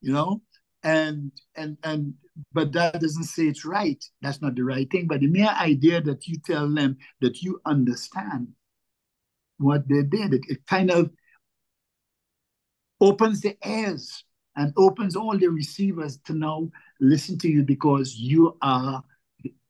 You 0.00 0.12
know? 0.12 0.42
And 0.82 1.32
and 1.56 1.76
and 1.82 2.14
but 2.52 2.72
that 2.72 3.00
doesn't 3.00 3.24
say 3.24 3.44
it's 3.44 3.64
right. 3.64 4.02
That's 4.22 4.40
not 4.40 4.54
the 4.54 4.62
right 4.62 4.88
thing. 4.90 5.08
But 5.08 5.20
the 5.20 5.26
mere 5.26 5.48
idea 5.48 6.00
that 6.02 6.26
you 6.28 6.38
tell 6.38 6.72
them 6.72 6.96
that 7.20 7.42
you 7.42 7.60
understand 7.66 8.48
what 9.58 9.88
they 9.88 10.02
did 10.02 10.34
it, 10.34 10.42
it 10.48 10.66
kind 10.66 10.90
of 10.90 11.10
opens 13.00 13.40
the 13.40 13.56
ears 13.66 14.24
and 14.56 14.72
opens 14.76 15.14
all 15.14 15.38
the 15.38 15.48
receivers 15.48 16.18
to 16.18 16.34
now 16.34 16.68
listen 17.00 17.38
to 17.38 17.48
you 17.48 17.62
because 17.62 18.16
you 18.16 18.56
are 18.60 19.02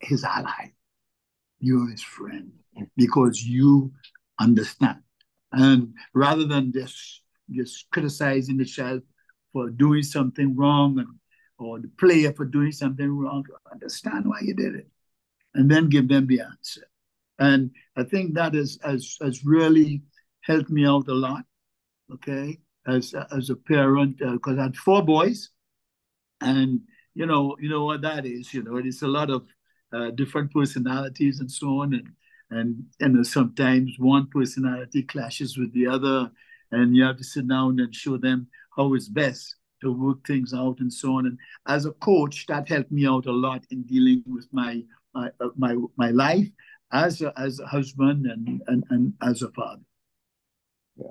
his 0.00 0.24
ally. 0.24 0.72
You're 1.60 1.90
his 1.90 2.02
friend 2.02 2.52
because 2.96 3.42
you 3.42 3.92
understand. 4.38 5.00
And 5.52 5.94
rather 6.14 6.46
than 6.46 6.72
just, 6.72 7.22
just 7.50 7.90
criticizing 7.90 8.56
the 8.56 8.64
child 8.64 9.02
for 9.52 9.68
doing 9.70 10.02
something 10.02 10.56
wrong 10.56 10.98
and, 10.98 11.08
or 11.58 11.80
the 11.80 11.90
player 11.98 12.32
for 12.32 12.44
doing 12.44 12.72
something 12.72 13.10
wrong, 13.10 13.44
understand 13.70 14.24
why 14.26 14.40
you 14.42 14.54
did 14.54 14.74
it. 14.74 14.88
And 15.54 15.70
then 15.70 15.88
give 15.88 16.08
them 16.08 16.26
the 16.26 16.40
answer. 16.40 16.86
And 17.38 17.70
I 17.96 18.04
think 18.04 18.34
that 18.34 18.54
has, 18.54 18.78
has, 18.82 19.16
has 19.22 19.44
really 19.44 20.02
helped 20.42 20.70
me 20.70 20.86
out 20.86 21.08
a 21.08 21.14
lot. 21.14 21.44
Okay 22.12 22.58
as 22.88 23.14
as 23.36 23.50
a 23.50 23.56
parent 23.56 24.18
because 24.18 24.56
uh, 24.56 24.60
I 24.60 24.64
had 24.64 24.76
four 24.76 25.02
boys, 25.02 25.50
and 26.40 26.80
you 27.14 27.26
know 27.26 27.56
you 27.60 27.68
know 27.68 27.84
what 27.84 28.02
that 28.02 28.26
is. 28.26 28.52
You 28.52 28.62
know, 28.62 28.76
it's 28.76 29.02
a 29.02 29.08
lot 29.08 29.30
of 29.30 29.46
uh, 29.92 30.10
different 30.10 30.52
personalities 30.52 31.40
and 31.40 31.50
so 31.50 31.82
on, 31.82 31.94
and 31.94 32.08
and 32.50 32.84
and 33.00 33.26
sometimes 33.26 33.94
one 33.98 34.26
personality 34.28 35.02
clashes 35.02 35.58
with 35.58 35.72
the 35.72 35.86
other, 35.86 36.30
and 36.72 36.96
you 36.96 37.04
have 37.04 37.18
to 37.18 37.24
sit 37.24 37.46
down 37.46 37.78
and 37.78 37.94
show 37.94 38.16
them 38.16 38.48
how 38.76 38.94
it's 38.94 39.08
best 39.08 39.56
to 39.80 39.92
work 39.92 40.26
things 40.26 40.52
out 40.52 40.80
and 40.80 40.92
so 40.92 41.14
on. 41.14 41.26
And 41.26 41.38
as 41.68 41.86
a 41.86 41.92
coach, 41.92 42.46
that 42.48 42.68
helped 42.68 42.90
me 42.90 43.06
out 43.06 43.26
a 43.26 43.32
lot 43.32 43.64
in 43.70 43.82
dealing 43.82 44.24
with 44.26 44.48
my 44.50 44.82
my 45.14 45.30
uh, 45.40 45.48
my 45.56 45.76
my 45.96 46.10
life 46.10 46.48
as 46.92 47.20
a, 47.20 47.32
as 47.38 47.60
a 47.60 47.66
husband 47.66 48.26
and, 48.26 48.62
and 48.66 48.84
and 48.90 49.12
as 49.22 49.42
a 49.42 49.50
father. 49.50 49.82
Yeah. 50.96 51.10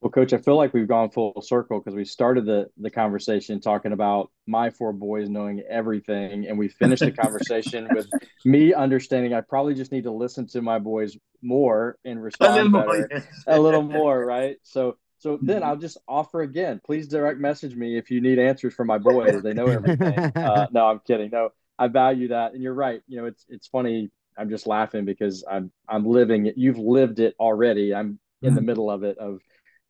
Well, 0.00 0.10
Coach, 0.10 0.32
I 0.32 0.38
feel 0.38 0.56
like 0.56 0.74
we've 0.74 0.88
gone 0.88 1.10
full 1.10 1.40
circle 1.42 1.80
because 1.80 1.94
we 1.94 2.04
started 2.04 2.46
the 2.46 2.68
the 2.76 2.90
conversation 2.90 3.60
talking 3.60 3.92
about 3.92 4.30
my 4.46 4.70
four 4.70 4.92
boys 4.92 5.28
knowing 5.28 5.60
everything, 5.68 6.46
and 6.46 6.58
we 6.58 6.68
finished 6.68 7.04
the 7.04 7.12
conversation 7.22 7.88
with 7.92 8.08
me 8.44 8.74
understanding 8.74 9.34
I 9.34 9.40
probably 9.40 9.74
just 9.74 9.92
need 9.92 10.04
to 10.04 10.12
listen 10.12 10.46
to 10.48 10.62
my 10.62 10.78
boys 10.78 11.16
more 11.42 11.98
and 12.04 12.22
respond 12.22 12.52
a 12.52 12.64
little 12.64 12.70
better, 12.72 12.86
more, 12.86 13.08
yes. 13.10 13.26
a 13.46 13.60
little 13.60 13.82
more, 13.82 14.24
right? 14.24 14.56
So, 14.62 14.96
so 15.18 15.38
then 15.40 15.62
I'll 15.62 15.76
just 15.76 15.98
offer 16.08 16.42
again. 16.42 16.80
Please 16.84 17.06
direct 17.06 17.38
message 17.38 17.76
me 17.76 17.96
if 17.96 18.10
you 18.10 18.20
need 18.20 18.40
answers 18.40 18.74
from 18.74 18.88
my 18.88 18.98
boys. 18.98 19.42
They 19.42 19.54
know 19.54 19.66
everything. 19.66 20.18
uh, 20.36 20.66
no, 20.72 20.86
I'm 20.86 21.00
kidding. 21.06 21.30
No, 21.30 21.50
I 21.78 21.88
value 21.88 22.28
that, 22.28 22.54
and 22.54 22.62
you're 22.62 22.74
right. 22.74 23.02
You 23.06 23.18
know, 23.18 23.26
it's 23.26 23.44
it's 23.48 23.66
funny. 23.68 24.10
I'm 24.36 24.50
just 24.50 24.66
laughing 24.66 25.04
because 25.04 25.44
I'm 25.48 25.70
I'm 25.88 26.06
living 26.06 26.46
it. 26.46 26.56
You've 26.56 26.78
lived 26.78 27.18
it 27.18 27.34
already. 27.38 27.94
I'm 27.94 28.18
in 28.42 28.54
the 28.54 28.60
mm-hmm. 28.60 28.66
middle 28.66 28.90
of 28.90 29.04
it 29.04 29.18
of 29.18 29.40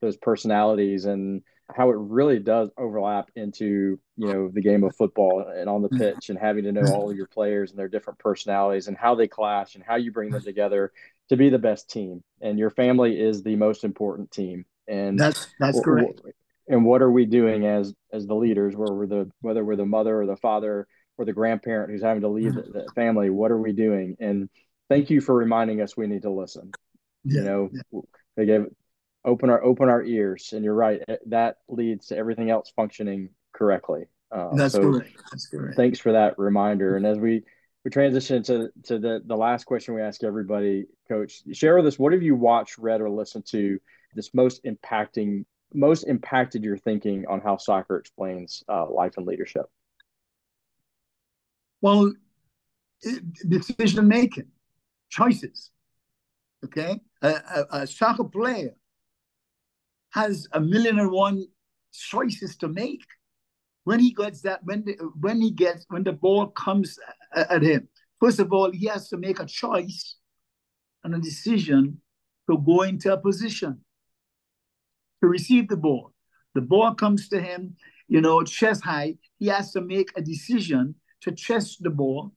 those 0.00 0.16
personalities 0.16 1.04
and 1.04 1.42
how 1.74 1.90
it 1.90 1.96
really 1.96 2.38
does 2.38 2.68
overlap 2.76 3.30
into 3.34 3.98
you 4.16 4.32
know 4.32 4.48
the 4.48 4.60
game 4.60 4.84
of 4.84 4.94
football 4.96 5.46
and 5.56 5.68
on 5.68 5.82
the 5.82 5.88
mm-hmm. 5.88 5.98
pitch 5.98 6.28
and 6.28 6.38
having 6.38 6.64
to 6.64 6.72
know 6.72 6.82
mm-hmm. 6.82 6.92
all 6.92 7.10
of 7.10 7.16
your 7.16 7.28
players 7.28 7.70
and 7.70 7.78
their 7.78 7.88
different 7.88 8.18
personalities 8.18 8.88
and 8.88 8.96
how 8.96 9.14
they 9.14 9.28
clash 9.28 9.74
and 9.74 9.84
how 9.84 9.96
you 9.96 10.12
bring 10.12 10.30
them 10.30 10.42
together 10.42 10.92
to 11.28 11.36
be 11.36 11.48
the 11.48 11.58
best 11.58 11.88
team. 11.88 12.22
And 12.40 12.58
your 12.58 12.70
family 12.70 13.18
is 13.18 13.42
the 13.42 13.56
most 13.56 13.84
important 13.84 14.30
team. 14.30 14.66
And 14.88 15.18
that's 15.18 15.46
that's 15.58 15.80
correct 15.80 16.20
and 16.68 16.84
what 16.84 17.02
are 17.02 17.10
we 17.10 17.26
doing 17.26 17.66
as 17.66 17.94
as 18.12 18.26
the 18.26 18.34
leaders? 18.34 18.76
Where 18.76 18.92
we're 18.92 19.06
the 19.06 19.30
whether 19.40 19.64
we're 19.64 19.76
the 19.76 19.86
mother 19.86 20.20
or 20.20 20.26
the 20.26 20.36
father 20.36 20.86
or 21.18 21.24
the 21.24 21.32
grandparent 21.32 21.90
who's 21.90 22.02
having 22.02 22.22
to 22.22 22.28
leave 22.28 22.54
the, 22.54 22.62
the 22.62 22.86
family 22.94 23.30
what 23.30 23.50
are 23.50 23.58
we 23.58 23.72
doing? 23.72 24.16
And 24.20 24.48
thank 24.88 25.10
you 25.10 25.20
for 25.20 25.34
reminding 25.34 25.80
us 25.80 25.96
we 25.96 26.06
need 26.06 26.22
to 26.22 26.30
listen. 26.30 26.72
Yeah, 27.24 27.40
you 27.40 27.44
know 27.44 27.70
yeah. 27.72 28.00
they 28.36 28.46
gave 28.46 28.66
open 29.24 29.50
our 29.50 29.62
open 29.62 29.88
our 29.88 30.02
ears. 30.02 30.52
And 30.52 30.64
you're 30.64 30.74
right 30.74 31.02
eh, 31.08 31.16
that 31.26 31.56
leads 31.68 32.08
to 32.08 32.16
everything 32.16 32.50
else 32.50 32.72
functioning 32.74 33.30
correctly. 33.52 34.06
Uh, 34.30 34.54
that's 34.54 34.74
so 34.74 34.80
correct 34.80 35.10
that's 35.30 35.46
correct. 35.46 35.76
thanks 35.76 35.98
for 35.98 36.12
that 36.12 36.38
reminder. 36.38 36.96
And 36.96 37.06
as 37.06 37.18
we 37.18 37.42
we 37.84 37.90
transition 37.90 38.42
to 38.44 38.70
to 38.84 38.98
the 38.98 39.22
the 39.24 39.36
last 39.36 39.64
question 39.64 39.94
we 39.94 40.02
ask 40.02 40.24
everybody 40.24 40.86
coach 41.08 41.42
share 41.52 41.76
with 41.76 41.86
us 41.86 41.98
what 41.98 42.12
have 42.12 42.22
you 42.22 42.34
watched 42.34 42.78
read 42.78 43.00
or 43.00 43.10
listened 43.10 43.44
to 43.46 43.78
that's 44.14 44.32
most 44.32 44.64
impacting 44.64 45.44
most 45.74 46.04
impacted 46.04 46.62
your 46.62 46.76
thinking 46.76 47.24
on 47.28 47.40
how 47.40 47.56
soccer 47.56 47.96
explains 47.96 48.62
uh, 48.68 48.88
life 48.90 49.14
and 49.16 49.26
leadership? 49.26 49.66
Well, 51.82 52.14
decision 53.48 54.08
making, 54.08 54.46
choices. 55.10 55.70
Okay, 56.64 57.00
a, 57.22 57.28
a, 57.28 57.66
a, 57.72 57.86
soccer 57.88 58.22
player 58.22 58.76
has 60.10 60.46
a 60.52 60.60
million 60.60 61.00
and 61.00 61.10
one 61.10 61.44
choices 61.92 62.56
to 62.58 62.68
make 62.68 63.02
when 63.82 63.98
he 63.98 64.14
gets 64.14 64.42
that 64.42 64.60
when 64.62 64.84
the, 64.84 64.92
when 65.18 65.40
he 65.40 65.50
gets 65.50 65.84
when 65.88 66.04
the 66.04 66.12
ball 66.12 66.46
comes 66.46 67.00
at 67.34 67.62
him. 67.62 67.88
First 68.20 68.38
of 68.38 68.52
all, 68.52 68.70
he 68.70 68.86
has 68.86 69.08
to 69.08 69.16
make 69.16 69.40
a 69.40 69.46
choice 69.46 70.18
and 71.02 71.16
a 71.16 71.18
decision 71.18 72.00
to 72.48 72.58
go 72.58 72.82
into 72.82 73.12
a 73.12 73.18
position 73.18 73.80
to 75.20 75.28
receive 75.28 75.66
the 75.66 75.76
ball. 75.76 76.12
The 76.54 76.60
ball 76.60 76.94
comes 76.94 77.28
to 77.30 77.40
him, 77.40 77.74
you 78.06 78.20
know, 78.20 78.44
chest 78.44 78.84
high. 78.84 79.16
He 79.40 79.48
has 79.48 79.72
to 79.72 79.80
make 79.80 80.10
a 80.14 80.22
decision 80.22 80.94
to 81.22 81.32
chest 81.32 81.82
the 81.82 81.90
ball 81.90 82.32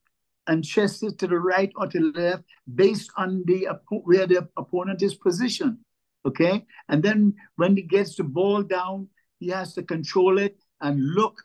and 0.47 0.63
chest 0.63 1.03
it 1.03 1.17
to 1.19 1.27
the 1.27 1.39
right 1.39 1.71
or 1.75 1.87
to 1.87 1.99
the 1.99 2.19
left 2.19 2.43
based 2.75 3.11
on 3.17 3.43
the 3.45 3.67
where 3.89 4.27
the 4.27 4.47
opponent 4.57 5.01
is 5.01 5.15
positioned. 5.15 5.77
Okay, 6.25 6.65
and 6.89 7.03
then 7.03 7.35
when 7.55 7.75
he 7.75 7.83
gets 7.83 8.15
the 8.15 8.23
ball 8.23 8.63
down, 8.63 9.07
he 9.39 9.49
has 9.49 9.73
to 9.75 9.83
control 9.83 10.39
it 10.39 10.57
and 10.81 10.99
look 11.13 11.41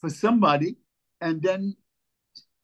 for 0.00 0.10
somebody, 0.10 0.76
and 1.20 1.42
then 1.42 1.76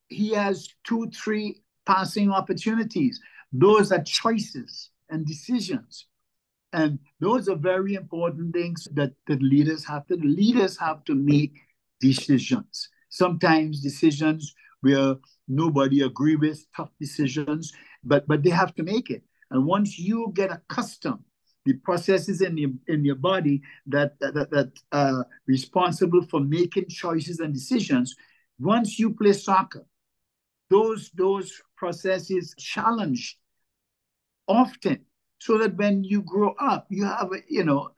he 0.08 0.30
has 0.30 0.68
two, 0.84 1.10
three 1.10 1.62
passing 1.86 2.30
opportunities. 2.30 3.20
Those 3.52 3.92
are 3.92 4.02
choices 4.02 4.90
and 5.10 5.26
decisions. 5.26 6.06
And 6.72 6.98
those 7.20 7.48
are 7.48 7.56
very 7.56 7.94
important 7.94 8.52
things 8.52 8.88
that, 8.94 9.12
that 9.28 9.40
leaders 9.40 9.84
have 9.84 10.06
to 10.08 10.16
leaders 10.16 10.76
have 10.78 11.04
to 11.04 11.14
make 11.14 11.54
decisions. 12.00 12.88
Sometimes 13.22 13.80
decisions 13.80 14.54
where 14.80 15.14
nobody 15.46 16.02
agree 16.02 16.34
with, 16.34 16.58
tough 16.76 16.92
decisions, 16.98 17.72
but 18.02 18.26
but 18.26 18.42
they 18.42 18.50
have 18.50 18.74
to 18.74 18.82
make 18.82 19.08
it. 19.16 19.22
And 19.50 19.66
once 19.76 19.98
you 19.98 20.32
get 20.34 20.50
accustomed, 20.50 21.24
the 21.64 21.74
processes 21.88 22.40
in 22.40 22.58
your 22.58 22.72
in 22.88 23.04
your 23.04 23.20
body 23.30 23.62
that 23.86 24.18
that 24.20 24.50
that 24.50 24.70
uh, 24.90 25.22
responsible 25.46 26.22
for 26.30 26.40
making 26.40 26.88
choices 26.88 27.38
and 27.38 27.54
decisions. 27.54 28.16
Once 28.58 28.98
you 28.98 29.14
play 29.14 29.32
soccer, 29.32 29.84
those 30.70 31.10
those 31.14 31.50
processes 31.76 32.54
challenge 32.58 33.38
often 34.46 34.98
so 35.38 35.58
that 35.58 35.76
when 35.76 36.04
you 36.04 36.22
grow 36.22 36.54
up, 36.60 36.86
you 36.90 37.04
have, 37.04 37.30
a, 37.32 37.38
you 37.48 37.64
know, 37.64 37.90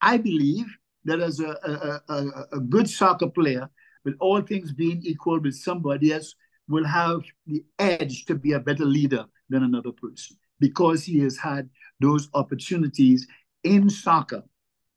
I 0.00 0.16
believe 0.16 0.66
that 1.04 1.20
as 1.20 1.40
a, 1.40 1.52
a, 1.72 2.14
a, 2.14 2.18
a 2.58 2.60
good 2.60 2.88
soccer 2.88 3.28
player, 3.28 3.68
with 4.08 4.16
all 4.20 4.40
things 4.40 4.72
being 4.72 5.02
equal 5.04 5.38
with 5.38 5.54
somebody 5.54 6.14
else, 6.14 6.34
will 6.66 6.86
have 6.86 7.20
the 7.46 7.62
edge 7.78 8.24
to 8.24 8.34
be 8.34 8.52
a 8.52 8.60
better 8.60 8.84
leader 8.84 9.24
than 9.50 9.62
another 9.64 9.92
person 9.92 10.36
because 10.60 11.04
he 11.04 11.18
has 11.20 11.36
had 11.36 11.68
those 12.00 12.28
opportunities 12.32 13.26
in 13.64 13.90
soccer 13.90 14.42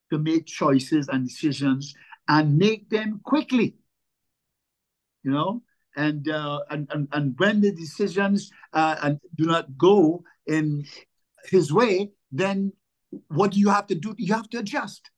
to 0.10 0.18
make 0.18 0.46
choices 0.46 1.10
and 1.10 1.28
decisions 1.28 1.94
and 2.30 2.58
make 2.58 2.90
them 2.90 3.20
quickly. 3.24 3.76
You 5.24 5.32
know, 5.32 5.62
and 5.98 6.30
uh, 6.30 6.62
and, 6.70 6.88
and 6.94 7.08
and 7.12 7.36
when 7.38 7.60
the 7.60 7.74
decisions 7.74 8.50
uh, 8.74 8.96
and 9.04 9.20
do 9.36 9.46
not 9.46 9.78
go 9.78 10.24
in 10.48 10.86
his 11.50 11.72
way, 11.72 12.12
then 12.32 12.72
what 13.28 13.52
do 13.52 13.60
you 13.60 13.70
have 13.70 13.88
to 13.88 13.96
do? 13.96 14.16
You 14.18 14.34
have 14.36 14.50
to 14.52 14.60
adjust. 14.60 15.12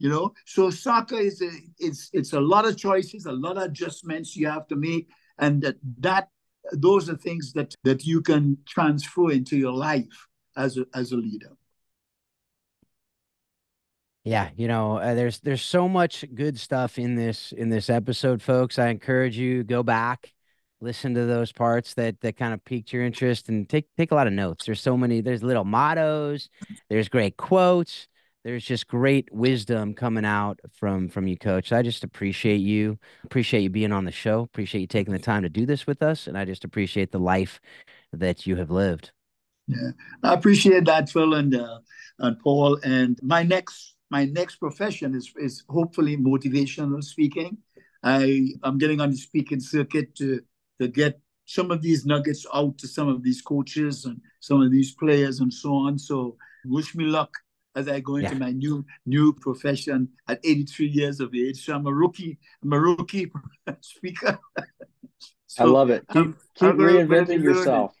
You 0.00 0.08
know, 0.08 0.32
so 0.46 0.70
soccer 0.70 1.18
is 1.18 1.42
a, 1.42 1.50
it's 1.78 2.08
it's 2.12 2.32
a 2.32 2.40
lot 2.40 2.66
of 2.66 2.76
choices, 2.76 3.26
a 3.26 3.32
lot 3.32 3.56
of 3.58 3.64
adjustments 3.64 4.34
you 4.34 4.48
have 4.48 4.66
to 4.68 4.76
make, 4.76 5.10
and 5.38 5.62
that 5.62 5.76
that 5.98 6.28
those 6.72 7.08
are 7.10 7.16
things 7.16 7.52
that 7.52 7.74
that 7.84 8.04
you 8.04 8.22
can 8.22 8.56
transfer 8.66 9.30
into 9.30 9.56
your 9.56 9.72
life 9.72 10.26
as 10.56 10.78
a 10.78 10.86
as 10.94 11.12
a 11.12 11.16
leader. 11.16 11.52
Yeah, 14.24 14.48
you 14.56 14.68
know, 14.68 14.96
uh, 14.96 15.14
there's 15.14 15.38
there's 15.40 15.62
so 15.62 15.86
much 15.86 16.24
good 16.34 16.58
stuff 16.58 16.98
in 16.98 17.14
this 17.14 17.52
in 17.52 17.68
this 17.68 17.90
episode, 17.90 18.40
folks. 18.40 18.78
I 18.78 18.88
encourage 18.88 19.36
you 19.36 19.62
go 19.62 19.82
back 19.82 20.32
listen 20.80 21.14
to 21.14 21.26
those 21.26 21.52
parts 21.52 21.94
that 21.94 22.20
that 22.20 22.36
kind 22.36 22.54
of 22.54 22.64
piqued 22.64 22.92
your 22.92 23.04
interest 23.04 23.48
and 23.48 23.68
take 23.68 23.86
take 23.96 24.10
a 24.10 24.14
lot 24.14 24.26
of 24.26 24.32
notes. 24.32 24.66
There's 24.66 24.80
so 24.80 24.96
many. 24.96 25.20
There's 25.20 25.42
little 25.42 25.64
mottos. 25.64 26.48
There's 26.88 27.08
great 27.08 27.36
quotes. 27.36 28.08
There's 28.42 28.64
just 28.64 28.88
great 28.88 29.30
wisdom 29.32 29.92
coming 29.92 30.24
out 30.24 30.60
from 30.72 31.08
from 31.08 31.26
you, 31.26 31.36
Coach. 31.36 31.72
I 31.72 31.82
just 31.82 32.04
appreciate 32.04 32.60
you. 32.60 32.98
Appreciate 33.24 33.60
you 33.60 33.70
being 33.70 33.92
on 33.92 34.06
the 34.06 34.12
show. 34.12 34.40
Appreciate 34.40 34.80
you 34.80 34.86
taking 34.86 35.12
the 35.12 35.18
time 35.18 35.42
to 35.42 35.50
do 35.50 35.66
this 35.66 35.86
with 35.86 36.02
us, 36.02 36.26
and 36.26 36.38
I 36.38 36.46
just 36.46 36.64
appreciate 36.64 37.12
the 37.12 37.18
life 37.18 37.60
that 38.12 38.46
you 38.46 38.56
have 38.56 38.70
lived. 38.70 39.12
Yeah, 39.66 39.90
I 40.22 40.34
appreciate 40.34 40.86
that, 40.86 41.10
Phil 41.10 41.34
and 41.34 41.54
uh, 41.54 41.80
and 42.18 42.38
Paul. 42.40 42.78
And 42.82 43.18
my 43.22 43.42
next 43.42 43.94
my 44.10 44.24
next 44.24 44.56
profession 44.56 45.14
is 45.14 45.30
is 45.36 45.64
hopefully 45.68 46.16
motivational 46.16 47.04
speaking. 47.04 47.58
I 48.02 48.48
I'm 48.62 48.78
getting 48.78 49.02
on 49.02 49.10
the 49.10 49.16
speaking 49.18 49.60
circuit 49.60 50.14
to 50.16 50.40
to 50.80 50.88
get 50.88 51.20
some 51.44 51.70
of 51.70 51.82
these 51.82 52.06
nuggets 52.06 52.46
out 52.54 52.78
to 52.78 52.88
some 52.88 53.08
of 53.08 53.22
these 53.22 53.42
coaches 53.42 54.06
and 54.06 54.18
some 54.40 54.62
of 54.62 54.70
these 54.70 54.94
players 54.94 55.40
and 55.40 55.52
so 55.52 55.74
on. 55.74 55.98
So 55.98 56.36
wish 56.64 56.94
me 56.94 57.04
luck 57.04 57.30
as 57.76 57.88
I 57.88 58.00
go 58.00 58.16
into 58.16 58.32
yeah. 58.32 58.38
my 58.38 58.50
new 58.50 58.84
new 59.06 59.32
profession 59.32 60.08
at 60.28 60.40
83 60.44 60.86
years 60.86 61.20
of 61.20 61.34
age. 61.34 61.64
So 61.64 61.74
I'm 61.74 61.86
a 61.86 61.92
rookie. 61.92 62.38
I'm 62.62 62.72
a 62.72 62.80
rookie 62.80 63.30
speaker. 63.80 64.38
so 65.46 65.64
I 65.64 65.66
love 65.66 65.90
it. 65.90 66.04
Keep, 66.08 66.16
I'm, 66.16 66.32
keep 66.54 66.68
I'm 66.68 66.78
reinventing 66.78 67.42
yourself. 67.42 67.94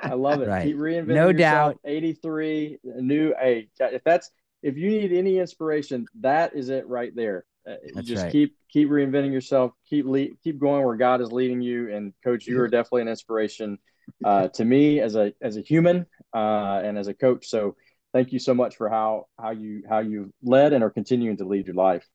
I 0.00 0.14
love 0.14 0.40
it. 0.40 0.48
Right. 0.48 0.64
Keep 0.64 0.76
reinventing 0.76 1.06
no 1.08 1.28
yourself. 1.28 1.74
doubt. 1.74 1.80
83 1.84 2.78
new. 2.84 3.34
Hey, 3.38 3.68
if 3.78 4.02
that's 4.04 4.30
if 4.62 4.76
you 4.76 4.90
need 4.90 5.12
any 5.12 5.38
inspiration, 5.38 6.06
that 6.20 6.54
is 6.54 6.70
it 6.70 6.88
right 6.88 7.14
there. 7.14 7.44
Uh, 7.68 7.74
That's 7.94 8.06
just 8.06 8.22
right. 8.24 8.32
keep 8.32 8.56
keep 8.70 8.88
reinventing 8.88 9.32
yourself. 9.32 9.72
Keep 9.88 10.06
lead, 10.06 10.36
keep 10.42 10.58
going 10.58 10.84
where 10.84 10.96
God 10.96 11.20
is 11.20 11.32
leading 11.32 11.60
you. 11.60 11.92
And 11.92 12.12
coach, 12.22 12.46
you 12.46 12.60
are 12.60 12.68
definitely 12.68 13.02
an 13.02 13.08
inspiration 13.08 13.78
uh, 14.24 14.48
to 14.48 14.64
me 14.64 15.00
as 15.00 15.16
a 15.16 15.32
as 15.42 15.56
a 15.56 15.62
human 15.62 16.06
uh, 16.34 16.80
and 16.84 16.96
as 16.96 17.08
a 17.08 17.14
coach. 17.14 17.48
So 17.48 17.76
thank 18.16 18.32
you 18.32 18.38
so 18.38 18.54
much 18.54 18.76
for 18.76 18.88
how 18.88 19.26
how 19.38 19.50
you 19.50 19.82
how 19.88 20.00
you 20.12 20.32
led 20.42 20.72
and 20.72 20.82
are 20.82 20.94
continuing 21.00 21.36
to 21.36 21.44
lead 21.44 21.66
your 21.66 21.76
life. 21.88 22.06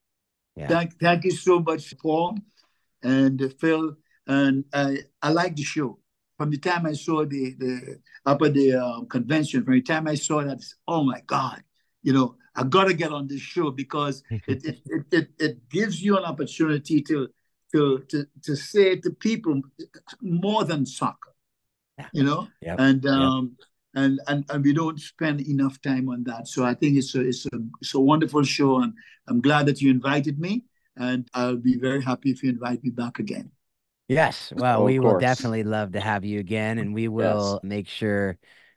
Yeah. 0.56 0.68
Thank 0.68 0.98
thank 0.98 1.24
you 1.24 1.30
so 1.30 1.60
much, 1.60 1.94
Paul 1.98 2.38
and 3.02 3.54
Phil. 3.60 3.96
And 4.26 4.64
I 4.72 4.98
I 5.20 5.30
like 5.30 5.56
the 5.56 5.62
show. 5.62 5.98
From 6.38 6.50
the 6.50 6.58
time 6.58 6.86
I 6.86 6.94
saw 6.94 7.24
the 7.24 7.54
the 7.62 7.98
up 8.26 8.42
at 8.42 8.54
the 8.54 8.68
uh, 8.74 9.00
convention, 9.04 9.64
from 9.64 9.74
the 9.74 9.82
time 9.82 10.08
I 10.08 10.16
saw 10.16 10.42
that, 10.42 10.60
oh 10.88 11.04
my 11.04 11.20
God, 11.26 11.62
you 12.02 12.12
know, 12.12 12.36
I 12.54 12.64
got 12.64 12.84
to 12.84 12.94
get 12.94 13.12
on 13.12 13.26
this 13.28 13.40
show 13.40 13.70
because 13.70 14.22
it, 14.30 14.64
it, 14.64 14.78
it, 14.86 15.04
it, 15.12 15.28
it 15.38 15.68
gives 15.68 16.02
you 16.02 16.16
an 16.18 16.24
opportunity 16.24 17.00
to, 17.02 17.28
to, 17.72 18.04
to, 18.08 18.26
to 18.44 18.56
say 18.56 18.96
to 18.96 19.10
people 19.10 19.60
more 20.20 20.64
than 20.64 20.84
soccer, 20.84 21.32
you 22.12 22.24
know, 22.24 22.48
yep. 22.60 22.76
and, 22.78 23.06
um, 23.06 23.56
yep. 23.58 23.68
And, 23.94 24.20
and, 24.26 24.44
and 24.50 24.64
we 24.64 24.72
don't 24.72 25.00
spend 25.00 25.40
enough 25.42 25.80
time 25.82 26.08
on 26.08 26.24
that. 26.24 26.48
So 26.48 26.64
I 26.64 26.74
think 26.74 26.96
it's 26.96 27.14
a, 27.14 27.20
it's 27.20 27.46
a, 27.46 27.58
it's 27.80 27.94
a 27.94 28.00
wonderful 28.00 28.42
show 28.42 28.80
and 28.80 28.94
I'm 29.28 29.40
glad 29.40 29.66
that 29.66 29.80
you 29.80 29.90
invited 29.90 30.38
me 30.38 30.64
and 30.96 31.28
I'll 31.34 31.56
be 31.56 31.78
very 31.78 32.02
happy 32.02 32.30
if 32.30 32.42
you 32.42 32.50
invite 32.50 32.82
me 32.82 32.90
back 32.90 33.18
again. 33.18 33.50
Yes. 34.08 34.52
Well, 34.54 34.82
oh, 34.82 34.84
we 34.84 34.98
will 34.98 35.18
definitely 35.18 35.62
love 35.62 35.92
to 35.92 36.00
have 36.00 36.24
you 36.24 36.38
again 36.40 36.78
and 36.78 36.92
we 36.92 37.08
will 37.08 37.60
yes. 37.62 37.68
make 37.68 37.88
sure 37.88 38.36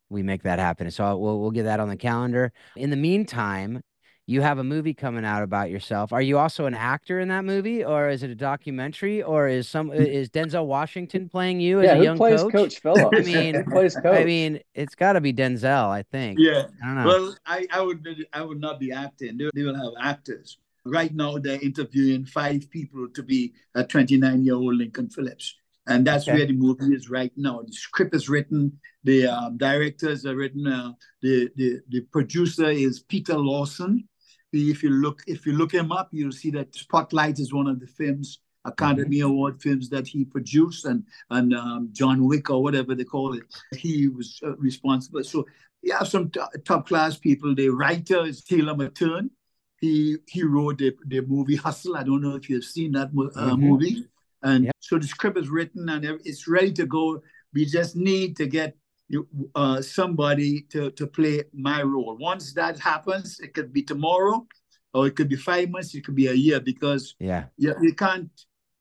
we 0.10 0.24
make 0.24 0.44
that 0.44 0.60
happen. 0.60 0.92
So 0.92 1.18
we'll 1.18 1.42
we'll 1.42 1.52
get 1.52 1.64
that 1.64 1.80
on 1.80 1.90
the 1.90 1.98
calendar. 1.98 2.54
In 2.76 2.90
the 2.90 2.96
meantime, 2.96 3.82
you 4.28 4.42
have 4.42 4.58
a 4.58 4.64
movie 4.64 4.94
coming 4.94 5.24
out 5.24 5.44
about 5.44 5.70
yourself. 5.70 6.12
Are 6.12 6.22
you 6.22 6.40
also 6.40 6.66
an 6.66 6.74
actor 6.74 7.20
in 7.20 7.28
that 7.28 7.46
movie, 7.46 7.84
or 7.84 8.10
is 8.10 8.24
it 8.24 8.32
a 8.32 8.36
documentary, 8.36 9.22
or 9.22 9.48
is 9.48 9.68
some 9.68 9.92
is 9.94 10.30
Denzel 10.30 10.66
Washington 10.66 11.30
playing 11.30 11.60
you 11.60 11.82
as 11.82 12.00
a 12.00 12.04
young 12.04 12.18
plays 12.18 12.42
coach? 12.42 12.52
Coach 12.52 12.80
Phillips. 12.80 13.18
I 13.18 13.22
mean, 13.22 13.64
plays 13.66 13.96
coach. 13.96 14.22
I 14.22 14.24
mean, 14.24 14.60
it's 14.74 14.96
got 14.96 15.14
to 15.14 15.22
be 15.22 15.32
Denzel. 15.32 15.90
I 15.90 16.02
think. 16.04 16.40
Yeah. 16.40 16.68
I 16.84 16.88
don't 16.88 16.96
know. 16.96 17.06
well, 17.06 17.36
I, 17.46 17.68
I 17.72 17.82
would 17.82 18.08
I 18.34 18.42
would 18.42 18.60
not 18.60 18.80
be 18.80 18.92
acting. 18.92 19.38
They, 19.38 19.50
they 19.54 19.64
will 19.64 19.76
have 19.76 19.94
actors. 20.02 20.58
Right 20.86 21.14
now, 21.14 21.38
they're 21.38 21.62
interviewing 21.62 22.26
five 22.26 22.70
people 22.70 23.08
to 23.10 23.24
be 23.24 23.54
a 23.74 23.84
29 23.84 24.44
year 24.44 24.56
old 24.56 24.76
Lincoln 24.76 25.10
Phillips. 25.10 25.56
And 25.88 26.06
that's 26.06 26.28
okay. 26.28 26.38
where 26.38 26.48
the 26.48 26.54
movie 26.54 26.96
is 26.96 27.10
right 27.10 27.32
now. 27.36 27.62
The 27.62 27.74
script 27.74 28.16
is 28.16 28.28
written, 28.28 28.80
the 29.04 29.28
um, 29.28 29.58
directors 29.58 30.26
are 30.26 30.36
written, 30.36 30.66
uh, 30.66 30.94
the, 31.22 31.50
the 31.56 31.80
the 31.90 32.02
producer 32.12 32.70
is 32.70 33.02
Peter 33.02 33.38
Lawson. 33.38 34.08
If 34.56 34.84
you 34.84 34.90
look 34.90 35.22
if 35.28 35.46
you 35.46 35.54
look 35.54 35.74
him 35.74 35.92
up, 35.92 36.10
you'll 36.12 36.32
see 36.32 36.52
that 36.52 36.76
Spotlight 36.76 37.40
is 37.40 37.54
one 37.54 37.68
of 37.68 37.80
the 37.80 37.88
films 37.88 38.40
Academy 38.66 39.18
mm-hmm. 39.18 39.28
Award 39.28 39.62
films 39.62 39.90
that 39.90 40.08
he 40.08 40.26
produced 40.26 40.86
and 40.86 41.04
and 41.30 41.54
um, 41.54 41.90
John 41.92 42.26
Wick 42.26 42.50
or 42.50 42.62
whatever 42.62 42.96
they 42.96 43.04
call 43.04 43.34
it. 43.34 43.44
He 43.76 44.08
was 44.08 44.40
uh, 44.44 44.56
responsible. 44.58 45.24
So 45.24 45.46
you 45.82 45.94
have 45.94 46.08
some 46.08 46.30
t- 46.32 46.42
top 46.66 46.88
class 46.88 47.18
people. 47.18 47.54
The 47.54 47.70
writer 47.70 48.26
is 48.26 48.44
Taylor 48.44 48.74
Materne. 48.74 49.30
He 49.80 50.18
he 50.28 50.44
wrote 50.44 50.80
the, 50.80 50.96
the 51.06 51.22
movie 51.22 51.56
Hustle. 51.56 51.96
I 51.96 52.04
don't 52.04 52.22
know 52.22 52.36
if 52.36 52.50
you've 52.50 52.66
seen 52.66 52.94
that 52.94 53.08
uh, 53.08 53.12
mm-hmm. 53.12 53.62
movie. 53.62 54.08
And 54.42 54.66
yep. 54.66 54.76
so 54.80 54.98
the 54.98 55.08
script 55.08 55.38
is 55.38 55.50
written 55.50 55.90
and 55.90 56.06
it's 56.24 56.48
ready 56.48 56.72
to 56.74 56.86
go. 56.86 57.22
We 57.54 57.66
just 57.66 57.96
need 57.96 58.36
to 58.38 58.46
get 58.48 58.76
uh, 59.56 59.82
somebody 59.82 60.62
to, 60.70 60.92
to 60.92 61.08
play 61.08 61.44
my 61.54 61.82
role. 61.82 62.18
Once 62.20 62.54
that 62.54 62.80
happens, 62.80 63.40
it 63.40 63.54
could 63.54 63.72
be 63.72 63.84
tomorrow, 63.84 64.46
or 64.94 65.08
it 65.08 65.16
could 65.16 65.30
be 65.30 65.36
five 65.36 65.70
months, 65.70 65.94
it 65.94 66.06
could 66.06 66.16
be 66.16 66.28
a 66.28 66.34
year, 66.34 66.60
because 66.60 67.16
yeah, 67.20 67.46
you, 67.58 67.76
you 67.82 67.94
can't 67.94 68.30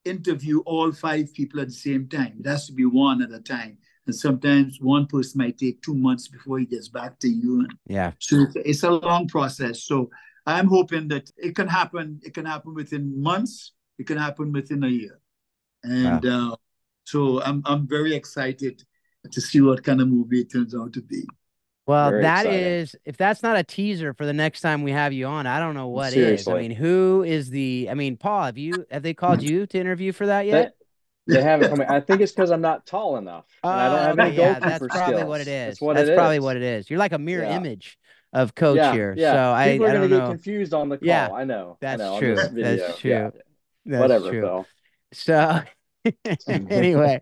interview 0.04 0.60
all 0.60 0.92
five 0.92 1.32
people 1.34 1.60
at 1.60 1.68
the 1.68 1.74
same 1.74 2.08
time. 2.08 2.36
It 2.40 2.46
has 2.46 2.66
to 2.66 2.72
be 2.72 2.84
one 2.84 3.22
at 3.22 3.32
a 3.32 3.40
time. 3.40 3.78
And 4.06 4.14
sometimes 4.14 4.78
one 4.80 5.06
person 5.06 5.38
might 5.38 5.56
take 5.56 5.80
two 5.80 5.94
months 5.94 6.28
before 6.28 6.58
he 6.58 6.66
gets 6.66 6.88
back 6.88 7.18
to 7.20 7.28
you. 7.28 7.66
Yeah. 7.86 8.12
So 8.18 8.42
it's, 8.42 8.56
it's 8.56 8.82
a 8.82 8.90
long 8.90 9.28
process. 9.28 9.84
So 9.84 10.10
I'm 10.44 10.68
hoping 10.68 11.08
that 11.08 11.30
it 11.38 11.56
can 11.56 11.68
happen. 11.68 12.20
It 12.22 12.34
can 12.34 12.44
happen 12.44 12.74
within 12.74 13.20
months. 13.22 13.72
It 13.98 14.06
can 14.06 14.18
happen 14.18 14.52
within 14.52 14.84
a 14.84 14.88
year. 14.88 15.20
And 15.82 16.22
wow. 16.22 16.52
uh, 16.52 16.56
so 17.04 17.42
I'm 17.42 17.62
I'm 17.64 17.88
very 17.88 18.14
excited 18.14 18.82
to 19.30 19.40
see 19.40 19.60
what 19.60 19.82
kind 19.82 20.00
of 20.00 20.08
movie 20.08 20.40
it 20.40 20.52
turns 20.52 20.74
out 20.74 20.92
to 20.94 21.02
be. 21.02 21.24
Well, 21.86 22.10
Very 22.10 22.22
that 22.22 22.46
exciting. 22.46 22.66
is 22.66 22.96
if 23.04 23.16
that's 23.16 23.42
not 23.42 23.56
a 23.56 23.62
teaser 23.62 24.14
for 24.14 24.24
the 24.24 24.32
next 24.32 24.62
time 24.62 24.82
we 24.82 24.92
have 24.92 25.12
you 25.12 25.26
on, 25.26 25.46
I 25.46 25.58
don't 25.58 25.74
know 25.74 25.88
what 25.88 26.12
Seriously. 26.12 26.52
is. 26.52 26.56
I 26.56 26.60
mean, 26.60 26.70
who 26.70 27.24
is 27.26 27.50
the 27.50 27.88
I 27.90 27.94
mean, 27.94 28.16
Paul, 28.16 28.44
have 28.44 28.56
you 28.56 28.86
have 28.90 29.02
they 29.02 29.12
called 29.12 29.42
you 29.42 29.66
to 29.66 29.78
interview 29.78 30.12
for 30.12 30.26
that 30.26 30.46
yet? 30.46 30.76
They, 31.26 31.36
they 31.36 31.42
haven't 31.42 31.70
come. 31.70 31.84
I 31.86 32.00
think 32.00 32.22
it's 32.22 32.32
because 32.32 32.50
I'm 32.50 32.62
not 32.62 32.86
tall 32.86 33.18
enough. 33.18 33.44
Uh, 33.62 33.68
I 33.68 33.88
don't 33.88 33.98
have 33.98 34.18
any 34.18 34.36
yeah, 34.36 34.58
that's 34.58 34.86
probably 34.86 35.14
skills. 35.16 35.28
what 35.28 35.40
it 35.42 35.48
is. 35.48 35.66
That's, 35.66 35.80
what 35.80 35.96
that's 35.96 36.10
probably 36.10 36.40
what 36.40 36.56
it 36.56 36.62
is. 36.62 36.88
You're 36.88 36.98
like 36.98 37.12
a 37.12 37.18
mirror 37.18 37.44
yeah. 37.44 37.56
image 37.56 37.98
of 38.32 38.54
coach 38.54 38.76
yeah, 38.76 38.92
here. 38.92 39.14
Yeah. 39.16 39.32
So 39.32 39.70
People 39.72 39.86
I, 39.86 39.88
are 39.88 39.90
I 39.90 39.94
don't 39.94 40.08
get 40.08 40.18
know. 40.18 40.28
confused 40.28 40.74
on 40.74 40.88
the 40.88 40.96
call. 40.98 41.06
Yeah, 41.06 41.30
I 41.32 41.44
know. 41.44 41.76
That's 41.80 42.02
I 42.02 42.04
know, 42.04 42.18
true. 42.18 42.34
That's 42.34 42.98
true. 42.98 43.32
That's 43.86 44.00
Whatever, 44.00 44.30
true. 44.30 44.40
Phil. 44.40 44.66
So 45.12 45.62
anyway, 46.48 47.20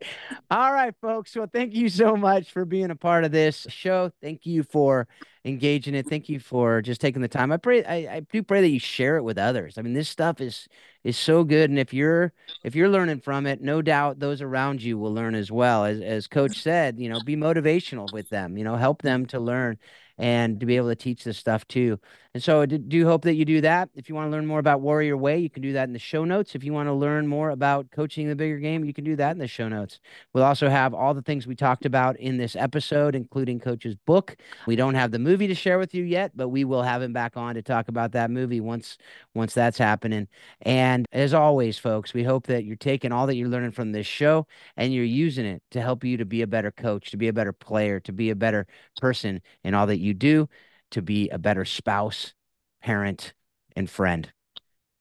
all 0.51 0.73
right, 0.73 0.95
folks. 1.01 1.35
Well, 1.37 1.49
thank 1.53 1.75
you 1.75 1.89
so 1.89 2.17
much 2.17 2.51
for 2.51 2.65
being 2.65 2.91
a 2.91 2.97
part 2.97 3.25
of 3.25 3.33
this 3.33 3.67
show. 3.69 4.11
Thank 4.21 4.47
you 4.47 4.63
for 4.63 5.07
engaging 5.45 5.95
it. 5.95 6.09
Thank 6.09 6.29
you 6.29 6.41
for 6.41 6.83
just 6.83 7.01
taking 7.01 7.23
the 7.23 7.29
time. 7.29 7.53
I 7.53 7.57
pray, 7.57 7.85
I, 7.85 8.17
I 8.17 8.21
do 8.21 8.43
pray 8.43 8.61
that 8.61 8.69
you 8.69 8.79
share 8.79 9.17
it 9.17 9.23
with 9.23 9.39
others. 9.39 9.79
I 9.79 9.83
mean, 9.83 9.95
this 9.95 10.09
stuff 10.09 10.41
is 10.41 10.69
is 11.05 11.17
so 11.17 11.45
good, 11.45 11.71
and 11.71 11.79
if 11.79 11.93
you're 11.93 12.33
if 12.65 12.75
you're 12.75 12.89
learning 12.89 13.21
from 13.21 13.47
it, 13.47 13.61
no 13.61 13.83
doubt 13.83 14.19
those 14.19 14.43
around 14.43 14.83
you 14.83 14.99
will 14.99 15.13
learn 15.13 15.35
as 15.35 15.51
well. 15.51 15.85
As 15.85 16.01
as 16.01 16.27
Coach 16.27 16.61
said, 16.61 16.99
you 16.99 17.09
know, 17.09 17.21
be 17.21 17.37
motivational 17.37 18.13
with 18.13 18.29
them. 18.31 18.57
You 18.57 18.65
know, 18.65 18.77
help 18.77 19.03
them 19.03 19.27
to 19.27 19.41
learn 19.41 19.79
and 20.19 20.61
to 20.61 20.67
be 20.67 20.77
able 20.77 20.89
to 20.89 20.97
teach 20.97 21.25
this 21.25 21.39
stuff 21.39 21.67
too. 21.69 21.99
And 22.35 22.43
so 22.43 22.63
I 22.63 22.67
do 22.67 23.05
hope 23.05 23.25
that 23.25 23.35
you 23.35 23.45
do 23.45 23.61
that. 23.61 23.91
If 23.95 24.09
you 24.09 24.15
want 24.15 24.29
to 24.29 24.31
learn 24.31 24.47
more 24.47 24.59
about 24.59 24.81
Warrior 24.81 25.19
Way, 25.19 25.39
you 25.39 25.51
can 25.51 25.61
do 25.63 25.75
that 25.75 25.87
in 25.87 25.93
the 25.93 25.99
show 25.99 26.25
notes. 26.25 26.55
If 26.55 26.65
you 26.65 26.73
want 26.73 26.89
to 26.89 26.93
learn 26.95 27.27
more 27.27 27.51
about 27.51 27.91
coaching 27.91 28.27
the 28.27 28.35
bigger 28.35 28.59
game, 28.59 28.87
you 28.87 28.95
can 28.95 29.05
do 29.05 29.17
that 29.17 29.33
in 29.33 29.39
the 29.39 29.47
show 29.47 29.69
notes. 29.69 30.01
We'll 30.33 30.45
also 30.45 30.71
have 30.71 30.95
all 30.95 31.13
the 31.13 31.21
things 31.21 31.47
we 31.47 31.55
talked 31.55 31.85
about 31.85 32.19
in 32.19 32.39
this 32.39 32.57
episode, 32.57 33.15
including 33.15 33.61
Coach's 33.61 33.97
book. 34.07 34.37
We 34.67 34.77
don't 34.77 34.95
have 34.95 35.11
the 35.11 35.19
movie 35.19 35.47
to 35.47 35.55
share 35.55 35.79
with 35.79 35.95
you 35.95 36.05
yet, 36.05 36.33
but 36.35 36.49
we 36.49 36.65
will 36.65 36.83
have 36.83 37.03
him 37.03 37.13
back 37.13 37.37
on 37.37 37.55
to 37.57 37.63
talk 37.63 37.89
about 37.89 38.13
that 38.13 38.31
movie 38.31 38.61
once 38.61 38.97
once 39.35 39.53
that's 39.53 39.77
happening. 39.79 40.27
And 40.63 41.07
as 41.13 41.35
always, 41.35 41.77
folks, 41.77 42.15
we 42.15 42.25
hope 42.25 42.47
that 42.47 42.65
you're 42.65 42.77
taking 42.77 43.13
all 43.13 43.27
that 43.27 43.37
you're 43.37 43.49
learning 43.49 43.73
from 43.73 43.93
this 43.93 44.07
show 44.07 44.47
and 44.79 44.95
you're 44.95 45.05
using 45.05 45.45
it 45.45 45.63
to 45.73 45.83
help 45.83 46.03
you 46.03 46.17
to 46.17 46.25
be 46.25 46.41
a 46.41 46.47
better 46.47 46.71
coach, 46.71 47.11
to 47.11 47.19
be 47.19 47.29
a 47.29 47.33
better 47.33 47.53
player, 47.53 48.01
to 48.01 48.13
be 48.13 48.31
a 48.31 48.37
better 48.37 48.67
person 49.01 49.43
in 49.65 49.75
all 49.75 49.87
that 49.87 49.99
you 50.13 50.19
do 50.19 50.49
to 50.91 51.03
be 51.03 51.29
a 51.31 51.39
better 51.39 51.65
spouse, 51.65 52.35
parent, 52.83 53.33
and 53.75 53.89
friend. 53.89 54.31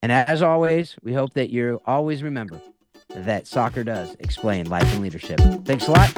And 0.01 0.11
as 0.11 0.41
always, 0.41 0.95
we 1.03 1.13
hope 1.13 1.33
that 1.33 1.49
you 1.49 1.79
always 1.85 2.23
remember 2.23 2.61
that 3.09 3.45
soccer 3.45 3.83
does 3.83 4.15
explain 4.19 4.69
life 4.69 4.91
and 4.93 5.01
leadership. 5.01 5.39
Thanks 5.65 5.87
a 5.87 5.91
lot. 5.91 6.09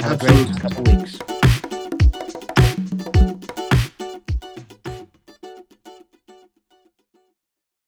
Have 0.00 0.12
Absolutely. 0.12 0.42
a 0.42 0.44
great 0.44 0.60
couple 0.60 0.96
weeks. 0.96 1.39